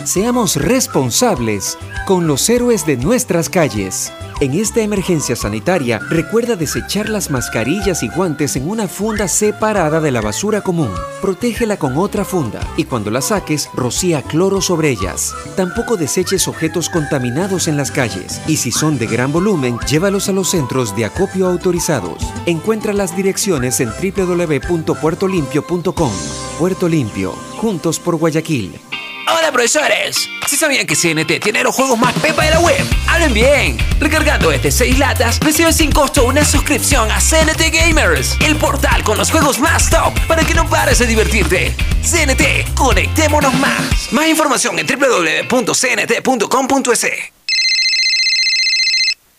Seamos 0.06 0.56
responsables 0.58 1.78
con 2.06 2.28
los 2.28 2.48
héroes 2.48 2.86
de 2.86 2.96
nuestras 2.96 3.50
calles. 3.50 4.14
En 4.40 4.54
esta 4.54 4.82
emergencia 4.82 5.36
sanitaria, 5.36 6.00
recuerda 6.10 6.56
desechar 6.56 7.10
las 7.10 7.32
mascarillas 7.32 8.04
y 8.04 8.10
guantes 8.10 8.56
en 8.56 8.70
una 8.70 8.88
funda 8.88 9.28
separada 9.28 10.00
de 10.02 10.12
la 10.12 10.22
basura 10.22 10.62
común. 10.62 10.92
Protégela 11.22 11.78
con 11.78 11.98
otra 11.98 12.24
funda 12.24 12.60
y 12.78 12.84
cuando 12.84 13.10
la 13.10 13.22
saques, 13.22 13.68
rocía 13.74 14.22
cloro 14.22 14.62
sobre 14.62 14.92
ellas. 14.92 15.34
Tampoco 15.56 15.98
deseches 15.98 16.48
objetos 16.48 16.90
contaminados 16.90 17.68
en 17.68 17.76
las 17.76 17.90
calles 17.90 18.40
y 18.46 18.58
si 18.58 18.72
son 18.72 19.00
de 19.00 19.08
gran 19.08 19.32
volumen, 19.32 19.80
llévalos 19.90 20.30
a 20.30 20.34
los 20.34 20.50
centros 20.50 20.96
de 20.96 21.06
acopio 21.06 21.48
autorizados. 21.48 22.22
Encuentra 22.46 22.94
las 22.94 23.16
direcciones 23.16 23.80
en 23.80 23.90
www.puertolimpio.com. 23.90 26.12
Puerto 26.60 26.88
Limpio, 26.88 27.32
juntos 27.58 28.00
por 28.00 28.18
Guayaquil. 28.18 28.80
Hola 29.28 29.52
profesores, 29.52 30.30
¿sí 30.48 30.56
sabían 30.56 30.86
que 30.86 30.96
CNT 30.96 31.42
tiene 31.42 31.64
los 31.64 31.74
juegos 31.74 31.98
más 31.98 32.14
pepa 32.20 32.44
de 32.44 32.52
la 32.52 32.60
web? 32.60 32.86
Hablen 33.08 33.34
bien, 33.34 33.76
recargando 34.00 34.52
este 34.52 34.70
6 34.70 35.00
latas, 35.00 35.40
recibes 35.40 35.78
sin 35.78 35.92
costo 35.92 36.26
una 36.26 36.46
suscripción 36.46 37.10
a 37.10 37.18
CNT 37.20 37.74
Gamers, 37.74 38.38
el 38.42 38.56
portal 38.56 39.04
con 39.04 39.18
los 39.18 39.32
juegos 39.32 39.58
más 39.58 39.90
top 39.90 40.14
para 40.28 40.44
que 40.44 40.54
no 40.54 40.70
pares 40.70 41.00
de 41.00 41.08
divertirte. 41.08 41.74
CNT, 42.04 42.76
conectémonos 42.76 43.52
más. 43.56 44.14
Más 44.14 44.28
información 44.28 44.78
en 44.78 44.86
www.cnt.com.es. 44.86 45.72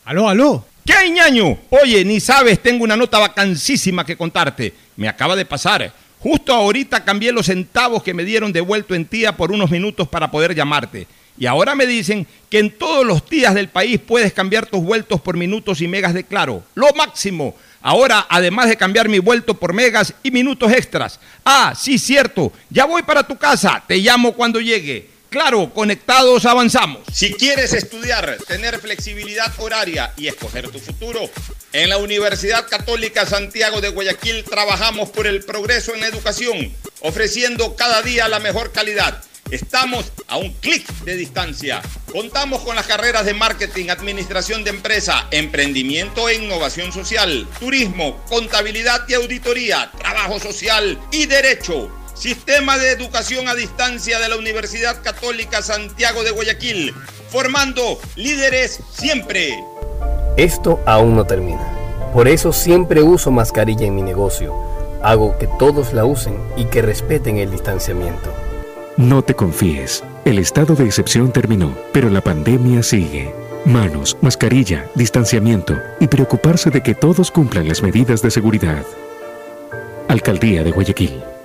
Aló, 0.04 0.28
aló. 0.28 0.66
¿Qué 0.84 0.94
hay, 0.94 1.12
ñaño? 1.12 1.58
Oye, 1.70 2.04
ni 2.04 2.18
sabes, 2.18 2.60
tengo 2.60 2.82
una 2.82 2.96
nota 2.96 3.20
vacancísima 3.20 4.04
que 4.04 4.16
contarte. 4.16 4.74
Me 4.96 5.08
acaba 5.08 5.36
de 5.36 5.44
pasar. 5.44 5.92
Justo 6.20 6.52
ahorita 6.52 7.05
cambié 7.05 7.32
los 7.32 7.47
centavos 7.47 8.02
que 8.02 8.14
me 8.14 8.24
dieron 8.24 8.52
devuelto 8.52 8.94
en 8.94 9.05
tía 9.05 9.36
por 9.36 9.52
unos 9.52 9.70
minutos 9.70 10.09
para 10.09 10.30
poder 10.30 10.55
llamarte. 10.55 11.06
Y 11.38 11.47
ahora 11.47 11.74
me 11.74 11.86
dicen 11.86 12.26
que 12.48 12.59
en 12.59 12.70
todos 12.70 13.05
los 13.05 13.28
días 13.28 13.55
del 13.55 13.68
país 13.68 14.01
puedes 14.01 14.32
cambiar 14.32 14.66
tus 14.66 14.82
vueltos 14.82 15.20
por 15.20 15.36
minutos 15.36 15.80
y 15.80 15.88
megas 15.88 16.14
de 16.14 16.24
claro. 16.24 16.62
Lo 16.74 16.93
máximo. 16.94 17.55
Ahora, 17.82 18.26
además 18.28 18.68
de 18.68 18.76
cambiar 18.76 19.09
mi 19.09 19.18
vuelto 19.18 19.55
por 19.55 19.72
megas 19.72 20.14
y 20.22 20.30
minutos 20.30 20.72
extras. 20.72 21.20
Ah, 21.44 21.74
sí, 21.76 21.98
cierto. 21.98 22.52
Ya 22.70 22.86
voy 22.86 23.02
para 23.02 23.26
tu 23.26 23.36
casa. 23.36 23.82
Te 23.86 23.98
llamo 23.98 24.32
cuando 24.32 24.60
llegue. 24.60 25.15
Claro, 25.36 25.70
conectados 25.74 26.46
avanzamos. 26.46 27.00
Si 27.12 27.34
quieres 27.34 27.74
estudiar, 27.74 28.38
tener 28.48 28.80
flexibilidad 28.80 29.52
horaria 29.58 30.14
y 30.16 30.28
escoger 30.28 30.70
tu 30.70 30.78
futuro, 30.78 31.28
en 31.74 31.90
la 31.90 31.98
Universidad 31.98 32.66
Católica 32.66 33.26
Santiago 33.26 33.82
de 33.82 33.90
Guayaquil 33.90 34.44
trabajamos 34.44 35.10
por 35.10 35.26
el 35.26 35.44
progreso 35.44 35.92
en 35.92 36.00
la 36.00 36.06
educación, 36.06 36.72
ofreciendo 37.00 37.76
cada 37.76 38.00
día 38.00 38.28
la 38.28 38.38
mejor 38.38 38.72
calidad. 38.72 39.22
Estamos 39.50 40.10
a 40.26 40.38
un 40.38 40.54
clic 40.54 40.88
de 41.04 41.16
distancia. 41.16 41.82
Contamos 42.10 42.62
con 42.62 42.74
las 42.74 42.86
carreras 42.86 43.26
de 43.26 43.34
marketing, 43.34 43.90
administración 43.90 44.64
de 44.64 44.70
empresa, 44.70 45.28
emprendimiento 45.32 46.30
e 46.30 46.36
innovación 46.36 46.94
social, 46.94 47.46
turismo, 47.60 48.24
contabilidad 48.30 49.06
y 49.06 49.12
auditoría, 49.12 49.92
trabajo 49.98 50.40
social 50.40 50.98
y 51.12 51.26
derecho. 51.26 51.92
Sistema 52.16 52.78
de 52.78 52.93
Educación 52.93 53.47
a 53.47 53.55
Distancia 53.55 54.18
de 54.18 54.30
la 54.30 54.36
Universidad 54.36 55.02
Católica 55.02 55.60
Santiago 55.60 56.24
de 56.24 56.30
Guayaquil, 56.30 56.94
formando 57.30 57.98
líderes 58.16 58.80
siempre. 58.90 59.62
Esto 60.38 60.80
aún 60.86 61.14
no 61.14 61.26
termina. 61.26 61.70
Por 62.14 62.26
eso 62.26 62.55
siempre 62.55 63.02
uso 63.02 63.30
mascarilla 63.30 63.86
en 63.86 63.94
mi 63.94 64.01
negocio. 64.01 64.55
Hago 65.02 65.36
que 65.38 65.47
todos 65.59 65.93
la 65.93 66.06
usen 66.06 66.38
y 66.56 66.64
que 66.64 66.80
respeten 66.80 67.36
el 67.36 67.51
distanciamiento. 67.51 68.32
No 68.97 69.22
te 69.22 69.34
confíes. 69.34 70.02
El 70.24 70.38
estado 70.38 70.74
de 70.74 70.86
excepción 70.86 71.32
terminó, 71.32 71.76
pero 71.93 72.09
la 72.09 72.22
pandemia 72.22 72.82
sigue. 72.82 73.34
Manos, 73.66 74.16
mascarilla, 74.22 74.86
distanciamiento 74.94 75.78
y 76.01 76.06
preocuparse 76.06 76.70
de 76.70 76.82
que 76.82 76.94
todos 76.94 77.30
cumplan 77.30 77.68
las 77.68 77.82
medidas 77.82 78.22
de 78.22 78.30
seguridad. 78.30 78.84
Alcaldía 80.09 80.64
de 80.64 80.70
Guayaquil. 80.70 81.35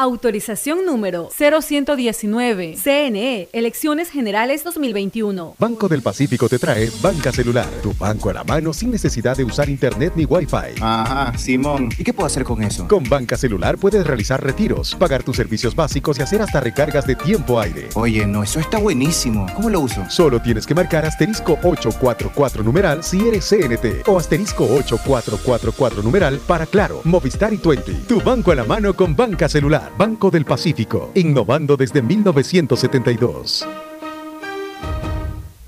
Autorización 0.00 0.86
número 0.86 1.28
0119. 1.36 2.76
CNE, 2.80 3.48
Elecciones 3.52 4.10
Generales 4.10 4.62
2021. 4.62 5.56
Banco 5.58 5.88
del 5.88 6.02
Pacífico 6.02 6.48
te 6.48 6.60
trae 6.60 6.88
Banca 7.02 7.32
Celular, 7.32 7.66
tu 7.82 7.92
banco 7.94 8.30
a 8.30 8.34
la 8.34 8.44
mano 8.44 8.72
sin 8.72 8.92
necesidad 8.92 9.36
de 9.36 9.42
usar 9.42 9.68
internet 9.68 10.12
ni 10.14 10.24
wifi. 10.24 10.80
Ajá, 10.80 11.36
Simón. 11.36 11.88
¿Y 11.98 12.04
qué 12.04 12.12
puedo 12.12 12.28
hacer 12.28 12.44
con 12.44 12.62
eso? 12.62 12.86
Con 12.86 13.08
Banca 13.08 13.36
Celular 13.36 13.76
puedes 13.76 14.06
realizar 14.06 14.40
retiros, 14.40 14.94
pagar 14.94 15.24
tus 15.24 15.34
servicios 15.34 15.74
básicos 15.74 16.16
y 16.20 16.22
hacer 16.22 16.42
hasta 16.42 16.60
recargas 16.60 17.04
de 17.04 17.16
tiempo 17.16 17.58
aire. 17.58 17.88
Oye, 17.96 18.24
no, 18.24 18.44
eso 18.44 18.60
está 18.60 18.78
buenísimo. 18.78 19.46
¿Cómo 19.56 19.68
lo 19.68 19.80
uso? 19.80 20.08
Solo 20.08 20.40
tienes 20.40 20.64
que 20.64 20.76
marcar 20.76 21.06
asterisco 21.06 21.54
844 21.54 22.62
numeral 22.62 23.02
si 23.02 23.26
eres 23.26 23.48
CNT 23.48 24.06
o 24.06 24.16
asterisco 24.16 24.62
8444 24.62 26.04
numeral 26.04 26.38
para 26.46 26.66
Claro, 26.66 27.00
Movistar 27.02 27.52
y 27.52 27.56
20. 27.56 27.92
Tu 28.06 28.20
banco 28.20 28.52
a 28.52 28.54
la 28.54 28.62
mano 28.62 28.94
con 28.94 29.16
Banca 29.16 29.48
Celular. 29.48 29.87
Banco 29.96 30.30
del 30.30 30.44
Pacífico, 30.44 31.10
innovando 31.14 31.76
desde 31.76 32.02
1972. 32.02 33.66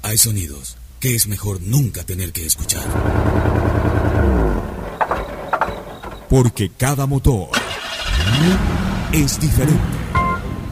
Hay 0.02 0.18
sonidos 0.18 0.76
que 0.98 1.14
es 1.14 1.26
mejor 1.26 1.60
nunca 1.62 2.04
tener 2.04 2.32
que 2.32 2.44
escuchar. 2.44 2.84
Porque 6.28 6.70
cada 6.70 7.06
motor 7.06 7.48
es 9.12 9.40
diferente. 9.40 9.80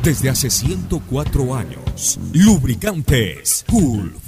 Desde 0.02 0.30
hace 0.30 0.50
104 0.50 1.54
años, 1.54 2.18
Lubricantes 2.32 3.64
Gulf 3.68 4.27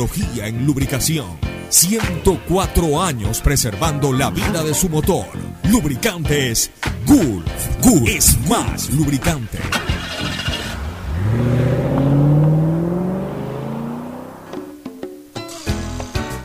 en 0.37 0.65
lubricación. 0.65 1.37
104 1.69 3.01
años 3.01 3.39
preservando 3.39 4.11
la 4.11 4.31
vida 4.31 4.63
de 4.63 4.73
su 4.73 4.89
motor. 4.89 5.27
Lubricantes 5.69 6.71
Gulf. 7.05 7.45
Gulf 7.83 8.09
es 8.09 8.37
más 8.47 8.89
lubricante. 8.89 9.59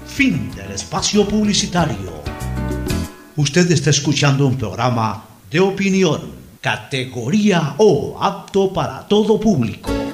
Fin 0.06 0.50
del 0.54 0.72
espacio 0.72 1.26
publicitario. 1.26 2.22
Usted 3.36 3.70
está 3.72 3.90
escuchando 3.90 4.46
un 4.46 4.56
programa 4.56 5.24
de 5.50 5.60
opinión, 5.60 6.20
categoría 6.60 7.74
O, 7.78 8.18
apto 8.20 8.72
para 8.72 9.08
todo 9.08 9.40
público. 9.40 10.05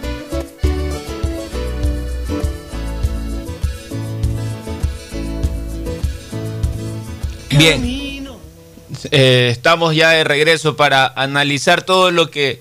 Bien, 7.57 8.27
eh, 9.11 9.49
estamos 9.51 9.95
ya 9.95 10.11
de 10.11 10.25
regreso 10.25 10.77
para 10.77 11.07
analizar 11.07 11.83
todo 11.83 12.11
lo 12.11 12.31
que 12.31 12.61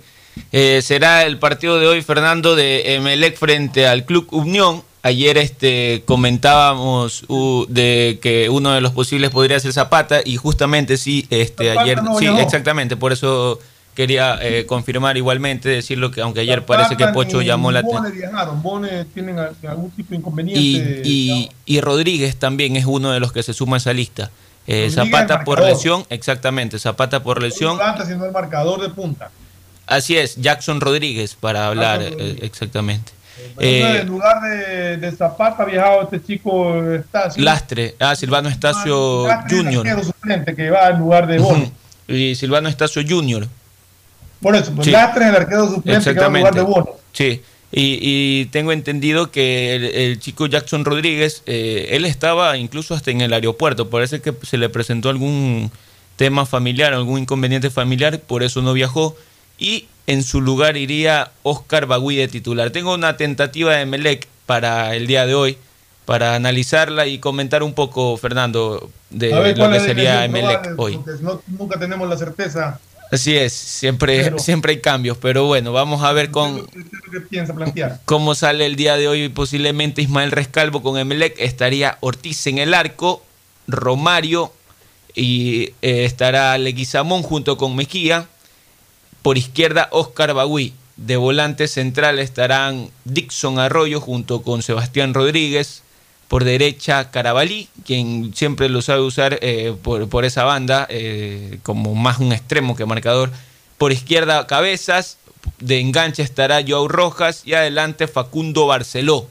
eh, 0.52 0.82
será 0.84 1.24
el 1.26 1.38
partido 1.40 1.80
de 1.80 1.88
hoy, 1.88 2.02
Fernando, 2.02 2.56
de 2.56 2.96
Emelec 2.96 3.38
frente 3.38 3.88
al 3.88 4.06
Club 4.06 4.28
Unión. 4.32 4.84
Ayer 5.04 5.38
este, 5.40 6.04
comentábamos 6.06 7.24
uh, 7.28 7.66
de 7.68 8.20
que 8.22 8.50
uno 8.50 8.72
de 8.72 8.82
los 8.82 8.92
posibles 8.92 9.32
podría 9.32 9.60
ser 9.60 9.74
Zapata 9.74 10.22
y 10.24 10.38
justamente 10.38 10.96
sí, 10.98 11.26
este, 11.32 11.70
Zapata 11.70 11.82
ayer, 11.82 12.04
no 12.04 12.20
sí, 12.20 12.28
exactamente, 12.40 12.96
por 12.96 13.12
eso 13.12 13.60
quería 13.96 14.38
eh, 14.42 14.66
confirmar 14.68 15.18
igualmente, 15.18 15.70
decirlo 15.70 16.12
que 16.12 16.22
aunque 16.22 16.42
ayer 16.42 16.64
parece 16.66 16.96
que 16.98 17.08
Pocho 17.08 17.40
ni 17.40 17.46
llamó 17.46 17.72
la 17.72 17.80
atención. 17.80 18.04
Bone 18.04 18.16
viajaron. 18.16 18.62
Bone 18.62 19.06
tienen 19.06 19.40
a- 19.40 19.52
algún 19.68 19.90
tipo 19.92 20.12
de 20.12 20.18
inconveniente. 20.18 20.62
Y, 21.04 21.50
y, 21.50 21.50
y 21.66 21.82
Rodríguez 21.82 22.36
también 22.38 22.76
es 22.76 22.86
uno 22.86 23.12
de 23.12 23.20
los 23.20 23.34
que 23.34 23.42
se 23.42 23.54
suma 23.54 23.78
a 23.78 23.80
esa 23.80 23.94
lista. 23.94 24.30
Eh, 24.68 24.90
Zapata 24.92 25.44
por 25.44 25.62
lesión, 25.62 26.06
exactamente, 26.10 26.78
Zapata 26.80 27.24
por 27.24 27.42
lesión. 27.42 27.80
Siendo 28.06 28.26
el 28.26 28.32
marcador 28.32 28.82
de 28.82 28.90
punta. 28.90 29.30
Así 29.88 30.18
es, 30.18 30.36
Jackson 30.38 30.80
Rodríguez 30.80 31.36
para 31.36 31.68
hablar, 31.68 32.02
eh, 32.02 32.38
exactamente. 32.42 33.12
Eh, 33.58 34.00
en 34.02 34.08
lugar 34.08 34.40
de, 34.42 34.98
de 34.98 35.12
Zapata 35.12 35.64
ha 35.64 35.66
viajado 35.66 36.04
este 36.04 36.24
chico 36.24 36.94
Estacio. 36.94 37.44
Lastre, 37.44 37.96
ah, 38.00 38.16
Silvano 38.16 38.50
Estacio 38.50 39.28
Lastre, 39.28 39.58
Junior. 39.58 39.88
arquero 39.88 40.04
suplente 40.06 40.56
que 40.56 40.70
va 40.70 40.90
en 40.90 41.00
lugar 41.00 41.26
de 41.28 41.40
Bone. 41.40 41.72
Y 42.08 42.36
Silvano 42.36 42.70
Estacio 42.70 43.02
Junior. 43.08 43.48
Por 44.42 44.56
eso, 44.56 44.72
pues 44.74 44.86
Sí. 44.86 44.92
Lastre 44.92 45.24
es 45.26 45.30
el 45.32 45.36
arquero 45.36 45.68
suplente 45.70 46.14
que 46.14 46.20
va 46.20 46.28
en 46.28 46.34
lugar 46.34 46.54
de 46.54 46.62
Bone. 46.62 46.86
Sí, 47.14 47.42
y, 47.72 47.98
y 48.02 48.46
tengo 48.48 48.72
entendido 48.72 49.32
que 49.32 49.76
el, 49.76 49.84
el 49.86 50.20
chico 50.20 50.46
Jackson 50.48 50.84
Rodríguez, 50.86 51.44
eh, 51.46 51.90
él 51.92 52.06
estaba 52.06 52.58
incluso 52.58 52.94
hasta 52.94 53.12
en 53.12 53.22
el 53.22 53.34
aeropuerto, 53.34 53.90
parece 53.90 54.22
que 54.22 54.34
se 54.44 54.58
le 54.58 54.70
presentó 54.70 55.10
algún 55.10 55.72
tema 56.18 56.46
familiar, 56.46 56.94
algún 56.94 57.20
inconveniente 57.20 57.70
familiar, 57.70 58.20
por 58.20 58.44
eso 58.44 58.62
no 58.62 58.74
viajó, 58.74 59.16
y 59.58 59.86
en 60.08 60.24
su 60.24 60.42
lugar 60.42 60.76
iría 60.78 61.32
Oscar 61.44 61.86
Bagui 61.86 62.16
de 62.16 62.28
titular. 62.28 62.72
Tengo 62.72 62.94
una 62.94 63.16
tentativa 63.18 63.76
de 63.76 63.86
Melec 63.86 64.28
para 64.46 64.96
el 64.96 65.08
día 65.08 65.26
de 65.26 65.36
hoy, 65.36 65.58
para 66.06 66.36
analizarla 66.36 67.06
y 67.08 67.20
comentar 67.20 67.64
un 67.64 67.74
poco, 67.74 68.18
Fernando, 68.18 68.90
de 69.12 69.28
ver 69.34 69.58
lo 69.58 69.70
que 69.72 69.80
sería 69.80 70.28
probable, 70.30 70.74
hoy. 70.78 71.00
no- 71.22 71.42
nunca 71.48 71.80
tenemos 71.80 72.10
la 72.10 72.18
certeza 72.18 72.80
Así 73.12 73.36
es, 73.36 73.52
siempre, 73.54 74.24
Pero- 74.24 74.40
siempre 74.40 74.72
hay 74.74 74.80
cambios, 74.82 75.18
pero 75.18 75.46
bueno, 75.46 75.74
vamos 75.74 76.02
a 76.04 76.14
ver 76.14 76.32
con, 76.32 76.66
cómo 78.06 78.36
sale 78.36 78.66
el 78.66 78.76
día 78.78 78.96
de 78.96 79.08
hoy. 79.08 79.30
Posiblemente 79.30 80.02
Ismael 80.02 80.32
Rescalvo 80.32 80.82
con 80.82 80.98
Emelec, 80.98 81.36
estaría 81.38 81.98
Ortiz 82.00 82.48
en 82.48 82.58
el 82.58 82.74
arco, 82.74 83.24
Romario 83.68 84.54
y 85.14 85.74
eh, 85.82 86.06
estará 86.06 86.58
Leguizamón 86.58 87.22
junto 87.22 87.58
con 87.58 87.76
Mejía. 87.76 88.28
Por 89.22 89.38
izquierda, 89.38 89.90
Oscar 89.92 90.34
Bagui. 90.34 90.74
De 90.98 91.18
volante 91.18 91.68
central 91.68 92.20
estarán 92.20 92.90
Dixon 93.06 93.60
Arroyo 93.60 94.00
junto 94.00 94.42
con 94.44 94.62
Sebastián 94.62 95.14
Rodríguez. 95.14 95.84
Por 96.32 96.46
derecha, 96.46 97.12
Carabalí, 97.12 97.68
quien 97.86 98.34
siempre 98.34 98.70
lo 98.70 98.82
sabe 98.82 99.02
usar 99.02 99.38
eh, 99.42 99.76
por, 99.84 100.08
por 100.08 100.24
esa 100.24 100.46
banda, 100.46 100.88
eh, 100.90 101.60
como 101.62 101.94
más 101.94 102.20
un 102.20 102.32
extremo 102.32 102.74
que 102.74 102.86
marcador. 102.86 103.32
Por 103.78 103.92
izquierda, 103.92 104.48
Cabezas. 104.48 105.18
De 105.60 105.82
enganche 105.82 106.24
estará 106.24 106.62
Joao 106.66 106.88
Rojas. 106.88 107.42
Y 107.44 107.54
adelante, 107.54 108.08
Facundo 108.08 108.66
Barceló. 108.66 109.28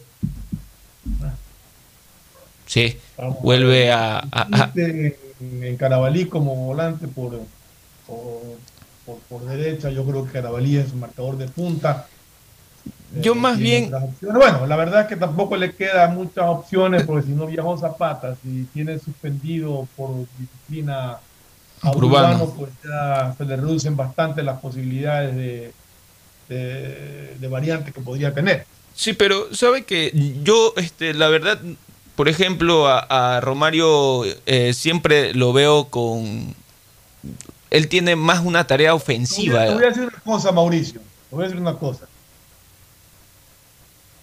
Sí, 2.67 2.99
vuelve 3.41 3.91
a, 3.93 4.19
a- 4.19 4.25
a- 4.31 4.71
en, 4.77 5.77
Carabalí 5.79 6.27
como 6.27 6.55
volante 6.55 7.09
por, 7.09 7.41
por, 8.07 8.43
por, 9.07 9.19
por 9.27 9.45
derecha, 9.47 9.89
yo 9.89 10.05
creo 10.05 10.27
que 10.27 10.33
Carabalí 10.33 10.77
es 10.77 10.93
marcador 10.93 11.39
de 11.39 11.49
punta. 11.49 12.09
Yo 13.21 13.35
más 13.35 13.59
bien. 13.59 13.91
Bueno, 14.21 14.67
la 14.67 14.77
verdad 14.77 15.03
es 15.03 15.07
que 15.09 15.17
tampoco 15.17 15.57
le 15.57 15.75
quedan 15.75 16.15
muchas 16.15 16.45
opciones 16.47 17.03
porque 17.03 17.27
si 17.27 17.33
no 17.33 17.47
viajó 17.47 17.77
Zapata, 17.77 18.37
si 18.43 18.65
tiene 18.73 18.99
suspendido 18.99 19.89
por 19.97 20.11
disciplina 20.39 21.19
a 21.83 21.91
Urbano. 21.91 22.45
Urbano, 22.45 22.55
pues 22.57 22.71
ya 22.85 23.35
se 23.37 23.45
le 23.45 23.57
reducen 23.57 23.97
bastante 23.97 24.43
las 24.43 24.61
posibilidades 24.61 25.35
de, 25.35 25.73
de, 26.49 27.37
de 27.39 27.49
variante 27.49 27.91
que 27.91 28.01
podría 28.01 28.33
tener. 28.33 28.65
Sí, 28.95 29.13
pero 29.13 29.53
sabe 29.55 29.85
que 29.85 30.13
yo, 30.43 30.75
este, 30.77 31.15
la 31.15 31.29
verdad, 31.29 31.59
por 32.17 32.29
ejemplo, 32.29 32.87
a, 32.87 33.37
a 33.37 33.41
Romario 33.41 34.25
eh, 34.47 34.73
siempre 34.75 35.33
lo 35.35 35.53
veo 35.53 35.87
con. 35.87 36.55
Él 37.71 37.89
tiene 37.89 38.15
más 38.15 38.45
una 38.45 38.67
tarea 38.67 38.95
ofensiva. 38.95 39.65
Te 39.65 39.75
voy 39.75 39.85
a 39.85 39.89
decir 39.89 40.03
una 40.03 40.21
cosa, 40.25 40.53
Mauricio. 40.53 41.01
Te 41.01 41.37
voy 41.37 41.45
a 41.45 41.49
decir 41.49 41.61
una 41.61 41.75
cosa. 41.75 42.07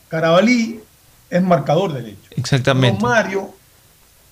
Carabalí 0.10 0.80
es 1.30 1.42
marcador 1.44 1.94
derecho. 1.94 2.18
Exactamente. 2.32 3.02
Romario 3.02 3.54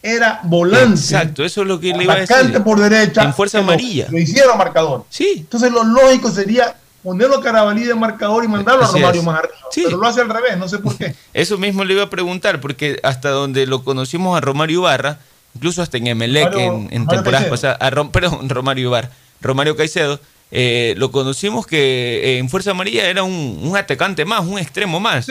era 0.02 0.40
volante. 0.44 1.00
Exacto, 1.00 1.44
eso 1.44 1.62
es 1.64 1.68
lo 1.68 1.80
que 1.80 1.94
le 1.94 2.04
iba 2.04 2.14
a 2.14 2.18
decir. 2.20 2.62
por 2.64 2.80
derecha. 2.80 3.24
En 3.24 3.34
fuerza 3.34 3.58
que 3.60 3.66
lo- 3.66 3.72
amarilla. 3.72 4.08
Lo, 4.10 4.18
hicieron 4.20 4.58
marcador. 4.58 5.06
Sí. 5.10 5.34
Entonces 5.38 5.72
lo 5.72 5.84
lógico 5.84 6.30
sería 6.32 6.76
ponerlo 7.04 7.38
a 7.38 7.42
Carabalí 7.44 7.84
de 7.84 7.96
marcador 7.96 8.44
y 8.44 8.48
mandarlo 8.48 8.84
a 8.86 8.88
Romario 8.88 9.22
es. 9.22 9.26
más 9.26 9.40
arriba. 9.40 9.54
Pero 9.76 9.98
lo 9.98 10.08
hace 10.08 10.22
al 10.22 10.30
revés, 10.30 10.58
no 10.58 10.68
sé 10.68 10.80
por 10.80 10.96
qué. 10.98 11.16
Eso 11.34 11.58
mismo 11.58 11.84
le 11.84 11.94
iba 11.94 12.04
a 12.04 12.10
preguntar, 12.10 12.62
porque 12.62 13.00
hasta 13.04 13.30
donde 13.30 13.66
lo 13.68 13.84
conocimos 13.84 14.38
a 14.38 14.42
Romario 14.42 14.80
Ibarra, 14.80 15.20
incluso 15.56 15.82
hasta 15.82 15.98
en 15.98 16.08
Emelec, 16.08 16.54
en, 16.56 16.88
en 16.92 17.08
temporadas 17.08 17.46
pasadas, 17.48 17.78
a 17.82 17.90
Rom- 17.92 18.12
perdón, 18.12 18.48
Romario 18.50 18.88
Ibarra, 18.90 19.10
Romario 19.42 19.76
Caicedo, 19.76 20.20
eh, 20.52 20.94
lo 20.98 21.12
conocimos 21.12 21.66
que 21.68 22.22
eh, 22.24 22.38
en 22.38 22.50
Fuerza 22.50 22.72
Amarilla 22.72 23.08
era 23.08 23.24
un, 23.24 23.60
un 23.62 23.76
atacante 23.76 24.24
más, 24.26 24.46
un 24.46 24.60
extremo 24.60 25.00
más. 25.00 25.28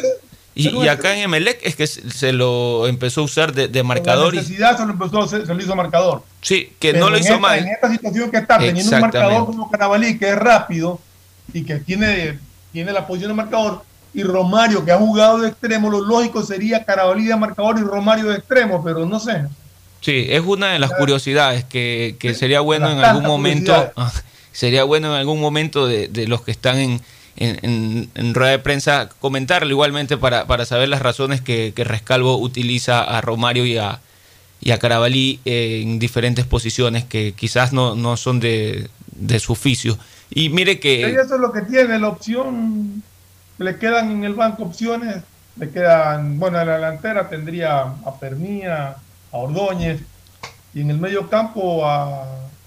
Y, 0.57 0.69
y 0.69 0.89
acá 0.89 1.15
en 1.17 1.25
Emelec 1.25 1.59
es 1.65 1.75
que 1.75 1.87
se 1.87 2.09
se 2.11 2.33
lo 2.33 2.87
empezó 2.87 3.23
a 3.23 3.25
usar 3.25 3.53
de, 3.53 3.67
de 3.69 3.83
marcador. 3.83 4.33
La 4.35 4.41
necesidad 4.41 4.77
se 4.77 4.87
lo, 4.87 4.93
empezó, 4.93 5.21
a 5.21 5.25
hacer- 5.25 5.47
se 5.47 5.53
lo 5.55 5.61
hizo 5.61 5.75
marcador. 5.75 6.23
sí, 6.43 6.73
que 6.79 6.93
Pero 6.93 7.05
no 7.07 7.11
lo 7.11 7.19
hizo 7.19 7.29
esta- 7.31 7.41
mal. 7.41 7.59
En 7.59 7.69
esta 7.69 7.91
situación 7.91 8.31
que 8.31 8.37
está 8.39 8.59
teniendo 8.59 8.95
un 8.95 9.01
marcador 9.01 9.47
como 9.47 9.71
Carabalí, 9.71 10.17
que 10.19 10.29
es 10.29 10.37
rápido 10.37 11.01
y 11.53 11.65
que 11.65 11.77
tiene, 11.81 12.39
tiene 12.73 12.93
la 12.93 13.07
posición 13.07 13.31
de 13.33 13.35
marcador, 13.35 13.83
y 14.17 14.23
Romario, 14.23 14.85
que 14.85 14.93
ha 14.93 14.97
jugado 14.99 15.39
de 15.41 15.49
extremo, 15.49 15.91
lo 15.91 16.01
lógico 16.01 16.45
sería 16.45 16.85
Carabalí 16.85 17.25
de 17.25 17.35
marcador 17.37 17.77
y 17.81 17.83
Romario 17.83 18.27
de 18.29 18.37
extremo, 18.37 18.83
pero 18.85 19.05
no 19.07 19.19
sé. 19.19 19.47
Sí, 20.03 20.27
es 20.29 20.41
una 20.43 20.69
de 20.73 20.79
las 20.79 20.93
curiosidades 20.93 21.65
que, 21.65 22.15
que 22.21 22.33
sería 22.35 22.61
bueno 22.61 22.89
en 22.93 22.99
algún 23.01 23.25
momento, 23.27 23.91
sería 24.53 24.85
bueno 24.85 25.09
en 25.09 25.15
algún 25.19 25.41
momento 25.41 25.87
de, 25.89 26.07
de 26.07 26.29
los 26.29 26.43
que 26.43 26.53
están 26.53 26.79
en, 26.79 27.01
en, 27.37 28.35
rueda 28.35 28.53
de 28.53 28.59
prensa 28.59 29.09
comentarlo 29.21 29.71
igualmente 29.71 30.17
para, 30.17 30.47
para 30.47 30.65
saber 30.65 30.89
las 30.89 31.03
razones 31.03 31.41
que, 31.41 31.73
que 31.75 31.85
Rescalvo 31.85 32.39
utiliza 32.39 33.03
a 33.03 33.21
Romario 33.21 33.67
y 33.67 33.77
a, 33.79 34.01
y 34.61 34.71
a 34.71 34.79
Carabalí 34.79 35.41
eh, 35.45 35.81
en 35.83 35.99
diferentes 35.99 36.47
posiciones 36.47 37.05
que 37.05 37.33
quizás 37.33 37.73
no, 37.73 37.95
no 37.95 38.17
son 38.17 38.41
de, 38.41 38.89
de 39.15 39.39
su 39.39 39.53
oficio. 39.53 39.99
Y 40.31 40.49
mire 40.49 40.81
que... 40.81 41.05
eso 41.05 41.35
es 41.35 41.41
lo 41.41 41.53
que 41.53 41.63
tiene, 41.63 41.99
la 41.99 42.09
opción, 42.09 43.03
le 43.59 43.79
quedan 43.79 44.11
en 44.11 44.25
el 44.25 44.35
banco 44.35 44.65
opciones, 44.65 45.23
le 45.57 45.71
quedan, 45.71 46.39
bueno, 46.39 46.61
en 46.61 46.67
la 46.67 46.75
delantera 46.77 47.29
tendría 47.29 47.81
a 47.83 48.19
Permía, 48.19 48.97
a 49.33 49.37
Ordóñez, 49.37 50.01
y 50.75 50.81
en 50.81 50.91
el 50.91 50.99
medio 50.99 51.29
campo 51.29 51.87
a, 51.87 52.27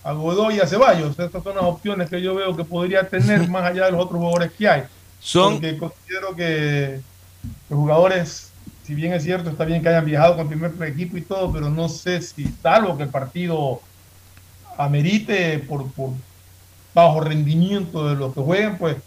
a 0.10 0.14
Godoy 0.14 0.56
y 0.56 0.60
a 0.60 0.68
Ceballos. 0.68 1.18
Estas 1.20 1.44
son 1.44 1.56
las 1.56 1.64
opciones 1.66 2.10
que 2.10 2.22
yo 2.22 2.36
veo 2.36 2.56
que 2.56 2.64
podría 2.64 3.08
tener 3.08 3.48
más 3.50 3.64
allá 3.64 3.86
de 3.86 3.92
los 3.92 4.02
otros 4.02 4.20
jugadores 4.20 4.52
que 4.58 4.68
hay. 4.68 4.84
Son- 5.20 5.54
Porque 5.54 5.78
considero 5.78 6.36
que 6.36 7.00
los 7.70 7.80
jugadores, 7.80 8.52
si 8.84 8.94
bien 8.96 9.14
es 9.14 9.24
cierto, 9.24 9.50
está 9.50 9.66
bien 9.66 9.82
que 9.82 9.90
hayan 9.90 10.06
viajado 10.06 10.36
con 10.38 10.52
el 10.52 10.60
primer 10.72 10.90
equipo 10.90 11.18
y 11.18 11.22
todo, 11.22 11.52
pero 11.52 11.70
no 11.70 11.90
sé 11.90 12.22
si, 12.22 12.46
salvo 12.62 12.96
que 12.98 13.04
el 13.04 13.10
partido 13.10 13.82
amerite 14.78 15.60
por, 15.60 15.92
por 15.92 16.12
bajo 16.94 17.20
rendimiento 17.22 18.08
de 18.10 18.16
los 18.16 18.34
que 18.34 18.42
jueguen, 18.42 18.78
pues 18.78 18.98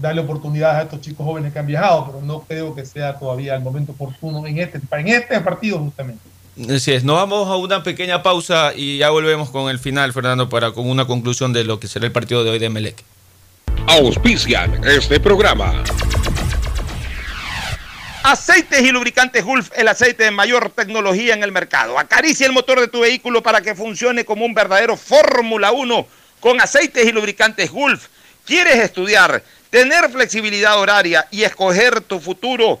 darle 0.00 0.20
oportunidades 0.20 0.76
a 0.78 0.82
estos 0.82 1.00
chicos 1.00 1.26
jóvenes 1.26 1.52
que 1.52 1.58
han 1.58 1.66
viajado, 1.66 2.06
pero 2.06 2.22
no 2.22 2.40
creo 2.42 2.74
que 2.74 2.86
sea 2.86 3.18
todavía 3.18 3.56
el 3.56 3.62
momento 3.62 3.92
oportuno 3.92 4.46
en 4.46 4.58
este, 4.58 4.80
en 4.92 5.08
este 5.08 5.40
partido 5.40 5.78
justamente. 5.78 6.22
Así 6.68 6.92
es, 6.92 7.04
nos 7.04 7.16
vamos 7.16 7.48
a 7.48 7.56
una 7.56 7.82
pequeña 7.82 8.22
pausa 8.22 8.72
y 8.74 8.98
ya 8.98 9.08
volvemos 9.08 9.48
con 9.48 9.70
el 9.70 9.78
final, 9.78 10.12
Fernando, 10.12 10.50
para 10.50 10.72
con 10.72 10.90
una 10.90 11.06
conclusión 11.06 11.54
de 11.54 11.64
lo 11.64 11.80
que 11.80 11.88
será 11.88 12.04
el 12.04 12.12
partido 12.12 12.44
de 12.44 12.50
hoy 12.50 12.58
de 12.58 12.68
Melec. 12.68 13.02
Auspician 13.86 14.84
este 14.84 15.20
programa. 15.20 15.82
Aceites 18.22 18.82
y 18.82 18.90
lubricantes 18.90 19.42
Gulf, 19.42 19.70
el 19.74 19.88
aceite 19.88 20.24
de 20.24 20.30
mayor 20.30 20.70
tecnología 20.70 21.32
en 21.32 21.42
el 21.42 21.50
mercado. 21.50 21.98
Acaricia 21.98 22.46
el 22.46 22.52
motor 22.52 22.78
de 22.78 22.88
tu 22.88 23.00
vehículo 23.00 23.42
para 23.42 23.62
que 23.62 23.74
funcione 23.74 24.26
como 24.26 24.44
un 24.44 24.52
verdadero 24.52 24.98
Fórmula 24.98 25.72
1 25.72 26.06
con 26.40 26.60
aceites 26.60 27.06
y 27.06 27.12
lubricantes 27.12 27.70
Gulf. 27.70 28.08
¿Quieres 28.44 28.76
estudiar, 28.76 29.42
tener 29.70 30.10
flexibilidad 30.10 30.78
horaria 30.78 31.26
y 31.30 31.42
escoger 31.42 32.02
tu 32.02 32.20
futuro? 32.20 32.80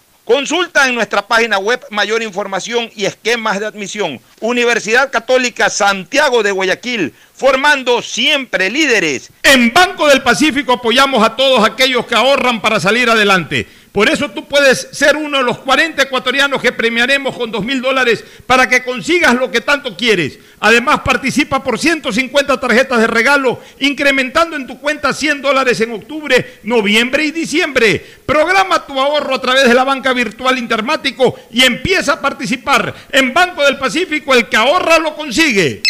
Consulta 0.23 0.87
en 0.87 0.93
nuestra 0.93 1.27
página 1.27 1.57
web 1.57 1.83
mayor 1.89 2.21
información 2.21 2.91
y 2.95 3.05
esquemas 3.05 3.59
de 3.59 3.65
admisión. 3.65 4.19
Universidad 4.39 5.11
Católica 5.11 5.69
Santiago 5.71 6.43
de 6.43 6.51
Guayaquil, 6.51 7.13
formando 7.33 8.03
siempre 8.03 8.69
líderes. 8.69 9.31
En 9.41 9.73
Banco 9.73 10.07
del 10.07 10.21
Pacífico 10.21 10.73
apoyamos 10.73 11.23
a 11.25 11.35
todos 11.35 11.67
aquellos 11.67 12.05
que 12.05 12.13
ahorran 12.13 12.61
para 12.61 12.79
salir 12.79 13.09
adelante. 13.09 13.67
Por 13.91 14.07
eso 14.07 14.31
tú 14.31 14.47
puedes 14.47 14.87
ser 14.93 15.17
uno 15.17 15.39
de 15.39 15.43
los 15.43 15.59
40 15.59 16.03
ecuatorianos 16.03 16.61
que 16.61 16.71
premiaremos 16.71 17.35
con 17.35 17.51
2 17.51 17.65
mil 17.65 17.81
dólares 17.81 18.23
para 18.47 18.69
que 18.69 18.83
consigas 18.83 19.35
lo 19.35 19.51
que 19.51 19.59
tanto 19.59 19.97
quieres. 19.97 20.39
Además, 20.61 21.01
participa 21.03 21.61
por 21.61 21.77
150 21.77 22.57
tarjetas 22.57 22.99
de 22.99 23.07
regalo, 23.07 23.59
incrementando 23.79 24.55
en 24.55 24.65
tu 24.65 24.79
cuenta 24.79 25.11
100 25.11 25.41
dólares 25.41 25.81
en 25.81 25.91
octubre, 25.91 26.59
noviembre 26.63 27.25
y 27.25 27.31
diciembre. 27.31 28.05
Programa 28.25 28.85
tu 28.85 28.97
ahorro 28.97 29.35
a 29.35 29.41
través 29.41 29.67
de 29.67 29.73
la 29.73 29.83
banca 29.83 30.13
virtual 30.13 30.57
Intermático 30.57 31.37
y 31.51 31.63
empieza 31.63 32.13
a 32.13 32.21
participar. 32.21 32.93
En 33.11 33.33
Banco 33.33 33.61
del 33.61 33.77
Pacífico, 33.77 34.33
el 34.33 34.47
que 34.47 34.55
ahorra 34.55 34.99
lo 34.99 35.15
consigue. 35.17 35.81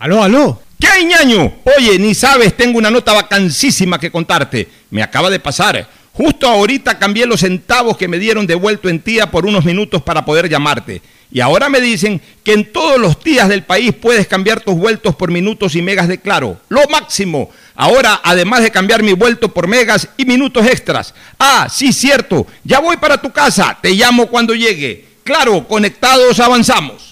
Aló, 0.00 0.24
aló. 0.24 0.62
¿Qué 0.80 0.88
hay, 0.88 1.04
ñaño? 1.04 1.60
Oye, 1.76 1.98
ni 1.98 2.14
sabes, 2.14 2.56
tengo 2.56 2.78
una 2.78 2.90
nota 2.90 3.12
vacancísima 3.12 4.00
que 4.00 4.10
contarte. 4.10 4.66
Me 4.90 5.02
acaba 5.02 5.30
de 5.30 5.38
pasar. 5.38 5.99
Justo 6.22 6.46
ahorita 6.46 6.98
cambié 6.98 7.24
los 7.24 7.40
centavos 7.40 7.96
que 7.96 8.06
me 8.06 8.18
dieron 8.18 8.46
devuelto 8.46 8.90
en 8.90 9.00
tía 9.00 9.30
por 9.30 9.46
unos 9.46 9.64
minutos 9.64 10.02
para 10.02 10.22
poder 10.22 10.50
llamarte. 10.50 11.00
Y 11.32 11.40
ahora 11.40 11.70
me 11.70 11.80
dicen 11.80 12.20
que 12.44 12.52
en 12.52 12.70
todos 12.70 13.00
los 13.00 13.24
días 13.24 13.48
del 13.48 13.62
país 13.62 13.94
puedes 13.98 14.26
cambiar 14.26 14.60
tus 14.60 14.74
vueltos 14.74 15.16
por 15.16 15.30
minutos 15.30 15.74
y 15.76 15.80
megas 15.80 16.08
de 16.08 16.20
claro. 16.20 16.60
Lo 16.68 16.86
máximo. 16.88 17.50
Ahora, 17.74 18.20
además 18.22 18.60
de 18.60 18.70
cambiar 18.70 19.02
mi 19.02 19.14
vuelto 19.14 19.48
por 19.48 19.66
megas 19.66 20.10
y 20.18 20.26
minutos 20.26 20.66
extras. 20.66 21.14
Ah, 21.38 21.68
sí, 21.72 21.90
cierto. 21.90 22.46
Ya 22.64 22.80
voy 22.80 22.98
para 22.98 23.16
tu 23.16 23.32
casa. 23.32 23.78
Te 23.80 23.92
llamo 23.92 24.26
cuando 24.26 24.54
llegue. 24.54 25.06
Claro, 25.24 25.66
conectados 25.66 26.38
avanzamos. 26.38 27.09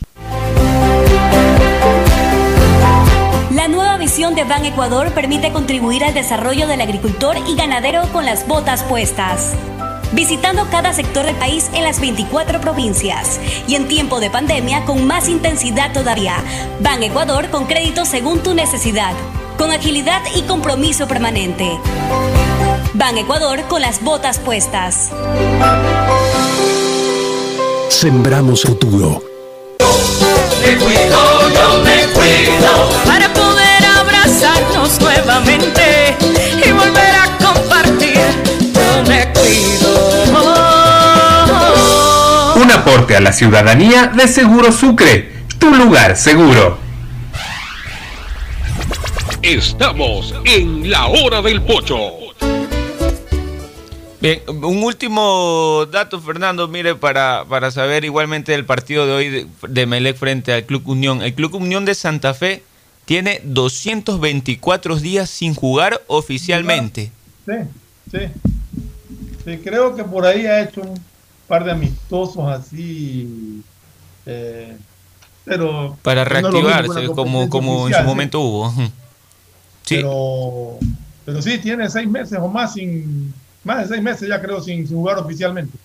De 4.19 4.43
Ban 4.43 4.65
Ecuador 4.65 5.13
permite 5.13 5.53
contribuir 5.53 6.03
al 6.03 6.13
desarrollo 6.13 6.67
del 6.67 6.81
agricultor 6.81 7.37
y 7.47 7.55
ganadero 7.55 8.03
con 8.13 8.27
las 8.27 8.49
botas 8.49 8.83
puestas. 8.83 9.53
Visitando 10.11 10.67
cada 10.73 10.93
sector 10.93 11.25
del 11.25 11.37
país 11.37 11.71
en 11.73 11.85
las 11.85 12.01
24 12.01 12.61
provincias 12.61 13.39
y 13.69 13.77
en 13.77 13.87
tiempo 13.87 14.19
de 14.19 14.29
pandemia 14.29 14.85
con 14.85 15.07
más 15.07 15.29
intensidad 15.29 15.93
todavía. 15.93 16.35
Ban 16.81 17.01
Ecuador 17.05 17.49
con 17.51 17.67
crédito 17.67 18.05
según 18.05 18.43
tu 18.43 18.55
necesidad, 18.55 19.13
con 19.57 19.71
agilidad 19.71 20.21
y 20.35 20.43
compromiso 20.43 21.07
permanente. 21.07 21.79
Ban 22.95 23.17
Ecuador 23.19 23.63
con 23.69 23.83
las 23.83 24.03
botas 24.03 24.41
puestas. 24.41 25.11
Sembramos 27.89 28.63
futuro. 28.63 29.23
Me 30.61 30.77
cuido, 30.77 31.51
yo 31.51 31.83
me 31.85 32.13
cuido 32.13 32.89
para 33.07 33.28
poder 33.28 33.28
abrazarnos 34.43 35.01
nuevamente 35.01 36.17
y 36.65 36.73
volver 36.73 37.15
a 37.15 37.39
compartir. 37.39 38.19
Yo 38.73 39.03
me 39.09 39.33
cuido. 39.33 40.25
Un 42.57 42.71
aporte 42.71 43.17
a 43.17 43.21
la 43.21 43.33
ciudadanía 43.33 44.09
de 44.09 44.29
Seguro 44.29 44.73
Sucre, 44.73 45.33
tu 45.59 45.75
lugar 45.75 46.17
seguro. 46.17 46.79
Estamos 49.43 50.35
en 50.45 50.91
la 50.91 51.07
hora 51.07 51.43
del 51.43 51.63
pocho. 51.63 51.97
Bien, 54.21 54.43
un 54.49 54.83
último 54.83 55.87
dato, 55.93 56.21
Fernando, 56.21 56.67
mire, 56.67 56.97
para, 56.97 57.45
para 57.49 57.71
saber 57.71 58.05
igualmente 58.05 58.53
el 58.53 58.65
partido 58.65 59.07
de 59.07 59.13
hoy 59.13 59.29
de, 59.29 59.47
de 59.69 59.87
Melec 59.87 60.17
frente 60.17 60.53
al 60.53 60.65
Club 60.65 60.89
Unión. 60.89 61.23
El 61.23 61.35
Club 61.35 61.55
Unión 61.55 61.85
de 61.85 61.95
Santa 61.95 62.35
Fe 62.35 62.65
tiene 63.09 63.41
224 63.43 64.97
días 64.97 65.31
sin 65.31 65.55
jugar 65.55 66.03
oficialmente. 66.09 67.11
Sí, 67.47 67.55
sí. 68.11 68.19
Sí, 69.47 69.57
creo 69.65 69.97
que 69.97 70.05
por 70.05 70.27
ahí 70.27 70.45
ha 70.45 70.61
hecho 70.61 70.83
un 70.83 71.01
par 71.47 71.65
de 71.65 71.71
amistosos 71.71 72.47
así. 72.47 73.63
eh, 74.27 74.77
pero. 75.43 75.97
Para 76.03 76.23
reactivarse, 76.27 77.07
como, 77.07 77.49
como 77.49 77.89
en 77.89 77.95
su 77.95 78.01
sí. 78.01 78.05
momento 78.07 78.41
hubo. 78.41 78.75
Sí. 79.85 79.95
Pero, 79.97 80.79
pero 81.25 81.41
sí, 81.41 81.57
tiene 81.57 81.89
seis 81.89 82.07
meses 82.07 82.39
o 82.39 82.47
más 82.47 82.75
sin. 82.75 83.33
Más 83.65 83.79
de 83.89 83.95
seis 83.95 84.03
meses 84.03 84.29
ya 84.29 84.39
creo 84.39 84.61
sin, 84.61 84.87
sin 84.87 84.99
jugar 84.99 85.17
oficialmente. 85.17 85.79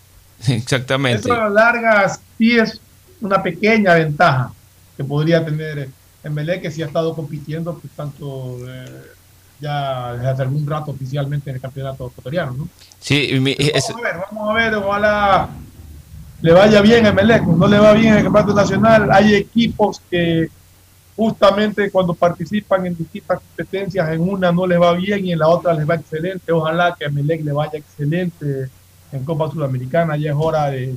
Exactamente. 0.45 1.22
Eso 1.22 1.34
a 1.34 1.48
la 1.48 1.50
larga 1.50 2.20
sí 2.38 2.58
es 2.58 2.82
una 3.22 3.41
pequeña 3.41 3.94
ventaja 3.94 4.52
que 4.98 5.06
podría 5.06 5.45
tener 5.45 5.88
en 6.24 6.34
Melé, 6.34 6.62
que 6.62 6.72
sí 6.72 6.82
ha 6.82 6.86
estado 6.88 7.14
compitiendo 7.16 7.78
pues, 7.78 7.91
tanto 7.95 8.58
eh, 8.68 8.86
ya 9.60 10.14
desde 10.14 10.30
hace 10.30 10.41
algún 10.44 10.66
rato 10.68 10.91
oficialmente 10.91 11.50
en 11.50 11.58
el 11.58 11.62
campeonato 11.62 12.08
ecuatoriano. 12.08 12.54
¿no? 12.54 12.68
Sí, 13.00 13.38
mi- 13.40 13.56
es- 13.58 13.90
Vamos 13.90 14.06
a 14.06 14.12
ver, 14.12 14.22
vamos 14.32 14.50
a 14.50 14.54
ver, 14.54 14.76
ojalá 14.76 15.50
le 16.41 16.52
vaya 16.54 16.82
bien 16.82 17.06
a 17.06 17.10
Emelec, 17.10 17.44
no 17.44 17.68
le 17.68 17.78
va 17.80 17.94
bien 17.94 18.14
en 18.14 18.18
el 18.20 18.24
campeonato 18.24 18.54
nacional. 18.54 19.10
Hay 19.12 19.34
equipos 19.36 20.02
que 20.10 20.48
justamente 21.16 21.91
cuando 21.91 22.14
participan 22.14 22.86
en 22.88 22.98
distintas 22.98 23.40
competencias, 23.40 24.10
en 24.12 24.22
una 24.22 24.52
no 24.52 24.66
les 24.66 24.82
va 24.82 24.94
bien 24.94 25.26
y 25.26 25.32
en 25.34 25.40
la 25.40 25.48
otra 25.48 25.74
les 25.74 25.88
va 25.90 25.95
excelente. 25.95 26.52
Ojalá 26.52 26.95
que 26.98 27.06
a 27.06 27.08
Emelec 27.08 27.44
le 27.44 27.52
vaya 27.52 27.78
excelente 27.80 28.70
en 29.12 29.24
Copa 29.24 29.50
Sudamericana. 29.52 30.18
Ya 30.18 30.32
es 30.32 30.36
hora 30.38 30.70
de, 30.72 30.95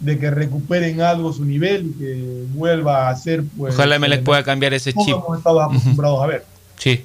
de 0.00 0.18
que 0.18 0.30
recuperen 0.30 1.00
algo 1.00 1.32
su 1.32 1.44
nivel 1.44 1.86
y 1.94 1.98
que 1.98 2.44
vuelva 2.54 3.08
a 3.08 3.16
ser 3.16 3.44
pues 3.56 3.74
Ojalá 3.74 3.96
Emelec 3.96 4.22
pueda 4.22 4.42
cambiar 4.42 4.74
ese 4.74 4.92
chip. 4.92 5.08
hemos 5.14 5.38
estado 5.38 5.60
acostumbrados 5.62 6.22
a 6.22 6.26
ver. 6.26 6.44
Sí. 6.76 7.04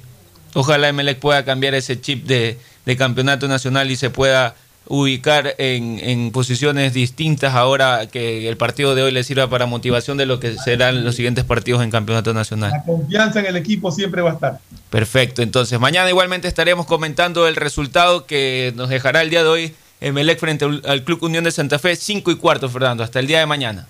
Ojalá 0.54 0.88
Emelec 0.88 1.18
pueda 1.18 1.44
cambiar 1.44 1.74
ese 1.74 2.00
chip 2.00 2.26
de, 2.26 2.58
de 2.86 2.96
campeonato 2.96 3.48
nacional 3.48 3.90
y 3.90 3.96
se 3.96 4.10
pueda 4.10 4.54
ubicar 4.86 5.54
en, 5.58 5.98
en 5.98 6.30
posiciones 6.30 6.92
distintas 6.92 7.54
ahora 7.54 8.06
que 8.06 8.48
el 8.48 8.56
partido 8.56 8.94
de 8.94 9.02
hoy 9.02 9.12
le 9.12 9.24
sirva 9.24 9.48
para 9.48 9.64
motivación 9.66 10.18
de 10.18 10.26
lo 10.26 10.40
que 10.40 10.56
serán 10.58 11.04
los 11.04 11.14
siguientes 11.14 11.44
partidos 11.44 11.82
en 11.82 11.90
campeonato 11.90 12.34
nacional. 12.34 12.70
La 12.70 12.82
confianza 12.82 13.40
en 13.40 13.46
el 13.46 13.56
equipo 13.56 13.90
siempre 13.90 14.20
va 14.20 14.32
a 14.32 14.34
estar. 14.34 14.58
Perfecto, 14.90 15.40
entonces 15.42 15.80
mañana 15.80 16.10
igualmente 16.10 16.48
estaremos 16.48 16.84
comentando 16.86 17.48
el 17.48 17.56
resultado 17.56 18.26
que 18.26 18.72
nos 18.76 18.90
dejará 18.90 19.22
el 19.22 19.30
día 19.30 19.42
de 19.42 19.48
hoy 19.48 19.74
Emelec 20.00 20.38
frente 20.38 20.64
al 20.64 21.04
Club 21.04 21.22
Unión 21.22 21.44
de 21.44 21.52
Santa 21.52 21.78
Fe, 21.78 21.96
5 21.96 22.30
y 22.30 22.36
cuarto, 22.36 22.68
Fernando, 22.68 23.02
hasta 23.02 23.20
el 23.20 23.26
día 23.26 23.40
de 23.40 23.46
mañana. 23.46 23.88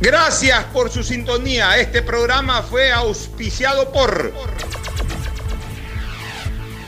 Gracias 0.00 0.64
por 0.66 0.90
su 0.90 1.02
sintonía. 1.02 1.78
Este 1.78 2.02
programa 2.02 2.62
fue 2.62 2.92
auspiciado 2.92 3.90
por 3.92 4.32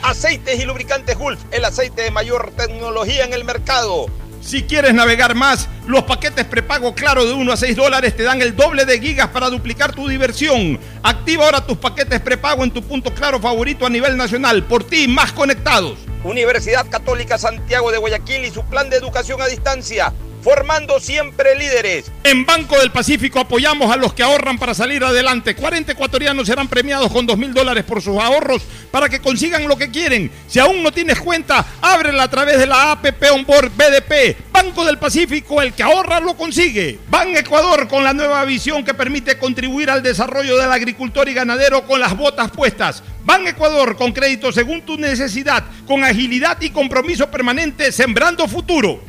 Aceites 0.03 0.61
y 0.61 0.65
lubricantes 0.65 1.17
Gulf, 1.17 1.41
el 1.51 1.65
aceite 1.65 2.03
de 2.03 2.11
mayor 2.11 2.53
tecnología 2.57 3.25
en 3.25 3.33
el 3.33 3.45
mercado. 3.45 4.07
Si 4.40 4.62
quieres 4.62 4.94
navegar 4.94 5.35
más, 5.35 5.69
los 5.86 6.05
paquetes 6.05 6.44
prepago 6.44 6.94
Claro 6.94 7.24
de 7.27 7.32
1 7.32 7.52
a 7.52 7.56
6 7.56 7.77
dólares 7.77 8.16
te 8.16 8.23
dan 8.23 8.40
el 8.40 8.56
doble 8.56 8.85
de 8.85 9.01
gigas 9.01 9.28
para 9.28 9.51
duplicar 9.51 9.93
tu 9.93 10.09
diversión. 10.09 10.78
Activa 11.02 11.44
ahora 11.44 11.66
tus 11.66 11.77
paquetes 11.77 12.20
prepago 12.20 12.65
en 12.65 12.70
tu 12.70 12.82
punto 12.82 13.12
Claro 13.12 13.40
favorito 13.40 13.85
a 13.85 13.90
nivel 13.90 14.16
nacional. 14.16 14.65
Por 14.65 14.85
ti, 14.85 15.09
más 15.09 15.32
conectados. 15.32 15.98
Universidad 16.24 16.89
Católica 16.89 17.39
Santiago 17.39 17.93
de 17.93 17.98
Guayaquil 17.98 18.44
y 18.44 18.51
su 18.51 18.65
plan 18.65 18.90
de 18.90 18.97
educación 18.97 19.40
a 19.40 19.47
distancia, 19.47 20.12
formando 20.43 21.01
siempre 21.01 21.56
líderes. 21.56 22.10
En 22.24 22.44
Banco 22.44 22.78
del 22.78 22.90
Pacífico 22.90 23.40
apoyamos 23.40 23.93
a 23.93 23.97
los 23.97 24.15
que 24.15 24.23
ahorran 24.23 24.59
para 24.59 24.74
salir 24.74 25.05
adelante. 25.05 25.55
40 25.55 25.93
ecuatorianos 25.93 26.47
serán 26.47 26.69
premiados 26.69 27.10
con 27.12 27.27
2 27.27 27.39
mil 27.39 27.55
dólares 27.55 27.85
por 27.85 28.02
sus 28.02 28.19
ahorros 28.19 28.62
para 28.90 29.09
que 29.09 29.20
consigan 29.20 29.69
lo 29.69 29.77
que 29.77 29.90
quieren. 29.90 30.31
Si 30.47 30.59
aún 30.59 30.82
no 30.82 30.93
tienes 30.93 31.20
cuenta, 31.20 31.65
ábrela 31.81 32.24
a 32.24 32.31
través 32.31 32.59
de 32.59 32.66
la 32.66 32.93
APP 32.93 33.23
Onboard 33.32 33.70
BDP. 33.70 34.36
Banco 34.52 34.85
del 34.85 34.98
Pacífico, 34.98 35.62
el 35.62 35.73
que 35.73 35.82
ahorra 35.82 36.20
lo 36.20 36.36
consigue. 36.36 36.98
Ban 37.09 37.36
Ecuador 37.36 37.89
con 37.89 38.05
la 38.05 38.12
nueva 38.12 38.44
visión 38.44 38.85
que 38.85 38.94
permite 38.94 39.39
contribuir 39.39 39.90
al 39.90 40.02
desarrollo 40.02 40.56
del 40.56 40.73
agricultor 40.73 41.28
y 41.28 41.35
ganadero 41.35 41.85
con 41.85 42.01
las 42.01 42.16
botas 42.16 42.51
puestas. 42.51 43.02
Ban 43.29 43.47
Ecuador 43.47 43.95
con 43.95 44.13
crédito 44.13 44.51
según 44.53 44.81
tu 44.81 44.97
necesidad, 44.97 45.63
con 45.87 46.03
agilidad 46.03 46.57
y 46.63 46.71
compromiso 46.71 47.31
permanente, 47.31 47.93
sembrando 47.93 48.49
futuro. 48.49 49.03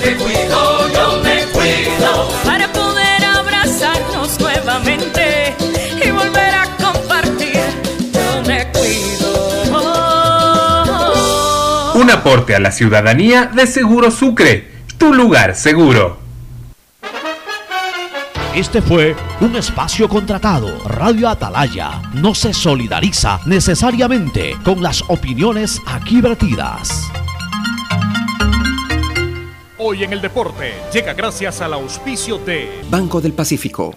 Me 0.00 0.14
cuido, 0.14 0.88
yo 0.94 1.20
me 1.24 1.44
cuido 1.46 2.30
para 2.44 2.72
poder 2.72 3.24
abrazarnos 3.24 4.38
nuevamente 4.38 5.56
y 6.04 6.10
volver 6.12 6.54
a 6.54 6.66
compartir. 6.76 7.64
Yo 8.12 8.42
me 8.46 8.68
cuido. 8.70 9.64
Un 11.94 12.08
aporte 12.08 12.54
a 12.54 12.60
la 12.60 12.70
ciudadanía 12.70 13.46
de 13.46 13.66
Seguro 13.66 14.12
Sucre, 14.12 14.70
tu 14.98 15.12
lugar 15.12 15.56
seguro. 15.56 16.25
Este 18.56 18.80
fue 18.80 19.14
un 19.42 19.54
espacio 19.54 20.08
contratado. 20.08 20.78
Radio 20.88 21.28
Atalaya 21.28 22.00
no 22.14 22.34
se 22.34 22.54
solidariza 22.54 23.38
necesariamente 23.44 24.56
con 24.64 24.82
las 24.82 25.02
opiniones 25.08 25.78
aquí 25.86 26.22
vertidas. 26.22 27.06
Hoy 29.76 30.04
en 30.04 30.14
el 30.14 30.22
deporte 30.22 30.72
llega 30.90 31.12
gracias 31.12 31.60
al 31.60 31.74
auspicio 31.74 32.38
de 32.38 32.80
Banco 32.88 33.20
del 33.20 33.34
Pacífico. 33.34 33.94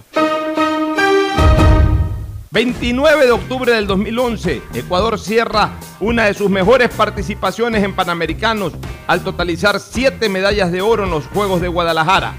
29 2.51 3.27
de 3.27 3.31
octubre 3.31 3.71
del 3.71 3.87
2011, 3.87 4.61
Ecuador 4.73 5.17
cierra 5.17 5.79
una 6.01 6.25
de 6.25 6.33
sus 6.33 6.49
mejores 6.49 6.89
participaciones 6.89 7.81
en 7.81 7.95
Panamericanos 7.95 8.73
al 9.07 9.23
totalizar 9.23 9.79
7 9.79 10.27
medallas 10.27 10.69
de 10.69 10.81
oro 10.81 11.05
en 11.05 11.11
los 11.11 11.27
Juegos 11.27 11.61
de 11.61 11.69
Guadalajara. 11.69 12.33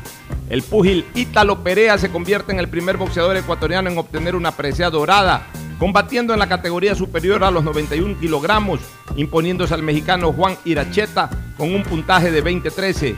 El 0.51 0.63
púgil 0.63 1.07
Ítalo 1.15 1.63
Perea 1.63 1.97
se 1.97 2.11
convierte 2.11 2.51
en 2.51 2.59
el 2.59 2.69
primer 2.69 2.97
boxeador 2.97 3.37
ecuatoriano 3.37 3.89
en 3.89 3.97
obtener 3.97 4.35
una 4.35 4.51
presea 4.51 4.91
dorada, 4.91 5.47
combatiendo 5.79 6.33
en 6.33 6.41
la 6.41 6.49
categoría 6.49 6.97
superior 6.97 7.45
a 7.45 7.53
los 7.53 7.63
91 7.63 8.19
kilogramos, 8.19 8.81
imponiéndose 9.15 9.75
al 9.75 9.85
mexicano 9.85 10.33
Juan 10.33 10.57
Iracheta 10.65 11.31
con 11.57 11.73
un 11.73 11.85
puntaje 11.85 12.33
de 12.33 12.43
20-13. 12.43 13.15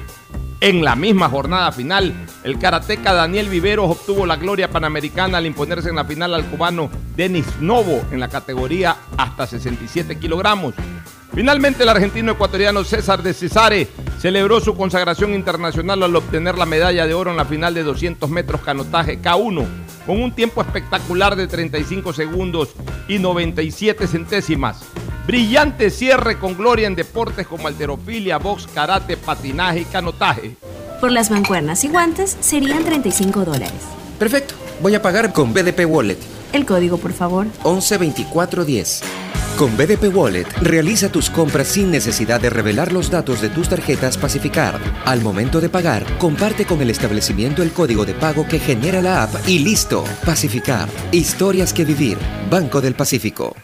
En 0.60 0.84
la 0.84 0.94
misma 0.94 1.30
jornada 1.30 1.72
final, 1.72 2.14
el 2.44 2.58
karateca 2.58 3.14
Daniel 3.14 3.48
Viveros 3.48 3.90
obtuvo 3.90 4.26
la 4.26 4.36
gloria 4.36 4.70
panamericana 4.70 5.38
al 5.38 5.46
imponerse 5.46 5.88
en 5.88 5.96
la 5.96 6.04
final 6.04 6.34
al 6.34 6.44
cubano 6.44 6.90
Denis 7.16 7.46
Novo 7.60 8.04
en 8.12 8.20
la 8.20 8.28
categoría 8.28 8.94
hasta 9.16 9.46
67 9.46 10.18
kilogramos. 10.18 10.74
Finalmente, 11.34 11.82
el 11.82 11.88
argentino 11.88 12.32
ecuatoriano 12.32 12.84
César 12.84 13.22
de 13.22 13.32
Cesare 13.32 13.88
celebró 14.20 14.60
su 14.60 14.76
consagración 14.76 15.32
internacional 15.32 16.02
al 16.02 16.14
obtener 16.14 16.58
la 16.58 16.66
medalla 16.66 17.06
de 17.06 17.14
oro 17.14 17.30
en 17.30 17.38
la 17.38 17.46
final 17.46 17.72
de 17.72 17.82
200 17.82 18.28
metros 18.28 18.60
canotaje 18.60 19.18
K1, 19.20 19.66
con 20.06 20.22
un 20.22 20.32
tiempo 20.32 20.60
espectacular 20.60 21.34
de 21.34 21.46
35 21.46 22.12
segundos 22.12 22.74
y 23.08 23.18
97 23.18 24.06
centésimas. 24.06 24.82
Brillante 25.26 25.90
cierre 25.90 26.38
con 26.38 26.54
gloria 26.54 26.86
en 26.86 26.96
deportes 26.96 27.46
como 27.46 27.66
alterofilia, 27.66 28.38
box, 28.38 28.66
karate, 28.74 29.16
patinaje 29.16 29.80
y 29.80 29.84
canotaje. 29.86 30.56
Por 31.00 31.12
las 31.12 31.30
mancuernas 31.30 31.82
y 31.84 31.88
guantes 31.88 32.36
serían 32.40 32.84
35 32.84 33.44
dólares. 33.44 33.72
Perfecto. 34.18 34.54
Voy 34.82 34.94
a 34.94 35.02
pagar 35.02 35.32
con 35.32 35.54
BDP 35.54 35.86
Wallet. 35.86 36.18
El 36.52 36.66
código, 36.66 36.98
por 36.98 37.12
favor. 37.12 37.46
112410. 37.64 39.02
Con 39.56 39.76
BDP 39.76 40.14
Wallet, 40.14 40.46
realiza 40.62 41.10
tus 41.10 41.30
compras 41.30 41.68
sin 41.68 41.90
necesidad 41.90 42.40
de 42.40 42.50
revelar 42.50 42.92
los 42.92 43.10
datos 43.10 43.40
de 43.40 43.48
tus 43.48 43.68
tarjetas 43.68 44.16
Pacificar. 44.16 44.80
Al 45.04 45.20
momento 45.20 45.60
de 45.60 45.68
pagar, 45.68 46.04
comparte 46.18 46.64
con 46.64 46.80
el 46.80 46.90
establecimiento 46.90 47.62
el 47.62 47.72
código 47.72 48.04
de 48.04 48.14
pago 48.14 48.46
que 48.46 48.58
genera 48.58 49.02
la 49.02 49.22
app 49.24 49.34
y 49.46 49.58
listo. 49.58 50.04
Pacificar. 50.24 50.88
Historias 51.12 51.72
que 51.72 51.84
vivir. 51.84 52.18
Banco 52.50 52.80
del 52.80 52.94
Pacífico. 52.94 53.54